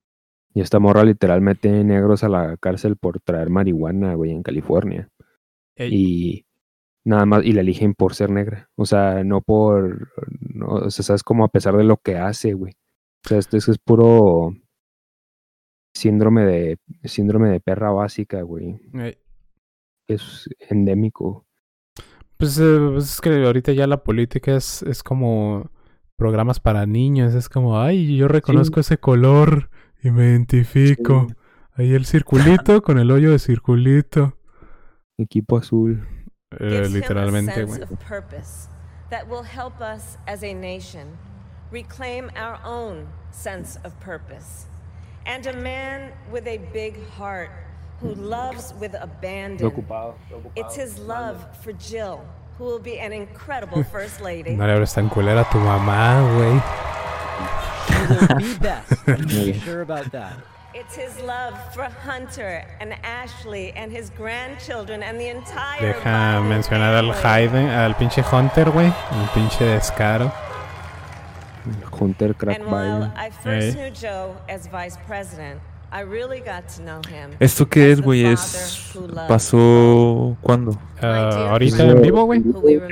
Y 0.55 0.61
esta 0.61 0.79
morra 0.79 1.05
literal 1.05 1.41
mete 1.41 1.71
negros 1.85 2.25
a 2.25 2.29
la 2.29 2.57
cárcel 2.59 2.97
por 2.97 3.21
traer 3.21 3.51
marihuana, 3.51 4.15
güey, 4.15 4.33
en 4.33 4.43
California. 4.43 5.09
Ey. 5.77 5.91
Y 5.95 6.47
nada 7.05 7.27
más, 7.27 7.45
y 7.45 7.53
la 7.53 7.63
eligen 7.63 7.95
por 7.95 8.15
ser 8.15 8.31
negra. 8.31 8.71
O 8.77 8.85
sea, 8.85 9.25
no 9.25 9.41
por, 9.41 10.11
no, 10.41 10.67
o 10.67 10.91
sea, 10.91 11.05
sabes 11.05 11.23
como 11.23 11.45
a 11.45 11.49
pesar 11.49 11.77
de 11.77 11.85
lo 11.85 11.97
que 11.97 12.17
hace, 12.17 12.53
güey. 12.53 12.75
O 13.25 13.29
sea, 13.29 13.39
esto 13.39 13.57
es, 13.57 13.69
es 13.69 13.79
puro 13.79 14.55
síndrome 15.95 16.45
de, 16.45 16.79
síndrome 17.05 17.49
de 17.49 17.61
perra 17.61 17.91
básica, 17.91 18.43
güey. 18.43 18.81
Ey. 18.95 19.17
Es 20.09 20.49
endémico. 20.59 21.47
Pues 22.43 22.59
eh, 22.59 22.77
pues 22.91 23.05
es 23.05 23.21
que 23.21 23.47
ahorita 23.47 23.71
ya 23.71 23.87
la 23.87 24.03
política 24.03 24.57
es, 24.57 24.83
es 24.83 25.05
como 25.05 25.71
programas 26.17 26.59
para 26.59 26.87
niños. 26.87 27.35
Es 27.35 27.49
como, 27.49 27.81
ay, 27.81 28.17
yo 28.17 28.27
reconozco 28.27 28.81
ese 28.81 28.99
color 28.99 29.71
y 30.03 30.11
me 30.11 30.31
identifico. 30.31 31.29
Ahí 31.75 31.95
el 31.95 32.05
circulito 32.05 32.83
con 32.83 32.99
el 32.99 33.13
hoyo 33.13 33.31
de 33.31 33.39
circulito. 33.39 34.37
Equipo 35.19 35.57
azul. 35.57 36.05
Eh, 36.59 36.89
literalmente, 36.91 37.63
güey. 37.63 37.79
that 39.09 39.29
will 39.29 39.45
help 39.45 39.81
us 39.81 40.19
as 40.27 40.43
a 40.43 40.53
nation 40.53 41.17
reclaim 41.71 42.29
our 42.35 42.59
own 42.65 43.07
sense 43.31 43.79
of 43.85 43.93
purpose. 44.01 44.67
And 45.27 45.47
a 45.47 45.53
man 45.53 46.13
with 46.33 46.49
a 46.49 46.59
big 46.73 46.99
heart 47.11 47.53
who 48.03 48.15
loves 48.15 48.75
with 48.81 48.95
abandon. 49.01 49.71
ocupado, 49.71 50.15
It's 50.57 50.75
his 50.77 50.99
love 50.99 51.37
for 51.63 51.73
Jill, 51.73 52.21
who 52.59 52.65
will 52.65 52.81
be 52.81 52.99
an 52.99 53.13
incredible 53.13 53.83
first 53.85 54.21
lady. 54.21 54.55
No 54.57 54.67
le 54.67 54.75
abres 54.75 54.93
tan 54.95 55.09
culera 55.09 55.41
a 55.43 55.45
tu 55.51 55.59
mamá, 55.59 56.21
güey. 56.37 56.61
Be 58.39 58.55
best. 58.59 59.07
Be 59.29 59.59
sure 59.61 59.83
about 59.83 60.11
that. 60.13 60.35
It's 60.75 60.95
his 60.97 61.19
love 61.21 61.55
for 61.75 61.85
Hunter 61.85 62.65
and 62.81 62.95
Ashley 63.05 63.73
and 63.73 63.93
his 63.93 64.09
grandchildren 64.11 65.03
and 65.03 65.21
the 65.21 65.29
entire 65.29 65.81
Deja 65.93 66.41
mencionar 66.41 66.95
al. 66.97 67.13
Hayden, 67.13 67.67
al 67.69 67.95
pinche 67.95 68.23
Hunter, 68.23 68.65
güey. 68.73 68.87
El 69.13 69.27
pinche 69.35 69.65
descaro. 69.67 70.33
Hunter 71.93 72.35
Crack 72.35 72.59
And 72.59 72.67
while 72.71 73.13
I 73.15 73.31
first 73.31 73.77
Ey. 73.77 73.81
knew 73.83 73.91
Joe 73.91 74.35
as 74.49 74.67
vice 74.67 74.97
president, 75.07 75.61
I 75.95 76.05
really 76.05 76.41
got 76.41 76.67
to 76.77 76.83
know 76.83 77.03
him. 77.07 77.37
¿Esto 77.39 77.69
qué 77.69 77.93
es, 77.93 78.01
güey? 78.01 78.25
Es... 78.25 78.95
¿Pasó 79.29 80.39
cuándo? 80.41 80.79
Ah, 81.03 81.49
ahorita 81.51 81.83
en 81.83 82.01
vivo, 82.01 82.25
güey. 82.25 82.43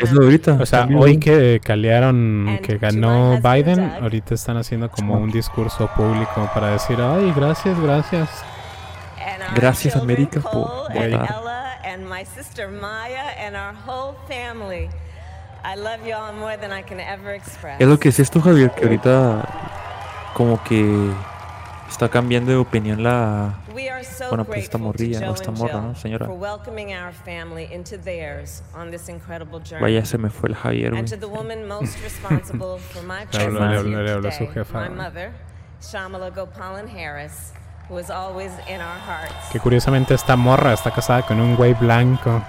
Es 0.02 0.12
lo 0.12 0.20
de 0.20 0.26
ahorita. 0.26 0.58
O 0.60 0.66
sea, 0.66 0.86
hoy 0.94 1.18
que 1.18 1.62
calearon 1.64 2.58
que 2.62 2.76
ganó 2.76 3.40
Biden, 3.40 3.80
ahorita 4.02 4.34
están 4.34 4.58
haciendo 4.58 4.90
como 4.90 5.14
un 5.14 5.30
discurso 5.30 5.88
público 5.96 6.50
para 6.52 6.72
decir, 6.72 7.00
ay, 7.00 7.32
gracias, 7.34 7.80
gracias. 7.80 8.28
Gracias, 9.54 9.96
América, 9.96 10.40
por 10.40 10.92
votar. 10.92 11.36
And 11.82 12.06
my 12.06 12.24
sister 12.24 12.68
Maya 12.68 13.34
and 13.38 13.56
our 13.56 13.74
whole 13.74 14.14
family. 14.28 14.90
I 15.64 15.74
love 15.74 16.06
you 16.06 16.14
all 16.14 16.32
more 16.32 16.56
than 16.56 16.70
I 16.70 16.82
can 16.82 17.00
ever 17.00 17.34
express. 17.34 17.80
Es 17.80 17.88
lo 17.88 17.98
que 17.98 18.10
decías 18.10 18.30
tú, 18.30 18.40
Javier, 18.40 18.70
que 18.72 18.84
ahorita 18.84 19.42
como 20.34 20.62
que 20.64 21.10
está 21.90 22.08
cambiando 22.08 22.50
de 22.52 22.56
opinión 22.56 23.02
la... 23.02 23.54
Bueno, 24.28 24.44
pues 24.44 24.60
esta 24.64 24.78
morrilla 24.78 25.18
Joe 25.20 25.28
o 25.30 25.34
esta 25.34 25.50
morra, 25.50 25.80
¿no, 25.80 25.94
señora? 25.94 26.26
For 26.26 26.36
welcoming 26.36 26.88
our 26.94 27.12
family 27.12 27.68
into 27.72 27.98
theirs 27.98 28.62
on 28.74 28.90
this 28.90 29.08
incredible 29.08 29.60
journey. 29.60 29.80
Vaya, 29.82 30.04
se 30.04 30.16
me 30.18 30.30
fue 30.30 30.50
el 30.50 30.54
Javier, 30.54 30.90
güey. 30.90 31.00
And 31.00 31.08
to 31.10 31.16
the 31.18 31.26
woman 31.26 31.66
most 31.66 31.96
responsible 32.02 32.78
for 32.78 33.02
my 33.02 33.24
Le 33.32 33.44
habló- 33.44 33.58
presence 33.58 33.60
le 33.60 33.76
habló- 33.96 34.02
le 34.04 34.12
habló 34.12 34.28
a 34.28 34.32
su 34.32 34.46
jefa, 34.48 34.80
my 34.80 34.86
güey. 34.88 34.96
mother, 34.98 35.32
Shamala 35.82 36.30
Gopalan 36.30 36.88
Harris, 36.88 37.52
who 37.88 37.98
is 37.98 38.10
always 38.10 38.52
in 38.68 38.80
our 38.80 38.98
hearts. 39.06 39.34
Que 39.50 39.58
curiosamente 39.58 40.14
esta 40.14 40.36
morra 40.36 40.72
está 40.72 40.90
casada 40.90 41.22
con 41.22 41.40
un 41.40 41.56
güey 41.56 41.74
blanco. 41.74 42.42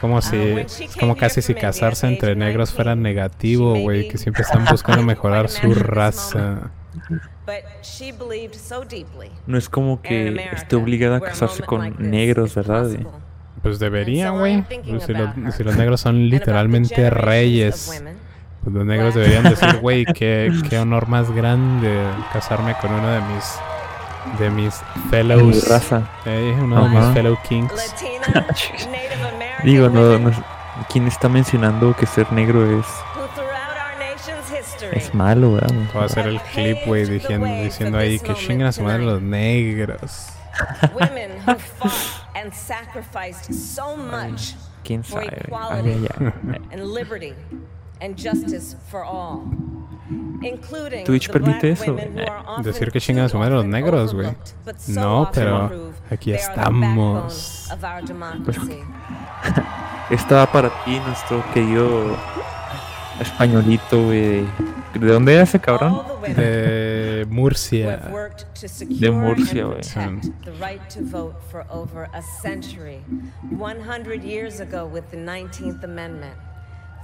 Como 0.00 0.20
si, 0.20 0.36
es 0.36 0.94
como 1.00 1.16
casi 1.16 1.40
si 1.40 1.54
casarse 1.54 2.06
entre 2.06 2.36
negros 2.36 2.70
fuera 2.72 2.94
negativo, 2.94 3.78
güey, 3.78 4.08
que 4.08 4.18
siempre 4.18 4.42
están 4.42 4.64
buscando 4.66 5.02
mejorar 5.04 5.48
su 5.48 5.72
raza. 5.74 6.70
No 9.46 9.56
es 9.58 9.68
como 9.68 10.02
que 10.02 10.30
esté 10.52 10.76
obligada 10.76 11.16
a 11.16 11.20
casarse 11.20 11.62
con 11.62 11.80
negros, 12.10 12.54
¿verdad? 12.54 12.86
Pues 13.62 13.78
debería, 13.78 14.30
güey. 14.30 14.62
Pues 14.90 15.04
si, 15.04 15.12
los- 15.12 15.54
si 15.56 15.64
los 15.64 15.76
negros 15.76 16.00
son 16.00 16.28
literalmente 16.28 17.10
reyes, 17.10 18.02
pues 18.62 18.74
los 18.74 18.84
negros 18.84 19.14
deberían 19.14 19.44
decir, 19.44 19.68
güey, 19.80 20.04
qué, 20.06 20.52
qué 20.68 20.78
honor 20.78 21.08
más 21.08 21.30
grande 21.30 22.00
casarme 22.32 22.74
con 22.80 22.92
uno 22.92 23.08
de 23.08 23.20
mis 23.22 23.58
de 24.40 24.50
mis 24.50 24.74
fellows. 25.08 25.42
mi 25.54 25.60
raza. 25.60 26.02
Eh, 26.24 26.56
uno 26.60 26.82
de 26.82 26.88
mis 26.88 27.14
fellow 27.14 27.38
kings. 27.48 27.72
Digo, 29.64 29.88
no, 29.88 30.18
no, 30.18 30.30
¿quién 30.92 31.06
está 31.06 31.28
mencionando 31.28 31.94
que 31.96 32.06
ser 32.06 32.32
negro 32.32 32.78
es, 32.78 32.86
es 34.92 35.14
malo, 35.14 35.54
¿verdad? 35.54 35.74
Voy 35.92 36.02
a 36.02 36.06
hacer 36.06 36.26
el 36.26 36.40
clip, 36.40 36.78
güey, 36.86 37.06
diciendo, 37.06 37.46
diciendo 37.62 37.98
ahí 37.98 38.18
que 38.18 38.34
chingan 38.34 38.68
a 38.68 38.72
su 38.72 38.82
madre 38.82 39.04
los 39.04 39.22
negros. 39.22 40.28
Women 40.94 41.32
who 41.46 41.54
fought 41.78 41.92
and 42.34 42.52
sacrificed 42.52 43.52
so 43.52 43.96
much 43.96 44.54
¿Quién 44.84 45.02
for 45.02 45.22
sabe? 45.22 45.48
Ay, 45.52 46.06
ay, 46.18 46.32
and 46.70 46.94
liberty 46.94 47.34
and 48.00 48.16
justice 48.16 48.76
for 48.88 49.04
all. 49.04 49.42
Including 50.42 51.04
Twitch 51.04 51.28
permite 51.28 51.70
eso. 51.70 51.96
Decir 52.62 52.92
que 52.92 53.00
chingan 53.00 53.24
a 53.24 53.28
su 53.28 53.38
madre 53.38 53.54
los 53.54 53.64
negros, 53.64 54.14
güey. 54.14 54.36
No, 54.88 55.30
pero 55.32 55.92
aquí 56.10 56.32
estamos. 56.32 57.68
Esta 60.10 60.36
va 60.36 60.46
para 60.46 60.70
ti, 60.84 61.00
nuestro 61.00 61.44
querido 61.52 62.16
españolito, 63.20 64.04
güey. 64.04 64.44
¿De 64.94 65.06
dónde 65.12 65.34
era 65.34 65.42
ese 65.42 65.58
cabrón? 65.60 66.02
De 66.34 67.26
Murcia. 67.28 68.00
De 68.88 69.10
Murcia, 69.10 69.64
güey. 69.64 69.80
protect 69.80 70.44
the 70.44 70.52
right 70.52 70.80
to 70.88 71.00
vote 71.02 71.36
for 71.50 71.64
over 71.70 72.08
a 72.12 72.22
century. 72.42 73.00
100 73.50 74.22
years 74.22 74.60
ago 74.60 74.86
with 74.86 75.04
the 75.10 75.16
19th 75.16 75.84
Amendment. 75.84 76.34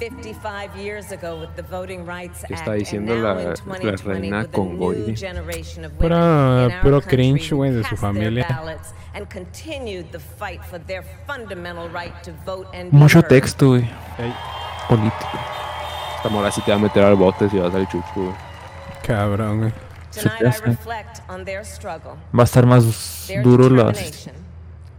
55 0.01 0.75
years 0.77 1.13
ago 1.13 1.39
with 1.39 1.51
the 1.55 1.63
Voting 1.63 2.05
Rights 2.05 2.41
¿Qué 2.41 2.55
Act. 2.55 2.63
está 2.63 2.73
diciendo 2.73 3.15
la- 3.15 3.35
la 3.35 3.55
2020 3.55 4.03
reina 4.03 4.45
Congoy? 4.47 5.15
Puro, 5.99 6.71
puro 6.83 7.01
cringe, 7.03 7.53
güey, 7.55 7.71
de 7.71 7.85
su 7.85 7.97
familia. 7.97 8.47
ballots 8.49 8.93
And 9.15 9.29
continued 9.29 10.07
the 10.11 10.19
fight 10.19 10.61
for 10.65 10.81
their 10.81 11.05
fundamental 11.27 11.89
right 11.91 12.15
to 12.25 12.33
vote 12.45 12.67
and 12.75 12.91
be 12.91 12.97
Mucho 12.97 13.23
texto, 13.23 13.69
güey. 13.77 13.83
Ey. 14.19 14.33
Político. 14.89 15.39
Esta 16.23 16.33
morra 16.33 16.53
sí 16.53 16.61
te 16.61 16.71
va 16.71 16.77
a 16.77 16.81
meter 16.81 17.03
al 17.03 17.17
bote 17.17 17.51
si 17.51 17.59
vas 17.59 17.75
al 17.75 17.89
chucho, 17.89 18.07
güey. 18.15 18.31
Cabrón, 19.05 19.59
güey. 19.59 19.73
Va 22.39 22.43
a 22.43 22.45
estar 22.45 22.65
más 22.65 23.29
duro 23.43 23.69
las, 23.69 24.31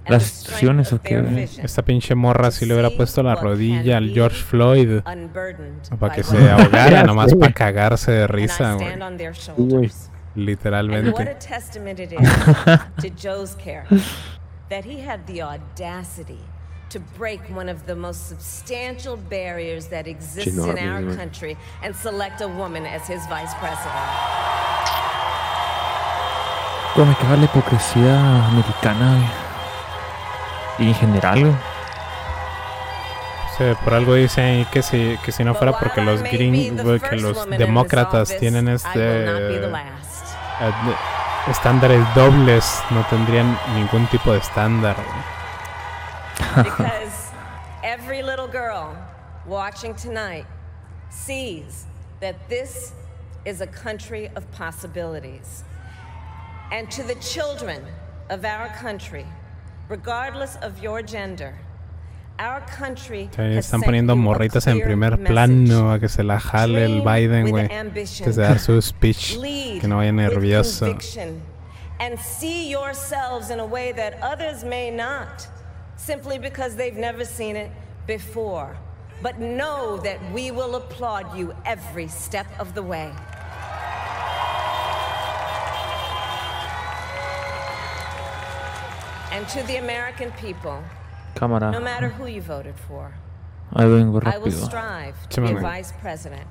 las 0.06 0.24
instituciones, 0.24 0.92
¿o 0.92 1.02
qué? 1.02 1.22
güey? 1.22 1.44
Esta 1.64 1.82
pinche 1.82 2.14
morra 2.14 2.52
si 2.52 2.66
le 2.66 2.74
hubiera 2.74 2.90
puesto 2.90 3.24
la 3.24 3.36
rodilla 3.36 3.96
al 4.00 4.10
George 4.10 4.44
Floyd 4.44 5.00
para 5.98 6.14
que 6.14 6.24
se 6.24 6.50
ahogara, 6.52 7.04
nomás 7.08 7.34
para 7.36 7.54
cagarse 7.54 8.12
de 8.12 8.28
risa, 8.28 8.74
güey. 8.74 9.90
Literalmente. 10.36 11.38
to 16.94 17.00
break 17.18 17.42
one 17.50 17.70
of 17.70 17.88
the 17.88 17.96
most 17.96 18.30
substantial 18.30 19.18
barriers 19.18 19.88
that 19.88 20.06
exists 20.06 20.56
in 20.56 20.78
our 20.78 21.16
country 21.16 21.58
and 21.82 21.96
select 21.96 22.40
a 22.42 22.48
woman 22.48 22.86
as 22.86 23.08
his 23.08 23.26
vice 23.26 23.52
president. 23.56 24.06
Pero 26.94 27.06
me 27.08 27.16
caga 27.16 27.38
la 27.38 27.46
hipocresía 27.46 28.48
americana. 28.50 29.32
Y 30.78 30.88
en 30.90 30.94
general. 30.94 31.60
Sí, 33.58 33.64
por 33.84 33.94
algo 33.96 34.14
dicen 34.14 34.66
que 34.72 34.84
si, 34.84 35.18
que 35.26 35.32
si 35.32 35.44
no 35.44 35.56
fuera 35.56 35.80
porque 35.80 36.02
los 36.02 36.22
gringos, 36.22 37.02
que 37.02 37.16
los 37.16 37.50
demócratas 37.50 38.38
tienen 38.38 38.68
este 38.68 39.26
eh, 39.26 39.72
estándares 41.50 42.04
dobles, 42.14 42.84
no 42.92 43.04
tendrían 43.10 43.58
ningún 43.76 44.06
tipo 44.08 44.32
de 44.32 44.38
estándar. 44.38 44.96
Because 46.56 47.32
every 47.84 48.22
little 48.24 48.48
girl 48.48 48.96
watching 49.46 49.96
tonight 49.96 50.46
sees 51.10 51.86
that 52.20 52.36
this 52.50 52.94
is 53.46 53.62
a 53.62 53.68
country 53.68 54.30
of 54.36 54.50
possibilities. 54.52 55.64
And 56.72 56.90
to 56.92 57.04
the 57.04 57.16
children 57.16 57.84
of 58.30 58.46
our 58.46 58.70
country, 58.70 59.26
regardless 59.90 60.56
of 60.62 60.82
your 60.82 61.02
gender, 61.02 61.54
our 62.40 62.62
country 62.62 63.30
Sí, 63.36 63.56
has 63.56 63.66
están 63.68 63.84
poniendo 63.84 64.14
a 64.14 64.16
morritas 64.16 64.66
en 64.68 64.82
primer 64.82 65.18
plano 65.24 65.92
a 65.94 66.00
que 66.00 66.10
se 66.10 66.24
la 66.24 66.40
jale 66.40 66.84
el 66.86 67.02
Biden, 67.02 67.50
güey. 67.52 67.70
ambition. 67.72 68.26
Antes 68.28 68.36
de 68.38 68.42
dar 68.42 68.60
su 68.60 68.82
speech, 68.82 69.38
que 69.80 69.88
no 69.88 69.98
vaya 69.98 70.12
nervioso. 70.12 70.88
and 72.00 72.20
see 72.20 72.70
yourselves 72.70 73.52
in 73.52 73.60
a 73.60 73.66
way 73.66 73.92
that 73.92 74.18
others 74.22 74.64
may 74.64 74.90
not, 74.90 75.48
simply 75.96 76.38
because 76.40 76.76
they've 76.76 76.96
never 76.96 77.26
seen 77.26 77.56
it 77.56 77.72
before. 78.08 78.78
But 79.22 79.40
know 79.40 79.98
that 79.98 80.20
we 80.34 80.52
will 80.52 80.76
applaud 80.76 81.38
you 81.38 81.54
every 81.66 82.08
step 82.08 82.48
of 82.60 82.74
the 82.76 82.84
way. 82.84 83.14
And 89.32 89.48
to 89.50 89.64
the 89.64 89.78
American 89.78 90.32
people, 90.34 90.84
Cámara. 91.36 91.72
no 91.72 91.80
matter 91.80 92.10
who 92.10 92.28
you 92.28 92.42
voted 92.42 92.76
for, 92.88 93.14
I 93.74 93.86
will 93.86 94.52
strive 94.52 95.28
to 95.30 95.42
be 95.42 95.52
a 95.52 95.56
vice 95.60 95.92
president, 95.94 96.48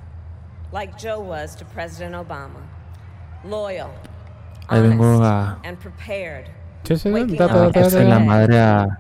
like 0.72 0.98
Joe 0.98 1.20
was 1.20 1.54
to 1.56 1.64
President 1.64 2.14
Obama. 2.14 2.62
Loyal, 3.44 3.94
honest, 4.68 5.60
and 5.64 5.78
prepared. 5.78 6.50
Sí, 6.84 6.96
sí, 6.96 7.12
Waking 7.12 7.36
da, 7.36 7.46
up 7.46 7.52
da, 7.52 7.58
da, 7.58 7.66
every 7.68 7.82
hacer 7.82 8.08
la 8.08 8.18
madre 8.18 8.58
a, 8.58 8.98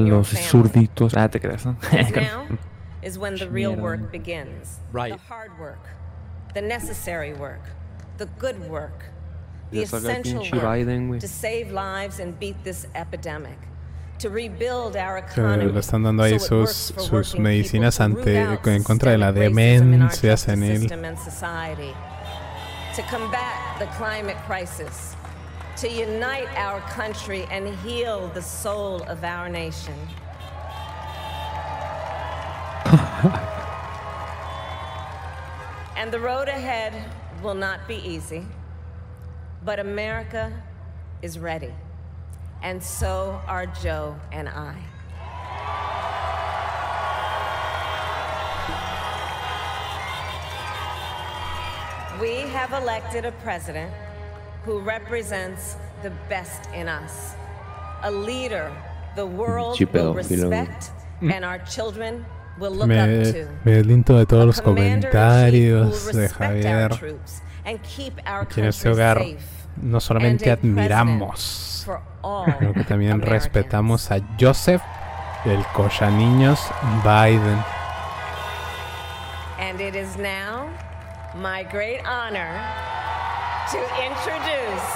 los 0.00 0.28
zurditos. 0.28 1.14
Ah, 1.14 1.28
te 1.28 1.38
creas, 1.38 1.66
¿no? 1.66 1.76
is 3.02 3.18
when 3.18 3.34
the 3.36 3.48
real 3.48 3.72
Mierda. 3.74 3.82
work 3.82 4.12
begins. 4.12 4.80
Right. 4.92 5.12
The 5.12 5.18
hard 5.18 5.58
work, 5.58 5.84
the 6.54 6.62
necessary 6.62 7.34
work, 7.34 7.60
the 8.18 8.26
good 8.38 8.58
work, 8.70 9.04
the 9.70 9.82
essential 9.82 10.46
work 10.52 11.20
to 11.20 11.28
save 11.28 11.72
lives 11.72 12.20
and 12.20 12.38
beat 12.38 12.62
this 12.64 12.86
epidemic. 12.94 13.58
To 14.20 14.30
rebuild 14.30 14.96
our 14.96 15.20
Que 15.20 15.42
economy 15.42 15.72
le 15.72 15.80
están 15.80 16.04
dando 16.04 16.22
ahí 16.22 16.38
sus, 16.38 16.94
sus 16.96 17.36
medicinas 17.36 18.00
ante, 18.00 18.38
en 18.38 18.84
contra 18.84 19.10
de 19.10 19.18
la 19.18 19.32
demencia 19.32 20.36
senil. 20.36 20.82
system 20.82 21.04
and 21.04 21.18
society. 21.18 21.92
To 22.94 23.02
combat 23.10 23.78
the 23.80 23.86
climate 23.96 24.36
crisis. 24.46 25.16
To 25.78 25.88
unite 25.90 26.48
our 26.56 26.80
country 26.82 27.44
and 27.50 27.66
heal 27.78 28.28
the 28.34 28.42
soul 28.42 29.02
of 29.04 29.24
our 29.24 29.48
nation. 29.48 29.96
And 35.96 36.12
the 36.12 36.20
road 36.20 36.48
ahead 36.48 36.92
will 37.42 37.54
not 37.54 37.88
be 37.88 37.96
easy, 37.96 38.46
but 39.64 39.80
America 39.80 40.52
is 41.20 41.38
ready. 41.38 41.72
And 42.62 42.80
so 42.82 43.40
are 43.48 43.66
Joe 43.66 44.14
and 44.30 44.48
I. 44.48 44.76
We 52.20 52.42
have 52.50 52.72
elected 52.72 53.24
a 53.24 53.32
president 53.42 53.92
who 54.64 54.80
represents 54.80 55.76
the 56.02 56.10
best 56.28 56.68
in 56.74 56.88
us, 56.88 57.34
a 58.02 58.10
leader 58.10 58.70
the 59.16 59.26
world 59.26 59.78
will 59.92 60.14
respect 60.14 60.90
and 61.20 61.44
our 61.44 61.58
children 61.64 62.24
will 62.58 62.70
look 62.72 62.88
Me, 62.88 62.98
up 62.98 63.32
to. 63.32 63.48
me 63.64 63.72
deslinto 63.72 64.16
de 64.18 64.26
todos 64.26 64.46
los 64.46 64.60
comentarios 64.60 66.12
de 66.12 66.28
Javier. 66.28 66.88
troops 66.98 67.40
and 67.64 67.80
keep 67.82 68.14
our 68.26 68.46
Que 68.46 68.60
en 68.62 68.68
este 68.68 68.88
hogar 68.88 69.18
safe. 69.18 69.38
no 69.80 70.00
solamente 70.00 70.50
admiramos, 70.50 71.86
sino 71.86 72.72
que 72.74 72.84
también 72.84 73.12
Americans. 73.12 73.44
respetamos 73.44 74.10
a 74.10 74.18
Joseph, 74.38 74.82
el 75.44 75.64
niños 76.10 76.60
Biden. 77.04 77.62
And 79.58 79.80
it 79.80 79.94
is 79.94 80.16
now 80.16 80.68
my 81.36 81.62
great 81.64 82.00
honor 82.04 82.50
to 83.70 83.78
introduce 84.02 84.90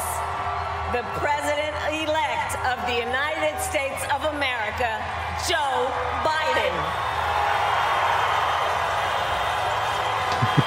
the 0.92 1.04
President 1.20 1.76
elect 2.02 2.56
of 2.66 2.84
the 2.86 2.94
United 2.98 3.60
States 3.60 4.02
of 4.12 4.24
America, 4.34 5.00
Joe 5.48 5.88
Biden. 6.26 6.74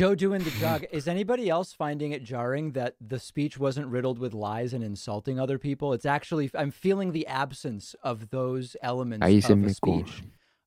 Joe 0.00 0.14
doing 0.14 0.42
the 0.42 0.50
jog. 0.52 0.84
Is 0.90 1.06
anybody 1.06 1.48
else 1.48 1.72
finding 1.72 2.12
it 2.12 2.24
jarring 2.24 2.72
that 2.72 2.96
the 3.06 3.18
speech 3.18 3.58
wasn't 3.58 3.86
riddled 3.86 4.18
with 4.18 4.34
lies 4.34 4.72
and 4.72 4.82
insulting 4.82 5.38
other 5.38 5.58
people? 5.58 5.92
It's 5.92 6.06
actually 6.06 6.50
I'm 6.54 6.70
feeling 6.70 7.12
the 7.12 7.26
absence 7.26 7.94
of 8.02 8.30
those 8.30 8.76
elements 8.82 9.24
Ahí 9.24 9.42
se 9.42 9.52
of 9.52 9.58
me 9.58 9.68
the 9.68 9.74
speech. 9.74 10.22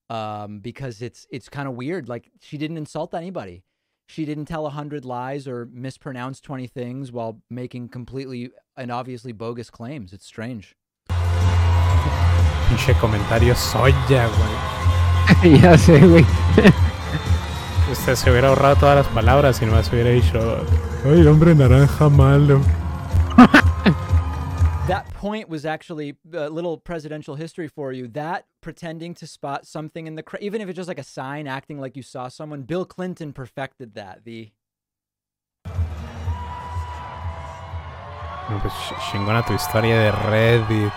Um, 0.09 0.59
because 0.59 1.01
it's 1.01 1.25
it's 1.31 1.49
kind 1.49 1.67
of 1.67 1.75
weird. 1.75 2.09
Like 2.09 2.29
she 2.41 2.57
didn't 2.57 2.77
insult 2.77 3.13
anybody. 3.13 3.63
She 4.07 4.25
didn't 4.25 4.45
tell 4.45 4.65
a 4.65 4.69
hundred 4.69 5.05
lies 5.05 5.47
or 5.47 5.67
mispronounce 5.71 6.41
twenty 6.41 6.67
things 6.67 7.11
while 7.11 7.41
making 7.49 7.89
completely 7.89 8.51
and 8.75 8.91
obviously 8.91 9.31
bogus 9.31 9.69
claims. 9.69 10.13
It's 10.13 10.25
strange. 10.25 10.75
Pinche 12.67 12.93
comentario 12.99 13.53
soya, 13.55 14.27
güey. 14.27 14.73
ya 15.61 15.77
sé, 15.77 15.99
güey. 15.99 16.25
Usted 17.91 18.15
se 18.15 18.31
hubiera 18.31 18.47
ahorrado 18.49 18.75
todas 18.77 18.95
las 19.05 19.07
palabras 19.13 19.61
y 19.61 19.65
nomás 19.65 19.91
hubiera 19.91 20.09
dicho, 20.09 20.65
ay, 21.05 21.25
hombre 21.27 21.53
naranja 21.53 22.09
malo. 22.09 22.61
That 25.23 25.29
point 25.29 25.47
was 25.47 25.65
actually 25.65 26.17
a 26.33 26.49
little 26.49 26.77
presidential 26.77 27.35
history 27.35 27.69
for 27.69 27.93
you. 27.93 28.09
That 28.09 28.45
pretending 28.59 29.13
to 29.15 29.25
spot 29.25 29.65
something 29.65 30.05
in 30.05 30.15
the 30.15 30.23
crowd, 30.23 30.43
even 30.43 30.59
if 30.59 30.67
it's 30.67 30.75
just 30.75 30.89
like 30.89 30.99
a 30.99 31.03
sign, 31.03 31.47
acting 31.47 31.79
like 31.79 31.95
you 31.95 32.03
saw 32.03 32.27
someone. 32.27 32.63
Bill 32.63 32.83
Clinton 32.83 33.31
perfected 33.31 33.95
that. 33.95 34.25
The 34.25 34.51
No, 38.49 38.59
pues 38.59 38.73
ch- 38.73 38.99
chingona 39.11 39.45
tu 39.47 39.53
historia 39.53 39.95
de 39.95 40.11
Reddit. 40.11 40.91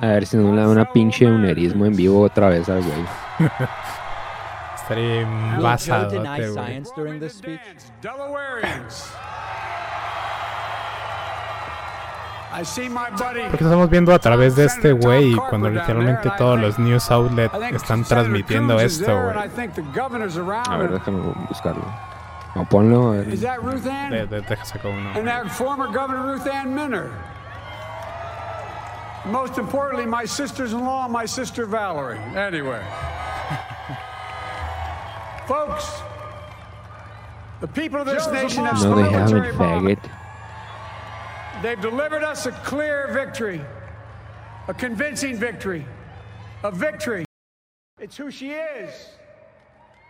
A 0.00 0.06
ver 0.06 0.24
si 0.26 0.38
no 0.38 0.54
le 0.54 0.62
da 0.62 0.68
una 0.68 0.90
pinche 0.90 1.26
eunerismo 1.26 1.84
en 1.84 1.94
vivo 1.94 2.22
otra 2.22 2.48
vez 2.48 2.66
al 2.70 2.82
güey. 2.82 3.04
Joe 4.88 5.62
basado, 5.62 6.10
deny 6.10 6.38
güey. 6.40 6.54
science 6.54 6.90
during 6.96 7.18
this 7.20 7.34
speech? 7.34 7.60
Delawareans. 8.02 9.10
I 12.52 12.62
see 12.62 12.88
my 12.88 13.10
buddy. 13.10 13.42
Porque 13.50 13.64
estamos 13.64 13.90
viendo 13.90 14.14
a 14.14 14.18
través 14.20 14.54
de 14.54 14.66
este 14.66 14.92
güey 14.92 15.34
cuando 15.50 15.68
literalmente 15.70 16.30
todos 16.38 16.60
los 16.60 16.78
news 16.78 17.10
outlets 17.10 17.52
están 17.72 18.04
transmitiendo 18.04 18.78
esto, 18.78 19.06
güey. 19.06 19.48
think 19.56 19.74
the 19.74 19.82
governor's 19.92 20.36
around. 20.36 20.68
A 20.68 20.76
ver, 20.78 20.92
déjame 20.92 21.20
buscarlo. 21.48 21.84
No, 22.54 22.64
ponlo. 22.64 23.08
A 23.12 23.16
ver. 23.22 23.28
Is 23.34 23.40
that 23.40 23.60
Ruth 23.60 23.84
Ann? 23.86 24.12
De- 24.12 24.26
de- 24.28 24.40
Deja 24.42 24.64
sacar 24.64 24.92
uno. 24.92 25.10
And 25.18 25.26
that 25.26 25.50
former 25.50 25.88
Governor 25.88 26.22
Ruth 26.32 26.46
Ann 26.46 26.72
Minner. 26.72 27.10
Most 29.26 29.58
importantly, 29.58 30.06
my 30.06 30.24
sisters-in-law 30.24 31.08
my 31.08 31.26
sister 31.26 31.66
Valerie. 31.66 32.20
Anyway. 32.36 32.80
Folks, 35.46 36.00
the 37.60 37.68
people 37.68 38.00
of 38.00 38.06
this 38.06 38.26
nation 38.28 38.64
have 38.64 38.82
No, 38.82 38.96
they 38.96 39.10
haven't, 39.10 39.54
faggot. 39.56 40.10
They've 41.62 41.80
delivered 41.80 42.22
us 42.22 42.46
a 42.46 42.52
clear 42.52 43.08
victory, 43.12 43.60
a 44.68 44.74
convincing 44.74 45.36
victory, 45.36 45.84
a 46.62 46.70
victory. 46.70 47.24
It's 48.00 48.16
who 48.16 48.30
she 48.30 48.50
is. 48.52 48.90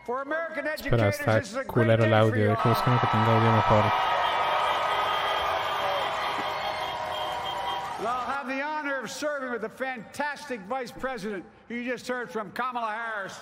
For 0.06 0.22
American 0.22 0.66
Espera, 0.66 1.00
educators, 1.00 1.18
está 1.18 1.40
this 1.40 1.50
is 1.50 1.56
a 1.56 1.64
great 1.64 1.88
culero 1.88 2.04
el 2.04 2.14
audio. 2.14 2.48
Deja 2.48 2.62
buscar 2.62 3.00
que 3.00 3.08
tenga 3.08 3.30
audio 3.30 3.52
mejor. 3.52 3.92
And 7.98 8.08
I'll 8.08 8.26
have 8.26 8.46
the 8.46 8.62
honor 8.62 9.00
of 9.00 9.10
serving 9.10 9.50
with 9.50 9.62
the 9.62 9.68
fantastic 9.68 10.60
Vice 10.68 10.92
President 10.92 11.44
who 11.68 11.74
you 11.76 11.90
just 11.90 12.06
heard 12.06 12.30
from, 12.30 12.50
Kamala 12.52 12.92
Harris, 12.92 13.38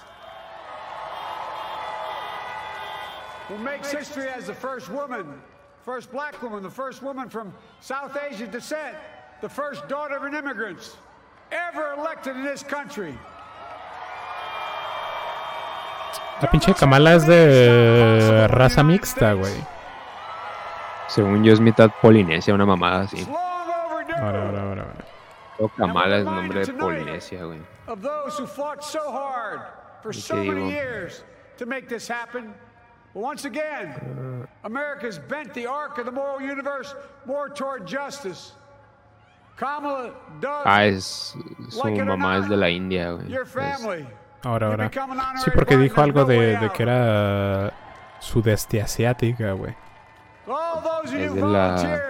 who 3.49 3.59
makes 3.59 3.91
history 3.91 4.29
as 4.29 4.47
the 4.47 4.55
first 4.55 4.89
woman, 4.89 5.27
first 5.85 6.11
black 6.11 6.41
woman, 6.43 6.63
the 6.63 6.71
first 6.71 7.03
woman 7.03 7.29
from 7.29 7.53
South 7.81 8.17
Asian 8.31 8.51
descent, 8.51 8.97
the 9.41 9.49
first 9.49 9.87
daughter 9.89 10.17
of 10.17 10.23
an 10.25 10.35
immigrant 10.35 10.97
ever 11.51 11.95
elected 11.99 12.37
in 12.37 12.45
this 12.45 12.63
country. 12.63 13.15
La 16.41 16.49
pinche 16.49 16.75
Kamala 16.75 17.15
es 17.15 17.27
de 17.27 18.45
eh, 18.45 18.47
raza 18.49 18.83
mixta, 18.83 19.35
güey. 19.35 19.65
Según 21.09 21.45
yo 21.45 21.53
es 21.53 21.61
mitad 21.61 21.91
polinesia, 22.01 22.55
una 22.55 22.67
mamada 22.67 23.03
así. 23.03 23.27
Ahora, 23.29 24.43
ahora, 24.43 24.63
ahora, 24.63 24.83
ahora. 24.83 25.05
Oh, 25.59 25.69
Kamala 25.69 26.19
es 26.19 26.25
nombre 26.25 26.65
de 26.65 26.73
Polinesia, 26.73 27.45
güey. 27.45 27.61
of 27.87 28.01
those 28.03 28.39
who 28.39 28.47
fought 28.47 28.83
so 28.83 29.11
hard 29.13 29.61
for 30.03 30.13
so 30.13 30.35
te 30.43 30.49
many 30.49 30.73
digo? 30.73 31.93
Once 33.15 33.45
again, 33.45 34.47
America's 34.65 35.19
bent 35.19 35.53
the 35.55 35.67
arc 35.67 35.99
of 35.99 36.05
the 36.07 36.11
moral 36.13 36.41
universe 36.41 36.95
more 37.27 37.49
toward 37.51 37.87
justice. 37.87 38.53
Kamala 39.57 40.13
does 40.41 40.63
Ah, 40.65 40.85
es. 40.87 41.35
Su 41.69 41.89
mamá 42.05 42.39
es 42.39 42.49
de 42.49 42.57
la 42.57 42.69
India, 42.69 43.13
güey. 43.13 43.29
your 43.29 43.43
Es- 43.43 43.51
family. 43.53 44.07
Ahora, 44.45 44.69
ahora. 44.69 44.91
Sí, 45.45 45.51
porque 45.55 45.77
dijo 45.77 46.01
algo 46.01 46.25
de, 46.25 46.57
de 46.59 46.71
que 46.73 46.83
era 46.83 47.73
sudeste 48.19 48.81
asiática, 48.83 49.53
güey. 49.53 49.75
All 50.49 50.83
those 50.83 51.15
of 51.15 51.21
Es 51.21 51.35
de 51.35 51.41
la. 51.41 52.01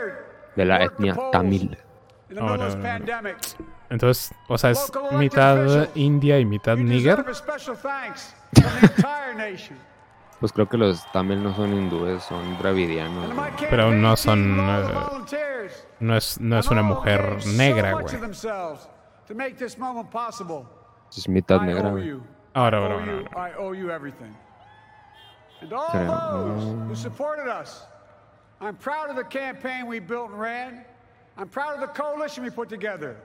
De 0.56 0.64
la 0.64 0.82
etnia 0.84 1.14
tamil. 1.30 1.76
Ahora, 2.40 2.68
ahora. 2.68 3.36
Entonces, 3.90 4.32
o 4.48 4.56
sea, 4.56 4.70
es 4.70 4.90
mitad 5.12 5.88
india 5.94 6.38
y 6.38 6.46
mitad 6.46 6.76
níger. 6.76 7.22
Pues 10.42 10.52
creo 10.52 10.68
que 10.68 10.76
los 10.76 11.06
tamil 11.12 11.40
no 11.40 11.54
son 11.54 11.72
hindúes, 11.72 12.24
son 12.24 12.58
dravidianos. 12.58 13.32
güey. 13.32 13.52
Pero 13.70 13.92
no 13.92 14.16
son. 14.16 14.56
Volunteers 14.56 15.86
no 16.00 16.16
es, 16.16 16.40
no 16.40 16.58
es 16.58 16.66
una 16.66 16.82
mujer 16.82 17.46
negra, 17.46 17.92
güey. 17.92 18.06
of 18.06 18.20
themselves 18.20 18.88
to 19.28 19.36
make 19.36 19.56
this 19.56 19.78
moment 19.78 20.10
possible. 20.10 20.66
Es 21.16 21.28
mitad 21.28 21.62
I 21.62 21.66
negra, 21.66 21.90
owe 21.90 21.92
güey. 21.92 22.08
you. 22.08 22.22
Ahora, 22.54 22.78
ahora, 22.78 22.94
ahora, 22.96 23.60
us, 27.60 27.86
I'm 28.60 28.74
proud 28.74 29.10
of 29.10 29.14
the 29.16 29.22
campaign 29.22 29.86
we 29.86 30.00
built 30.00 30.30
and 30.30 30.40
ran. 30.40 30.84
I'm 31.36 31.48
proud 31.48 31.74
of 31.74 31.80
the 31.82 32.02
coalition 32.02 32.42
we 32.42 32.50
put 32.50 32.68
together. 32.68 33.16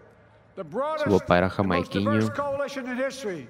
The 0.55 0.63
broadest, 0.63 1.07
Su 1.09 1.17
papá 1.19 1.37
era 1.37 1.49
the 1.49 1.63
most 1.63 1.91
diverse 1.91 2.29
coalition 2.29 2.87
in 2.87 2.95
history. 2.95 3.47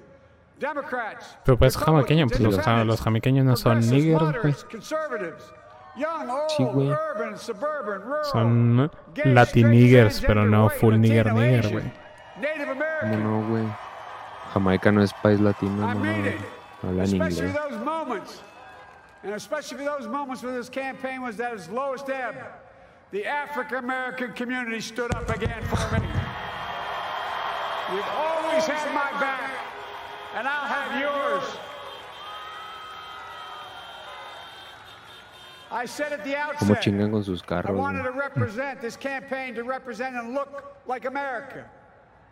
Democrats, 0.58 1.38
Pero 1.44 1.56
pues 1.58 1.76
jamaiqueño, 1.76 2.26
pues 2.26 2.40
los, 2.40 2.56
los 2.86 3.00
jamaiqueños 3.00 3.44
no 3.44 3.56
son 3.56 3.78
güey. 3.80 4.54
conservatives, 4.70 5.52
young, 5.96 6.28
old, 6.28 6.50
Sí, 6.56 6.64
güey. 6.64 6.88
urban, 6.90 7.38
suburban, 7.38 8.02
rural, 8.02 8.24
Son 8.24 8.90
straight, 10.10 10.26
pero 10.26 10.44
no 10.44 10.68
full 10.68 10.94
níger, 11.00 11.28
Asian, 11.60 11.72
güey. 11.72 11.92
¿Cómo 13.00 13.16
no, 13.16 13.48
güey? 13.48 13.64
Jamaica 14.52 14.90
no 14.92 15.02
es 15.02 15.12
país 15.12 15.38
latino, 15.40 15.72
no. 15.94 16.00
Hablan 16.82 17.04
Especially 17.04 17.48
inglés. 17.48 17.54
those 17.70 17.84
moments, 17.84 18.42
and 19.24 19.34
especially 19.34 19.84
those 19.84 20.06
moments 20.08 20.42
when 20.42 20.54
this 20.56 20.68
campaign 20.70 21.20
was 21.22 21.38
at 21.40 21.52
its 21.54 21.68
lowest 21.68 22.08
ebb, 22.08 22.34
the 23.10 23.26
African 23.26 23.78
American 23.78 24.32
community 24.32 24.80
stood 24.80 25.12
up 25.14 25.28
again 25.28 25.62
for 25.64 25.98
me. 25.98 26.06
You've 27.92 28.04
always 28.16 28.64
had 28.66 28.94
my 28.94 29.10
back, 29.20 29.50
and 30.38 30.46
I'll 30.46 30.68
have 30.68 31.00
yours. 31.00 31.42
I 35.70 35.84
said 35.84 36.12
at 36.12 36.22
the 36.24 36.34
¿Cómo 36.34 36.54
outset, 36.54 36.82
chingan 36.82 37.10
con 37.10 37.24
sus 37.24 37.42
I 37.50 37.72
wanted 37.72 38.04
to 38.04 38.12
represent 38.12 38.80
this 38.80 38.96
campaign 38.96 39.56
to 39.56 39.64
represent 39.64 40.14
and 40.14 40.34
look 40.34 40.76
like 40.86 41.06
America. 41.06 41.68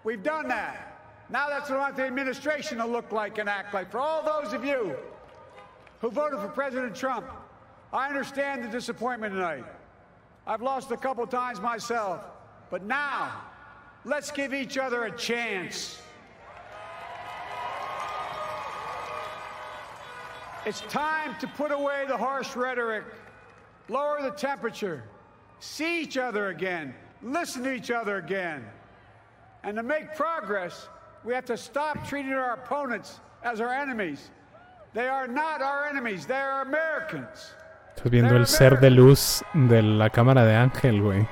We've 0.04 0.22
done 0.22 0.46
that. 0.48 1.00
Now 1.30 1.48
that's 1.48 1.68
what 1.68 1.80
I 1.80 1.82
want 1.82 1.96
the 1.96 2.04
administration 2.04 2.78
to 2.78 2.86
look 2.86 3.10
like 3.10 3.38
and 3.38 3.48
act 3.48 3.74
like. 3.74 3.90
For 3.90 3.98
all 3.98 4.22
those 4.22 4.52
of 4.52 4.64
you 4.64 4.94
who 6.00 6.08
voted 6.08 6.38
for 6.38 6.48
President 6.48 6.94
Trump, 6.94 7.26
I 7.92 8.08
understand 8.08 8.62
the 8.62 8.68
disappointment 8.68 9.34
tonight. 9.34 9.64
I've 10.46 10.62
lost 10.62 10.92
a 10.92 10.96
couple 10.96 11.26
times 11.26 11.60
myself. 11.60 12.24
But 12.70 12.84
now, 12.84 13.32
let's 14.04 14.30
give 14.30 14.54
each 14.54 14.78
other 14.78 15.04
a 15.04 15.10
chance. 15.10 16.00
It's 20.66 20.80
time 20.82 21.36
to 21.40 21.46
put 21.46 21.72
away 21.72 22.04
the 22.06 22.16
harsh 22.16 22.54
rhetoric, 22.56 23.04
lower 23.88 24.20
the 24.20 24.32
temperature, 24.32 25.04
see 25.60 26.02
each 26.02 26.18
other 26.18 26.48
again, 26.48 26.94
listen 27.22 27.62
to 27.62 27.72
each 27.72 27.90
other 27.90 28.18
again. 28.18 28.64
And 29.62 29.76
to 29.76 29.82
make 29.82 30.14
progress, 30.16 30.88
we 31.24 31.32
have 31.32 31.46
to 31.46 31.56
stop 31.56 32.06
treating 32.06 32.32
our 32.32 32.52
opponents 32.54 33.20
as 33.42 33.60
our 33.60 33.72
enemies 33.72 34.30
They 34.96 35.08
are 35.08 35.28
not 35.28 35.60
our 35.60 35.86
enemies, 35.86 36.24
they 36.24 36.40
are 36.40 36.62
Americans. 36.62 37.52
Estás 37.94 38.10
viendo 38.10 38.34
el 38.34 38.46
ser 38.46 38.80
de 38.80 38.88
luz 38.88 39.44
de 39.52 39.82
la 39.82 40.08
cámara 40.08 40.46
de 40.46 40.54
Ángel, 40.54 41.02
güey. 41.02 41.28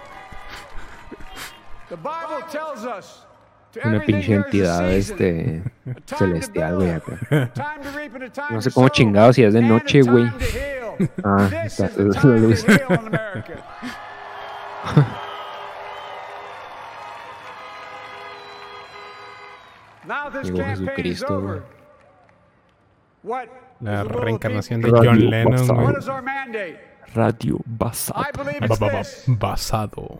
The 1.89 1.97
Bible 1.97 2.43
tells 2.51 2.85
us 2.85 3.24
Una 3.83 4.01
pinche 4.01 4.35
entidad 4.35 4.93
este 4.93 5.63
celestial, 6.07 6.77
güey, 6.77 6.91
acá. 6.91 7.51
No 8.51 8.61
sé 8.61 8.71
cómo 8.71 8.89
sow, 8.89 8.95
chingados 8.95 9.37
si 9.37 9.43
es 9.43 9.55
de 9.55 9.63
noche, 9.63 10.03
güey. 10.03 10.31
Ah, 11.25 11.49
está 11.65 11.91
la 11.97 12.37
luz. 12.37 12.65
Llegó 20.45 20.59
Jesucristo, 20.65 21.41
güey. 21.41 21.61
What 23.23 23.49
La 23.81 24.05
reencarnación 24.05 24.83
de 24.83 24.91
John 24.91 25.07
Radio 25.07 25.31
Lennon, 25.31 25.53
basado. 25.53 25.93
Radio 27.15 27.59
basado. 27.65 28.25
Basado. 29.27 30.19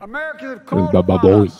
El 0.73 0.89
bababoy. 0.93 1.51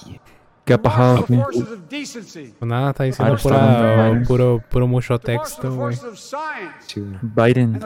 ¿Qué 0.65 0.73
ha 0.73 0.81
pasado? 0.81 1.25
Pues 1.27 2.63
nada, 2.63 2.91
está 2.91 3.05
diciendo 3.05 3.37
pura, 3.43 4.23
puro, 4.27 4.63
puro 4.71 4.87
mucho 4.87 5.19
texto, 5.19 5.71
güey. 5.75 5.97
Biden. 7.23 7.81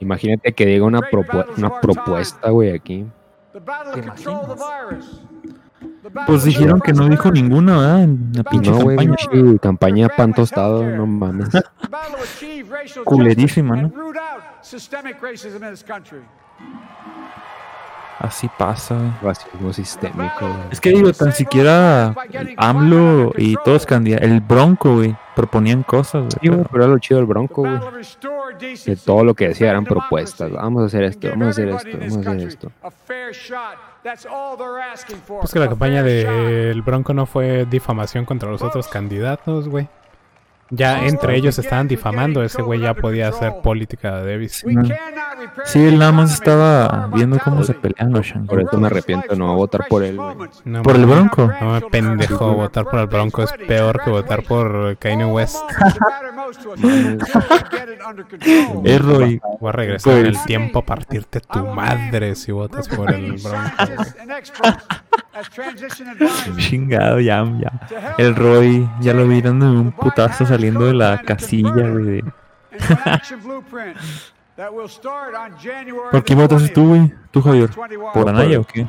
Imagínate 0.00 0.52
que 0.52 0.66
diga 0.66 0.84
una, 0.84 1.00
propu- 1.00 1.46
una 1.56 1.80
propuesta, 1.80 2.50
güey, 2.50 2.72
aquí. 2.74 3.06
Battle 3.64 4.12
Pues 6.26 6.44
dijeron 6.44 6.80
que 6.80 6.92
no 6.92 7.08
dijo 7.08 7.30
ninguna, 7.30 7.78
¿verdad? 7.78 8.02
En 8.02 8.32
la 8.34 8.42
pinche 8.44 8.70
No, 8.70 8.80
güey, 8.80 8.96
campaña. 8.96 9.58
campaña 9.58 10.08
pan 10.08 10.34
tostado, 10.34 10.84
no 10.84 11.06
mames. 11.06 11.48
Culerísima, 13.04 13.76
¿no? 13.76 13.90
Así 18.18 18.48
pasa. 18.58 18.96
Racismo 19.22 19.72
sistémico, 19.72 20.40
güey. 20.40 20.52
Es 20.70 20.80
que 20.80 20.90
digo, 20.90 21.12
tan 21.12 21.32
siquiera 21.32 22.14
AMLO 22.56 23.32
y 23.36 23.56
todos 23.64 23.86
candidatos, 23.86 24.28
el 24.30 24.40
Bronco, 24.40 24.94
güey, 24.96 25.16
proponían 25.34 25.82
cosas, 25.82 26.22
güey. 26.22 26.30
Sí, 26.30 26.48
pero- 26.50 26.64
pero 26.70 26.84
era 26.84 26.92
lo 26.92 26.98
chido 27.00 27.18
del 27.18 27.26
Bronco, 27.26 27.62
güey. 27.62 27.78
Que 28.84 28.96
todo 28.96 29.24
lo 29.24 29.34
que 29.34 29.48
decía 29.48 29.70
eran 29.70 29.84
propuestas. 29.84 30.50
Vamos 30.52 30.82
a 30.84 30.86
hacer 30.86 31.02
esto, 31.04 31.28
vamos 31.30 31.46
a 31.48 31.50
hacer 31.50 31.68
esto, 31.68 31.88
vamos 31.98 32.26
a 32.26 32.30
hacer 32.30 32.48
esto. 32.48 32.72
a 32.82 32.90
fair 32.90 33.32
shot. 33.32 33.76
That's 34.04 34.26
all 34.26 34.56
they're 34.58 34.82
asking 34.92 35.16
for. 35.16 35.40
Pues 35.40 35.52
que 35.52 35.58
la 35.58 35.68
campaña 35.68 36.02
del 36.02 36.82
Bronco 36.82 37.14
no 37.14 37.26
fue 37.26 37.66
difamación 37.68 38.24
contra 38.24 38.50
los 38.50 38.62
otros 38.62 38.86
candidatos, 38.88 39.68
güey. 39.68 39.88
Ya 40.70 41.06
entre 41.06 41.36
ellos 41.36 41.58
estaban 41.58 41.88
difamando, 41.88 42.42
ese 42.42 42.62
güey 42.62 42.80
ya 42.80 42.94
podía 42.94 43.28
hacer 43.28 43.52
política 43.62 44.16
de 44.20 44.32
Davis. 44.32 44.64
No. 44.66 44.82
Sí, 45.64 45.84
él 45.84 45.98
nada 45.98 46.12
más 46.12 46.32
estaba 46.32 47.08
viendo 47.14 47.38
cómo 47.38 47.62
se 47.62 47.74
pelean 47.74 48.12
los 48.12 48.32
Por 48.48 48.60
eso 48.62 48.78
me 48.78 48.86
arrepiento 48.86 49.36
no 49.36 49.54
votar 49.54 49.86
por 49.88 50.02
él, 50.02 50.16
güey. 50.16 50.34
No, 50.64 50.82
¿Por 50.82 50.96
el. 50.96 51.06
Bronco? 51.06 51.52
No 51.60 51.72
me 51.72 51.80
pendejo, 51.82 52.54
votar 52.54 52.84
por 52.84 52.98
el 53.00 53.06
Bronco 53.06 53.42
es 53.42 53.52
peor 53.68 54.00
que 54.02 54.10
votar 54.10 54.42
por 54.42 54.96
Kanye 54.96 55.26
West. 55.26 55.56
Es 58.84 59.00
Roy. 59.02 59.40
Voy 59.60 59.68
a 59.68 59.72
regresar 59.72 60.18
en 60.18 60.26
el 60.26 60.32
Pues- 60.32 60.44
tiempo 60.44 60.78
a 60.80 60.86
partirte 60.86 61.40
tu 61.40 61.64
madre 61.66 62.34
si 62.34 62.52
votas 62.52 62.88
por 62.88 63.12
el 63.12 63.32
Bronco. 63.32 64.04
Chingado, 66.58 67.20
ya, 67.20 67.44
ya. 67.58 68.14
El 68.18 68.36
Roy, 68.36 68.88
ya 69.00 69.14
lo 69.14 69.26
vi 69.26 69.40
dando 69.42 69.66
un 69.70 69.92
putazo 69.92 70.44
saliendo 70.54 70.86
de 70.86 70.94
la 70.94 71.20
casilla, 71.22 71.88
güey. 71.90 72.22
¿Por 76.12 76.24
quién 76.24 76.38
votaste 76.38 76.68
tú, 76.68 76.88
güey? 76.88 77.12
¿Tú, 77.30 77.42
Javier? 77.42 77.70
¿Por 78.12 78.28
Anaya 78.28 78.60
o 78.60 78.64
qué? 78.64 78.86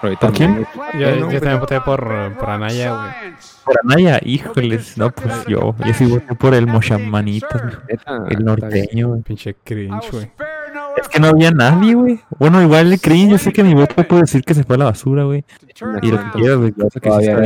¿Por 0.00 0.32
quién? 0.32 0.66
Yo, 0.94 1.30
yo 1.30 1.40
también 1.40 1.60
voté 1.60 1.80
por, 1.80 2.34
por 2.38 2.50
Anaya, 2.50 2.96
güey. 2.96 3.34
Por 3.64 3.76
Anaya, 3.84 4.18
híjoles. 4.22 4.96
No, 4.98 5.10
pues 5.10 5.44
yo, 5.46 5.74
yo 5.84 5.94
sí 5.94 6.06
voté 6.06 6.34
por 6.34 6.54
el 6.54 6.66
Moshamanito, 6.66 7.46
Neta, 7.88 8.24
el 8.28 8.44
norteño, 8.44 9.08
güey. 9.08 9.22
Pinche 9.22 9.54
cringe, 9.62 10.10
güey. 10.10 10.32
Es 10.96 11.08
que 11.08 11.20
no 11.20 11.28
había 11.28 11.50
nadie, 11.50 11.94
güey. 11.94 12.20
Bueno, 12.38 12.60
igual 12.62 12.92
el 12.92 13.00
cringe, 13.00 13.32
yo 13.32 13.38
sé 13.38 13.52
que 13.52 13.62
mi 13.62 13.74
voto 13.74 13.94
puede 14.08 14.22
decir 14.22 14.42
que 14.42 14.54
se 14.54 14.64
fue 14.64 14.76
a 14.76 14.78
la 14.80 14.84
basura, 14.86 15.24
güey. 15.24 15.44
Y 16.02 16.10
lo 16.10 16.18
que 16.18 16.30
quieras, 16.30 16.58
güey. 16.58 16.72
que 16.72 17.00
Todavía 17.00 17.36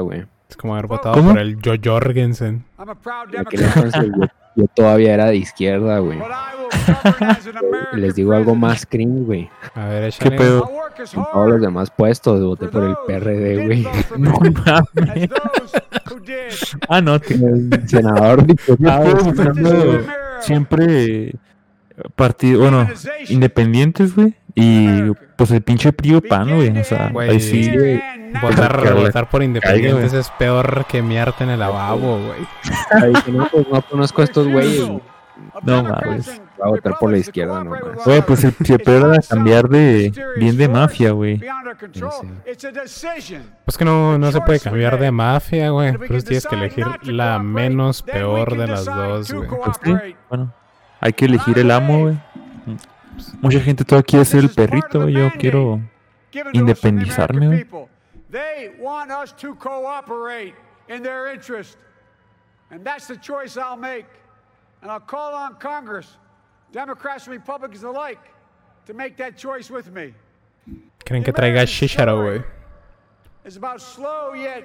güey. 0.00 0.26
Es 0.48 0.56
como 0.56 0.74
haber 0.74 0.86
votado 0.86 1.14
¿Cómo? 1.14 1.30
por 1.30 1.38
el 1.38 1.58
Joe 1.62 1.80
Jorgensen. 1.82 2.64
En 2.78 3.40
aquel 3.40 3.62
entonces 3.62 4.04
yo, 4.06 4.26
yo 4.56 4.66
todavía 4.74 5.14
era 5.14 5.26
de 5.26 5.36
izquierda, 5.36 5.98
güey. 5.98 6.18
Les 7.94 8.14
digo 8.14 8.32
algo 8.32 8.54
más 8.54 8.86
cringe, 8.86 9.24
güey. 9.26 9.50
A 9.74 9.86
ver, 9.86 10.14
¿Qué 10.18 10.30
pedo? 10.30 10.70
En 10.98 11.24
todos 11.32 11.48
los 11.48 11.60
demás 11.60 11.90
puestos 11.90 12.42
voté 12.42 12.66
por 12.68 12.82
el 12.82 12.96
PRD, 13.06 13.66
güey. 13.66 13.86
No 14.18 14.32
mames. 14.32 15.30
Ah, 16.88 17.00
no, 17.00 17.20
que 17.20 17.34
El 17.34 17.88
senador 17.88 18.44
diputado. 18.46 19.16
Buscando 19.16 20.04
siempre 20.40 21.34
partido, 22.16 22.60
bueno, 22.60 22.88
independientes, 23.28 24.14
güey. 24.14 24.34
Y 24.60 25.12
pues 25.36 25.50
el 25.52 25.62
pinche 25.62 25.92
PRI 25.92 26.20
PAN, 26.20 26.54
güey. 26.56 26.76
O 26.78 26.84
sea, 26.84 27.10
Güey, 27.10 27.30
ahí 27.30 27.40
sí. 27.40 27.70
Votar, 28.42 29.28
por 29.30 29.42
independientes 29.42 30.12
es 30.12 30.30
peor 30.30 30.84
que 30.86 31.00
miarte 31.00 31.44
en 31.44 31.50
el 31.50 31.60
lavabo, 31.60 32.18
güey. 32.18 32.40
No, 33.32 33.48
pues, 33.48 33.68
no 33.68 33.82
conozco 33.82 34.20
a 34.20 34.24
estos 34.24 34.48
güeyes. 34.48 34.84
güey. 34.84 35.00
No 35.62 35.84
mames. 35.84 36.40
Voy 36.58 36.66
a 36.66 36.70
votar 36.70 36.94
por 36.98 37.12
la 37.12 37.18
izquierda 37.18 37.62
nomás. 37.62 37.80
Güey, 38.04 38.20
pues 38.22 38.42
el, 38.42 38.52
el 38.68 38.78
peor 38.80 39.14
era 39.14 39.22
cambiar 39.22 39.68
de 39.68 40.12
bien 40.36 40.56
de 40.56 40.68
mafia, 40.68 41.12
güey. 41.12 41.40
Pues 43.64 43.78
que 43.78 43.84
no, 43.84 44.18
no 44.18 44.32
se 44.32 44.40
puede 44.40 44.60
cambiar 44.60 44.98
de 44.98 45.10
mafia, 45.10 45.70
güey. 45.70 45.96
Pues 45.96 46.24
tienes 46.24 46.46
que 46.46 46.56
elegir 46.56 46.86
la 47.04 47.38
menos 47.38 48.02
peor 48.02 48.56
de 48.56 48.66
las 48.66 48.84
dos, 48.84 49.32
güey. 49.32 49.48
Pues 49.48 49.76
sí, 49.84 50.16
bueno, 50.28 50.52
hay 51.00 51.12
que 51.12 51.26
elegir 51.26 51.58
el 51.58 51.70
amo, 51.70 52.00
güey. 52.00 52.18
Mucha 53.40 53.60
gente 53.60 53.84
todavía 53.84 54.04
quiere 54.06 54.24
ser 54.24 54.44
el 54.44 54.50
perrito. 54.50 55.08
Yo 55.08 55.30
quiero 55.38 55.80
independizarme. 56.52 57.66
They 58.30 58.70
want 58.78 59.10
us 59.10 59.32
to 59.38 59.54
cooperate 59.54 60.54
in 60.88 61.02
their 61.02 61.32
interest. 61.32 61.78
And 62.70 62.84
that's 62.84 63.06
the 63.06 63.16
choice 63.16 63.56
I'll 63.56 63.76
make. 63.78 64.06
And 64.82 64.90
I'll 64.90 65.00
call 65.00 65.34
on 65.34 65.54
Congress, 65.58 66.18
Democrats 66.72 67.26
and 67.26 67.32
Republicans 67.36 67.82
alike, 67.82 68.20
to 68.86 68.92
make 68.94 69.16
that 69.16 69.36
choice 69.38 69.70
with 69.70 69.90
me. 69.92 70.14
Creen 71.04 71.24
que 71.24 71.32
traiga 71.32 71.64
Shisharo, 71.66 72.18
güey. 72.22 72.44
It's 73.44 73.56
about 73.56 73.80
slow 73.80 74.34
yet 74.34 74.64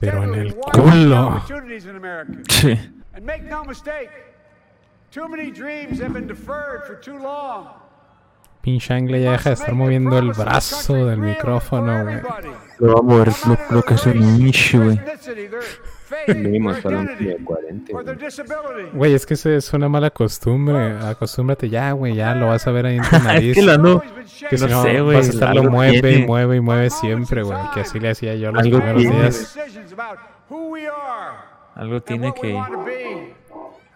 Pero 0.00 0.22
en 0.22 0.34
el 0.34 0.54
culo. 0.54 1.36
opportunities 1.36 1.86
in 1.86 1.94
America. 1.96 2.32
Sí. 2.48 2.76
And 3.14 3.24
make 3.24 3.44
no 3.44 3.62
mistake, 3.62 4.10
too 5.12 5.28
many 5.28 5.52
dreams 5.52 6.00
have 6.00 6.12
been 6.12 6.26
deferred 6.26 6.84
for 6.84 6.96
too 6.96 7.16
long. 7.18 7.68
Pinche 8.64 8.94
Angle 8.94 9.20
ya 9.20 9.32
deja 9.32 9.50
de 9.50 9.54
estar 9.56 9.74
moviendo 9.74 10.18
el 10.18 10.32
brazo 10.32 11.04
del 11.04 11.18
micrófono, 11.18 12.02
güey. 12.04 12.16
Lo 12.78 12.94
va 12.94 13.00
a 13.00 13.02
mover 13.02 13.28
lo, 13.46 13.58
lo 13.76 13.82
que 13.82 13.92
es 13.92 14.06
un 14.06 14.38
nicho, 14.38 14.82
güey. 14.82 14.98
Mínimo 16.28 16.72
la 16.72 16.78
de 16.78 17.36
40. 17.44 17.92
güey. 17.92 18.90
Güey, 18.94 19.12
es 19.12 19.26
que 19.26 19.34
eso 19.34 19.50
es 19.50 19.70
una 19.74 19.90
mala 19.90 20.08
costumbre. 20.10 20.96
Acostúmbrate 20.98 21.68
ya, 21.68 21.92
güey. 21.92 22.14
Ya 22.14 22.34
lo 22.34 22.48
vas 22.48 22.66
a 22.66 22.70
ver 22.70 22.86
ahí 22.86 22.96
en 22.96 23.02
tu 23.02 23.18
nariz. 23.22 23.50
Es 23.50 23.54
que 23.54 23.62
lo 23.62 23.72
ando. 23.72 24.02
Que 24.48 24.56
no 24.56 24.68
no, 24.68 24.82
sé, 24.82 25.00
güey. 25.02 25.16
vas 25.18 25.26
a 25.26 25.30
estarlo 25.30 25.60
algo 25.60 25.72
mueve 25.72 25.96
y 25.96 26.00
tiene. 26.00 26.26
mueve 26.26 26.56
y 26.56 26.60
mueve 26.60 26.88
siempre, 26.88 27.42
güey. 27.42 27.58
Que 27.74 27.80
así 27.80 28.00
le 28.00 28.10
hacía 28.10 28.34
yo 28.34 28.50
los 28.50 28.62
Algo 28.62 28.78
primeros 28.78 29.02
tiene, 29.02 29.16
días. 29.18 29.58
Algo 31.74 32.02
tiene 32.02 32.32
que. 32.32 32.62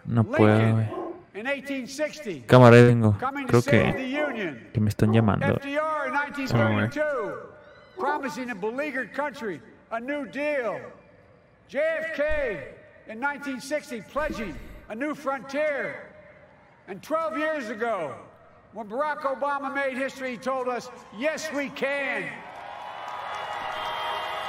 No 0.05 0.25
puedo, 0.25 0.73
güey. 0.75 1.08
In 1.39 1.45
1860, 1.47 2.47
Cámara, 2.49 2.83
vengo. 2.83 3.17
coming 3.21 3.47
to 3.47 3.63
Creo 3.63 3.65
que, 3.65 4.19
Union. 4.29 4.59
que 4.75 4.81
me 4.81 4.91
están 4.91 5.13
llamando. 5.13 5.55
FDR 5.61 6.09
in 6.09 6.13
1932, 6.13 7.33
promising 7.97 8.51
a 8.51 8.57
beleaguered 8.57 9.13
country 9.15 9.61
a 9.93 10.01
new 10.01 10.27
deal. 10.27 10.81
JFK 11.71 12.75
in 13.09 13.21
1960, 13.21 14.01
pledging 14.13 14.53
a 14.89 14.97
new 14.97 15.15
frontier. 15.15 16.09
And 16.89 17.01
12 17.01 17.39
years 17.39 17.71
ago, 17.71 18.17
when 18.73 18.89
Barack 18.89 19.21
Obama 19.21 19.73
made 19.73 19.97
history, 19.97 20.33
he 20.33 20.37
told 20.39 20.67
us, 20.67 20.91
yes, 21.17 21.49
we 21.55 21.69
can. 21.69 22.25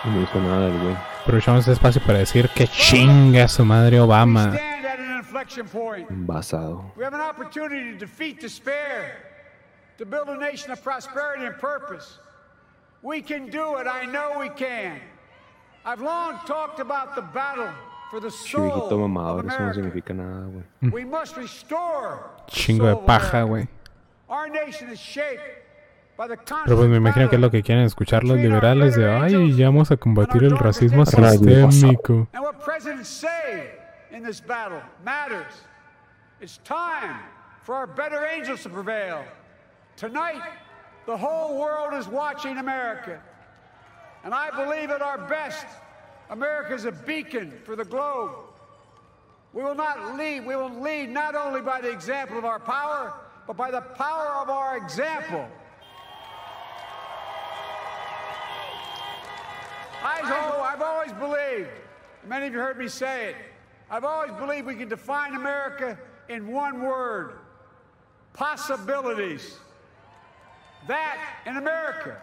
Y 0.06 0.10
no 0.10 0.22
hizo 0.24 0.40
nada 0.42 0.68
el 0.70 0.80
güey. 0.80 0.98
Aprovechamos 1.24 1.60
este 1.68 1.74
espacio 1.74 2.02
para 2.02 2.18
decir 2.18 2.50
que 2.50 2.66
chinga 2.68 3.48
su 3.48 3.64
madre 3.64 4.00
Obama. 4.00 4.58
Basado. 6.26 6.84
We 6.96 7.04
have 7.04 7.14
an 7.14 7.22
opportunity 7.22 7.92
to 7.92 7.98
defeat 7.98 8.40
despair, 8.40 9.18
to 9.98 10.06
build 10.06 10.30
a 10.30 10.38
nation 10.38 10.72
of 10.72 10.82
prosperity 10.84 11.46
and 11.46 11.56
purpose. 11.58 12.20
We 13.02 13.22
can 13.22 13.50
do 13.50 13.78
it. 13.78 13.88
I 13.88 14.06
know 14.06 14.40
we 14.40 14.50
can. 14.50 15.00
I've 15.86 16.02
long 16.02 16.40
talked 16.46 16.80
about 16.80 17.16
the 17.16 17.22
battle 17.22 17.72
for 18.12 18.20
the 18.20 18.30
soul 18.30 18.72
of 18.72 18.88
eso 18.88 18.98
no 18.98 19.06
America. 19.06 19.74
significa 19.74 20.14
nada, 20.14 20.50
güey. 20.82 20.92
We 20.92 21.06
must 21.06 21.38
restore 21.38 22.32
Chingo 22.48 22.86
de 22.88 22.96
paja, 23.06 23.44
America. 23.44 23.48
güey. 23.48 23.68
Our 24.30 24.50
nation 24.50 24.90
is 24.90 25.00
shaped 25.00 25.60
Pero 26.66 26.76
pues 26.76 26.90
me 26.90 26.98
imagino 26.98 27.30
que 27.30 27.38
es 27.38 27.42
lo 27.42 27.50
que 27.50 27.64
quieren 27.64 27.86
escuchar 27.86 28.26
los 28.26 28.38
liberales 28.38 28.96
de, 28.98 29.10
ay, 29.10 29.56
ya 29.56 29.68
vamos 29.68 29.90
a 29.92 29.96
combatir 29.96 30.44
el 30.44 30.58
racismo 30.58 31.06
sistémico. 31.06 32.28
In 34.12 34.24
this 34.24 34.40
battle 34.40 34.82
matters. 35.04 35.54
It's 36.42 36.58
time 36.64 37.20
for 37.64 37.76
our 37.76 37.88
better 37.88 38.26
angels 38.26 38.64
to 38.64 38.70
prevail. 38.70 39.24
Tonight, 39.96 40.42
the 41.06 41.18
whole 41.18 41.60
world 41.60 41.94
is 41.94 42.08
watching 42.08 42.58
America. 42.58 43.22
And 44.24 44.34
I 44.34 44.50
believe 44.52 44.90
at 44.90 45.02
our 45.02 45.18
best, 45.28 45.66
America 46.30 46.74
is 46.74 46.86
a 46.86 46.92
beacon 46.92 47.54
for 47.64 47.76
the 47.76 47.86
globe. 47.86 48.32
We 49.54 49.64
will 49.64 49.76
not 49.76 50.16
lead, 50.18 50.46
we 50.46 50.56
will 50.56 50.82
lead 50.82 51.10
not 51.10 51.36
only 51.36 51.62
by 51.62 51.82
the 51.82 51.92
example 51.92 52.38
of 52.38 52.46
our 52.46 52.60
power, 52.60 53.14
but 53.48 53.58
by 53.58 53.72
the 53.72 53.82
power 53.82 54.42
of 54.42 54.50
our 54.50 54.78
example. 54.78 55.48
I've 60.02 60.82
always 60.82 61.12
believed, 61.14 61.70
many 62.26 62.48
of 62.48 62.54
you 62.54 62.60
heard 62.60 62.78
me 62.78 62.88
say 62.88 63.32
it, 63.32 63.36
I've 63.92 64.04
always 64.04 64.32
believed 64.34 64.68
we 64.68 64.76
can 64.76 64.90
define 64.90 65.36
America 65.36 65.98
in 66.28 66.48
one 66.48 66.82
word 66.82 67.34
possibilities. 68.34 69.58
That 70.88 71.18
in 71.46 71.58
America, 71.58 72.22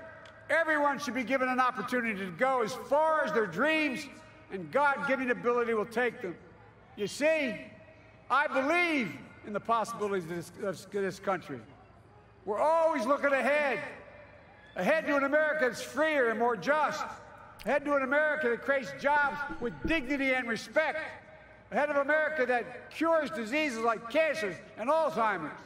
everyone 0.49 0.99
should 0.99 1.15
be 1.15 1.25
given 1.25 1.49
an 1.49 1.61
opportunity 1.61 2.19
to 2.19 2.31
go 2.33 2.63
as 2.63 2.73
far 2.89 3.25
as 3.25 3.33
their 3.33 3.47
dreams 3.47 4.07
and 4.53 4.71
God 4.71 5.07
given 5.09 5.31
ability 5.31 5.75
will 5.75 5.85
take 5.85 6.23
them. 6.23 6.37
You 6.97 7.07
see, 7.07 7.57
I 8.31 8.47
believe 8.47 9.11
in 9.47 9.53
the 9.53 9.61
possibilities 9.61 10.25
of 10.31 10.37
this, 10.37 10.87
of 10.87 10.91
this 10.93 11.19
country. 11.19 11.61
We're 12.45 12.61
always 12.61 13.05
looking 13.07 13.33
ahead, 13.33 13.81
ahead 14.77 15.07
to 15.07 15.17
an 15.17 15.25
America 15.25 15.67
that's 15.69 15.83
freer 15.83 16.31
and 16.31 16.39
more 16.39 16.57
just, 16.57 17.05
ahead 17.65 17.85
to 17.85 17.95
an 17.95 18.03
America 18.03 18.49
that 18.51 18.63
creates 18.63 18.93
jobs 19.01 19.37
with 19.61 19.75
dignity 19.87 20.33
and 20.33 20.49
respect, 20.49 20.99
ahead 21.71 21.91
of 21.91 21.97
America 21.97 22.47
that 22.47 22.91
cures 22.91 23.31
diseases 23.31 23.79
like 23.79 24.11
cancer 24.11 24.57
and 24.79 24.89
Alzheimer's, 24.89 25.59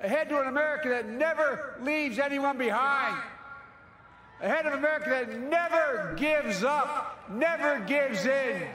ahead 0.00 0.28
to 0.28 0.40
an 0.40 0.48
America 0.48 0.88
that 0.88 1.08
never 1.08 1.76
leaves 1.82 2.18
anyone 2.18 2.58
behind, 2.58 3.16
ahead 4.42 4.66
of 4.66 4.74
America 4.74 5.08
that 5.10 5.40
never 5.40 6.14
gives 6.16 6.64
up, 6.64 7.28
never 7.30 7.80
gives 7.86 8.26
in. 8.26 8.66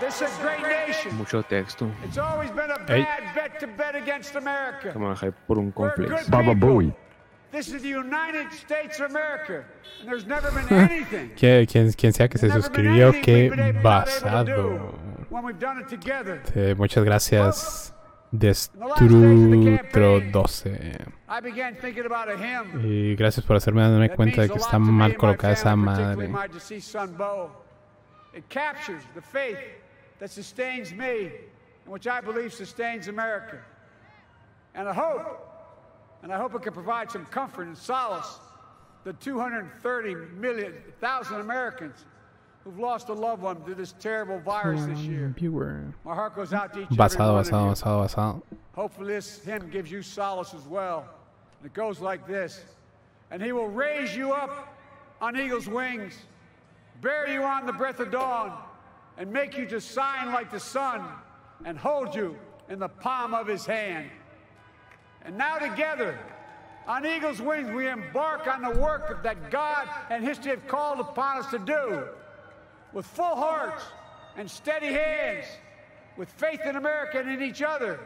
This 0.00 0.22
is 0.22 0.30
a 0.38 0.40
great 0.40 0.62
nation. 0.62 1.14
Mucho 1.16 1.42
texto. 1.42 1.90
It's 2.02 2.16
always 2.16 2.50
been 2.50 2.70
a 2.70 2.78
bad 2.86 3.34
bet 3.34 3.60
to 3.60 3.66
bet 3.66 3.94
against 3.94 4.34
America. 4.34 4.92
Que 4.92 4.98
manejé 4.98 5.32
por 5.46 5.58
un 5.58 5.70
complex. 5.72 6.26
Baba 6.26 6.54
Bowie. 6.54 6.90
Quien, 11.36 11.66
quien, 11.66 11.92
quien 11.92 12.12
sea 12.12 12.28
que 12.28 12.38
se 12.38 12.50
suscribió, 12.50 13.12
qué 13.22 13.72
basado. 13.82 14.94
when 15.30 15.44
we've 15.44 15.58
done 15.58 15.80
it 15.80 15.88
together. 15.88 16.40
Eh, 16.54 16.74
muchas 16.76 17.02
gracias, 17.04 17.92
Destrutro12. 18.32 21.12
I 21.28 21.40
began 21.40 21.74
thinking 21.76 22.06
about 22.06 22.28
a 22.28 22.36
hymn 22.36 22.80
Y 22.84 23.14
gracias 23.16 23.44
por 23.46 23.56
hacerme 23.56 23.82
darme 23.82 24.10
cuenta 24.10 24.42
de 24.42 24.48
que 24.48 24.58
está 24.58 24.78
mal 24.78 25.16
colocada 25.16 25.52
esa 25.54 25.74
madre. 25.76 26.28
my 26.28 26.46
deceased 26.48 26.90
son 26.90 27.16
Bo. 27.16 27.50
It 28.34 28.44
captures 28.48 29.02
the 29.14 29.22
faith 29.22 29.58
that 30.18 30.30
sustains 30.30 30.92
me 30.92 31.30
and 31.84 31.92
which 31.92 32.06
I 32.06 32.20
believe 32.20 32.52
sustains 32.52 33.08
America. 33.08 33.58
And 34.74 34.88
I 34.88 34.92
hope, 34.92 35.49
and 36.22 36.32
I 36.32 36.36
hope 36.38 36.54
it 36.54 36.62
can 36.62 36.72
provide 36.72 37.10
some 37.10 37.24
comfort 37.26 37.66
and 37.66 37.76
solace 37.76 38.38
to 39.04 39.12
230 39.14 40.14
million 40.38 40.74
thousand 41.00 41.40
Americans 41.40 42.04
who've 42.64 42.78
lost 42.78 43.08
a 43.08 43.12
loved 43.12 43.42
one 43.42 43.62
to 43.64 43.74
this 43.74 43.94
terrible 43.98 44.38
virus 44.40 44.84
this 44.84 44.98
year. 45.00 45.28
My 46.04 46.14
heart 46.14 46.36
goes 46.36 46.52
out 46.52 46.74
to 46.74 46.80
each 46.80 46.90
and 46.90 47.00
every 47.00 47.16
Basado, 47.16 47.32
one 47.32 47.40
of 47.40 47.46
basado, 47.46 47.64
you. 47.64 47.72
basado, 47.72 48.06
basado. 48.06 48.42
Hopefully, 48.74 49.14
this 49.14 49.42
hymn 49.44 49.70
gives 49.70 49.90
you 49.90 50.02
solace 50.02 50.52
as 50.54 50.66
well. 50.66 51.08
And 51.58 51.66
it 51.66 51.74
goes 51.74 52.00
like 52.00 52.26
this 52.26 52.62
And 53.30 53.42
he 53.42 53.52
will 53.52 53.68
raise 53.68 54.14
you 54.14 54.32
up 54.32 54.76
on 55.20 55.38
eagle's 55.38 55.68
wings, 55.68 56.14
bear 57.00 57.28
you 57.28 57.42
on 57.42 57.66
the 57.66 57.72
breath 57.72 58.00
of 58.00 58.10
dawn, 58.10 58.58
and 59.16 59.32
make 59.32 59.56
you 59.56 59.66
to 59.66 59.80
shine 59.80 60.32
like 60.32 60.50
the 60.50 60.60
sun, 60.60 61.02
and 61.64 61.78
hold 61.78 62.14
you 62.14 62.36
in 62.68 62.78
the 62.78 62.88
palm 62.88 63.34
of 63.34 63.46
his 63.46 63.66
hand. 63.66 64.10
And 65.24 65.36
now, 65.36 65.58
together, 65.58 66.18
on 66.86 67.06
eagle's 67.06 67.40
wings, 67.40 67.70
we 67.70 67.88
embark 67.88 68.46
on 68.46 68.62
the 68.62 68.80
work 68.80 69.22
that 69.22 69.50
God 69.50 69.88
and 70.10 70.24
history 70.24 70.50
have 70.50 70.66
called 70.66 71.00
upon 71.00 71.38
us 71.38 71.50
to 71.50 71.58
do 71.58 72.04
with 72.92 73.06
full 73.06 73.36
hearts 73.36 73.82
and 74.36 74.50
steady 74.50 74.88
hands, 74.88 75.44
with 76.16 76.30
faith 76.32 76.60
in 76.64 76.76
America 76.76 77.18
and 77.18 77.30
in 77.30 77.42
each 77.42 77.62
other, 77.62 78.00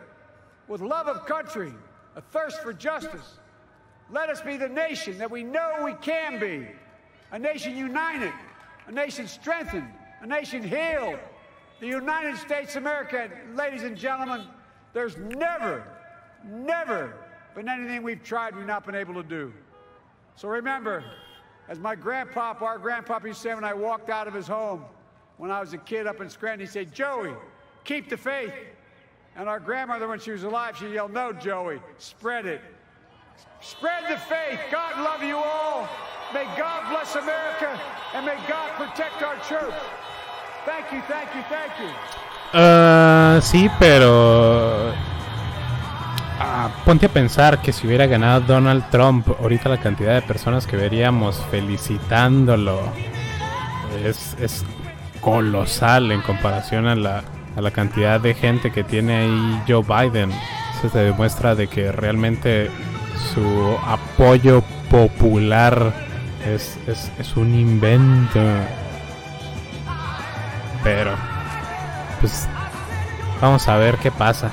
with 0.68 0.80
love 0.80 1.08
of 1.08 1.26
country, 1.26 1.72
a 2.16 2.20
thirst 2.20 2.62
for 2.62 2.72
justice. 2.72 3.38
Let 4.10 4.28
us 4.28 4.40
be 4.40 4.56
the 4.56 4.68
nation 4.68 5.18
that 5.18 5.30
we 5.30 5.42
know 5.42 5.82
we 5.84 5.94
can 5.94 6.38
be 6.38 6.66
a 7.32 7.38
nation 7.38 7.76
united, 7.76 8.32
a 8.86 8.92
nation 8.92 9.26
strengthened, 9.26 9.88
a 10.20 10.26
nation 10.26 10.62
healed. 10.62 11.18
The 11.80 11.86
United 11.88 12.36
States 12.38 12.76
of 12.76 12.82
America, 12.82 13.28
ladies 13.54 13.82
and 13.82 13.96
gentlemen, 13.96 14.42
there's 14.92 15.16
never, 15.16 15.84
never 16.44 17.14
been 17.54 17.68
anything 17.68 18.02
we've 18.02 18.22
tried 18.22 18.56
we've 18.56 18.66
not 18.66 18.84
been 18.84 18.94
able 18.94 19.14
to 19.14 19.22
do. 19.22 19.52
So 20.36 20.48
remember, 20.48 21.04
as 21.68 21.78
my 21.78 21.94
grandpop, 21.94 22.62
our 22.62 22.78
grandpop 22.78 23.24
used 23.24 23.42
to 23.42 23.48
say 23.48 23.54
when 23.54 23.64
I 23.64 23.74
walked 23.74 24.10
out 24.10 24.26
of 24.26 24.34
his 24.34 24.46
home 24.46 24.84
when 25.36 25.50
I 25.50 25.60
was 25.60 25.72
a 25.72 25.78
kid 25.78 26.06
up 26.06 26.20
in 26.20 26.30
Scranton, 26.30 26.60
he 26.66 26.70
said, 26.70 26.94
Joey, 26.94 27.32
keep 27.84 28.08
the 28.08 28.16
faith. 28.16 28.52
And 29.36 29.48
our 29.48 29.58
grandmother, 29.58 30.06
when 30.06 30.20
she 30.20 30.30
was 30.30 30.44
alive, 30.44 30.76
she 30.76 30.88
yelled, 30.88 31.12
No, 31.12 31.32
Joey, 31.32 31.80
spread 31.98 32.46
it. 32.46 32.60
Spread 33.60 34.04
the 34.08 34.18
faith. 34.18 34.60
God 34.70 35.02
love 35.02 35.22
you 35.22 35.36
all. 35.36 35.88
May 36.32 36.44
God 36.56 36.88
bless 36.90 37.16
America 37.16 37.80
and 38.14 38.24
may 38.24 38.36
God 38.48 38.70
protect 38.72 39.22
our 39.22 39.36
church. 39.48 39.74
Thank 40.64 40.92
you, 40.92 41.00
thank 41.02 41.34
you, 41.34 41.42
thank 41.48 41.72
you. 41.80 41.90
Ah, 42.52 43.40
sí, 43.42 43.68
pero. 43.78 44.94
Ah, 46.38 46.70
ponte 46.84 47.06
a 47.06 47.08
pensar 47.08 47.60
que 47.62 47.72
si 47.72 47.86
hubiera 47.86 48.06
ganado 48.06 48.40
Donald 48.40 48.84
Trump, 48.90 49.28
ahorita 49.40 49.68
la 49.68 49.78
cantidad 49.78 50.14
de 50.14 50.22
personas 50.22 50.66
que 50.66 50.76
veríamos 50.76 51.42
felicitándolo 51.50 52.80
es, 54.04 54.64
colosal 55.20 56.12
en 56.12 56.20
comparación 56.20 56.86
a 56.86 56.94
la, 56.94 57.24
a 57.56 57.60
la 57.62 57.70
cantidad 57.70 58.20
de 58.20 58.34
gente 58.34 58.70
que 58.70 58.84
tiene 58.84 59.16
ahí 59.16 59.62
Joe 59.66 59.82
Biden. 59.82 60.30
Eso 60.78 60.88
te 60.88 60.98
demuestra 60.98 61.54
de 61.54 61.66
que 61.66 61.90
realmente 61.90 62.70
su 63.32 63.78
apoyo 63.86 64.62
popular 64.90 65.94
es, 66.46 66.78
es, 66.86 67.10
es 67.18 67.36
un 67.36 67.54
invento. 67.54 68.40
Pero, 70.82 71.12
pues, 72.20 72.46
vamos 73.40 73.66
a 73.68 73.76
ver 73.76 73.96
qué 73.96 74.10
pasa. 74.10 74.50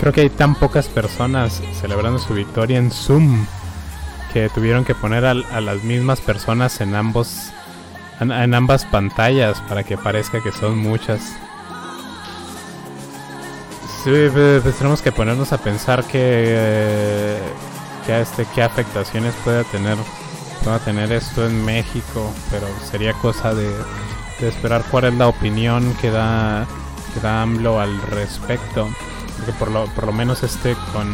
Creo 0.00 0.12
que 0.12 0.20
hay 0.22 0.30
tan 0.30 0.54
pocas 0.54 0.88
personas 0.88 1.60
celebrando 1.80 2.18
su 2.18 2.34
victoria 2.34 2.78
en 2.78 2.90
Zoom 2.90 3.46
que 4.32 4.48
tuvieron 4.48 4.84
que 4.84 4.94
poner 4.94 5.24
a, 5.24 5.34
las 5.34 5.82
mismas 5.82 6.20
personas 6.20 6.80
en 6.80 6.94
ambos 6.94 7.50
en, 8.20 8.30
en 8.30 8.54
ambas 8.54 8.84
pantallas 8.84 9.60
para 9.68 9.84
que 9.84 9.96
parezca 9.96 10.42
que 10.42 10.52
son 10.52 10.78
muchas. 10.78 11.20
Sí, 14.04 14.28
pues, 14.32 14.62
pues 14.62 14.76
tenemos 14.76 15.02
que 15.02 15.10
ponernos 15.10 15.52
a 15.52 15.58
pensar 15.58 16.04
que, 16.04 16.10
eh, 16.14 17.38
que 18.06 18.20
este 18.20 18.46
qué 18.54 18.62
afectaciones 18.62 19.34
pueda 19.44 19.64
tener 19.64 19.96
pueda 20.62 20.78
tener 20.78 21.10
esto 21.12 21.46
en 21.46 21.64
México, 21.64 22.32
pero 22.50 22.66
sería 22.90 23.12
cosa 23.14 23.54
de, 23.54 23.70
de 24.40 24.48
esperar 24.48 24.84
cuál 24.90 25.04
es 25.04 25.14
la 25.14 25.28
opinión 25.28 25.94
que 26.00 26.10
da 26.10 26.66
que 27.12 27.20
da 27.20 27.42
AMLO 27.42 27.80
al 27.80 28.00
respecto, 28.02 28.88
porque 29.48 29.52
por 29.58 29.70
lo 29.70 29.86
por 29.94 30.06
lo 30.06 30.12
menos 30.12 30.42
este 30.42 30.74
con 30.92 31.08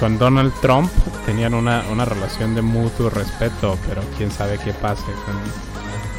con 0.00 0.16
Donald 0.16 0.52
Trump 0.62 0.88
tenían 1.26 1.54
una, 1.54 1.82
una 1.90 2.04
relación 2.04 2.54
de 2.54 2.62
mutuo 2.62 3.10
respeto, 3.10 3.76
pero 3.88 4.00
quién 4.16 4.30
sabe 4.30 4.56
qué 4.64 4.72
pase 4.72 5.02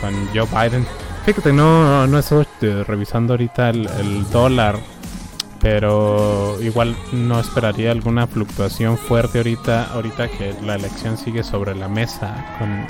con, 0.01 0.11
con 0.11 0.27
Joe 0.33 0.47
Biden. 0.69 0.85
Fíjate, 1.25 1.53
no, 1.53 2.05
no 2.05 2.19
estoy 2.19 2.45
eh, 2.61 2.83
revisando 2.85 3.33
ahorita 3.33 3.69
el, 3.69 3.87
el 3.87 4.29
dólar, 4.31 4.77
pero 5.61 6.57
igual 6.61 6.95
no 7.13 7.39
esperaría 7.39 7.91
alguna 7.91 8.27
fluctuación 8.27 8.97
fuerte 8.97 9.37
ahorita, 9.39 9.93
ahorita 9.93 10.27
que 10.27 10.53
la 10.65 10.75
elección 10.75 11.17
sigue 11.17 11.43
sobre 11.43 11.73
la 11.75 11.87
mesa 11.87 12.57
con, 12.59 12.85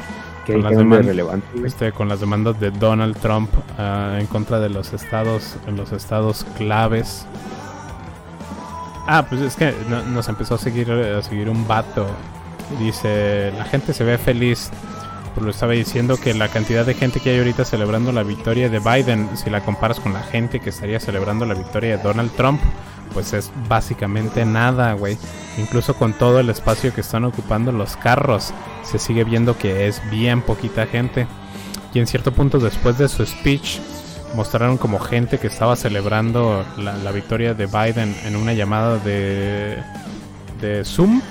con 0.48 0.64
las, 0.64 0.74
cambios 0.74 1.02
deman- 1.02 1.06
relevantes, 1.08 1.50
güey. 1.54 1.66
este, 1.68 1.92
con 1.92 2.10
las 2.10 2.20
demandas 2.20 2.60
de 2.60 2.72
Donald 2.72 3.16
Trump 3.18 3.50
ah, 3.78 4.18
en 4.20 4.26
contra 4.26 4.60
de 4.60 4.70
los 4.70 4.92
estados, 4.94 5.56
en 5.68 5.76
los 5.78 5.92
estados 5.92 6.46
claves. 6.58 7.28
Ah, 9.08 9.26
pues 9.28 9.42
es 9.42 9.56
que 9.56 9.74
no- 9.88 10.04
nos 10.04 10.28
empezó 10.30 10.56
a 10.56 10.58
seguir, 10.58 10.92
a 10.92 11.22
seguir 11.22 11.50
un 11.50 11.68
vato. 11.68 12.08
Dice, 12.80 13.52
la 13.58 13.66
gente 13.66 13.94
se 13.94 14.04
ve 14.04 14.18
feliz. 14.18 14.70
Pues 15.34 15.44
lo 15.46 15.52
estaba 15.52 15.74
diciendo 15.74 16.18
que 16.18 16.34
la 16.34 16.48
cantidad 16.50 16.86
de 16.86 16.94
gente 16.96 17.20
que 17.20 17.30
hay 17.32 17.38
ahorita 17.40 17.64
celebrando 17.66 18.12
la 18.12 18.24
victoria 18.24 18.70
de 18.70 18.80
Biden, 18.80 19.30
si 19.36 19.50
la 19.50 19.62
comparas 19.62 20.00
con 20.00 20.14
la 20.14 20.22
gente 20.24 20.60
que 20.60 20.70
estaría 20.72 21.00
celebrando 21.00 21.46
la 21.46 21.54
victoria 21.54 21.98
de 21.98 22.04
Donald 22.04 22.32
Trump, 22.36 22.60
pues 23.14 23.34
es 23.34 23.52
básicamente 23.68 24.46
nada, 24.46 24.94
güey. 24.94 25.18
Incluso 25.58 25.96
con 25.96 26.14
todo 26.14 26.40
el 26.40 26.50
espacio 26.50 26.94
que 26.94 27.02
están 27.02 27.26
ocupando 27.26 27.72
los 27.72 27.96
carros, 27.96 28.54
se 28.84 29.00
sigue 29.00 29.24
viendo 29.24 29.58
que 29.58 29.88
es 29.88 30.02
bien 30.10 30.42
poquita 30.42 30.86
gente. 30.88 31.28
Y 31.94 32.00
en 32.00 32.08
cierto 32.08 32.32
punto 32.32 32.60
después 32.60 32.98
de 32.98 33.08
su 33.08 33.26
speech, 33.26 33.80
mostraron 34.36 34.78
como 34.78 35.00
gente 35.00 35.40
que 35.40 35.48
estaba 35.48 35.76
celebrando 35.76 36.66
la, 36.78 36.96
la 36.98 37.12
victoria 37.12 37.54
de 37.54 37.66
Biden 37.66 38.16
en 38.26 38.36
una 38.36 38.54
llamada 38.54 38.98
de, 38.98 39.78
de 40.62 40.86
Zoom 40.86 41.22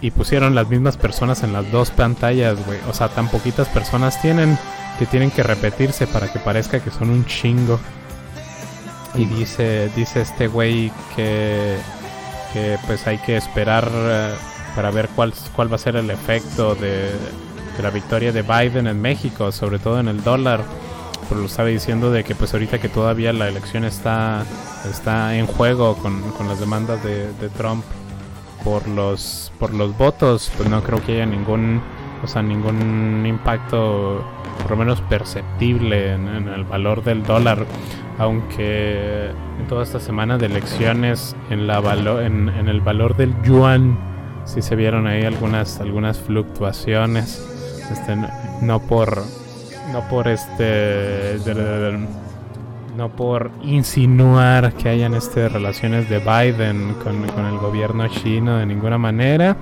y 0.00 0.10
pusieron 0.10 0.54
las 0.54 0.68
mismas 0.68 0.96
personas 0.96 1.42
en 1.42 1.52
las 1.52 1.70
dos 1.72 1.90
pantallas, 1.90 2.64
güey. 2.66 2.78
O 2.90 2.92
sea, 2.92 3.08
tan 3.08 3.28
poquitas 3.28 3.68
personas 3.68 4.20
tienen 4.20 4.58
que 4.98 5.06
tienen 5.06 5.30
que 5.30 5.42
repetirse 5.42 6.06
para 6.06 6.32
que 6.32 6.38
parezca 6.38 6.80
que 6.80 6.90
son 6.90 7.10
un 7.10 7.24
chingo. 7.26 7.80
Y 9.14 9.24
dice, 9.26 9.90
dice 9.94 10.22
este 10.22 10.48
güey 10.48 10.92
que, 11.14 11.76
que 12.52 12.78
pues 12.86 13.06
hay 13.06 13.18
que 13.18 13.36
esperar 13.36 13.88
eh, 13.90 14.34
para 14.74 14.90
ver 14.90 15.08
cuál, 15.14 15.32
cuál 15.54 15.70
va 15.70 15.76
a 15.76 15.78
ser 15.78 15.96
el 15.96 16.10
efecto 16.10 16.74
de, 16.74 17.12
de 17.76 17.82
la 17.82 17.90
victoria 17.90 18.32
de 18.32 18.42
Biden 18.42 18.88
en 18.88 19.00
México, 19.00 19.52
sobre 19.52 19.78
todo 19.78 20.00
en 20.00 20.08
el 20.08 20.22
dólar. 20.22 20.64
Pero 21.28 21.40
lo 21.40 21.46
estaba 21.46 21.68
diciendo 21.68 22.10
de 22.10 22.22
que 22.24 22.34
pues 22.34 22.52
ahorita 22.52 22.78
que 22.80 22.88
todavía 22.88 23.32
la 23.32 23.48
elección 23.48 23.84
está, 23.84 24.44
está 24.90 25.36
en 25.36 25.46
juego 25.46 25.96
con, 25.96 26.20
con 26.32 26.48
las 26.48 26.60
demandas 26.60 27.02
de, 27.02 27.32
de 27.34 27.48
Trump 27.50 27.84
por 28.62 28.86
los 28.88 29.52
por 29.58 29.72
los 29.74 29.96
votos, 29.96 30.50
pues 30.56 30.68
no 30.68 30.82
creo 30.82 31.02
que 31.04 31.14
haya 31.14 31.26
ningún 31.26 31.80
o 32.22 32.26
sea, 32.26 32.42
ningún 32.42 33.24
impacto 33.26 34.24
por 34.62 34.70
lo 34.70 34.76
menos 34.78 35.00
perceptible 35.02 36.12
en, 36.14 36.26
el 36.48 36.64
valor 36.64 37.02
del 37.04 37.22
dólar, 37.22 37.66
aunque 38.18 39.28
en 39.58 39.66
toda 39.68 39.82
esta 39.82 40.00
semana 40.00 40.38
de 40.38 40.46
elecciones 40.46 41.36
en 41.50 41.66
la 41.66 41.80
valo- 41.80 42.24
en, 42.24 42.48
el 42.48 42.80
valor 42.80 43.16
del 43.16 43.34
yuan 43.42 43.98
sí 44.46 44.62
se 44.62 44.76
vieron 44.76 45.06
ahí 45.06 45.24
algunas 45.24 45.80
algunas 45.80 46.18
fluctuaciones, 46.18 47.42
este 47.90 48.16
no 48.62 48.80
por 48.80 49.22
no 49.92 50.00
por 50.08 50.28
este 50.28 50.62
de- 50.62 51.38
de- 51.38 51.54
de- 51.54 52.06
no 52.96 53.08
por 53.08 53.50
insinuar 53.62 54.72
que 54.74 54.88
hayan 54.88 55.14
este 55.14 55.48
relaciones 55.48 56.08
de 56.08 56.18
Biden 56.20 56.94
con, 57.02 57.26
con 57.28 57.44
el 57.46 57.58
gobierno 57.58 58.06
chino 58.08 58.56
de 58.58 58.66
ninguna 58.66 58.98
manera 58.98 59.56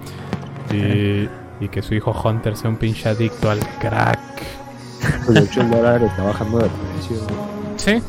y, 0.70 1.28
y 1.64 1.68
que 1.70 1.80
su 1.80 1.94
hijo 1.94 2.12
Hunter 2.12 2.56
sea 2.56 2.68
un 2.68 2.76
pinche 2.76 3.08
adicto 3.08 3.50
al 3.50 3.60
crack. 3.80 4.18
Pues 5.24 5.34
de 5.34 5.40
hecho 5.40 5.62
el 5.62 5.70
dólar 5.70 6.02
está 6.02 6.22
bajando 6.24 6.58
de 6.58 6.68
precio. 6.68 7.16
Sí. 7.76 8.02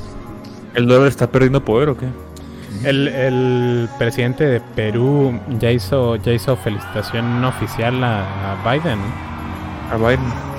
¿El 0.76 0.88
dólar 0.88 1.08
está 1.08 1.28
perdiendo 1.28 1.64
poder 1.64 1.90
o 1.90 1.98
qué? 1.98 2.08
El, 2.84 3.08
el 3.08 3.90
presidente 3.98 4.46
de 4.46 4.60
Perú 4.60 5.40
ya 5.60 5.72
hizo 5.72 6.18
ya 6.18 6.34
hizo 6.34 6.58
felicitación 6.58 7.46
oficial 7.46 8.04
a, 8.04 8.24
a 8.62 8.74
Biden. 8.74 9.00
A 9.92 9.96
Biden. 9.96 10.53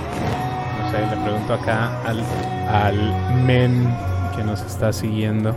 Sé, 0.94 1.00
le 1.16 1.22
pregunto 1.22 1.54
acá 1.54 1.90
al, 2.06 2.22
al 2.70 3.42
men 3.44 3.88
que 4.36 4.44
nos 4.44 4.60
está 4.62 4.92
siguiendo. 4.92 5.54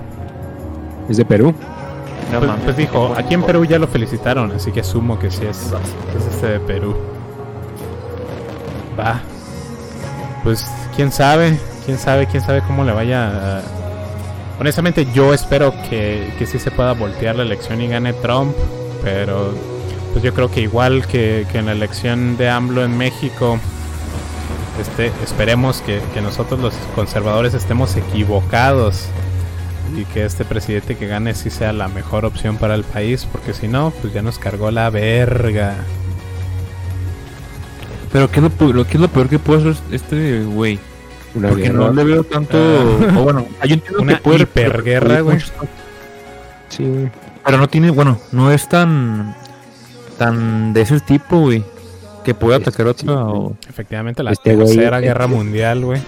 ¿Es 1.09 1.17
de 1.17 1.25
Perú? 1.25 1.53
No 2.31 2.39
Pues, 2.39 2.49
mames. 2.49 2.65
pues 2.65 2.77
dijo, 2.77 3.13
aquí 3.15 3.35
en 3.35 3.43
Perú 3.43 3.63
ya 3.65 3.77
lo 3.79 3.87
felicitaron, 3.87 4.51
así 4.51 4.71
que 4.71 4.79
asumo 4.81 5.17
que 5.19 5.29
sí 5.31 5.45
es, 5.45 5.71
es 6.17 6.25
este 6.33 6.47
de 6.47 6.59
Perú. 6.59 6.95
Va. 8.99 9.21
Pues 10.43 10.65
quién 10.95 11.11
sabe, 11.11 11.57
quién 11.85 11.97
sabe, 11.97 12.25
quién 12.27 12.43
sabe 12.43 12.61
cómo 12.65 12.83
le 12.83 12.91
vaya. 12.93 13.57
a- 13.57 13.61
Honestamente 14.59 15.05
yo 15.13 15.35
espero 15.35 15.71
que, 15.87 16.33
que 16.39 16.47
sí 16.47 16.57
se 16.57 16.71
pueda 16.71 16.93
voltear 16.93 17.35
la 17.35 17.43
elección 17.43 17.79
y 17.79 17.87
gane 17.87 18.13
Trump, 18.13 18.55
pero 19.03 19.53
pues 20.13 20.23
yo 20.23 20.33
creo 20.33 20.49
que 20.49 20.61
igual 20.61 21.05
que, 21.05 21.45
que 21.51 21.59
en 21.59 21.67
la 21.67 21.73
elección 21.73 22.37
de 22.37 22.49
AMLO 22.49 22.83
en 22.83 22.97
México, 22.97 23.59
este, 24.79 25.11
esperemos 25.23 25.81
que, 25.81 26.01
que 26.13 26.21
nosotros 26.21 26.59
los 26.59 26.73
conservadores 26.95 27.53
estemos 27.53 27.95
equivocados 27.95 29.05
y 29.95 30.03
que 30.05 30.25
este 30.25 30.43
presidente 30.45 30.95
que 30.95 31.07
gane 31.07 31.33
sí 31.33 31.49
sea 31.49 31.71
la 31.73 31.87
mejor 31.87 32.25
opción 32.25 32.57
para 32.57 32.75
el 32.75 32.83
país, 32.83 33.27
porque 33.31 33.53
si 33.53 33.67
no, 33.67 33.91
pues 34.01 34.13
ya 34.13 34.21
nos 34.21 34.37
cargó 34.39 34.69
la 34.71 34.89
verga. 34.89 35.75
Pero 38.11 38.29
¿qué 38.31 38.37
es 38.39 38.43
lo, 38.43 38.49
pu- 38.51 38.73
lo- 38.73 38.85
qué 38.85 38.93
es 38.95 39.01
lo 39.01 39.07
peor 39.09 39.29
que 39.29 39.39
puede 39.39 39.69
hacer 39.71 39.83
este 39.91 40.43
güey? 40.43 40.79
Una 41.35 41.49
Porque 41.49 41.63
guerra. 41.63 41.77
no 41.77 41.93
le 41.93 42.03
veo 42.03 42.23
tanto... 42.23 42.57
Ah. 42.57 43.19
o 43.19 43.23
bueno, 43.23 43.45
yo 43.65 43.73
entiendo 43.73 44.01
Una 44.01 44.15
que 44.15 44.21
puede... 44.21 44.43
hiperguerra, 44.43 45.19
güey. 45.21 45.39
Sí, 46.69 46.83
güey. 46.83 47.11
Pero 47.45 47.57
no 47.57 47.67
tiene, 47.67 47.91
bueno, 47.91 48.17
no 48.31 48.51
es 48.51 48.67
tan... 48.67 49.35
Tan 50.17 50.73
de 50.73 50.81
ese 50.81 50.99
tipo, 50.99 51.39
güey. 51.41 51.63
Que 52.27 52.33
puede 52.35 52.57
atacar 52.57 52.87
a 52.87 52.91
otra 52.91 53.25
o... 53.25 53.55
Efectivamente, 53.69 54.21
la 54.21 54.31
Este 54.33 54.53
güey- 54.57 54.65
tercera 54.75 54.99
guerra 54.99 55.23
este- 55.25 55.35
mundial, 55.37 55.85
güey. 55.85 56.01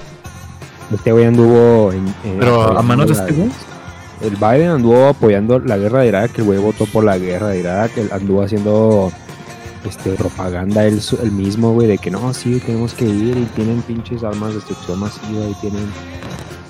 Este 0.93 1.13
güey 1.13 1.23
anduvo 1.23 1.93
en, 1.93 2.07
en- 2.25 2.39
Pero 2.39 2.77
a 2.77 2.81
manos 2.81 3.07
de 3.07 3.13
este 3.13 3.31
güey. 3.31 3.49
El 4.21 4.35
Biden 4.35 4.69
anduvo 4.69 5.07
apoyando 5.07 5.59
la 5.59 5.77
guerra 5.77 6.01
de 6.01 6.07
Irak, 6.09 6.37
el 6.39 6.43
güey 6.43 6.59
votó 6.59 6.85
por 6.87 7.05
la 7.05 7.17
guerra 7.17 7.47
de 7.47 7.61
Irak, 7.61 7.97
él 7.97 8.09
anduvo 8.11 8.41
haciendo 8.43 9.13
este 9.87 10.09
propaganda 10.15 10.83
él, 10.85 10.99
él 11.23 11.31
mismo, 11.31 11.71
güey, 11.71 11.87
de 11.87 11.97
que 11.97 12.11
no, 12.11 12.33
sí, 12.33 12.61
tenemos 12.65 12.93
que 12.93 13.05
ir 13.05 13.37
y 13.37 13.45
tienen 13.55 13.81
pinches 13.83 14.25
armas 14.25 14.49
de 14.49 14.55
destrucción 14.55 14.99
masiva 14.99 15.45
y 15.49 15.53
tienen... 15.61 15.85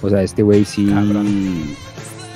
O 0.03 0.09
sea, 0.11 0.21
este 0.21 0.43
güey 0.43 0.63
sí 0.63 0.93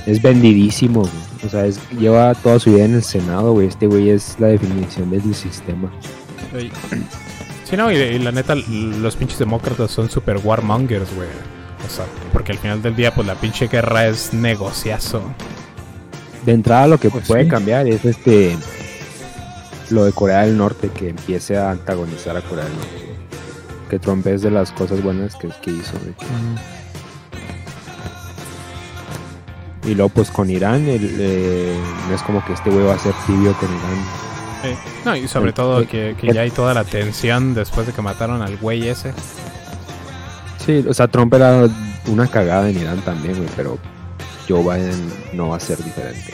es 0.08 0.20
vendidísimo, 0.20 1.02
güey. 1.02 1.12
O 1.46 1.50
sea, 1.50 1.68
es- 1.68 1.80
lleva 1.92 2.34
toda 2.34 2.58
su 2.58 2.72
vida 2.74 2.86
en 2.86 2.96
el 2.96 3.04
Senado, 3.04 3.54
güey. 3.54 3.68
Este 3.68 3.86
güey 3.86 4.10
es 4.10 4.36
la 4.40 4.48
definición 4.48 5.12
del 5.12 5.36
sistema. 5.36 5.92
Ey. 6.54 6.72
Sí, 7.70 7.78
no, 7.78 7.92
y, 7.92 7.96
y 7.96 8.20
la 8.20 8.32
neta, 8.32 8.56
los 8.56 9.16
pinches 9.16 9.40
demócratas 9.40 9.90
son 9.92 10.10
super 10.10 10.38
warmongers, 10.44 11.14
güey. 11.16 11.28
O 11.86 11.90
sea, 11.90 12.06
porque 12.32 12.52
al 12.52 12.58
final 12.60 12.82
del 12.82 12.96
día, 12.96 13.14
pues 13.14 13.26
la 13.28 13.36
pinche 13.36 13.68
guerra 13.68 14.08
es 14.08 14.34
negociazo. 14.34 15.22
De 16.46 16.52
entrada 16.54 16.88
lo 16.88 16.98
que 17.00 17.10
Pues 17.10 17.28
puede 17.28 17.44
sí. 17.44 17.50
cambiar 17.50 17.88
es 17.88 18.04
este 18.06 18.58
lo 19.90 20.06
de 20.06 20.12
Corea 20.14 20.42
del 20.42 20.58
Norte 20.58 20.90
que 20.90 21.10
empiece 21.10 21.58
a 21.58 21.72
antagonizar 21.72 22.36
a 22.38 22.42
Corea 22.42 22.66
del 22.66 22.74
Norte. 22.76 22.96
güey. 22.98 23.14
Que 23.90 24.00
Trump 24.00 24.26
es 24.28 24.42
de 24.42 24.52
las 24.52 24.72
cosas 24.72 25.02
buenas 25.04 25.36
que, 25.36 25.50
que 25.62 25.72
hizo. 25.72 25.96
hecho. 25.98 26.26
Y 29.86 29.96
luego 29.96 30.10
pues 30.10 30.32
con 30.32 30.50
Irán, 30.50 30.88
el, 30.88 31.16
eh, 31.20 31.78
no 32.10 32.16
es 32.16 32.22
como 32.24 32.44
que 32.46 32.54
este 32.54 32.70
güey 32.70 32.86
va 32.86 32.94
a 32.96 33.00
ser 33.00 33.14
tibio 33.28 33.54
con 33.54 33.70
Irán. 33.70 34.06
Eh, 34.64 34.76
No, 35.06 35.16
y 35.16 35.28
sobre 35.28 35.50
El- 35.50 35.54
todo 35.54 35.80
el- 35.80 35.88
que, 35.88 36.16
que 36.20 36.28
el- 36.28 36.34
ya 36.36 36.42
hay 36.42 36.52
toda 36.52 36.74
la 36.74 36.84
tensión 36.84 37.54
después 37.54 37.86
de 37.88 37.94
que 37.94 38.02
mataron 38.02 38.42
al 38.42 38.58
güey 38.58 38.88
ese. 38.88 39.14
Sí, 40.66 40.84
o 40.88 40.94
sea, 40.94 41.08
Trump 41.10 41.34
era 41.34 41.68
una 42.08 42.28
cagada 42.28 42.70
en 42.70 42.80
Irán 42.80 43.02
también, 43.02 43.36
güey, 43.36 43.50
pero 43.56 43.78
Joe 44.48 44.62
Biden 44.62 45.12
no 45.34 45.50
va 45.50 45.58
a 45.58 45.60
ser 45.60 45.78
diferente. 45.84 46.34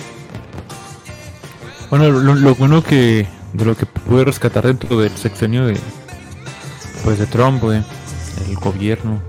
Bueno, 1.89 2.10
lo, 2.11 2.35
lo 2.35 2.56
bueno 2.56 2.84
que 2.84 3.27
de 3.53 3.65
lo 3.65 3.76
que 3.76 3.88
pude 3.88 4.23
rescatar 4.26 4.68
dentro 4.68 4.99
del 4.99 5.10
sexenio 5.18 5.65
de 5.65 5.76
pues 7.03 7.18
de 7.18 7.26
Trump, 7.26 7.64
güey, 7.64 7.81
el 8.47 8.56
gobierno, 8.57 9.19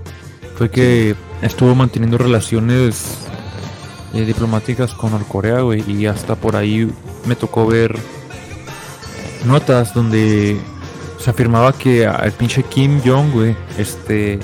fue 0.57 0.69
que 0.69 1.15
estuvo 1.41 1.73
manteniendo 1.73 2.19
relaciones 2.19 3.17
eh, 4.13 4.21
diplomáticas 4.25 4.93
con 4.93 5.11
Norcorea, 5.11 5.61
güey, 5.61 5.83
y 5.89 6.05
hasta 6.05 6.35
por 6.35 6.55
ahí 6.55 6.91
me 7.25 7.35
tocó 7.35 7.65
ver 7.65 7.97
notas 9.45 9.93
donde 9.93 10.59
se 11.19 11.29
afirmaba 11.29 11.73
que 11.73 12.03
el 12.03 12.31
pinche 12.31 12.63
Kim 12.63 13.01
Jong, 13.03 13.31
güey, 13.31 13.55
este 13.77 14.39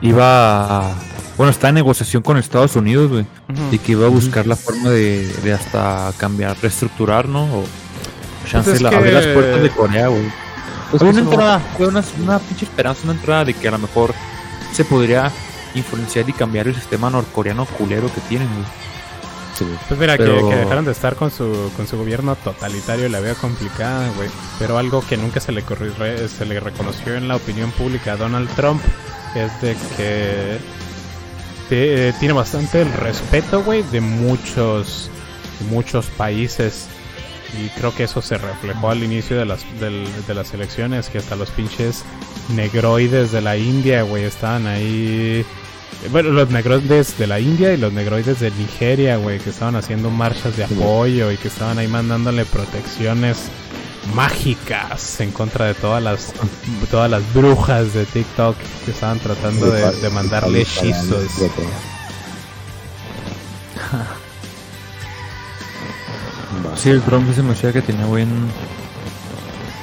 iba 0.00 0.78
a, 0.88 0.92
bueno, 1.36 1.50
está 1.50 1.68
en 1.68 1.76
negociación 1.76 2.22
con 2.22 2.36
Estados 2.36 2.76
Unidos, 2.76 3.10
güey, 3.10 3.26
Ujú. 3.48 3.62
y 3.74 3.78
que 3.78 3.92
iba 3.92 4.06
a 4.06 4.10
buscar 4.10 4.46
la 4.46 4.56
forma 4.56 4.90
de, 4.90 5.26
de 5.42 5.52
hasta 5.52 6.12
cambiar, 6.16 6.56
reestructurar, 6.60 7.28
¿no? 7.28 7.44
O 7.44 7.64
chance 8.50 8.70
Pues 8.70 8.76
es 8.76 8.82
la, 8.82 8.90
abrir 8.90 9.12
las 9.12 9.26
puertas 9.26 9.62
de 9.62 9.70
Corea, 9.70 10.08
güey. 10.08 10.22
Pues 10.90 11.02
Fue 11.02 11.10
una 11.10 11.20
entrada, 11.20 11.60
fue 11.76 11.86
una, 11.88 12.02
una 12.22 12.38
pinche 12.38 12.64
esperanza, 12.64 13.02
una 13.04 13.12
entrada 13.12 13.44
de 13.44 13.54
que 13.54 13.68
a 13.68 13.72
lo 13.72 13.78
mejor 13.78 14.14
se 14.72 14.84
podría 14.84 15.30
influenciar 15.74 16.28
y 16.28 16.32
cambiar 16.32 16.66
el 16.66 16.74
sistema 16.74 17.10
norcoreano 17.10 17.66
culero 17.66 18.12
que 18.12 18.20
tienen, 18.22 18.48
güey. 18.48 18.66
Pues 19.88 19.98
mira, 20.00 20.16
que- 20.16 20.24
Pero- 20.24 20.48
que, 20.48 20.56
dejaron 20.56 20.84
de 20.84 20.92
estar 20.92 21.14
con 21.16 21.30
su, 21.30 21.70
con 21.76 21.86
su 21.86 21.96
gobierno 21.98 22.36
totalitario 22.36 23.08
la 23.08 23.20
veo 23.20 23.34
complicada, 23.36 24.08
güey. 24.16 24.28
Pero 24.58 24.78
algo 24.78 25.04
que 25.06 25.16
nunca 25.16 25.40
se 25.40 25.52
le, 25.52 25.64
corri- 25.64 25.94
re- 25.96 26.28
se 26.28 26.44
le 26.44 26.60
reconoció 26.60 27.14
en 27.16 27.28
la 27.28 27.36
opinión 27.36 27.70
pública 27.72 28.12
a 28.12 28.16
Donald 28.16 28.48
Trump 28.56 28.82
es 29.34 29.60
de 29.60 29.76
que 29.96 30.58
te- 31.68 32.08
eh, 32.08 32.12
tiene 32.18 32.34
bastante 32.34 32.82
el 32.82 32.92
respeto, 32.92 33.62
güey, 33.62 33.82
de 33.82 34.00
muchos, 34.00 35.10
muchos 35.70 36.06
países. 36.06 36.86
Y 37.58 37.68
creo 37.70 37.94
que 37.94 38.04
eso 38.04 38.20
se 38.20 38.36
reflejó 38.36 38.90
al 38.90 39.02
inicio 39.02 39.38
de 39.38 39.46
las, 39.46 39.64
del- 39.80 40.06
de 40.26 40.34
las 40.34 40.52
elecciones, 40.52 41.08
que 41.08 41.16
hasta 41.18 41.34
los 41.34 41.50
pinches 41.50 42.04
negroides 42.54 43.32
de 43.32 43.40
la 43.40 43.56
India, 43.56 44.02
güey, 44.02 44.24
estaban 44.24 44.66
ahí 44.66 45.44
bueno, 46.10 46.30
los 46.30 46.50
negroides 46.50 47.18
de 47.18 47.26
la 47.26 47.40
India 47.40 47.72
y 47.72 47.76
los 47.76 47.92
negroides 47.92 48.40
de 48.40 48.50
Nigeria, 48.52 49.16
güey, 49.16 49.38
que 49.38 49.50
estaban 49.50 49.76
haciendo 49.76 50.10
marchas 50.10 50.56
de 50.56 50.64
apoyo 50.64 51.30
y 51.32 51.36
que 51.36 51.48
estaban 51.48 51.78
ahí 51.78 51.88
mandándole 51.88 52.44
protecciones 52.44 53.48
mágicas 54.14 55.20
en 55.20 55.32
contra 55.32 55.66
de 55.66 55.74
todas 55.74 56.02
las 56.02 56.32
todas 56.90 57.10
las 57.10 57.22
brujas 57.34 57.92
de 57.92 58.06
TikTok 58.06 58.56
que 58.84 58.90
estaban 58.92 59.18
tratando 59.18 59.70
de, 59.70 59.90
de 59.92 60.10
mandarle 60.10 60.62
hechizos. 60.62 61.24
Sí, 66.76 66.90
el 66.90 67.02
Trump 67.02 67.34
se 67.34 67.42
me 67.42 67.54
que 67.72 67.82
tenía 67.82 68.06
buen. 68.06 68.28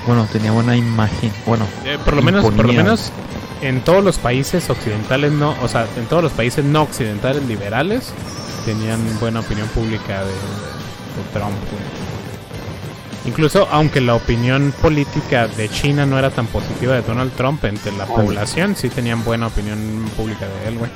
Bueno, 0.07 0.27
tenía 0.32 0.52
buena 0.52 0.77
imagen. 0.77 1.32
Bueno, 1.45 1.68
Eh, 1.84 1.98
por 2.03 2.15
lo 2.15 2.22
menos, 2.22 2.44
por 2.45 2.65
lo 2.65 2.73
menos 2.73 3.11
en 3.65 3.81
todos 3.81 4.03
los 4.03 4.17
países 4.17 4.69
occidentales 4.69 5.31
no, 5.31 5.55
o 5.61 5.67
sea, 5.67 5.87
en 5.97 6.05
todos 6.05 6.23
los 6.23 6.31
países 6.31 6.63
no 6.63 6.83
occidentales 6.83 7.43
liberales 7.45 8.13
tenían 8.65 8.99
buena 9.19 9.41
opinión 9.41 9.67
pública 9.69 10.21
de, 10.21 10.31
de 10.31 11.23
Trump. 11.33 11.55
güey. 11.71 12.05
Incluso 13.25 13.67
aunque 13.71 14.01
la 14.01 14.15
opinión 14.15 14.71
política 14.81 15.47
de 15.47 15.67
China 15.67 16.05
no 16.05 16.19
era 16.19 16.29
tan 16.29 16.45
positiva 16.45 16.93
de 16.93 17.01
Donald 17.01 17.31
Trump 17.33 17.63
entre 17.65 17.91
la 17.93 18.05
población, 18.05 18.75
sí 18.75 18.89
tenían 18.89 19.23
buena 19.23 19.47
opinión 19.47 19.79
pública 20.15 20.45
de 20.45 20.69
él, 20.69 20.77
güey. 20.77 20.91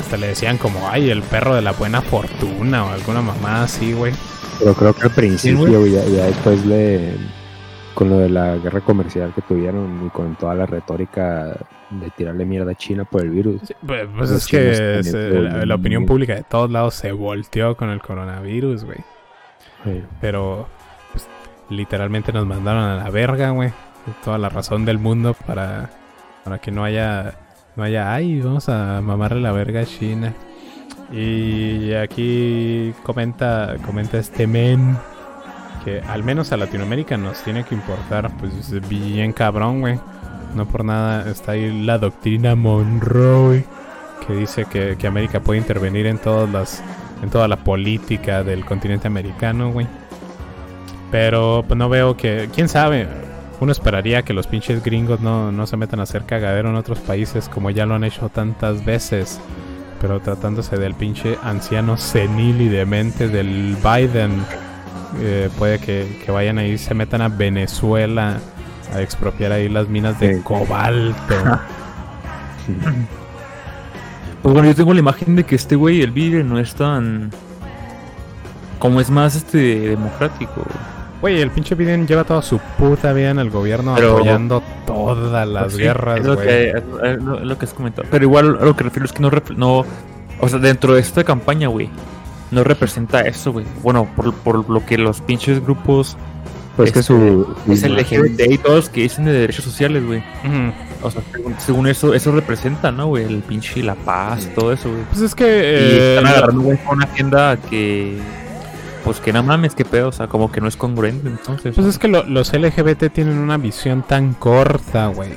Hasta 0.00 0.16
le 0.16 0.28
decían 0.28 0.58
como, 0.58 0.88
ay, 0.88 1.10
el 1.10 1.22
perro 1.22 1.56
de 1.56 1.62
la 1.62 1.72
buena 1.72 2.02
fortuna 2.02 2.84
o 2.84 2.90
alguna 2.90 3.20
mamá 3.20 3.64
así, 3.64 3.92
güey. 3.92 4.14
Pero 4.60 4.74
creo 4.74 4.94
que 4.94 5.02
al 5.02 5.10
principio, 5.10 5.58
güey. 5.58 5.74
güey, 5.74 5.92
ya, 5.92 6.04
ya 6.04 6.26
después 6.26 6.64
le. 6.64 7.16
Con 7.98 8.10
lo 8.10 8.18
de 8.18 8.28
la 8.28 8.54
guerra 8.58 8.80
comercial 8.80 9.32
que 9.34 9.42
tuvieron 9.42 10.06
y 10.06 10.10
con 10.10 10.36
toda 10.36 10.54
la 10.54 10.66
retórica 10.66 11.56
de 11.90 12.10
tirarle 12.16 12.44
mierda 12.44 12.70
a 12.70 12.74
China 12.76 13.04
por 13.04 13.22
el 13.22 13.30
virus. 13.30 13.60
Pues, 13.84 14.06
pues 14.16 14.30
es 14.30 14.46
que 14.46 15.02
se- 15.02 15.02
se 15.02 15.30
la, 15.66 15.74
opinión 15.74 16.06
pública 16.06 16.36
de 16.36 16.44
todos 16.44 16.70
lados 16.70 16.94
se 16.94 17.10
volteó 17.10 17.76
con 17.76 17.90
el 17.90 18.00
coronavirus, 18.00 18.84
güey. 18.84 18.98
Sí. 19.82 20.00
Pero 20.20 20.68
pues, 21.10 21.26
literalmente 21.70 22.32
nos 22.32 22.46
mandaron 22.46 22.84
a 22.84 22.94
la 22.94 23.10
verga, 23.10 23.50
güey. 23.50 23.72
Toda 24.24 24.38
la 24.38 24.48
razón 24.48 24.84
del 24.84 24.98
mundo 24.98 25.34
para, 25.34 25.90
para 26.44 26.58
que 26.58 26.70
no 26.70 26.84
haya, 26.84 27.34
no 27.74 27.82
haya, 27.82 28.14
ay, 28.14 28.40
vamos 28.40 28.68
a 28.68 29.00
mamarle 29.02 29.40
la 29.40 29.50
verga 29.50 29.80
a 29.80 29.86
China. 29.86 30.34
Y 31.10 31.94
aquí 31.94 32.94
comenta, 33.02 33.74
comenta 33.84 34.18
este 34.18 34.46
men 34.46 34.96
al 36.06 36.22
menos 36.22 36.52
a 36.52 36.56
Latinoamérica 36.56 37.16
nos 37.16 37.42
tiene 37.42 37.64
que 37.64 37.74
importar, 37.74 38.30
pues 38.38 38.52
bien 38.88 39.32
cabrón, 39.32 39.80
güey. 39.80 39.98
No 40.54 40.66
por 40.66 40.84
nada 40.84 41.30
está 41.30 41.52
ahí 41.52 41.82
la 41.84 41.98
doctrina 41.98 42.54
Monroe, 42.54 43.64
que 44.26 44.34
dice 44.34 44.64
que, 44.64 44.96
que 44.98 45.06
América 45.06 45.40
puede 45.40 45.58
intervenir 45.60 46.06
en 46.06 46.18
todas 46.18 46.48
las, 46.50 46.82
en 47.22 47.30
toda 47.30 47.48
la 47.48 47.56
política 47.56 48.42
del 48.42 48.64
continente 48.64 49.06
americano, 49.06 49.70
güey. 49.70 49.86
Pero 51.10 51.64
pues 51.66 51.78
no 51.78 51.88
veo 51.88 52.16
que, 52.16 52.48
quién 52.54 52.68
sabe. 52.68 53.08
Uno 53.60 53.72
esperaría 53.72 54.22
que 54.22 54.32
los 54.32 54.46
pinches 54.46 54.84
gringos 54.84 55.20
no, 55.20 55.50
no 55.50 55.66
se 55.66 55.76
metan 55.76 56.00
a 56.00 56.04
hacer 56.04 56.24
cagadero 56.24 56.68
en 56.70 56.76
otros 56.76 57.00
países 57.00 57.48
como 57.48 57.70
ya 57.70 57.86
lo 57.86 57.94
han 57.94 58.04
hecho 58.04 58.28
tantas 58.28 58.84
veces. 58.84 59.40
Pero 60.00 60.20
tratándose 60.20 60.76
del 60.76 60.94
pinche 60.94 61.36
anciano 61.42 61.96
senil 61.96 62.60
y 62.60 62.68
demente 62.68 63.28
del 63.28 63.76
Biden, 63.82 64.44
eh, 65.20 65.48
puede 65.58 65.78
que, 65.78 66.20
que 66.24 66.30
vayan 66.30 66.58
ahí, 66.58 66.78
se 66.78 66.94
metan 66.94 67.22
a 67.22 67.28
Venezuela 67.28 68.38
a 68.94 69.00
expropiar 69.02 69.52
ahí 69.52 69.68
las 69.68 69.88
minas 69.88 70.18
de 70.20 70.40
cobalto. 70.42 71.34
Pues 74.42 74.52
bueno, 74.54 74.68
yo 74.68 74.74
tengo 74.74 74.94
la 74.94 75.00
imagen 75.00 75.34
de 75.36 75.44
que 75.44 75.56
este 75.56 75.74
güey, 75.74 76.00
el 76.00 76.12
Biden, 76.12 76.48
no 76.48 76.58
es 76.58 76.74
tan. 76.74 77.30
Como 78.78 79.00
es 79.00 79.10
más 79.10 79.34
este 79.34 79.58
democrático. 79.90 80.62
Güey, 81.20 81.40
el 81.40 81.50
pinche 81.50 81.74
Biden 81.74 82.06
lleva 82.06 82.22
toda 82.22 82.40
su 82.42 82.58
puta 82.78 83.12
vida 83.12 83.30
en 83.30 83.40
el 83.40 83.50
gobierno 83.50 83.96
Pero- 83.96 84.14
apoyando 84.14 84.62
todas 84.86 85.48
las 85.48 85.64
Pues 85.64 85.74
sí, 85.74 85.82
guerras, 85.82 86.20
es 86.20 86.26
lo, 86.26 86.38
que, 86.38 86.68
es, 86.68 86.74
es 86.76 87.22
lo, 87.22 87.38
es 87.38 87.44
lo 87.44 87.58
que 87.58 87.64
has 87.64 87.74
comentado. 87.74 88.06
Pero 88.08 88.24
igual 88.24 88.56
a 88.60 88.64
lo 88.64 88.76
que 88.76 88.84
refiero 88.84 89.06
es 89.06 89.12
que 89.12 89.20
no, 89.20 89.30
no. 89.56 89.84
O 90.40 90.48
sea, 90.48 90.60
dentro 90.60 90.94
de 90.94 91.00
esta 91.00 91.24
campaña, 91.24 91.66
güey, 91.66 91.90
no 92.50 92.64
representa 92.64 93.20
eso, 93.22 93.52
güey. 93.52 93.66
Bueno, 93.82 94.08
por, 94.16 94.32
por 94.34 94.68
lo 94.70 94.84
que 94.86 94.98
los 94.98 95.20
pinches 95.20 95.62
grupos. 95.62 96.16
Pues 96.76 96.92
que 96.92 97.02
su- 97.02 97.56
su 97.66 97.72
Es 97.72 97.82
LGBT 97.82 98.52
y 98.52 98.58
todos 98.58 98.76
los 98.76 98.88
que 98.88 99.00
dicen 99.02 99.24
de 99.24 99.32
derechos 99.32 99.64
sociales, 99.64 100.06
güey. 100.06 100.22
O 101.02 101.10
sea, 101.10 101.22
según, 101.32 101.54
según 101.58 101.86
eso, 101.88 102.14
eso 102.14 102.30
representa, 102.30 102.92
¿no, 102.92 103.08
güey? 103.08 103.24
El 103.24 103.38
pinche 103.42 103.82
la 103.82 103.96
paz, 103.96 104.48
todo 104.54 104.72
eso, 104.72 104.88
güey. 104.88 105.02
Pues 105.10 105.22
es 105.22 105.34
que. 105.34 105.44
y 105.44 105.48
eh, 105.98 106.08
están 106.10 106.24
la- 106.24 106.30
agarrando, 106.38 106.62
güey, 106.62 106.78
una 106.92 107.04
agenda 107.04 107.56
que. 107.56 108.18
Pues 109.04 109.18
que 109.20 109.32
no 109.32 109.42
mames, 109.42 109.74
qué 109.74 109.84
pedo, 109.84 110.08
o 110.08 110.12
sea, 110.12 110.26
como 110.28 110.52
que 110.52 110.60
no 110.60 110.68
es 110.68 110.76
congruente, 110.76 111.28
entonces. 111.28 111.74
Pues 111.74 111.86
es 111.86 111.98
que 111.98 112.06
lo- 112.08 112.24
los 112.24 112.52
LGBT 112.52 113.10
tienen 113.12 113.38
una 113.38 113.56
visión 113.56 114.02
tan 114.06 114.34
corta, 114.34 115.08
güey. 115.08 115.30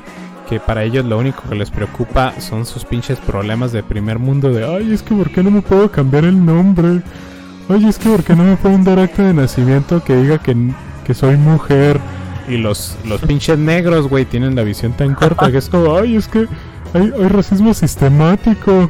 Que 0.52 0.60
para 0.60 0.84
ellos 0.84 1.06
lo 1.06 1.18
único 1.18 1.44
que 1.48 1.56
les 1.56 1.72
preocupa 1.72 2.34
son 2.41 2.65
sus 2.65 2.84
pinches 2.84 3.18
problemas 3.19 3.72
de 3.72 3.84
primer 3.84 4.19
mundo. 4.19 4.52
De, 4.52 4.65
ay, 4.65 4.91
es 4.91 5.02
que 5.02 5.15
¿por 5.15 5.30
qué 5.30 5.41
no 5.41 5.49
me 5.49 5.61
puedo 5.61 5.90
cambiar 5.90 6.26
el 6.26 6.45
nombre? 6.45 7.02
Ay, 7.69 7.88
es 7.88 7.98
que 7.98 8.10
¿por 8.10 8.22
qué 8.22 8.36
no 8.36 8.44
me 8.44 8.57
pueden 8.57 8.84
dar 8.84 8.99
acta 8.99 9.23
de 9.23 9.34
nacimiento 9.34 10.03
que 10.03 10.14
diga 10.14 10.40
que, 10.40 10.53
que 11.06 11.14
soy 11.14 11.38
mujer? 11.38 12.02
Y 12.49 12.57
los, 12.57 12.98
los 13.06 13.22
pinches 13.22 13.57
negros, 13.57 14.10
güey, 14.10 14.26
tienen 14.26 14.53
la 14.53 14.64
visión 14.64 14.91
tan 14.91 15.15
corta 15.15 15.49
que 15.49 15.57
es 15.60 15.69
como, 15.69 15.95
ay, 15.95 16.18
es 16.18 16.28
que 16.28 16.49
hay, 16.94 17.14
hay 17.18 17.28
racismo 17.30 17.73
sistemático. 17.73 18.90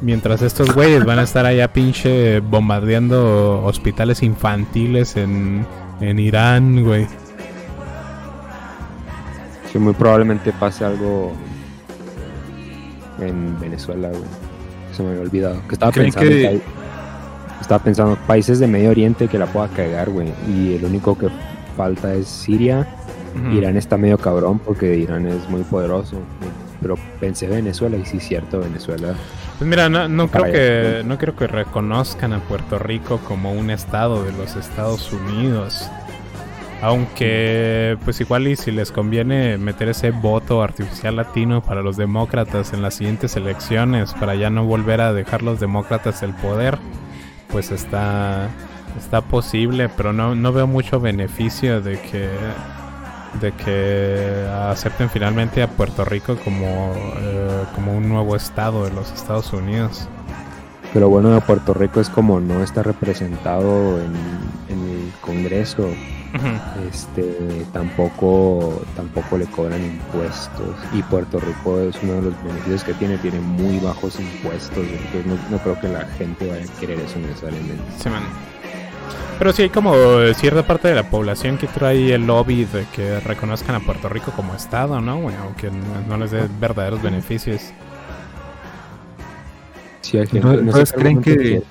Mientras 0.00 0.42
estos 0.42 0.74
güeyes 0.74 1.04
van 1.04 1.20
a 1.20 1.22
estar 1.22 1.46
allá 1.46 1.72
pinche 1.72 2.40
bombardeando 2.40 3.62
hospitales 3.64 4.24
infantiles 4.24 5.16
en, 5.16 5.64
en 6.00 6.18
Irán, 6.18 6.82
güey. 6.82 7.06
Sí, 9.72 9.78
muy 9.78 9.92
probablemente 9.94 10.52
pase 10.52 10.84
algo 10.84 11.32
en 13.20 13.58
Venezuela, 13.60 14.08
güey. 14.08 14.22
Se 14.92 15.02
me 15.02 15.10
había 15.10 15.22
olvidado. 15.22 15.60
Que 15.68 15.74
estaba 15.74 15.92
¿Creen 15.92 16.06
pensando, 16.12 16.30
que- 16.30 16.40
que 16.40 16.48
hay- 16.48 16.62
estaba 17.60 17.82
pensando 17.82 18.16
países 18.26 18.58
de 18.60 18.66
Medio 18.66 18.90
Oriente 18.90 19.28
que 19.28 19.38
la 19.38 19.46
pueda 19.46 19.68
cagar, 19.68 20.10
güey. 20.10 20.32
Y 20.48 20.74
el 20.76 20.84
único 20.84 21.16
que 21.18 21.28
falta 21.76 22.12
es 22.14 22.26
Siria. 22.28 22.86
Irán 23.52 23.76
está 23.76 23.96
medio 23.96 24.18
cabrón 24.18 24.58
porque 24.58 24.96
Irán 24.96 25.26
es 25.26 25.48
muy 25.48 25.62
poderoso. 25.62 26.16
Pero 26.80 26.96
pensé 27.20 27.46
Venezuela 27.46 27.96
y 27.96 28.04
sí, 28.04 28.18
cierto, 28.18 28.58
Venezuela. 28.58 29.14
Pues 29.58 29.68
mira, 29.68 29.88
no, 29.88 30.08
no 30.08 30.28
creo 30.28 30.44
que 30.52 31.02
no 31.04 31.18
creo 31.18 31.36
que 31.36 31.46
reconozcan 31.46 32.32
a 32.32 32.40
Puerto 32.40 32.78
Rico 32.80 33.20
como 33.28 33.52
un 33.52 33.70
estado 33.70 34.24
de 34.24 34.32
los 34.32 34.56
Estados 34.56 35.12
Unidos. 35.12 35.88
Aunque, 36.80 37.98
pues 38.04 38.20
igual 38.20 38.46
y 38.46 38.54
si 38.54 38.70
les 38.70 38.92
conviene 38.92 39.58
meter 39.58 39.88
ese 39.88 40.12
voto 40.12 40.62
artificial 40.62 41.16
latino 41.16 41.60
para 41.60 41.82
los 41.82 41.96
demócratas 41.96 42.72
en 42.72 42.82
las 42.82 42.94
siguientes 42.94 43.34
elecciones, 43.36 44.14
para 44.14 44.36
ya 44.36 44.48
no 44.48 44.64
volver 44.64 45.00
a 45.00 45.12
dejar 45.12 45.42
los 45.42 45.58
demócratas 45.58 46.22
el 46.22 46.34
poder, 46.34 46.78
pues 47.50 47.72
está, 47.72 48.48
está 48.96 49.22
posible, 49.22 49.88
pero 49.88 50.12
no, 50.12 50.36
no 50.36 50.52
veo 50.52 50.68
mucho 50.68 51.00
beneficio 51.00 51.80
de 51.80 51.98
que, 52.00 52.28
de 53.40 53.52
que 53.52 54.48
acepten 54.70 55.10
finalmente 55.10 55.64
a 55.64 55.68
Puerto 55.68 56.04
Rico 56.04 56.36
como, 56.44 56.92
eh, 56.94 57.64
como 57.74 57.96
un 57.96 58.08
nuevo 58.08 58.36
estado 58.36 58.84
de 58.84 58.92
los 58.92 59.12
Estados 59.12 59.52
Unidos. 59.52 60.08
Pero 60.94 61.08
bueno, 61.08 61.40
Puerto 61.40 61.74
Rico 61.74 62.00
es 62.00 62.08
como 62.08 62.38
no 62.38 62.62
está 62.62 62.84
representado 62.84 64.00
en, 64.00 64.14
en 64.68 64.88
el 64.88 65.12
Congreso. 65.20 65.88
Este 66.90 67.64
tampoco 67.72 68.82
tampoco 68.94 69.38
le 69.38 69.46
cobran 69.46 69.82
impuestos 69.82 70.76
y 70.92 71.02
Puerto 71.02 71.40
Rico 71.40 71.80
es 71.80 71.96
uno 72.02 72.14
de 72.14 72.22
los 72.22 72.44
beneficios 72.44 72.84
que 72.84 72.94
tiene 72.94 73.16
tiene 73.18 73.40
muy 73.40 73.78
bajos 73.78 74.18
impuestos 74.20 74.78
entonces 74.86 75.26
no, 75.26 75.36
no 75.50 75.58
creo 75.62 75.80
que 75.80 75.88
la 75.88 76.04
gente 76.18 76.46
vaya 76.50 76.64
a 76.64 76.80
querer 76.80 77.00
eso 77.00 77.18
necesariamente 77.18 77.82
Sí, 77.98 78.08
man. 78.10 78.22
Pero 79.38 79.52
sí 79.52 79.62
hay 79.62 79.68
como 79.70 79.94
cierta 80.34 80.64
parte 80.66 80.88
de 80.88 80.96
la 80.96 81.08
población 81.10 81.58
que 81.58 81.66
trae 81.68 82.12
el 82.12 82.26
lobby 82.26 82.64
de 82.64 82.84
que 82.94 83.20
reconozcan 83.20 83.76
a 83.76 83.80
Puerto 83.80 84.08
Rico 84.08 84.32
como 84.32 84.54
estado, 84.54 85.00
¿no? 85.00 85.20
Bueno, 85.20 85.38
aunque 85.44 85.70
no, 85.70 85.76
no 86.08 86.16
les 86.16 86.32
dé 86.32 86.48
verdaderos 86.60 87.00
beneficios. 87.00 87.62
Sí, 90.00 90.18
hay 90.18 90.26
gente- 90.26 90.40
¿No- 90.46 90.54
no 90.54 90.72
sé 90.72 90.82
¿Ustedes 90.82 90.92
qué 90.92 90.98
creen 90.98 91.22
que, 91.22 91.62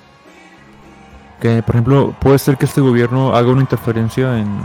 que, 1.40 1.62
por 1.62 1.74
ejemplo, 1.76 2.14
puede 2.20 2.38
ser 2.38 2.56
que 2.56 2.66
este 2.66 2.80
gobierno 2.80 3.34
haga 3.34 3.50
una 3.50 3.60
interferencia 3.60 4.38
en, 4.38 4.60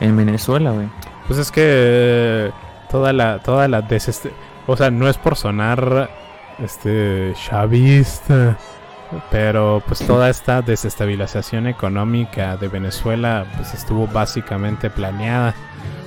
en 0.00 0.16
Venezuela, 0.16 0.70
güey? 0.70 0.88
Pues 1.26 1.38
es 1.38 1.50
que 1.50 2.52
toda 2.90 3.12
la 3.12 3.40
toda 3.40 3.66
la 3.68 3.82
desest 3.82 4.26
o 4.66 4.76
sea, 4.76 4.90
no 4.90 5.08
es 5.08 5.16
por 5.16 5.36
sonar 5.36 6.10
este 6.58 7.34
chavista, 7.34 8.58
pero 9.30 9.82
pues 9.86 10.00
toda 10.00 10.28
esta 10.28 10.62
desestabilización 10.62 11.66
económica 11.66 12.56
de 12.56 12.68
Venezuela 12.68 13.46
pues 13.56 13.74
estuvo 13.74 14.06
básicamente 14.06 14.90
planeada. 14.90 15.54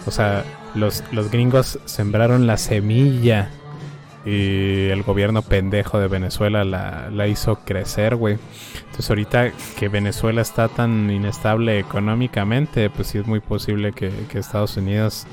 O 0.06 0.12
sea, 0.12 0.44
los 0.76 1.04
los 1.12 1.32
gringos 1.32 1.80
sembraron 1.86 2.48
la 2.48 2.58
semilla 2.58 3.50
y 4.26 4.90
el 4.90 5.04
gobierno 5.04 5.42
pendejo 5.42 6.00
de 6.00 6.08
Venezuela 6.08 6.64
la, 6.64 7.10
la 7.10 7.28
hizo 7.28 7.60
crecer, 7.64 8.16
güey. 8.16 8.38
Entonces 8.86 9.10
ahorita 9.10 9.52
que 9.78 9.88
Venezuela 9.88 10.42
está 10.42 10.68
tan 10.68 11.10
inestable 11.10 11.80
económicamente, 11.80 12.90
pues 12.90 13.08
sí 13.08 13.18
es 13.18 13.28
muy 13.28 13.40
posible 13.40 13.94
que, 13.94 14.12
que 14.30 14.40
Estados 14.40 14.78
Unidos 14.78 15.26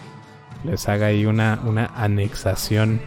les 0.64 0.88
haga 0.88 1.06
ahí 1.06 1.26
una, 1.26 1.60
una 1.64 1.90
anexación. 1.96 3.00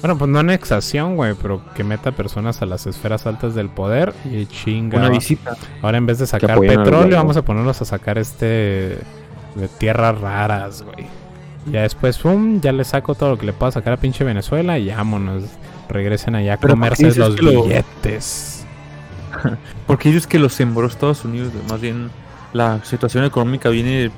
Bueno, 0.00 0.18
pues 0.18 0.30
no 0.30 0.38
anexación, 0.38 1.16
güey, 1.16 1.34
pero 1.40 1.62
que 1.74 1.82
meta 1.82 2.12
personas 2.12 2.62
a 2.62 2.66
las 2.66 2.86
esferas 2.86 3.26
altas 3.26 3.54
del 3.54 3.68
poder 3.68 4.14
y 4.24 4.46
chinga. 4.46 4.98
Una 4.98 5.08
visita. 5.08 5.56
Ahora 5.82 5.98
en 5.98 6.06
vez 6.06 6.18
de 6.18 6.26
sacar 6.26 6.58
petróleo, 6.60 7.16
vamos 7.16 7.36
a 7.36 7.42
ponerlos 7.42 7.80
a 7.82 7.84
sacar 7.84 8.18
este 8.18 8.98
de 9.54 9.68
tierras 9.78 10.20
raras, 10.20 10.82
güey. 10.82 11.06
Ya 11.70 11.82
después, 11.82 12.18
pum, 12.18 12.60
ya 12.60 12.72
le 12.72 12.84
saco 12.84 13.14
todo 13.14 13.30
lo 13.30 13.38
que 13.38 13.46
le 13.46 13.52
pueda 13.52 13.72
sacar 13.72 13.92
a 13.94 13.96
pinche 13.96 14.22
Venezuela 14.24 14.78
y 14.78 14.88
vámonos. 14.90 15.44
Regresen 15.88 16.34
allá 16.34 16.54
a 16.54 16.56
Pero 16.58 16.74
¿por 16.76 16.90
qué 16.90 16.96
comerse 17.04 17.18
los 17.18 17.40
lo- 17.42 17.62
billetes. 17.64 18.64
Porque 19.86 20.08
dices 20.10 20.26
que 20.26 20.38
lo 20.38 20.48
sembró 20.48 20.86
Estados 20.86 21.24
Unidos, 21.24 21.52
más 21.68 21.80
bien 21.80 22.10
la 22.52 22.82
situación 22.84 23.24
económica 23.24 23.68
viene 23.68 24.10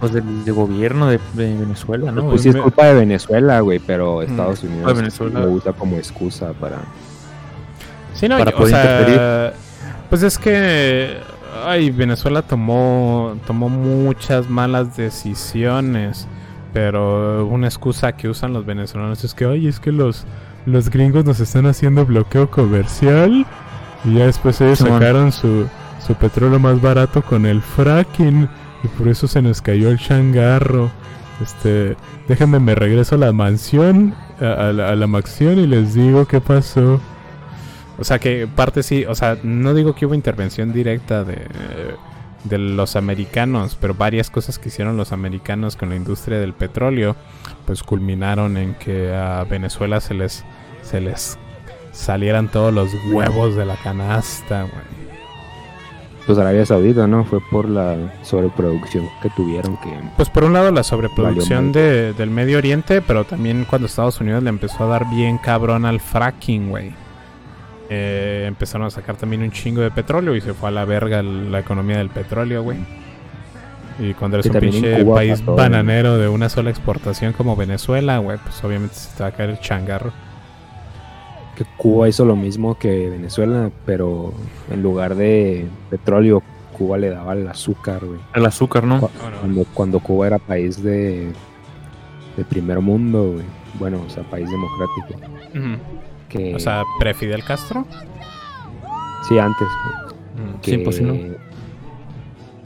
pues, 0.00 0.12
del, 0.12 0.44
del 0.44 0.54
gobierno 0.54 1.08
de, 1.08 1.18
de 1.34 1.54
Venezuela, 1.54 2.10
¿no? 2.10 2.30
Pues 2.30 2.42
sí 2.42 2.48
es 2.48 2.56
culpa 2.56 2.86
de 2.86 2.94
Venezuela, 2.94 3.60
güey, 3.60 3.78
pero 3.78 4.22
Estados 4.22 4.60
culpa 4.60 4.74
Unidos 4.74 4.88
de 4.96 5.02
Venezuela. 5.02 5.40
lo 5.40 5.50
usa 5.50 5.72
como 5.72 5.96
excusa 5.96 6.52
para... 6.54 6.78
Sí, 8.14 8.26
no, 8.28 8.38
para 8.38 8.50
y- 8.50 8.54
o 8.54 8.56
poder 8.56 8.70
sea, 8.74 8.82
interferir. 9.00 9.52
pues 10.08 10.22
es 10.22 10.38
que 10.38 11.18
ay, 11.66 11.90
Venezuela 11.90 12.42
tomó 12.42 13.36
tomó 13.46 13.68
muchas 13.68 14.48
malas 14.48 14.96
decisiones, 14.96 16.26
pero 16.72 17.46
una 17.46 17.66
excusa 17.66 18.12
que 18.12 18.28
usan 18.28 18.52
los 18.52 18.66
venezolanos 18.66 19.24
es 19.24 19.34
que 19.34 19.44
ay, 19.44 19.68
es 19.68 19.80
que 19.80 19.92
los 19.92 20.26
los 20.66 20.90
gringos 20.90 21.24
nos 21.24 21.40
están 21.40 21.66
haciendo 21.66 22.04
bloqueo 22.04 22.50
comercial 22.50 23.46
y 24.04 24.14
ya 24.14 24.26
después 24.26 24.60
ellos 24.60 24.78
sacaron 24.78 25.32
su 25.32 25.66
su 26.06 26.14
petróleo 26.14 26.58
más 26.58 26.80
barato 26.80 27.22
con 27.22 27.46
el 27.46 27.60
fracking 27.62 28.48
y 28.84 28.88
por 28.88 29.08
eso 29.08 29.26
se 29.26 29.42
nos 29.42 29.60
cayó 29.60 29.90
el 29.90 29.98
changarro. 29.98 30.90
Este, 31.42 31.96
déjenme 32.26 32.58
me 32.58 32.74
regreso 32.74 33.14
a 33.14 33.18
la 33.18 33.32
mansión, 33.32 34.14
a, 34.40 34.68
a 34.68 34.72
la, 34.72 34.88
a 34.88 34.96
la 34.96 35.06
mansión 35.06 35.58
y 35.58 35.66
les 35.66 35.94
digo 35.94 36.26
qué 36.26 36.40
pasó. 36.40 37.00
O 37.98 38.04
sea 38.04 38.18
que 38.18 38.46
parte 38.46 38.82
sí, 38.82 39.04
o 39.04 39.14
sea, 39.14 39.36
no 39.42 39.74
digo 39.74 39.94
que 39.94 40.06
hubo 40.06 40.14
intervención 40.14 40.72
directa 40.72 41.24
de, 41.24 41.46
de 42.44 42.58
los 42.58 42.96
americanos, 42.96 43.76
pero 43.80 43.94
varias 43.94 44.30
cosas 44.30 44.58
que 44.58 44.68
hicieron 44.68 44.96
los 44.96 45.12
americanos 45.12 45.76
con 45.76 45.90
la 45.90 45.96
industria 45.96 46.38
del 46.38 46.52
petróleo, 46.52 47.16
pues 47.66 47.82
culminaron 47.82 48.56
en 48.56 48.74
que 48.74 49.14
a 49.14 49.44
Venezuela 49.44 50.00
se 50.00 50.14
les, 50.14 50.44
se 50.82 51.00
les 51.00 51.38
salieran 51.92 52.48
todos 52.48 52.72
los 52.72 52.90
huevos 53.12 53.56
de 53.56 53.66
la 53.66 53.76
canasta, 53.76 54.62
güey. 54.62 55.08
Pues 56.26 56.38
Arabia 56.38 56.66
Saudita, 56.66 57.06
¿no? 57.06 57.24
Fue 57.24 57.40
por 57.50 57.66
la 57.66 57.96
sobreproducción 58.22 59.08
que 59.22 59.30
tuvieron 59.30 59.78
que... 59.78 59.88
Pues 60.14 60.28
por 60.28 60.44
un 60.44 60.52
lado 60.52 60.70
la 60.70 60.82
sobreproducción 60.82 61.72
de, 61.72 62.12
del 62.12 62.28
Medio 62.28 62.58
Oriente, 62.58 63.00
pero 63.00 63.24
también 63.24 63.64
cuando 63.64 63.86
Estados 63.86 64.20
Unidos 64.20 64.42
le 64.42 64.50
empezó 64.50 64.84
a 64.84 64.88
dar 64.88 65.08
bien 65.08 65.38
cabrón 65.38 65.86
al 65.86 66.00
fracking, 66.00 66.68
güey. 66.68 66.92
Eh, 67.90 68.44
empezaron 68.46 68.86
a 68.86 68.90
sacar 68.90 69.16
también 69.16 69.42
un 69.42 69.50
chingo 69.50 69.80
de 69.80 69.90
petróleo 69.90 70.36
y 70.36 70.40
se 70.40 70.52
fue 70.52 70.68
a 70.68 70.72
la 70.72 70.84
verga 70.84 71.22
la 71.22 71.60
economía 71.60 71.98
del 71.98 72.10
petróleo, 72.10 72.62
güey. 72.62 72.78
Y 73.98 74.14
cuando 74.14 74.36
eres 74.36 74.46
Y 74.46 74.50
un 74.50 74.60
pinche 74.60 75.02
Cuba 75.02 75.14
país 75.16 75.44
bananero 75.44 76.18
de 76.18 76.28
una 76.28 76.48
sola 76.48 76.70
exportación 76.70 77.32
como 77.32 77.56
Venezuela, 77.56 78.18
güey, 78.18 78.38
pues 78.38 78.62
obviamente 78.62 78.94
se 78.94 79.16
te 79.16 79.22
va 79.22 79.30
a 79.30 79.32
caer 79.32 79.50
el 79.50 79.60
changarro. 79.60 80.12
que 81.56 81.64
Cuba 81.76 82.08
hizo 82.08 82.24
lo 82.24 82.36
mismo 82.36 82.78
que 82.78 83.08
Venezuela, 83.10 83.70
pero 83.84 84.32
en 84.70 84.80
lugar 84.82 85.16
de 85.16 85.66
petróleo, 85.90 86.40
Cuba 86.76 86.96
le 86.98 87.08
daba 87.10 87.32
el 87.32 87.48
azúcar, 87.48 88.04
güey. 88.04 88.20
El 88.34 88.46
azúcar, 88.46 88.84
¿no? 88.84 89.00
Cu- 89.00 89.10
Cuando, 89.40 89.64
cuando 89.74 89.98
Cuba 89.98 90.28
era 90.28 90.38
país 90.38 90.80
de, 90.80 91.32
de 92.36 92.44
primer 92.44 92.78
mundo, 92.80 93.32
güey. 93.32 93.44
Bueno, 93.80 94.00
o 94.06 94.10
sea, 94.10 94.22
país 94.22 94.48
democrático. 94.48 95.20
Ujú. 95.58 95.97
Que, 96.28 96.54
O 96.54 96.58
sea, 96.58 96.82
pre-Fidel 97.00 97.42
Castro. 97.44 97.86
sí, 99.28 99.38
antes. 99.38 99.68
Mm, 100.36 100.60
Que, 100.60 100.70
sí, 100.72 100.78
pues 100.78 100.96
sí, 100.96 101.02
¿no? 101.02 101.14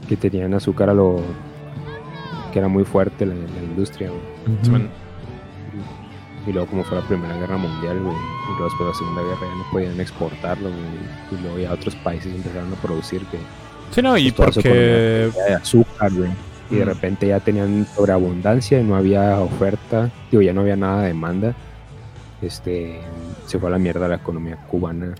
que 0.07 0.17
tenían 0.17 0.53
azúcar 0.53 0.89
a 0.89 0.93
lo... 0.93 1.21
que 2.51 2.59
era 2.59 2.67
muy 2.67 2.83
fuerte 2.83 3.25
la, 3.25 3.33
la 3.35 3.63
industria, 3.63 4.09
güey. 4.09 4.83
Y 6.45 6.51
luego 6.51 6.67
como 6.67 6.83
fue 6.83 6.97
la 6.99 7.07
Primera 7.07 7.37
Guerra 7.37 7.55
Mundial, 7.57 7.99
güey. 8.01 8.15
Y 8.15 8.49
luego 8.57 8.65
después 8.65 8.79
de 8.79 8.85
la 8.87 8.93
Segunda 8.95 9.21
Guerra 9.23 9.39
ya 9.41 9.55
no 9.55 9.71
podían 9.71 9.99
exportarlo, 10.01 10.69
güey. 10.69 10.81
Y 11.39 11.41
luego 11.41 11.57
ya 11.59 11.71
otros 11.73 11.95
países 11.95 12.35
empezaron 12.35 12.73
a 12.73 12.75
producir 12.75 13.21
que... 13.27 13.37
Sí, 13.91 14.01
no, 14.01 14.17
y 14.17 14.31
pues, 14.31 14.55
porque- 14.55 14.69
de 15.47 15.53
azúcar, 15.53 16.11
güey. 16.11 16.31
Y 16.69 16.75
de 16.75 16.85
Mm. 16.85 16.87
repente 16.89 17.27
ya 17.27 17.39
tenían 17.39 17.87
sobreabundancia 17.95 18.79
y 18.79 18.83
no 18.83 18.95
había 18.97 19.39
oferta. 19.39 20.09
Digo, 20.31 20.41
ya 20.43 20.51
no 20.53 20.61
había 20.61 20.75
nada 20.75 21.01
de 21.03 21.07
demanda. 21.09 21.53
Este... 22.41 22.99
Se 23.53 23.59
fue 23.59 23.69
a 23.69 23.73
la 23.73 23.77
mierda 23.77 24.07
la 24.07 24.15
economía 24.15 24.55
cubana. 24.67 25.13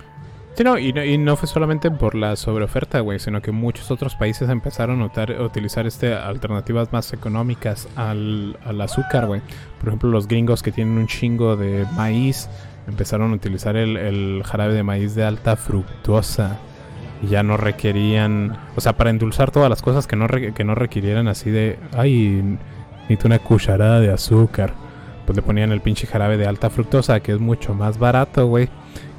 Sí, 0.55 0.63
no, 0.63 0.79
y, 0.79 0.91
no, 1.19 1.35
fue 1.35 1.47
solamente 1.47 1.91
por 1.91 2.15
la 2.15 2.35
sobreoferta, 2.35 2.99
güey, 2.99 3.19
sino 3.19 3.43
que 3.43 3.51
muchos 3.51 3.91
otros 3.91 4.15
países 4.15 4.49
empezaron 4.49 5.03
a, 5.03 5.05
a 5.05 5.43
utilizar 5.43 5.85
este 5.85 6.15
alternativas 6.15 6.91
más 6.91 7.13
económicas 7.13 7.87
al, 7.95 8.57
al 8.65 8.81
azúcar, 8.81 9.27
güey. 9.27 9.41
Por 9.77 9.89
ejemplo, 9.89 10.09
los 10.09 10.27
gringos 10.27 10.63
que 10.63 10.71
tienen 10.71 10.97
un 10.97 11.05
chingo 11.05 11.57
de 11.57 11.85
maíz 11.95 12.49
empezaron 12.87 13.33
a 13.33 13.35
utilizar 13.35 13.75
el, 13.75 13.97
el 13.97 14.41
jarabe 14.43 14.73
de 14.73 14.81
maíz 14.81 15.13
de 15.13 15.25
alta 15.25 15.55
fructosa. 15.55 16.57
Y 17.21 17.27
ya 17.27 17.43
no 17.43 17.55
requerían, 17.55 18.57
o 18.75 18.81
sea, 18.81 18.97
para 18.97 19.11
endulzar 19.11 19.51
todas 19.51 19.69
las 19.69 19.83
cosas 19.83 20.07
que 20.07 20.15
no, 20.15 20.25
re- 20.25 20.55
que 20.55 20.63
no 20.63 20.73
requirieran 20.73 21.27
así 21.27 21.51
de, 21.51 21.77
ay, 21.95 22.57
necesito 23.03 23.27
una 23.27 23.37
cucharada 23.37 23.99
de 23.99 24.11
azúcar. 24.11 24.73
Pues 25.25 25.35
le 25.35 25.41
ponían 25.41 25.71
el 25.71 25.81
pinche 25.81 26.05
jarabe 26.07 26.37
de 26.37 26.45
alta 26.47 26.69
fructosa, 26.69 27.19
que 27.21 27.31
es 27.33 27.39
mucho 27.39 27.73
más 27.73 27.97
barato, 27.99 28.47
güey 28.47 28.69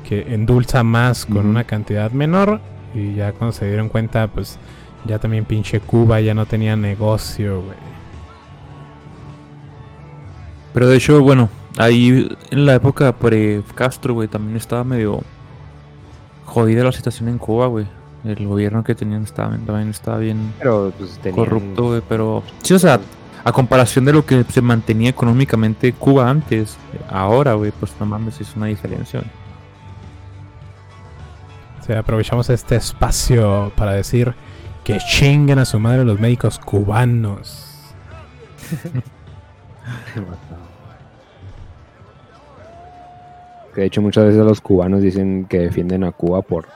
que 0.05 0.35
endulza 0.35 0.83
más 0.85 1.25
con 1.25 1.47
una 1.47 1.65
cantidad 1.65 2.11
menor 2.11 2.61
y 2.95 3.15
ya 3.15 3.33
cuando 3.33 3.53
se 3.55 3.67
dieron 3.67 3.89
cuenta 3.89 4.27
pues 4.29 4.59
ya 5.07 5.19
también 5.19 5.47
pinche 5.47 5.81
Cuba 5.81 6.21
ya 6.21 6.35
no 6.35 6.45
tenía 6.45 6.77
negocio, 6.77 7.63
güey. 7.63 7.77
Pero 10.73 10.89
de 10.89 10.97
hecho, 10.97 11.23
bueno, 11.23 11.49
ahí 11.79 12.29
en 12.51 12.67
la 12.67 12.75
época 12.75 13.13
pre-Castro, 13.17 14.15
güey, 14.15 14.29
también 14.29 14.57
estaba 14.57 14.85
medio 14.85 15.23
jodida 16.45 16.85
la 16.85 16.93
situación 16.93 17.29
en 17.29 17.39
Cuba, 17.39 17.67
güey. 17.69 17.87
El 18.25 18.47
gobierno 18.47 18.83
que 18.85 18.95
tenían 18.95 19.23
estaba, 19.23 19.51
también 19.67 19.91
estaba 19.91 20.19
bien 20.19 20.53
Pero, 20.59 20.93
pues, 20.99 21.19
tenían- 21.23 21.35
corrupto, 21.37 21.83
güey. 21.85 22.03
Pero 22.09 22.43
sí, 22.63 22.75
o 22.75 22.79
sea, 22.79 22.99
a 23.45 23.53
comparación 23.53 24.05
de 24.07 24.13
lo 24.15 24.25
que 24.25 24.43
se 24.45 24.61
mantenía 24.63 25.11
económicamente 25.11 25.93
Cuba 25.93 26.29
antes, 26.31 26.77
ahora, 27.11 27.55
güey, 27.55 27.73
pues 27.79 27.93
no 28.01 28.07
mames, 28.07 28.41
es 28.41 28.57
una 28.57 28.67
diferencia. 28.67 29.23
O 31.81 31.85
sea, 31.85 31.99
aprovechamos 32.01 32.49
este 32.49 32.77
espacio 32.77 33.71
para 33.77 33.93
decir 33.93 34.35
que 34.83 34.99
chinguen 34.99 35.59
a 35.59 35.65
su 35.67 35.79
madre 35.79 36.05
los 36.05 36.19
médicos 36.19 36.59
cubanos. 36.59 37.71
Que 43.75 43.81
de 43.81 43.87
hecho 43.89 44.01
muchas 44.03 44.25
veces 44.27 44.41
los 44.45 44.61
cubanos 44.61 45.03
dicen 45.03 45.47
que 45.47 45.59
defienden 45.59 46.05
a 46.05 46.13
Cuba 46.13 46.43
por 46.43 46.67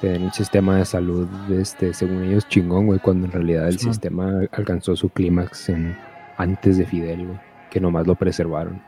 tener 0.00 0.20
un 0.20 0.32
sistema 0.32 0.76
de 0.76 0.84
salud, 0.84 1.28
este, 1.52 1.94
según 1.94 2.24
ellos, 2.24 2.48
chingón, 2.48 2.86
güey, 2.86 2.98
cuando 2.98 3.26
en 3.26 3.32
realidad 3.32 3.68
el 3.68 3.78
Sí. 3.78 3.84
sistema 3.86 4.32
alcanzó 4.50 4.96
su 4.96 5.10
clímax 5.10 5.68
en- 5.68 5.96
antes 6.40 6.76
de 6.76 6.86
Fidel, 6.86 7.26
güey, 7.26 7.38
que 7.70 7.80
nomás 7.80 8.06
lo 8.06 8.14
preservaron. 8.14 8.82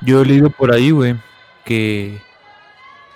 Yo 0.00 0.22
he 0.22 0.24
leído 0.24 0.50
por 0.50 0.72
ahí, 0.72 0.90
güey, 0.90 1.16
que 1.64 2.18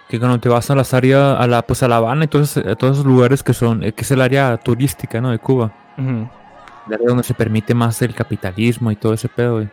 que 0.08 0.20
cuando 0.20 0.38
te 0.38 0.48
vas 0.48 0.70
a 0.70 0.74
las 0.74 0.94
áreas, 0.94 1.38
a 1.38 1.46
la, 1.46 1.62
pues 1.62 1.82
a 1.82 1.88
La 1.88 1.96
Habana 1.96 2.24
y 2.24 2.28
todos, 2.28 2.56
a 2.56 2.76
todos 2.76 2.98
esos 2.98 3.06
lugares 3.06 3.42
que 3.42 3.52
son, 3.52 3.82
eh, 3.82 3.92
que 3.92 4.02
es 4.02 4.10
el 4.10 4.20
área 4.20 4.56
turística, 4.56 5.20
¿no? 5.20 5.30
De 5.30 5.38
Cuba. 5.38 5.72
El 5.98 6.94
área 6.94 7.08
donde 7.08 7.24
se 7.24 7.34
permite 7.34 7.74
más 7.74 8.00
el 8.02 8.14
capitalismo 8.14 8.90
y 8.92 8.96
todo 8.96 9.14
ese 9.14 9.28
pedo, 9.28 9.54
güey. 9.54 9.68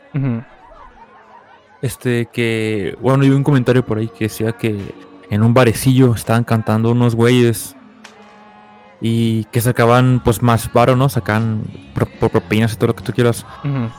Este, 1.82 2.28
que, 2.28 2.98
bueno, 3.00 3.24
hay 3.24 3.30
un 3.30 3.44
comentario 3.44 3.86
por 3.86 4.00
ahí 4.00 4.08
que 4.08 4.26
decía 4.26 4.54
que 4.54 4.96
en 5.30 5.44
un 5.44 5.54
barecillo 5.54 6.14
estaban 6.16 6.44
cantando 6.44 6.92
unos 6.92 7.14
güeyes 7.14 7.76
y 9.06 9.44
que 9.52 9.60
sacaban, 9.60 10.22
pues, 10.24 10.42
más 10.42 10.72
varo, 10.72 10.96
¿no? 10.96 11.10
Sacaban 11.10 11.64
pro- 11.94 12.08
por 12.20 12.30
propinas 12.32 12.72
y 12.74 12.78
todo 12.78 12.88
lo 12.88 12.96
que 12.96 13.04
tú 13.04 13.12
quieras. 13.12 13.46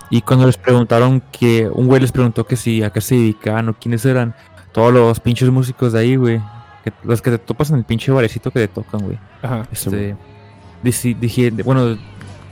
Y 0.08 0.22
cuando 0.22 0.46
les 0.46 0.56
preguntaron 0.56 1.22
que, 1.30 1.68
un 1.70 1.86
güey 1.86 2.00
les 2.00 2.10
preguntó 2.10 2.46
que 2.46 2.56
si 2.56 2.82
a 2.82 2.88
qué 2.90 3.00
se 3.02 3.14
dedicaban 3.14 3.68
o 3.68 3.74
quiénes 3.74 4.04
eran, 4.06 4.34
todos 4.72 4.92
los 4.94 5.20
pinches 5.20 5.50
músicos 5.50 5.92
de 5.92 5.98
ahí, 6.00 6.16
güey. 6.16 6.40
que- 6.82 6.92
los 7.04 7.22
que 7.22 7.30
te 7.30 7.38
topas 7.38 7.70
en 7.70 7.76
el 7.76 7.84
pinche 7.84 8.12
barecito 8.12 8.50
que 8.50 8.60
te 8.60 8.68
tocan, 8.68 9.02
güey. 9.04 9.18
Ajá. 9.42 9.66
Este, 9.72 10.16
dije, 10.82 11.50
bueno, 11.64 11.96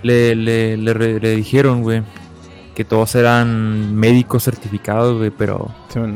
le, 0.03 0.35
le, 0.35 0.77
le 0.77 1.37
dijeron, 1.37 1.83
güey, 1.83 2.03
que 2.75 2.85
todos 2.85 3.15
eran 3.15 3.95
médicos 3.95 4.45
certificados, 4.45 5.19
güey, 5.19 5.31
pero, 5.31 5.71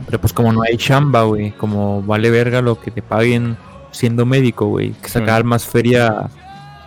pero 0.06 0.18
pues 0.20 0.32
como 0.32 0.50
no 0.52 0.62
hay 0.62 0.76
chamba, 0.78 1.24
güey, 1.24 1.50
como 1.52 2.02
vale 2.02 2.30
verga 2.30 2.62
lo 2.62 2.80
que 2.80 2.90
te 2.90 3.02
paguen 3.02 3.56
siendo 3.96 4.26
médico, 4.26 4.66
güey, 4.66 4.90
que 4.92 5.08
sacar 5.08 5.42
más 5.44 5.64
feria 5.64 6.28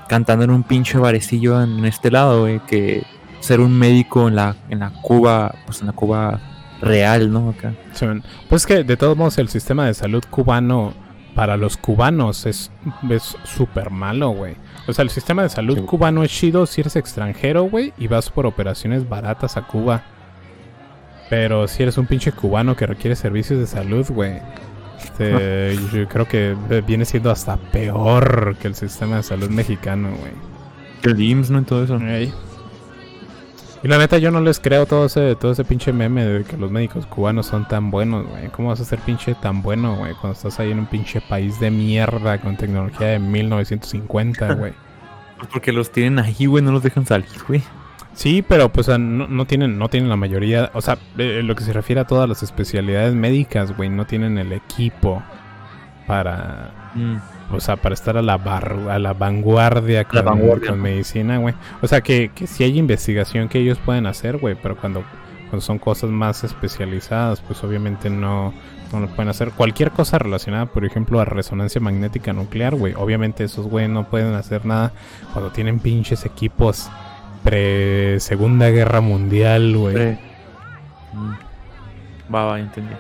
cantando 0.08 0.46
en 0.46 0.52
un 0.52 0.62
pinche 0.62 1.00
barecillo 1.00 1.62
en 1.62 1.84
este 1.86 2.12
lado, 2.12 2.42
güey, 2.42 2.60
que 2.68 3.04
ser 3.40 3.62
un 3.62 3.76
médico 3.78 4.28
en 4.28 4.36
la, 4.36 4.56
en 4.70 4.80
la 4.80 4.92
Cuba, 5.02 5.56
pues 5.66 5.82
en 5.82 5.88
la 5.88 5.94
Cuba 5.94 6.40
real, 6.82 7.32
¿no? 7.32 7.50
Acá. 7.50 7.74
Sí. 7.94 8.06
Pues 8.48 8.68
que 8.68 8.84
de 8.84 8.96
todos 8.96 9.18
modos 9.18 9.40
el 9.40 9.50
sistema 9.50 9.88
de 9.88 9.96
salud 9.96 10.24
cubano 10.30 10.94
para 11.34 11.58
los 11.58 11.78
cubanos 11.78 12.46
es 12.46 12.72
es 13.10 13.36
súper 13.44 13.90
malo, 13.90 14.30
güey. 14.30 14.56
O 14.88 14.94
sea, 14.94 15.02
el 15.02 15.10
sistema 15.10 15.42
de 15.42 15.50
salud 15.50 15.86
cubano 15.86 16.24
es 16.24 16.32
chido 16.32 16.68
si 16.68 16.82
eres 16.82 16.96
extranjero, 16.96 17.64
güey, 17.64 17.92
y 17.98 18.08
vas 18.08 18.30
por 18.30 18.46
operaciones 18.46 19.10
baratas 19.10 19.58
a 19.58 19.64
Cuba. 19.64 20.04
Pero 21.28 21.68
si 21.68 21.82
eres 21.82 21.98
un 21.98 22.06
pinche 22.06 22.32
cubano 22.32 22.76
que 22.76 22.86
requiere 22.86 23.16
servicios 23.16 23.60
de 23.60 23.68
salud, 23.68 24.06
güey, 24.10 24.42
este, 25.04 25.78
yo 25.94 26.08
creo 26.08 26.28
que 26.28 26.56
viene 26.86 27.06
siendo 27.06 27.32
hasta 27.32 27.58
peor 27.58 28.56
que 28.62 28.68
el 28.68 28.76
sistema 28.76 29.18
de 29.18 29.24
salud 29.24 29.50
mexicano, 29.50 30.10
güey. 30.10 30.32
Que 31.02 31.12
el 31.12 31.22
IMSS, 31.22 31.52
¿no? 31.52 31.60
Y 31.60 31.64
todo 31.64 31.84
eso. 31.84 31.98
Y 33.82 33.88
la 33.88 33.98
neta, 33.98 34.18
yo 34.18 34.30
no 34.30 34.42
les 34.42 34.60
creo 34.60 34.86
todo 34.86 35.06
ese, 35.06 35.36
todo 35.36 35.54
ese 35.54 35.64
pinche 35.64 35.94
meme 35.94 36.26
de 36.26 36.44
que 36.44 36.58
los 36.58 36.70
médicos 36.70 37.06
cubanos 37.06 37.46
son 37.46 37.66
tan 37.68 37.90
buenos, 37.92 38.28
güey. 38.28 38.50
¿Cómo 38.50 38.70
vas 38.70 38.82
a 38.82 38.86
ser 38.86 39.00
pinche 39.00 39.36
tan 39.36 39.62
bueno, 39.62 39.96
güey? 39.96 40.14
Cuando 40.16 40.36
estás 40.36 40.60
ahí 40.60 40.72
en 40.72 40.80
un 40.80 40.86
pinche 40.86 41.22
país 41.22 41.60
de 41.62 41.72
mierda 41.72 42.40
con 42.40 42.58
tecnología 42.58 43.08
de 43.08 43.20
1950, 43.20 44.54
güey. 44.56 44.74
Pues 45.38 45.50
porque 45.54 45.72
los 45.72 45.92
tienen 45.92 46.20
ahí, 46.20 46.46
güey, 46.46 46.62
no 46.62 46.74
los 46.74 46.84
dejan 46.84 47.06
salir, 47.06 47.30
güey. 47.48 47.64
Sí, 48.20 48.44
pero 48.46 48.68
pues 48.68 48.90
no, 48.90 48.98
no 48.98 49.46
tienen, 49.46 49.78
no 49.80 49.88
tienen 49.88 50.10
la 50.10 50.18
mayoría, 50.18 50.72
o 50.74 50.82
sea, 50.82 50.98
eh, 51.18 51.40
lo 51.42 51.56
que 51.56 51.64
se 51.64 51.72
refiere 51.72 52.02
a 52.02 52.04
todas 52.06 52.28
las 52.28 52.44
especialidades 52.44 53.14
médicas, 53.14 53.78
güey, 53.78 53.88
no 53.88 54.06
tienen 54.06 54.38
el 54.38 54.52
equipo 54.52 55.24
para, 56.06 56.92
o 57.50 57.62
sea, 57.62 57.78
para 57.78 57.96
estar 57.96 58.18
a 58.18 58.22
la 58.22 58.36
bar, 58.36 58.78
a 58.90 59.00
la 59.00 59.14
vanguardia 59.14 60.04
con, 60.04 60.26
vanguardia, 60.26 60.72
con 60.72 60.82
medicina, 60.82 61.38
güey. 61.38 61.56
O 61.82 61.88
sea, 61.88 62.02
que, 62.02 62.30
que 62.36 62.46
sí 62.46 62.66
hay 62.66 62.78
investigación 62.78 63.48
que 63.48 63.60
ellos 63.60 63.80
pueden 63.86 64.06
hacer, 64.06 64.36
güey, 64.36 64.58
pero 64.62 64.76
cuando, 64.76 65.02
cuando 65.50 65.62
son 65.62 65.80
cosas 65.80 66.10
más 66.10 66.44
especializadas, 66.44 67.40
pues 67.40 67.64
obviamente 67.64 68.10
no, 68.10 68.54
no 68.92 69.00
lo 69.00 69.08
pueden 69.08 69.30
hacer. 69.30 69.52
Cualquier 69.52 69.92
cosa 69.92 70.20
relacionada, 70.20 70.66
por 70.66 70.84
ejemplo, 70.84 71.22
a 71.22 71.26
resonancia 71.26 71.80
magnética 71.80 72.34
nuclear, 72.34 72.76
güey, 72.76 72.96
obviamente 72.98 73.46
esos 73.46 73.66
güey 73.66 73.88
no 73.88 74.10
pueden 74.10 74.34
hacer 74.34 74.66
nada 74.66 74.92
cuando 75.32 75.52
tienen 75.52 75.80
pinches 75.80 76.26
equipos 76.26 76.90
pre 77.44 78.20
Segunda 78.20 78.70
Guerra 78.70 79.02
Mundial, 79.02 79.76
güey. 79.78 79.94
Pre- 79.96 80.30
Mm. 81.14 82.34
Va, 82.34 82.46
va, 82.46 82.60
entendí. 82.60 82.94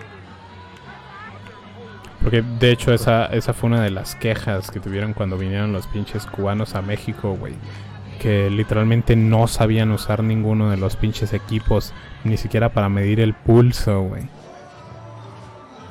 Porque 2.21 2.41
de 2.41 2.71
hecho 2.71 2.93
esa, 2.93 3.27
esa 3.27 3.53
fue 3.53 3.67
una 3.69 3.81
de 3.81 3.91
las 3.91 4.15
quejas 4.15 4.71
que 4.71 4.79
tuvieron 4.79 5.13
cuando 5.13 5.37
vinieron 5.37 5.71
los 5.71 5.87
pinches 5.87 6.25
cubanos 6.25 6.75
a 6.75 6.81
México, 6.81 7.35
güey. 7.39 7.53
Que 8.19 8.49
literalmente 8.49 9.15
no 9.15 9.47
sabían 9.47 9.91
usar 9.91 10.23
ninguno 10.23 10.69
de 10.69 10.77
los 10.77 10.95
pinches 10.97 11.31
equipos, 11.33 11.93
ni 12.25 12.35
siquiera 12.35 12.69
para 12.69 12.89
medir 12.89 13.19
el 13.21 13.33
pulso, 13.33 14.01
güey. 14.01 14.23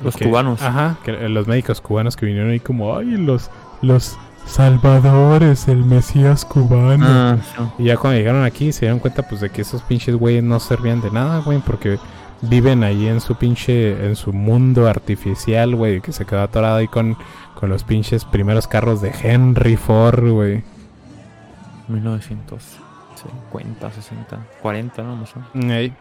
Los 0.03 0.15
Que- 0.15 0.25
cubanos. 0.25 0.61
Ajá, 0.61 0.97
que 1.03 1.11
eh, 1.11 1.29
los 1.29 1.47
médicos 1.47 1.81
cubanos 1.81 2.15
que 2.15 2.25
vinieron 2.27 2.51
ahí 2.51 2.59
como, 2.59 2.95
ay, 2.95 3.05
los, 3.17 3.49
los 3.81 4.17
salvadores, 4.49 5.67
el 5.67 5.85
mesías 5.85 6.45
cubano. 6.45 7.05
Ah, 7.07 7.37
sí. 7.41 7.63
Y 7.79 7.83
ya 7.85 7.97
cuando 7.97 8.17
llegaron 8.17 8.43
aquí 8.43 8.71
se 8.71 8.81
dieron 8.81 8.99
cuenta 8.99 9.27
pues 9.27 9.41
de 9.41 9.49
que 9.49 9.61
esos 9.61 9.81
pinches 9.83 10.15
güeyes 10.15 10.43
no 10.43 10.59
servían 10.59 11.01
de 11.01 11.11
nada, 11.11 11.39
güey, 11.39 11.59
porque 11.59 11.99
viven 12.41 12.83
ahí 12.83 13.07
en 13.07 13.21
su 13.21 13.35
pinche, 13.35 14.05
en 14.05 14.15
su 14.15 14.33
mundo 14.33 14.87
artificial, 14.87 15.75
güey, 15.75 16.01
que 16.01 16.11
se 16.11 16.25
quedó 16.25 16.41
atorado 16.41 16.77
ahí 16.77 16.87
con, 16.87 17.17
con 17.55 17.69
los 17.69 17.83
pinches 17.83 18.25
primeros 18.25 18.67
carros 18.67 19.01
de 19.01 19.13
Henry 19.21 19.75
Ford, 19.75 20.29
güey. 20.29 20.63
1950, 21.87 23.91
60, 23.91 24.37
40, 24.61 25.03
¿no? 25.03 25.15
Más 25.15 25.35
o 25.35 25.39
menos. 25.53 25.75
Ey. 25.75 25.93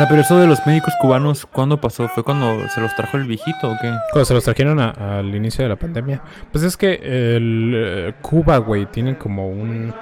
Sea, 0.00 0.08
pero 0.08 0.22
eso 0.22 0.38
de 0.38 0.46
los 0.46 0.64
médicos 0.66 0.94
cubanos, 1.00 1.44
¿cuándo 1.44 1.78
pasó? 1.80 2.08
¿Fue 2.08 2.22
cuando 2.24 2.66
se 2.70 2.80
los 2.80 2.94
trajo 2.96 3.18
el 3.18 3.24
viejito 3.24 3.70
o 3.70 3.76
qué? 3.80 3.92
Cuando 4.12 4.24
se 4.24 4.32
los 4.34 4.44
trajeron 4.44 4.80
a- 4.80 5.18
al 5.18 5.34
inicio 5.34 5.62
de 5.62 5.68
la 5.68 5.76
pandemia. 5.76 6.22
Pues 6.50 6.64
es 6.64 6.76
que 6.76 6.94
el 7.36 7.72
eh, 7.76 8.14
Cuba, 8.22 8.56
güey, 8.58 8.86
tiene 8.86 9.18
como 9.18 9.48
un... 9.50 9.92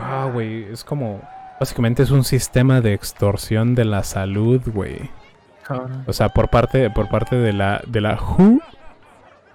Ah, 0.00 0.28
güey, 0.32 0.64
es 0.72 0.84
como... 0.84 1.20
Básicamente 1.58 2.02
es 2.04 2.10
un 2.10 2.22
sistema 2.24 2.80
de 2.80 2.92
extorsión 2.92 3.74
de 3.74 3.84
la 3.84 4.02
salud, 4.04 4.60
güey. 4.66 5.10
O 6.06 6.12
sea, 6.12 6.28
por 6.28 6.48
parte, 6.48 6.88
por 6.90 7.08
parte 7.08 7.34
de 7.36 7.52
la, 7.52 7.82
de 7.86 8.00
la 8.00 8.14
WHO, 8.14 8.58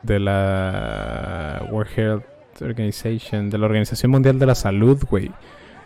de 0.03 0.19
la 0.19 1.61
World 1.69 1.91
Health 1.97 2.23
Organization, 2.61 3.49
de 3.49 3.57
la 3.57 3.65
Organización 3.67 4.11
Mundial 4.11 4.37
de 4.39 4.45
la 4.45 4.55
Salud, 4.55 5.01
güey. 5.09 5.31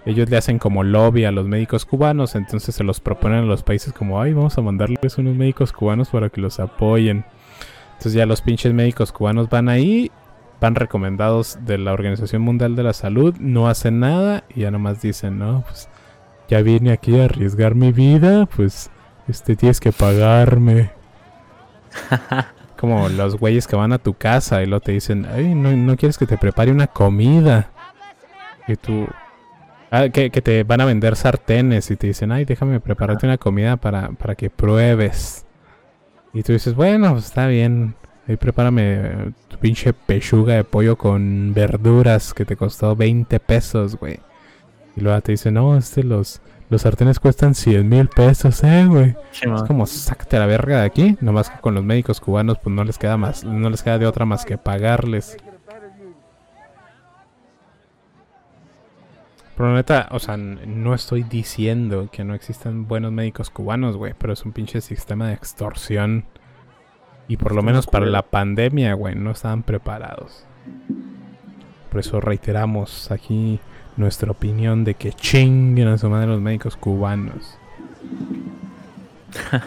Ellos 0.06 0.30
le 0.30 0.38
hacen 0.38 0.58
como 0.58 0.84
lobby 0.84 1.26
a 1.26 1.32
los 1.32 1.48
médicos 1.48 1.86
cubanos, 1.86 2.36
entonces 2.36 2.74
se 2.74 2.84
los 2.84 3.00
proponen 3.00 3.40
a 3.40 3.46
los 3.46 3.62
países 3.62 3.94
como, 3.94 4.20
ay, 4.20 4.34
vamos 4.34 4.58
a 4.58 4.62
mandarles 4.62 5.18
unos 5.18 5.36
médicos 5.36 5.72
cubanos 5.72 6.10
para 6.10 6.30
que 6.30 6.42
los 6.42 6.60
apoyen. 6.60 7.24
Entonces 7.94 8.14
ya 8.14 8.26
los 8.26 8.42
pinches 8.42 8.74
médicos 8.74 9.12
cubanos 9.12 9.48
van 9.50 9.70
ahí, 9.70 10.12
van 10.60 10.74
recomendados 10.74 11.60
de 11.66 11.78
la 11.78 11.94
Organización 11.94 12.42
Mundial 12.42 12.76
de 12.76 12.84
la 12.84 12.94
Salud, 12.94 13.36
no 13.40 13.68
hacen 13.68 14.00
nada 14.00 14.44
y 14.56 14.62
ya 14.62 14.72
nomás 14.72 15.02
dicen, 15.02 15.38
no, 15.38 15.64
pues 15.68 15.88
ya 16.48 16.62
vine 16.62 16.92
aquí 16.92 17.20
a 17.20 17.26
arriesgar 17.26 17.76
mi 17.76 17.92
vida, 17.92 18.48
pues 18.48 18.90
este 19.28 19.56
tienes 19.56 19.80
que 19.80 19.92
pagarme. 19.92 20.92
Como 22.78 23.08
los 23.10 23.38
güeyes 23.38 23.68
que 23.68 23.76
van 23.76 23.94
a 23.94 24.00
tu 24.00 24.16
casa 24.16 24.64
y 24.64 24.66
luego 24.66 24.82
te 24.82 24.94
dicen, 24.94 25.28
ay, 25.32 25.54
no, 25.54 25.72
no 25.72 25.96
quieres 25.96 26.18
que 26.18 26.26
te 26.26 26.40
prepare 26.40 26.72
una 26.72 26.88
comida. 26.88 27.70
Y 28.68 28.76
tú, 28.76 29.08
ah, 29.92 30.10
que, 30.10 30.32
que 30.32 30.42
te 30.42 30.64
van 30.64 30.82
a 30.82 30.86
vender 30.86 31.16
sartenes 31.16 31.92
y 31.92 31.96
te 31.96 32.08
dicen, 32.08 32.32
ay, 32.32 32.46
déjame 32.46 32.80
prepararte 32.80 33.26
una 33.26 33.38
comida 33.38 33.78
para, 33.78 34.10
para 34.14 34.36
que 34.36 34.50
pruebes. 34.50 35.46
Y 36.34 36.44
tú 36.44 36.54
dices, 36.54 36.76
bueno, 36.76 37.18
está 37.18 37.48
bien. 37.48 37.96
Ahí 38.28 38.38
prepárame 38.38 39.34
tu 39.48 39.58
pinche 39.58 39.94
pechuga 39.94 40.56
de 40.56 40.64
pollo 40.64 40.96
con 40.96 41.54
verduras 41.54 42.34
que 42.34 42.46
te 42.46 42.56
costó 42.56 42.96
20 42.96 43.40
pesos, 43.40 43.98
güey. 43.98 44.20
Y 44.96 45.02
luego 45.02 45.20
te 45.22 45.34
dicen, 45.34 45.56
no, 45.56 45.78
este 45.78 46.04
los, 46.04 46.42
los 46.70 46.84
sartenes 46.84 47.20
cuestan 47.20 47.56
100 47.56 47.88
mil 47.88 48.08
pesos, 48.08 48.64
eh, 48.64 48.86
güey. 48.88 49.16
Sí, 49.32 49.50
es 49.54 49.64
como, 49.64 49.86
sácate 49.86 50.40
la 50.40 50.46
verga 50.46 50.80
de 50.80 50.86
aquí. 50.86 51.18
Nomás 51.20 51.50
que 51.50 51.60
con 51.60 51.76
los 51.76 51.84
médicos 51.84 52.22
cubanos, 52.22 52.60
pues 52.60 52.76
no 52.76 52.84
les 52.84 52.98
queda 52.98 53.18
más, 53.18 53.44
no 53.44 53.70
les 53.70 53.84
queda 53.84 53.98
de 53.98 54.06
otra 54.06 54.26
más 54.26 54.46
que 54.46 54.58
pagarles. 54.58 55.38
Pero 59.62 59.74
la 59.74 59.78
neta, 59.78 60.08
o 60.10 60.18
sea, 60.18 60.38
no 60.38 60.96
estoy 60.96 61.22
diciendo 61.22 62.10
que 62.12 62.24
no 62.24 62.34
existan 62.34 62.88
buenos 62.88 63.12
médicos 63.12 63.52
cubanos, 63.52 63.96
güey, 63.96 64.16
pero 64.18 64.34
es 64.34 64.44
un 64.44 64.54
pinche 64.54 64.82
sistema 64.82 65.28
de 65.28 65.36
extorsión. 65.36 66.26
Y 67.28 67.38
por 67.38 67.54
lo 67.54 67.62
menos 67.62 67.86
para 67.86 68.08
la 68.08 68.24
pandemia, 68.24 68.96
güey, 68.96 69.14
no 69.14 69.30
estaban 69.30 69.62
preparados. 69.62 70.48
Por 71.92 72.00
eso 72.00 72.20
reiteramos 72.20 73.12
aquí 73.12 73.60
nuestra 73.98 74.32
opinión 74.32 74.84
de 74.84 74.96
que 74.96 75.14
chinguen 75.14 75.90
a 75.90 76.00
su 76.00 76.10
madre 76.10 76.26
los 76.26 76.42
médicos 76.42 76.76
cubanos. 76.76 77.60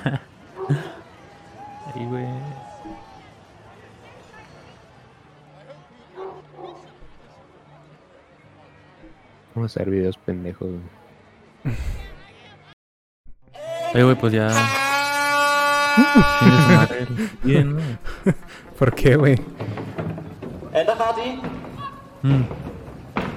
Ahí, 1.94 2.04
güey. 2.04 2.26
Vamos 9.54 9.70
a 9.70 9.72
hacer 9.80 9.90
videos 9.90 10.16
pendejos. 10.18 10.68
güey. 10.68 11.74
Oye, 13.94 14.02
güey, 14.04 14.16
pues 14.16 14.32
ya. 14.32 14.48
Bien, 17.44 17.76
¿no? 17.76 17.82
¿Por 18.78 18.94
qué, 18.94 19.16
güey? 19.16 19.36
Mm. 22.22 22.42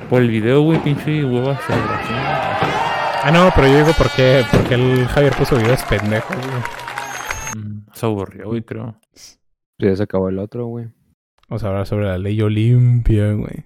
Por 0.10 0.22
el 0.22 0.30
video, 0.30 0.62
güey, 0.64 0.80
pinche 0.80 1.24
huevas. 1.24 1.60
Ah, 1.70 3.30
no, 3.32 3.52
pero 3.56 3.68
yo 3.68 3.78
digo 3.80 3.92
por 3.98 4.10
qué, 4.12 4.44
porque 4.52 4.74
el 4.76 5.06
Javier 5.08 5.34
puso 5.36 5.56
videos 5.58 5.84
pendejos, 5.84 6.36
güey. 6.36 7.64
Mm, 7.64 7.86
Se 7.94 8.06
aburrió, 8.06 8.48
güey, 8.48 8.64
creo. 8.64 8.96
Ya 9.80 9.96
se 9.96 10.04
acabó 10.04 10.30
el 10.30 10.40
otro, 10.40 10.66
güey. 10.66 10.88
Vamos 11.50 11.64
a 11.64 11.68
hablar 11.68 11.86
sobre 11.86 12.08
la 12.08 12.18
ley 12.18 12.42
Olimpia, 12.42 13.32
güey. 13.34 13.66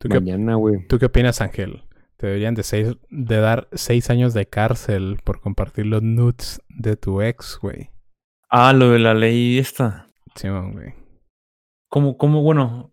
¿Tú 0.00 0.08
qué, 0.08 0.14
Mañana, 0.18 0.54
güey. 0.56 0.86
¿Tú 0.88 0.98
qué 0.98 1.06
opinas, 1.06 1.40
Ángel? 1.42 1.84
Te 2.16 2.26
deberían 2.26 2.54
de, 2.54 2.62
seis, 2.62 2.96
de 3.10 3.36
dar 3.36 3.68
seis 3.72 4.10
años 4.10 4.34
de 4.34 4.46
cárcel 4.46 5.18
por 5.24 5.40
compartir 5.40 5.86
los 5.86 6.02
nudes 6.02 6.60
de 6.68 6.96
tu 6.96 7.20
ex, 7.22 7.58
güey. 7.62 7.90
Ah, 8.48 8.72
lo 8.72 8.90
de 8.90 8.98
la 8.98 9.14
ley 9.14 9.58
esta. 9.58 10.08
Sí, 10.34 10.48
güey. 10.48 10.94
¿Cómo, 11.88 12.16
cómo, 12.16 12.42
bueno, 12.42 12.92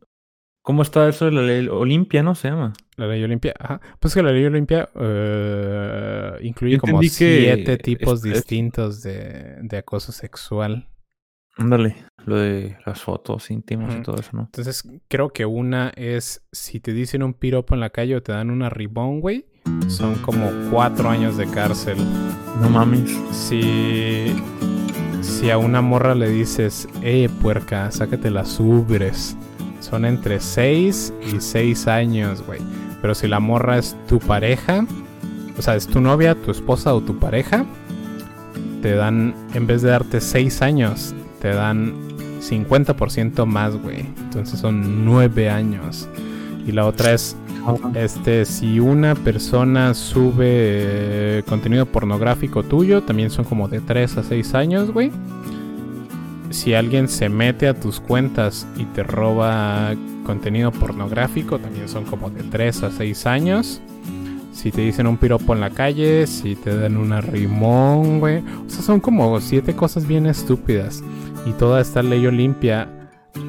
cómo 0.61 0.81
está 0.81 1.07
eso 1.07 1.25
de 1.25 1.31
la 1.31 1.41
ley 1.43 1.67
Olimpia, 1.67 2.23
no 2.23 2.35
se 2.35 2.49
llama? 2.49 2.73
La 2.97 3.07
ley 3.07 3.23
Olimpia, 3.23 3.53
ajá. 3.57 3.79
Pues 3.99 4.13
que 4.13 4.21
la 4.23 4.31
ley 4.31 4.43
Olimpia 4.45 4.89
eh, 4.95 6.31
incluye 6.41 6.75
Yo 6.75 6.81
como 6.81 7.01
siete 7.03 7.77
tipos 7.77 8.19
es- 8.19 8.25
es- 8.25 8.33
distintos 8.33 9.01
de, 9.01 9.57
de 9.61 9.77
acoso 9.77 10.11
sexual. 10.11 10.89
Ándale, 11.55 11.95
lo 12.27 12.35
de 12.35 12.77
las 12.85 13.01
fotos 13.01 13.49
íntimas 13.49 13.95
y 13.95 14.01
todo 14.01 14.17
eso, 14.17 14.31
¿no? 14.33 14.41
Entonces, 14.41 14.83
creo 15.07 15.29
que 15.29 15.45
una 15.45 15.93
es 15.95 16.45
si 16.51 16.81
te 16.81 16.91
dicen 16.91 17.23
un 17.23 17.33
piropo 17.33 17.73
en 17.73 17.79
la 17.79 17.89
calle 17.89 18.17
o 18.17 18.21
te 18.21 18.33
dan 18.33 18.51
una 18.51 18.69
ribón, 18.69 19.21
güey, 19.21 19.45
son 19.87 20.15
como 20.15 20.51
cuatro 20.69 21.09
años 21.09 21.37
de 21.37 21.47
cárcel. 21.47 21.97
No 22.61 22.69
mames. 22.69 23.17
Si, 23.31 24.35
si 25.21 25.49
a 25.49 25.57
una 25.57 25.81
morra 25.81 26.15
le 26.15 26.29
dices, 26.29 26.89
eh, 27.01 27.29
puerca, 27.41 27.89
sácate 27.91 28.29
las 28.29 28.59
ubres, 28.59 29.37
son 29.79 30.03
entre 30.03 30.41
seis 30.41 31.13
y 31.33 31.39
seis 31.39 31.87
años, 31.87 32.45
güey. 32.45 32.59
Pero 33.01 33.15
si 33.15 33.29
la 33.29 33.39
morra 33.39 33.77
es 33.77 33.95
tu 34.07 34.19
pareja, 34.19 34.85
o 35.57 35.61
sea, 35.61 35.75
es 35.75 35.87
tu 35.87 36.01
novia, 36.01 36.35
tu 36.35 36.51
esposa 36.51 36.93
o 36.93 36.99
tu 36.99 37.17
pareja, 37.19 37.65
te 38.81 38.95
dan, 38.95 39.33
en 39.53 39.65
vez 39.65 39.81
de 39.81 39.91
darte 39.91 40.19
seis 40.19 40.61
años, 40.61 41.15
te 41.39 41.49
dan 41.49 42.07
50% 42.49 43.45
más, 43.45 43.75
güey. 43.75 43.99
Entonces 43.99 44.59
son 44.59 45.05
nueve 45.05 45.49
años. 45.49 46.07
Y 46.65 46.71
la 46.73 46.85
otra 46.85 47.13
es, 47.13 47.37
este, 47.95 48.45
si 48.45 48.79
una 48.79 49.15
persona 49.15 49.93
sube 49.93 50.45
eh, 50.47 51.43
contenido 51.47 51.85
pornográfico 51.85 52.63
tuyo, 52.63 53.03
también 53.03 53.29
son 53.29 53.45
como 53.45 53.69
de 53.69 53.79
3 53.79 54.17
a 54.17 54.23
6 54.23 54.53
años, 54.53 54.91
güey. 54.91 55.11
Si 56.49 56.73
alguien 56.73 57.07
se 57.07 57.29
mete 57.29 57.67
a 57.67 57.73
tus 57.73 57.99
cuentas 57.99 58.67
y 58.77 58.83
te 58.85 59.03
roba 59.03 59.93
contenido 60.25 60.71
pornográfico, 60.71 61.57
también 61.57 61.87
son 61.87 62.03
como 62.03 62.29
de 62.29 62.43
3 62.43 62.83
a 62.83 62.91
6 62.91 63.25
años. 63.25 63.81
Si 64.57 64.71
te 64.71 64.81
dicen 64.81 65.05
un 65.05 65.17
piropo 65.17 65.53
en 65.53 65.61
la 65.61 65.69
calle, 65.69 66.25
si 66.25 66.55
te 66.55 66.75
dan 66.75 66.97
una 66.97 67.21
rimón, 67.21 68.19
güey. 68.19 68.39
O 68.39 68.67
sea, 68.67 68.81
son 68.81 68.99
como 68.99 69.39
siete 69.39 69.75
cosas 69.75 70.07
bien 70.07 70.25
estúpidas. 70.25 71.03
Y 71.45 71.51
toda 71.51 71.79
esta 71.79 72.01
ley 72.01 72.25
Olimpia 72.25 72.89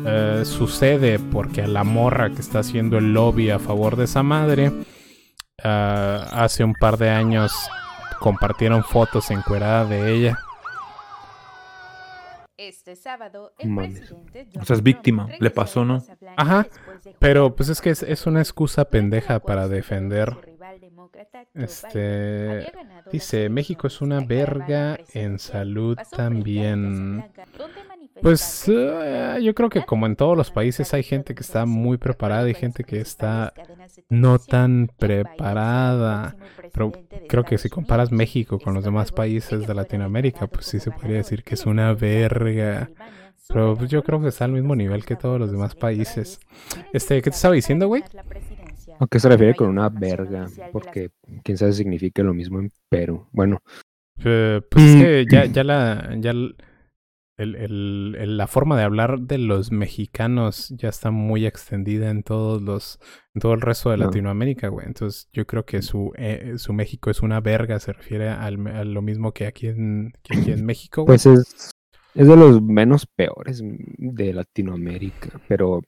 eh, 0.05 0.43
sucede 0.45 1.19
porque 1.19 1.63
a 1.63 1.67
la 1.67 1.83
morra 1.83 2.29
que 2.29 2.43
está 2.43 2.59
haciendo 2.59 2.99
el 2.99 3.15
lobby 3.15 3.49
a 3.49 3.59
favor 3.59 3.97
de 3.97 4.05
esa 4.05 4.23
madre, 4.23 4.71
eh, 5.65 6.21
hace 6.31 6.63
un 6.63 6.75
par 6.75 6.99
de 6.99 7.09
años 7.09 7.53
compartieron 8.21 8.85
fotos 8.85 9.31
encuerada 9.31 9.87
de 9.87 10.13
ella. 10.15 10.39
Este 12.59 12.97
sábado, 12.97 13.55
el 13.59 13.75
presidente 13.75 14.51
O 14.61 14.65
sea, 14.67 14.77
es 14.77 14.83
víctima, 14.83 15.27
le 15.41 15.51
pasó, 15.51 15.87
¿no? 15.87 16.05
Ajá, 16.37 16.67
pero 17.19 17.57
pues 17.57 17.71
es 17.71 17.81
que 17.81 17.89
es, 17.89 18.03
es 18.03 18.27
una 18.27 18.41
excusa 18.41 18.85
pendeja 18.85 19.39
para 19.41 19.69
defender. 19.69 20.48
Este 21.55 22.73
dice 23.11 23.49
México 23.49 23.87
es 23.87 24.01
una 24.01 24.21
verga 24.21 24.99
en 25.13 25.39
salud 25.39 25.99
también. 26.11 27.25
Pues 28.23 28.69
eh, 28.69 29.39
yo 29.43 29.55
creo 29.55 29.69
que 29.69 29.85
como 29.85 30.07
en 30.07 30.17
todos 30.17 30.37
los 30.37 30.51
países 30.51 30.93
hay 30.95 31.03
gente 31.03 31.35
que 31.35 31.43
está 31.43 31.67
muy 31.67 31.99
preparada 31.99 32.49
y 32.49 32.55
gente 32.55 32.85
que 32.85 33.01
está 33.01 33.53
no 34.09 34.39
tan 34.39 34.91
preparada. 34.99 36.37
Pero 36.73 36.93
creo 37.29 37.45
que 37.45 37.59
si 37.59 37.69
comparas 37.69 38.11
México 38.11 38.59
con 38.59 38.75
los 38.75 38.85
demás 38.85 39.13
países 39.13 39.67
de 39.67 39.75
Latinoamérica, 39.75 40.47
pues 40.47 40.67
sí 40.67 40.81
se 40.81 40.91
podría 40.91 41.19
decir 41.19 41.45
que 41.45 41.55
es 41.55 41.67
una 41.67 41.93
verga. 41.95 42.91
Pero 43.49 43.77
pues, 43.77 43.91
yo 43.91 44.05
creo 44.05 44.21
que 44.21 44.29
está 44.29 44.45
al 44.45 44.53
mismo 44.53 44.77
nivel 44.77 45.05
que 45.05 45.17
todos 45.17 45.41
los 45.41 45.51
demás 45.51 45.75
países. 45.75 46.39
Este, 46.93 47.23
¿qué 47.23 47.31
te 47.31 47.37
estaba 47.37 47.55
diciendo, 47.55 47.89
güey? 47.89 48.05
¿A 49.01 49.07
qué 49.07 49.21
se 49.21 49.29
refiere 49.29 49.55
con 49.55 49.69
una 49.69 49.89
verga? 49.89 50.47
Porque 50.73 51.11
quién 51.45 51.57
sabe 51.59 51.73
si 51.73 51.79
significa 51.79 52.23
lo 52.23 52.35
mismo 52.35 52.61
en 52.61 52.71
Perú. 52.91 53.27
Bueno, 53.33 53.59
Eh, 54.25 54.61
pues 54.69 54.85
es 54.85 55.03
que 55.03 55.27
ya, 55.31 55.45
ya 55.47 55.63
la, 55.65 56.17
ya 56.19 56.33
el- 56.33 56.57
el- 57.39 57.55
el- 58.19 58.37
la 58.37 58.49
forma 58.49 58.77
de 58.77 58.83
hablar 58.83 59.21
de 59.21 59.39
los 59.39 59.71
mexicanos 59.71 60.71
ya 60.77 60.89
está 60.89 61.13
muy 61.13 61.47
extendida 61.47 62.11
en 62.11 62.25
todos 62.25 62.61
los, 62.61 62.99
en 63.33 63.41
todo 63.41 63.55
el 63.55 63.61
resto 63.61 63.91
de 63.91 63.97
No. 63.99 64.07
Latinoamérica, 64.07 64.67
güey. 64.69 64.87
Entonces 64.89 65.29
yo 65.33 65.47
creo 65.47 65.65
que 65.65 65.83
su, 65.83 66.13
eh, 66.17 66.55
su 66.57 66.73
México 66.73 67.11
es 67.11 67.23
una 67.23 67.41
verga, 67.41 67.79
se 67.79 67.93
refiere 67.93 68.29
al, 68.29 68.67
a 68.67 68.83
lo 68.85 69.03
mismo 69.03 69.31
que 69.33 69.47
aquí 69.47 69.69
en, 69.69 70.13
que 70.25 70.37
aquí 70.37 70.51
en 70.51 70.65
México, 70.67 71.03
güey. 71.05 71.17
pues 71.17 71.27
es, 71.27 71.71
es 72.17 72.27
de 72.27 72.37
los 72.37 72.61
menos 72.61 73.07
peores 73.07 73.63
de 73.63 74.33
Latinoamérica, 74.33 75.41
pero 75.47 75.83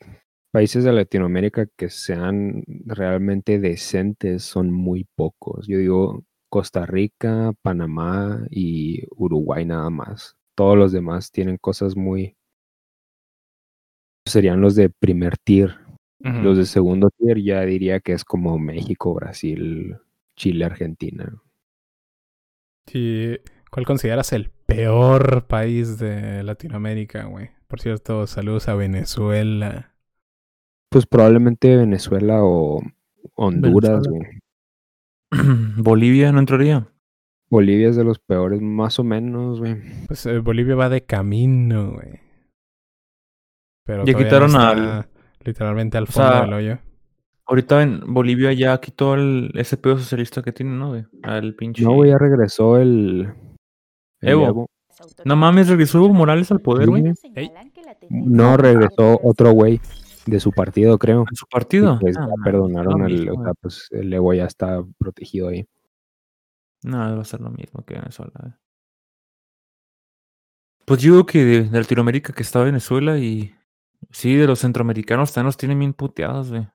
países 0.51 0.85
de 0.85 0.93
Latinoamérica 0.93 1.67
que 1.77 1.89
sean 1.89 2.65
realmente 2.85 3.59
decentes 3.59 4.43
son 4.43 4.71
muy 4.71 5.07
pocos. 5.15 5.67
Yo 5.67 5.79
digo 5.79 6.25
Costa 6.49 6.87
Rica, 6.87 7.53
Panamá 7.63 8.47
y 8.51 9.05
Uruguay 9.17 9.65
nada 9.65 9.91
más. 9.91 10.37
Todos 10.57 10.77
los 10.77 10.93
demás 10.93 11.31
tienen 11.31 11.57
cosas 11.57 11.97
muy... 11.97 12.37
Serían 14.27 14.61
los 14.61 14.75
de 14.75 14.91
primer 14.91 15.39
tier. 15.39 15.77
Los 16.19 16.59
de 16.59 16.67
segundo 16.67 17.09
tier 17.17 17.43
ya 17.43 17.63
diría 17.63 18.01
que 18.01 18.13
es 18.13 18.25
como 18.25 18.59
México, 18.59 19.15
Brasil, 19.15 19.97
Chile, 20.37 20.67
Argentina. 20.67 21.41
Sí, 22.87 23.39
¿Cuál 23.71 23.87
consideras 23.87 24.33
el 24.33 24.51
peor 24.67 25.47
país 25.47 25.97
de 25.97 26.43
Latinoamérica, 26.43 27.25
güey? 27.27 27.51
Por 27.69 27.81
cierto, 27.81 28.27
saludos 28.27 28.69
a 28.69 28.75
Venezuela. 28.75 29.90
Pues 30.91 31.07
probablemente 31.07 31.77
Venezuela 31.77 32.43
o 32.43 32.83
Honduras, 33.37 34.03
Venezuela. 34.03 34.29
güey. 35.31 35.57
Bolivia 35.83 36.33
no 36.33 36.41
entraría. 36.41 36.87
Bolivia 37.49 37.89
es 37.89 37.97
de 37.97 38.05
los 38.05 38.19
peores, 38.19 38.61
más 38.61 38.99
o 38.99 39.05
menos, 39.05 39.59
güey. 39.61 39.77
Pues 40.07 40.25
eh, 40.27 40.39
Bolivia 40.39 40.75
va 40.77 40.89
de 40.89 41.03
camino, 41.05 41.93
güey. 41.93 42.21
Pero 43.85 44.05
Ya 44.05 44.15
quitaron 44.15 44.53
no 44.53 44.61
al- 44.61 45.09
literalmente 45.45 45.97
al 45.99 46.05
O 46.05 46.07
fondo 46.07 46.31
sea, 46.31 46.41
del 46.43 46.53
hoyo. 46.53 46.79
Ahorita 47.47 47.83
en 47.83 48.01
Bolivia 48.13 48.53
ya 48.53 48.79
quitó 48.81 49.15
el, 49.15 49.51
ese 49.55 49.77
pedo 49.77 49.99
socialista 49.99 50.43
que 50.43 50.53
tiene, 50.53 50.73
¿no? 50.77 50.91
güey? 50.91 51.05
Al 51.25 51.55
pinche. 51.57 51.83
No, 51.83 51.95
güey, 51.95 52.11
ya 52.11 52.19
regresó 52.19 52.79
el, 52.79 53.33
el 54.21 54.29
Evo. 54.29 54.47
Evo. 54.47 54.67
No 55.25 55.35
mames, 55.35 55.69
regresó 55.69 55.99
Evo 55.99 56.11
Morales 56.11 56.53
al 56.53 56.61
poder, 56.61 56.85
Sí, 56.85 56.91
güey. 56.91 57.03
güey. 57.03 57.51
No, 58.11 58.57
regresó 58.57 59.19
otro 59.25 59.51
güey 59.53 59.81
de 60.31 60.41
su 60.41 60.53
partido, 60.53 60.99
creo. 60.99 61.25
¿En 61.29 61.37
su 61.37 61.47
partido? 61.47 61.99
Pues 62.01 62.17
Ah, 62.19 62.27
perdonaron 62.45 63.03
al, 63.03 63.29
o 63.29 63.43
sea, 63.45 63.53
pues 63.61 63.89
el 63.91 64.13
Evo 64.13 64.33
ya 64.35 64.45
está 64.47 64.83
protegido 64.99 65.49
ahí. 65.49 65.67
No, 66.83 66.99
va 66.99 67.21
a 67.21 67.25
ser 67.25 67.41
lo 67.41 67.51
mismo 67.51 67.85
que 67.85 67.95
Venezuela. 67.95 68.59
Pues 70.87 71.01
yo 71.03 71.27
que 71.27 71.45
de, 71.45 71.63
de 71.69 71.79
Latinoamérica 71.79 72.33
que 72.33 72.43
está 72.43 72.63
Venezuela 72.65 73.19
y 73.19 73.55
sí, 74.11 74.35
de 74.35 74.47
los 74.47 74.61
centroamericanos 74.61 75.33
también 75.33 75.47
los 75.47 75.57
tienen 75.57 75.79
bien 75.79 75.93
puteados, 75.93 76.51
güey. 76.51 76.67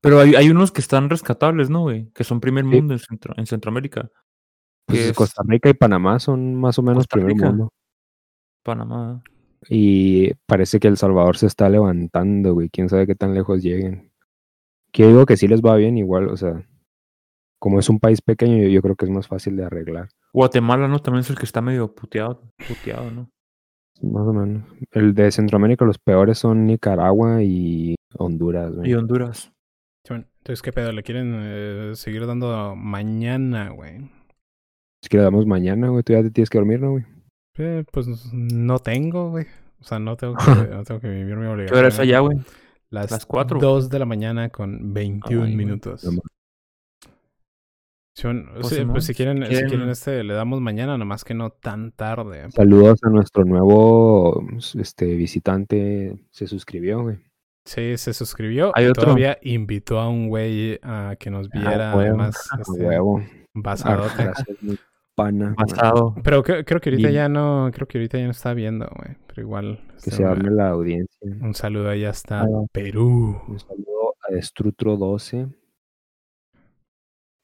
Pero 0.00 0.20
hay, 0.20 0.34
hay 0.34 0.50
unos 0.50 0.70
que 0.70 0.80
están 0.80 1.10
rescatables, 1.10 1.68
¿no, 1.68 1.80
güey? 1.82 2.10
Que 2.12 2.22
son 2.22 2.38
primer 2.40 2.64
Sí. 2.64 2.70
mundo 2.70 2.94
en, 2.94 3.00
Centro- 3.00 3.34
en 3.36 3.46
Centroamérica. 3.46 4.10
Pues 4.86 5.00
es 5.00 5.16
Costa 5.16 5.42
Rica 5.44 5.68
y 5.68 5.74
Panamá 5.74 6.20
son 6.20 6.54
más 6.54 6.78
o 6.78 6.82
menos 6.82 7.06
primer 7.08 7.34
mundo. 7.34 7.70
Panamá. 8.62 9.22
Y 9.68 10.34
parece 10.46 10.80
que 10.80 10.88
El 10.88 10.96
Salvador 10.96 11.36
se 11.36 11.46
está 11.46 11.68
levantando, 11.68 12.54
güey. 12.54 12.68
Quién 12.68 12.88
sabe 12.88 13.06
qué 13.06 13.14
tan 13.14 13.34
lejos 13.34 13.62
lleguen. 13.62 14.10
Que 14.92 15.02
yo 15.02 15.08
digo 15.08 15.26
que 15.26 15.36
sí 15.36 15.48
les 15.48 15.60
va 15.60 15.76
bien 15.76 15.98
igual, 15.98 16.28
o 16.28 16.36
sea, 16.36 16.64
como 17.58 17.78
es 17.78 17.88
un 17.88 17.98
país 17.98 18.22
pequeño, 18.22 18.58
yo, 18.58 18.68
yo 18.68 18.82
creo 18.82 18.96
que 18.96 19.04
es 19.04 19.10
más 19.10 19.26
fácil 19.26 19.56
de 19.56 19.64
arreglar. 19.64 20.08
Guatemala, 20.32 20.88
¿no? 20.88 21.00
También 21.00 21.20
es 21.20 21.30
el 21.30 21.38
que 21.38 21.44
está 21.44 21.60
medio 21.60 21.94
puteado, 21.94 22.42
puteado, 22.68 23.10
¿no? 23.10 23.30
Más 24.02 24.26
o 24.26 24.32
menos. 24.32 24.64
El 24.92 25.14
de 25.14 25.30
Centroamérica, 25.30 25.84
los 25.84 25.98
peores 25.98 26.38
son 26.38 26.66
Nicaragua 26.66 27.42
y 27.42 27.94
Honduras, 28.18 28.74
güey. 28.74 28.90
Y 28.90 28.94
Honduras. 28.94 29.52
Entonces, 30.08 30.62
¿qué 30.62 30.72
pedo? 30.72 30.92
¿Le 30.92 31.02
quieren 31.02 31.32
eh, 31.34 31.90
seguir 31.94 32.24
dando 32.24 32.76
mañana, 32.76 33.70
güey? 33.70 34.08
Es 35.02 35.08
que 35.08 35.16
le 35.16 35.24
damos 35.24 35.44
mañana, 35.44 35.88
güey. 35.88 36.04
Tú 36.04 36.12
ya 36.12 36.22
te 36.22 36.30
tienes 36.30 36.50
que 36.50 36.58
dormir, 36.58 36.80
¿no, 36.80 36.92
güey? 36.92 37.04
Eh, 37.58 37.84
pues 37.90 38.06
no 38.32 38.78
tengo, 38.78 39.30
güey. 39.30 39.46
O 39.80 39.84
sea, 39.84 39.98
no 39.98 40.16
tengo 40.16 40.34
que, 40.68 40.74
no 40.74 40.84
tengo 40.84 41.00
que 41.00 41.08
vivir 41.08 41.36
mi 41.36 41.46
obligación. 41.46 41.66
¿Qué 41.68 41.78
hora 41.78 41.88
es 41.88 41.98
allá, 41.98 42.20
güey? 42.20 42.38
Las, 42.90 43.10
Las 43.10 43.26
cuatro. 43.26 43.58
2 43.60 43.88
de 43.90 43.98
la 43.98 44.04
mañana 44.06 44.48
con 44.50 44.94
21 44.94 45.44
Ay, 45.44 45.52
güey. 45.54 45.56
minutos. 45.56 46.04
Un- 46.04 46.20
Pues, 48.54 48.68
sí, 48.68 48.82
pues 48.86 49.04
si 49.04 49.12
quieren, 49.14 49.44
si 49.44 49.54
quieren- 49.64 49.90
este, 49.90 50.24
le 50.24 50.32
damos 50.32 50.60
mañana, 50.62 50.96
nomás 50.96 51.22
que 51.22 51.34
no 51.34 51.50
tan 51.50 51.92
tarde. 51.92 52.50
Saludos 52.50 52.98
a 53.02 53.10
nuestro 53.10 53.44
nuevo 53.44 54.42
este, 54.78 55.04
visitante. 55.16 56.16
Se 56.30 56.46
suscribió, 56.46 57.02
güey. 57.02 57.18
Sí, 57.66 57.98
se 57.98 58.14
suscribió. 58.14 58.72
Hay 58.74 58.86
y 58.86 58.88
otro. 58.88 59.04
Todavía 59.04 59.36
invitó 59.42 59.98
a 59.98 60.08
un 60.08 60.28
güey 60.28 60.78
a 60.82 61.16
que 61.18 61.28
nos 61.30 61.50
viera, 61.50 61.92
Ah, 61.92 61.96
huevo, 61.96 62.08
además. 62.20 62.36
a 62.52 62.60
este, 62.62 62.84
huevo. 62.86 63.22
basadote. 63.52 64.22
Ah, 64.22 64.24
Gracias, 64.34 64.62
mi 64.62 64.78
pana. 65.16 65.54
Pasado. 65.56 66.14
Pero 66.22 66.42
creo, 66.44 66.64
creo 66.64 66.80
que 66.80 66.90
ahorita 66.90 67.10
ya 67.10 67.28
no, 67.28 67.68
creo 67.74 67.88
que 67.88 67.98
ahorita 67.98 68.18
ya 68.18 68.24
no 68.26 68.30
está 68.30 68.54
viendo, 68.54 68.86
güey. 68.96 69.16
Pero 69.26 69.42
igual. 69.42 69.80
Que 70.04 70.10
se 70.12 70.24
arme 70.24 70.50
la 70.52 70.68
audiencia. 70.68 71.08
un 71.40 71.54
saludo 71.54 71.88
ahí 71.90 72.04
hasta 72.04 72.42
Ah. 72.42 72.46
Perú. 72.70 73.40
Un 73.48 73.58
saludo 73.58 74.14
a 74.28 74.32
Destrutro 74.32 74.96
12. 74.96 75.48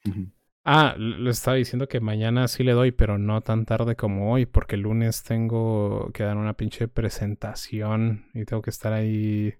Ujú. 0.07 0.27
Ah, 0.65 0.95
l- 0.97 1.19
le 1.19 1.31
estaba 1.31 1.57
diciendo 1.57 1.89
que 1.89 1.99
mañana 1.99 2.47
sí 2.47 2.63
le 2.63 2.71
doy, 2.71 2.93
pero 2.93 3.19
no 3.19 3.41
tan 3.41 3.65
tarde 3.67 3.97
como 3.97 4.33
hoy, 4.33 4.47
porque 4.47 4.77
el 4.77 4.83
lunes 4.83 5.25
tengo 5.25 6.13
que 6.15 6.23
dar 6.23 6.37
una 6.37 6.53
pinche 6.57 6.87
presentación 6.87 8.27
y 8.33 8.45
tengo 8.45 8.63
que 8.63 8.71
estar 8.71 8.93
ahí 8.93 9.55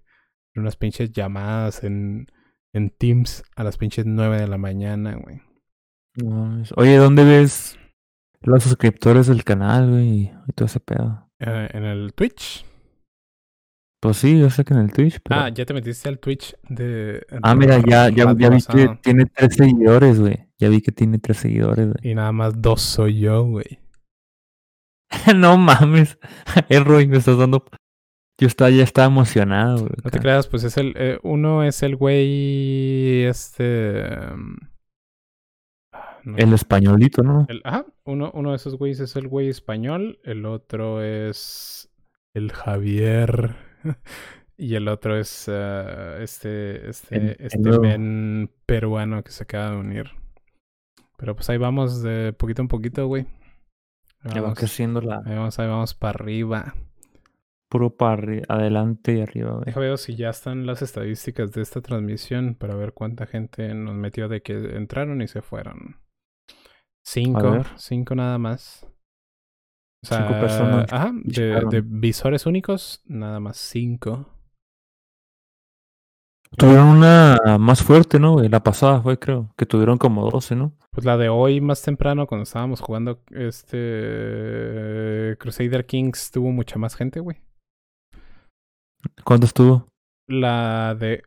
en 0.55 0.61
unas 0.61 0.77
pinches 0.77 1.11
llamadas 1.11 1.83
en, 1.83 2.27
en 2.71 2.89
Teams 2.89 3.43
a 3.57 3.65
las 3.65 3.75
pinches 3.75 4.05
9 4.05 4.39
de 4.39 4.47
la 4.47 4.57
mañana, 4.57 5.15
güey. 5.15 5.41
Oye, 6.77 6.95
¿dónde 6.95 7.25
ves 7.25 7.77
los 8.43 8.63
suscriptores 8.63 9.27
del 9.27 9.43
canal, 9.43 9.89
güey? 9.89 10.31
Y 10.47 10.51
todo 10.55 10.65
ese 10.65 10.79
pedo. 10.79 11.29
Eh, 11.39 11.69
en 11.73 11.83
el 11.83 12.13
Twitch. 12.13 12.65
Pues 14.01 14.17
sí, 14.17 14.37
yo 14.37 14.49
sé 14.49 14.65
que 14.65 14.73
en 14.73 14.81
el 14.81 14.91
Twitch, 14.91 15.21
pero... 15.23 15.39
Ah, 15.41 15.49
ya 15.49 15.65
te 15.65 15.73
metiste 15.73 16.09
al 16.09 16.19
Twitch 16.19 16.55
de. 16.67 17.25
Ah, 17.41 17.55
mira, 17.55 17.77
ya, 17.77 18.09
ya, 18.09 18.25
ya 18.37 18.49
vi 18.49 18.57
que 18.57 18.85
pasado. 18.85 18.99
tiene 19.01 19.25
tres 19.27 19.55
seguidores, 19.55 20.19
güey. 20.19 20.45
Ya 20.59 20.67
vi 20.67 20.81
que 20.81 20.91
tiene 20.91 21.19
tres 21.19 21.37
seguidores, 21.37 21.87
güey. 21.87 22.11
Y 22.11 22.13
nada 22.15 22.33
más 22.33 22.61
dos 22.61 22.81
soy 22.81 23.19
yo, 23.19 23.45
güey. 23.45 23.79
no 25.35 25.57
mames. 25.57 26.17
El 26.69 26.83
Roy, 26.83 27.07
me 27.07 27.17
estás 27.17 27.37
dando... 27.37 27.63
Yo 28.41 28.47
estaba, 28.47 28.69
ya 28.71 28.83
estaba 28.83 29.07
emocionado, 29.07 29.77
güey. 29.79 29.91
No 30.03 30.09
te 30.11 30.19
creas, 30.19 30.47
pues 30.47 30.63
es 30.63 30.75
el. 30.77 30.93
eh, 30.97 31.19
uno 31.21 31.63
es 31.63 31.83
el 31.83 31.95
güey. 31.95 33.23
Este. 33.25 34.03
um, 34.33 34.57
ah, 35.93 36.17
no 36.23 36.35
El 36.37 36.51
españolito, 36.51 37.21
¿no? 37.21 37.45
El- 37.47 37.61
ajá, 37.63 37.85
uno, 38.05 38.31
uno 38.33 38.49
de 38.51 38.55
esos 38.57 38.75
güeyes 38.77 38.99
es 38.99 39.15
el 39.15 39.27
güey 39.27 39.49
español, 39.49 40.19
el 40.23 40.45
otro 40.45 41.01
es 41.03 41.89
el 42.33 42.51
Javier 42.51 43.55
y 44.57 44.75
el 44.75 44.87
otro 44.87 45.17
es 45.17 45.47
ah, 45.49 46.17
este 46.21 46.89
este 46.89 47.15
El- 47.15 47.35
el 47.39 47.45
este 47.47 47.59
nuevo. 47.59 47.81
men 47.81 48.51
peruano 48.65 49.23
que 49.23 49.31
se 49.31 49.43
acaba 49.43 49.71
de 49.71 49.77
unir. 49.77 50.11
Pero 51.17 51.35
pues 51.35 51.49
ahí 51.49 51.57
vamos 51.57 52.01
de 52.03 52.33
poquito 52.33 52.61
en 52.61 52.67
poquito, 52.67 53.07
güey. 53.07 53.25
Va 54.25 54.41
vamos, 54.41 54.57
creciendo 54.57 55.01
la... 55.01 55.21
ahí 55.25 55.35
vamos, 55.35 55.57
ahí 55.59 55.67
vamos 55.67 55.93
para 55.93 56.11
arriba. 56.19 56.75
Puro 57.69 57.95
para 57.95 58.41
adelante 58.49 59.13
y 59.15 59.21
arriba, 59.21 59.51
güey. 59.53 59.65
Deja 59.65 59.79
ver 59.79 59.97
si 59.97 60.15
ya 60.15 60.29
están 60.29 60.65
las 60.65 60.81
estadísticas 60.81 61.51
de 61.53 61.61
esta 61.61 61.81
transmisión 61.81 62.55
para 62.55 62.75
ver 62.75 62.93
cuánta 62.93 63.25
gente 63.25 63.73
nos 63.73 63.95
metió 63.95 64.27
de 64.27 64.41
que 64.41 64.53
entraron 64.75 65.21
y 65.21 65.27
se 65.27 65.41
fueron. 65.41 65.97
Cinco, 67.05 67.63
cinco 67.75 68.15
nada 68.15 68.37
más. 68.37 68.87
O 70.03 70.07
sea, 70.07 70.27
Cinco 70.27 70.39
personas 70.39 70.91
Ajá, 70.91 71.11
de, 71.13 71.81
visores 71.85 72.45
únicos, 72.45 73.01
nada 73.05 73.39
más 73.39 73.57
cinco. 73.57 74.29
Tuvieron 76.57 76.87
una 76.87 77.37
más 77.59 77.81
fuerte, 77.81 78.19
¿no? 78.19 78.39
La 78.39 78.61
pasada 78.61 79.01
fue, 79.01 79.17
creo. 79.17 79.49
Que 79.57 79.65
tuvieron 79.65 79.97
como 79.97 80.29
12, 80.29 80.55
¿no? 80.55 80.73
Pues 80.91 81.03
la 81.03 81.17
de 81.17 81.29
hoy 81.29 81.61
más 81.61 81.81
temprano, 81.81 82.27
cuando 82.27 82.43
estábamos 82.43 82.79
jugando 82.79 83.23
este 83.31 85.35
Crusader 85.39 85.87
Kings, 85.87 86.29
tuvo 86.29 86.51
mucha 86.51 86.77
más 86.77 86.95
gente, 86.95 87.21
güey. 87.21 87.41
¿Cuánto 89.23 89.47
estuvo? 89.47 89.87
La 90.27 90.93
de 90.93 91.23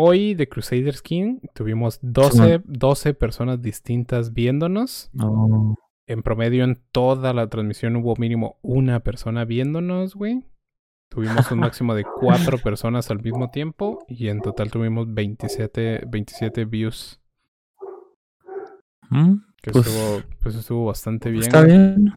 hoy 0.00 0.34
de 0.34 0.48
Crusader 0.48 0.94
King, 1.02 1.40
tuvimos 1.54 1.98
12, 2.02 2.62
12 2.64 3.14
personas 3.14 3.60
distintas 3.60 4.32
viéndonos. 4.32 5.10
No. 5.12 5.74
En 6.06 6.22
promedio, 6.22 6.62
en 6.62 6.80
toda 6.92 7.34
la 7.34 7.48
transmisión 7.48 7.96
hubo 7.96 8.14
mínimo 8.14 8.60
una 8.62 9.00
persona 9.00 9.44
viéndonos, 9.44 10.14
güey. 10.14 10.44
Tuvimos 11.10 11.50
un 11.50 11.58
máximo 11.66 11.96
de 11.96 12.04
cuatro 12.04 12.58
personas 12.58 13.10
al 13.10 13.20
mismo 13.20 13.50
tiempo 13.50 14.04
y 14.06 14.28
en 14.28 14.40
total 14.40 14.70
tuvimos 14.70 15.12
27, 15.12 16.04
27 16.06 16.64
views. 16.64 17.20
¿Mm? 19.10 19.34
Que 19.60 19.72
Pues, 19.72 19.86
estuvo, 19.86 20.22
pues 20.40 20.54
estuvo 20.54 20.84
bastante 20.86 21.30
bien. 21.30 21.42
Está 21.42 21.62
bien. 21.62 22.14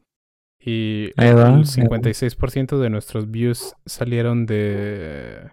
Y 0.59 1.05
el 1.17 1.65
56% 1.65 2.77
de 2.77 2.89
nuestros 2.91 3.31
views 3.31 3.75
salieron 3.87 4.45
de 4.45 5.49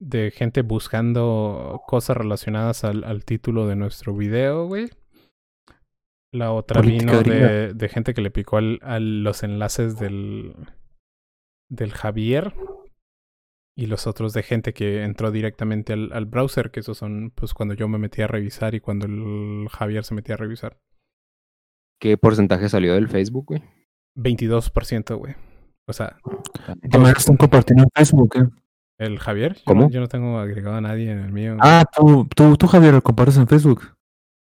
de 0.00 0.30
gente 0.30 0.62
buscando 0.62 1.82
cosas 1.86 2.16
relacionadas 2.16 2.84
al, 2.84 3.04
al 3.04 3.24
título 3.24 3.66
de 3.66 3.76
nuestro 3.76 4.14
video, 4.14 4.66
güey. 4.66 4.88
La 6.32 6.52
otra 6.52 6.80
vino 6.80 7.22
de, 7.22 7.74
de 7.74 7.88
gente 7.88 8.14
que 8.14 8.22
le 8.22 8.30
picó 8.30 8.56
al, 8.56 8.78
a 8.82 8.98
los 8.98 9.42
enlaces 9.42 9.98
del, 9.98 10.54
del 11.68 11.92
Javier. 11.92 12.54
Y 13.76 13.86
los 13.86 14.06
otros 14.06 14.32
de 14.32 14.42
gente 14.42 14.74
que 14.74 15.04
entró 15.04 15.30
directamente 15.30 15.92
al, 15.92 16.12
al 16.12 16.26
browser, 16.26 16.70
que 16.70 16.80
esos 16.80 16.98
son 16.98 17.32
pues 17.34 17.54
cuando 17.54 17.74
yo 17.74 17.88
me 17.88 17.98
metí 17.98 18.20
a 18.20 18.26
revisar 18.26 18.74
y 18.74 18.80
cuando 18.80 19.06
el 19.06 19.68
Javier 19.70 20.04
se 20.04 20.14
metía 20.14 20.34
a 20.34 20.38
revisar. 20.38 20.78
¿Qué 21.98 22.16
porcentaje 22.16 22.68
salió 22.68 22.94
del 22.94 23.08
Facebook, 23.08 23.46
güey? 23.46 23.62
22%, 24.16 25.16
güey. 25.16 25.34
O 25.86 25.92
sea, 25.92 26.18
¿También 26.90 27.14
están 27.16 27.36
compartiendo 27.36 27.84
en 27.84 27.90
Facebook, 27.94 28.36
¿eh? 28.36 28.48
El 29.00 29.18
Javier. 29.18 29.54
Yo 29.54 29.62
¿Cómo? 29.64 29.82
No, 29.84 29.90
yo 29.90 30.00
no 30.00 30.08
tengo 30.08 30.38
agregado 30.38 30.76
a 30.76 30.80
nadie 30.80 31.10
en 31.10 31.20
el 31.20 31.32
mío. 31.32 31.56
Ah, 31.58 31.84
tú, 31.96 32.28
tú, 32.36 32.56
tú, 32.56 32.66
Javier, 32.66 32.94
lo 32.94 33.02
compartes 33.02 33.36
en 33.38 33.48
Facebook. 33.48 33.82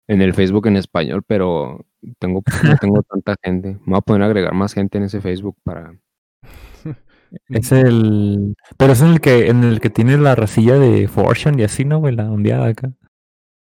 En 0.07 0.21
el 0.21 0.33
Facebook 0.33 0.67
en 0.67 0.75
español, 0.75 1.23
pero 1.25 1.85
tengo, 2.19 2.43
no 2.63 2.75
tengo 2.77 3.01
tanta 3.09 3.35
gente. 3.41 3.79
Me 3.85 3.91
voy 3.93 3.97
a 3.97 4.01
poner 4.01 4.23
a 4.23 4.25
agregar 4.25 4.53
más 4.53 4.73
gente 4.73 4.97
en 4.97 5.05
ese 5.05 5.21
Facebook 5.21 5.57
para... 5.63 5.95
Es 7.47 7.71
el... 7.71 8.55
Pero 8.77 8.91
es 8.91 9.01
en 9.01 9.07
el 9.07 9.21
que, 9.21 9.47
en 9.47 9.63
el 9.63 9.79
que 9.79 9.89
tiene 9.89 10.17
la 10.17 10.35
racilla 10.35 10.77
de 10.77 11.07
Fortune 11.07 11.61
y 11.61 11.65
así, 11.65 11.85
¿no, 11.85 11.99
güey? 11.99 12.13
La 12.13 12.29
ondeada 12.29 12.67
acá. 12.67 12.91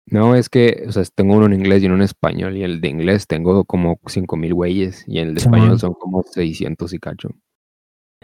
No, 0.06 0.36
es 0.36 0.48
que, 0.48 0.84
o 0.86 0.92
sea, 0.92 1.02
tengo 1.12 1.34
uno 1.34 1.46
en 1.46 1.54
inglés 1.54 1.82
y 1.82 1.86
uno 1.86 1.96
en 1.96 2.02
español, 2.02 2.56
y 2.56 2.62
el 2.62 2.80
de 2.80 2.88
inglés 2.88 3.26
tengo 3.26 3.64
como 3.64 3.98
5000 4.06 4.54
güeyes, 4.54 5.04
y 5.06 5.18
el 5.18 5.34
de 5.34 5.40
español 5.40 5.78
son 5.78 5.92
como 5.92 6.22
600 6.22 6.94
y 6.94 6.98
cacho. 6.98 7.30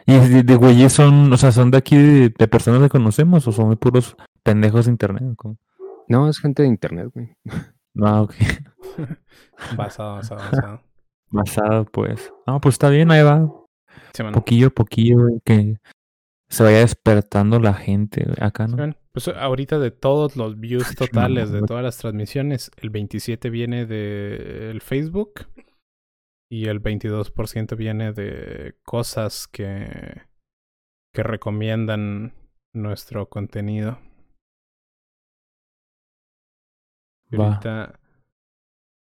¿Y 0.06 0.18
de, 0.18 0.42
de 0.42 0.56
güeyes 0.56 0.92
son, 0.92 1.32
o 1.32 1.36
sea, 1.36 1.50
son 1.52 1.70
de 1.70 1.78
aquí, 1.78 1.96
de, 1.96 2.28
de 2.28 2.48
personas 2.48 2.82
que 2.82 2.88
conocemos 2.88 3.46
o 3.48 3.52
son 3.52 3.70
de 3.70 3.76
puros 3.76 4.16
pendejos 4.42 4.84
de 4.84 4.92
internet? 4.92 5.22
o 5.32 5.36
cómo? 5.36 5.58
No, 6.08 6.28
es 6.28 6.38
gente 6.38 6.62
de 6.62 6.68
internet, 6.68 7.08
güey. 7.14 7.34
Ah, 8.02 8.22
ok. 8.22 8.34
Basado, 9.76 10.16
basado, 10.16 10.40
basado. 10.40 10.80
Basado, 11.30 11.84
pues. 11.86 12.32
No, 12.46 12.60
pues 12.60 12.74
está 12.74 12.90
bien, 12.90 13.10
ahí 13.10 13.22
va. 13.22 13.48
Sí. 14.12 14.22
Poquillo 14.32 14.68
a 14.68 14.70
poquillo, 14.70 15.18
güey, 15.20 15.40
que 15.44 15.76
se 16.48 16.62
vaya 16.62 16.78
despertando 16.78 17.58
la 17.58 17.74
gente 17.74 18.24
güey, 18.24 18.36
acá, 18.40 18.66
¿no? 18.66 18.76
Bueno, 18.76 18.94
Pues 19.12 19.28
ahorita 19.28 19.78
de 19.78 19.90
todos 19.90 20.36
los 20.36 20.58
views 20.58 20.94
totales 20.94 21.50
de 21.50 21.62
todas 21.62 21.82
las 21.82 21.98
transmisiones, 21.98 22.70
el 22.76 22.90
27 22.90 23.50
viene 23.50 23.86
de 23.86 24.70
el 24.70 24.80
Facebook 24.80 25.46
y 26.50 26.66
el 26.66 26.82
22% 26.82 27.76
viene 27.76 28.12
de 28.12 28.76
cosas 28.84 29.46
que 29.48 30.22
que 31.14 31.22
recomiendan 31.22 32.34
nuestro 32.74 33.28
contenido. 33.28 33.98
Y 37.30 37.36
ahorita 37.36 38.00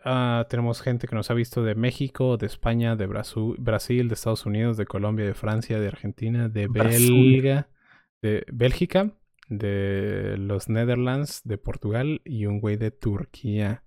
ah, 0.04 0.46
tenemos 0.50 0.82
gente 0.82 1.06
que 1.06 1.14
nos 1.14 1.30
ha 1.30 1.34
visto 1.34 1.62
de 1.62 1.76
México, 1.76 2.36
de 2.36 2.46
España, 2.46 2.96
de 2.96 3.06
Brasil, 3.06 4.08
de 4.08 4.14
Estados 4.14 4.46
Unidos, 4.46 4.76
de 4.76 4.86
Colombia, 4.86 5.24
de 5.24 5.34
Francia, 5.34 5.78
de 5.78 5.86
Argentina, 5.86 6.48
de. 6.48 6.66
Belga, 6.66 7.68
de 8.20 8.44
Bélgica, 8.52 9.12
de 9.48 10.36
los 10.38 10.68
Netherlands, 10.68 11.42
de 11.44 11.56
Portugal 11.56 12.20
y 12.24 12.46
un 12.46 12.60
güey 12.60 12.76
de 12.76 12.90
Turquía. 12.90 13.84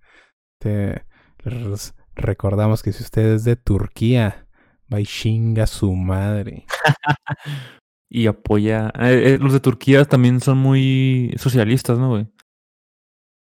Te 0.58 1.04
les 1.44 1.94
recordamos 2.16 2.82
que 2.82 2.92
si 2.92 3.02
usted 3.02 3.34
es 3.34 3.44
de 3.44 3.56
Turquía, 3.56 4.46
va 4.92 5.00
y 5.00 5.06
chinga 5.06 5.66
su 5.66 5.92
madre. 5.94 6.66
Y 8.08 8.28
apoya. 8.28 8.92
eh, 9.00 9.34
eh, 9.34 9.38
los 9.40 9.52
de 9.52 9.58
Turquía 9.58 10.04
también 10.04 10.40
son 10.40 10.58
muy 10.58 11.34
socialistas, 11.38 11.98
¿no, 11.98 12.10
güey? 12.10 12.28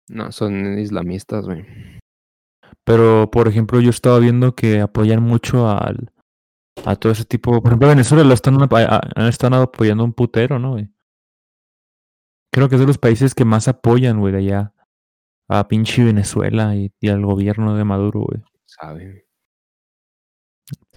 No, 0.10 0.32
son 0.32 0.80
islamistas, 0.80 1.46
güey. 1.46 1.64
Pero, 2.84 3.30
por 3.32 3.48
ejemplo, 3.48 3.80
yo 3.80 3.92
estaba 3.92 4.18
viendo 4.20 4.56
que 4.56 4.82
apoyan 4.82 5.22
mucho 5.22 5.70
al, 5.70 6.12
a 6.84 6.96
todo 6.96 7.12
ese 7.12 7.26
tipo. 7.26 7.62
Por 7.62 7.68
ejemplo, 7.68 7.88
Venezuela 7.88 8.24
lo 8.24 8.34
están, 8.34 8.58
han 8.60 9.28
estado 9.28 9.62
apoyando 9.62 10.04
un 10.04 10.14
putero, 10.14 10.58
¿no, 10.58 10.72
güey? 10.72 10.90
Creo 12.52 12.68
que 12.68 12.76
es 12.76 12.82
de 12.82 12.88
los 12.88 12.98
países 12.98 13.36
que 13.36 13.46
más 13.46 13.68
apoyan, 13.68 14.20
güey, 14.20 14.34
de 14.34 14.40
allá. 14.40 14.74
A 15.48 15.68
pinche 15.68 16.04
Venezuela 16.04 16.76
y, 16.76 16.92
y 17.00 17.10
al 17.10 17.24
gobierno 17.24 17.76
de 17.76 17.84
Maduro, 17.84 18.22
güey. 18.22 18.42
Sabe. 18.80 19.28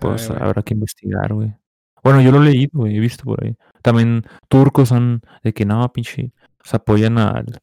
Pues 0.00 0.22
Sabe, 0.22 0.42
habrá 0.42 0.62
que 0.62 0.74
investigar, 0.74 1.32
güey. 1.32 1.54
Bueno, 2.02 2.20
yo 2.20 2.30
lo 2.30 2.42
he 2.42 2.46
leído, 2.46 2.70
güey, 2.72 2.96
he 2.96 3.00
visto 3.00 3.24
por 3.24 3.44
ahí. 3.44 3.56
También 3.82 4.24
turcos 4.48 4.88
son 4.88 5.22
de 5.42 5.52
que 5.52 5.64
no, 5.64 5.92
pinche, 5.92 6.32
se 6.62 6.76
apoyan 6.76 7.18
al, 7.18 7.60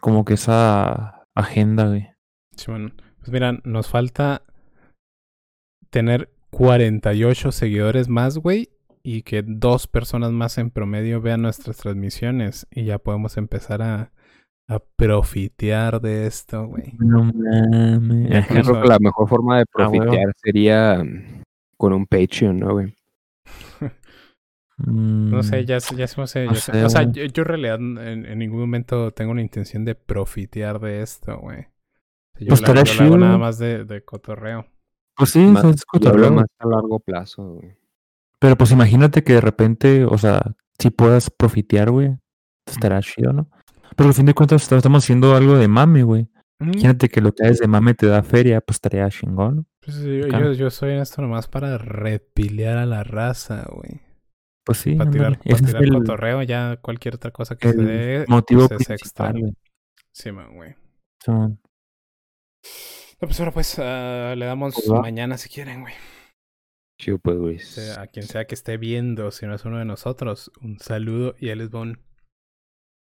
como 0.00 0.24
que 0.24 0.34
esa 0.34 1.26
agenda, 1.34 1.88
güey. 1.88 2.08
Pues 2.56 3.30
mira, 3.30 3.58
nos 3.64 3.88
falta 3.88 4.42
tener 5.90 6.32
48 6.50 7.52
seguidores 7.52 8.08
más, 8.08 8.38
güey, 8.38 8.70
y 9.02 9.22
que 9.22 9.42
dos 9.46 9.86
personas 9.86 10.32
más 10.32 10.58
en 10.58 10.70
promedio 10.70 11.20
vean 11.20 11.42
nuestras 11.42 11.78
transmisiones 11.78 12.66
y 12.70 12.84
ya 12.84 12.98
podemos 12.98 13.36
empezar 13.36 13.82
a, 13.82 14.12
a 14.70 14.78
profitear 14.96 16.00
de 16.00 16.26
esto, 16.26 16.66
güey. 16.66 16.92
No 16.98 17.24
mames. 17.24 18.30
Yo 18.48 18.62
creo 18.62 18.82
que 18.82 18.88
la 18.88 18.98
mejor 18.98 19.28
forma 19.28 19.56
de 19.58 19.62
Ah, 19.62 19.70
profitear 19.72 20.32
sería 20.36 21.02
mm, 21.04 21.42
con 21.76 21.92
un 21.92 22.06
Patreon, 22.06 22.58
¿no, 22.58 22.72
güey? 22.74 22.94
No 24.78 25.42
sé, 25.42 25.62
Mm, 25.62 25.66
ya, 25.66 25.80
sé- 25.80 25.96
ya 25.96 26.06
se 26.06 26.16
me 26.16 26.24
hace- 26.24 26.46
no 26.46 26.54
sé- 26.54 26.72
sé, 26.72 26.84
O 26.84 26.88
sea, 26.88 27.02
yo, 27.02 27.24
yo 27.26 27.42
en 27.42 27.48
realidad 27.48 27.74
en, 27.76 28.24
en 28.24 28.38
ningún 28.38 28.60
momento 28.60 29.10
tengo 29.10 29.30
una 29.32 29.42
intención 29.42 29.84
de 29.84 29.94
profitear 29.94 30.80
de 30.80 31.02
esto, 31.02 31.38
güey. 31.38 31.66
Yo, 32.38 32.48
Pues 32.48 32.62
la- 32.62 32.68
yo 32.68 32.74
lo 32.74 32.80
hago 32.80 32.84
chido. 32.90 33.16
nada 33.18 33.36
más 33.38 33.58
de, 33.58 33.84
de 33.84 34.02
cotorreo. 34.02 34.66
Pues 35.16 35.30
sí, 35.30 35.40
Más- 35.40 35.64
es 35.66 35.84
cotorreo. 35.84 36.32
más 36.32 36.46
a 36.58 36.66
largo 36.66 36.98
plazo, 36.98 37.44
güey. 37.54 37.76
Pero 38.38 38.56
pues 38.56 38.70
imagínate 38.72 39.22
que 39.22 39.34
de 39.34 39.40
repente, 39.42 40.04
o 40.06 40.16
sea, 40.16 40.40
si 40.78 40.88
puedas 40.88 41.28
profitear, 41.28 41.90
güey, 41.90 42.16
estará 42.66 43.02
chido, 43.02 43.34
¿no? 43.34 43.50
Pero 43.96 44.08
al 44.08 44.14
fin 44.14 44.26
de 44.26 44.34
cuentas 44.34 44.62
est- 44.62 44.72
estamos 44.72 45.04
haciendo 45.04 45.34
algo 45.34 45.56
de 45.56 45.68
mame, 45.68 46.02
güey. 46.02 46.22
Ujú. 46.60 46.70
Imagínate 46.72 47.08
que 47.08 47.20
lo 47.20 47.32
que 47.32 47.44
haces 47.44 47.58
de 47.60 47.68
mame 47.68 47.94
te 47.94 48.06
da 48.06 48.22
feria, 48.22 48.60
pues 48.60 48.76
estaría 48.76 49.08
chingón. 49.10 49.66
Pues, 49.82 49.96
yo, 50.02 50.26
yo, 50.26 50.52
yo 50.52 50.70
soy 50.70 50.92
en 50.92 50.98
esto 51.00 51.22
nomás 51.22 51.48
para 51.48 51.78
repilear 51.78 52.76
a 52.78 52.86
la 52.86 53.02
raza, 53.02 53.66
güey. 53.70 54.00
Pues 54.64 54.78
sí, 54.78 54.94
Para 54.94 55.10
tirar, 55.10 55.38
para 55.38 55.56
es 55.56 55.74
el, 55.74 55.92
cotorreo, 55.92 56.42
ya 56.42 56.76
cualquier 56.76 57.14
otra 57.14 57.30
cosa 57.30 57.56
que 57.56 57.70
se 57.72 57.78
el 57.80 57.86
dé, 57.86 58.24
motivo 58.28 58.68
pues, 58.68 58.82
es 58.82 58.90
extra. 58.90 59.32
güey. 59.32 59.54
Sí, 60.12 60.30
man, 60.32 60.54
güey. 60.54 60.74
Son- 61.24 61.58
No, 63.20 63.28
pues 63.28 63.40
ahora 63.40 63.52
pues 63.52 63.78
ah, 63.78 64.34
le 64.36 64.44
damos 64.46 64.74
Pues 64.74 64.88
mañana 65.00 65.38
si 65.38 65.48
quieren, 65.48 65.80
güey. 65.80 65.94
Chido, 67.00 67.18
pues, 67.18 67.38
güey. 67.38 67.58
A 67.98 68.06
quien 68.06 68.26
sea 68.26 68.46
que 68.46 68.54
esté 68.54 68.76
viendo, 68.76 69.30
si 69.30 69.46
no 69.46 69.54
es 69.54 69.64
uno 69.64 69.78
de 69.78 69.86
nosotros, 69.86 70.52
un 70.60 70.78
saludo 70.78 71.34
y 71.38 71.48
él 71.48 71.58
les 71.58 71.70
va 71.74 71.80
un, 71.80 71.98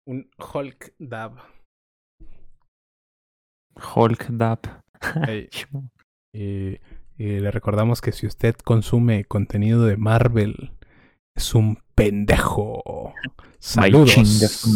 un 0.08 0.30
Hulk 0.38 0.94
dab. 0.98 1.38
Hulk 3.94 4.26
Dap. 4.30 4.66
Ey, 5.28 5.48
y, 6.34 6.78
y 7.16 7.40
le 7.40 7.50
recordamos 7.50 8.00
que 8.00 8.12
si 8.12 8.26
usted 8.26 8.56
consume 8.56 9.24
contenido 9.24 9.84
de 9.84 9.96
Marvel, 9.96 10.72
es 11.36 11.54
un 11.54 11.78
pendejo. 11.94 13.12
Saludos. 13.58 14.74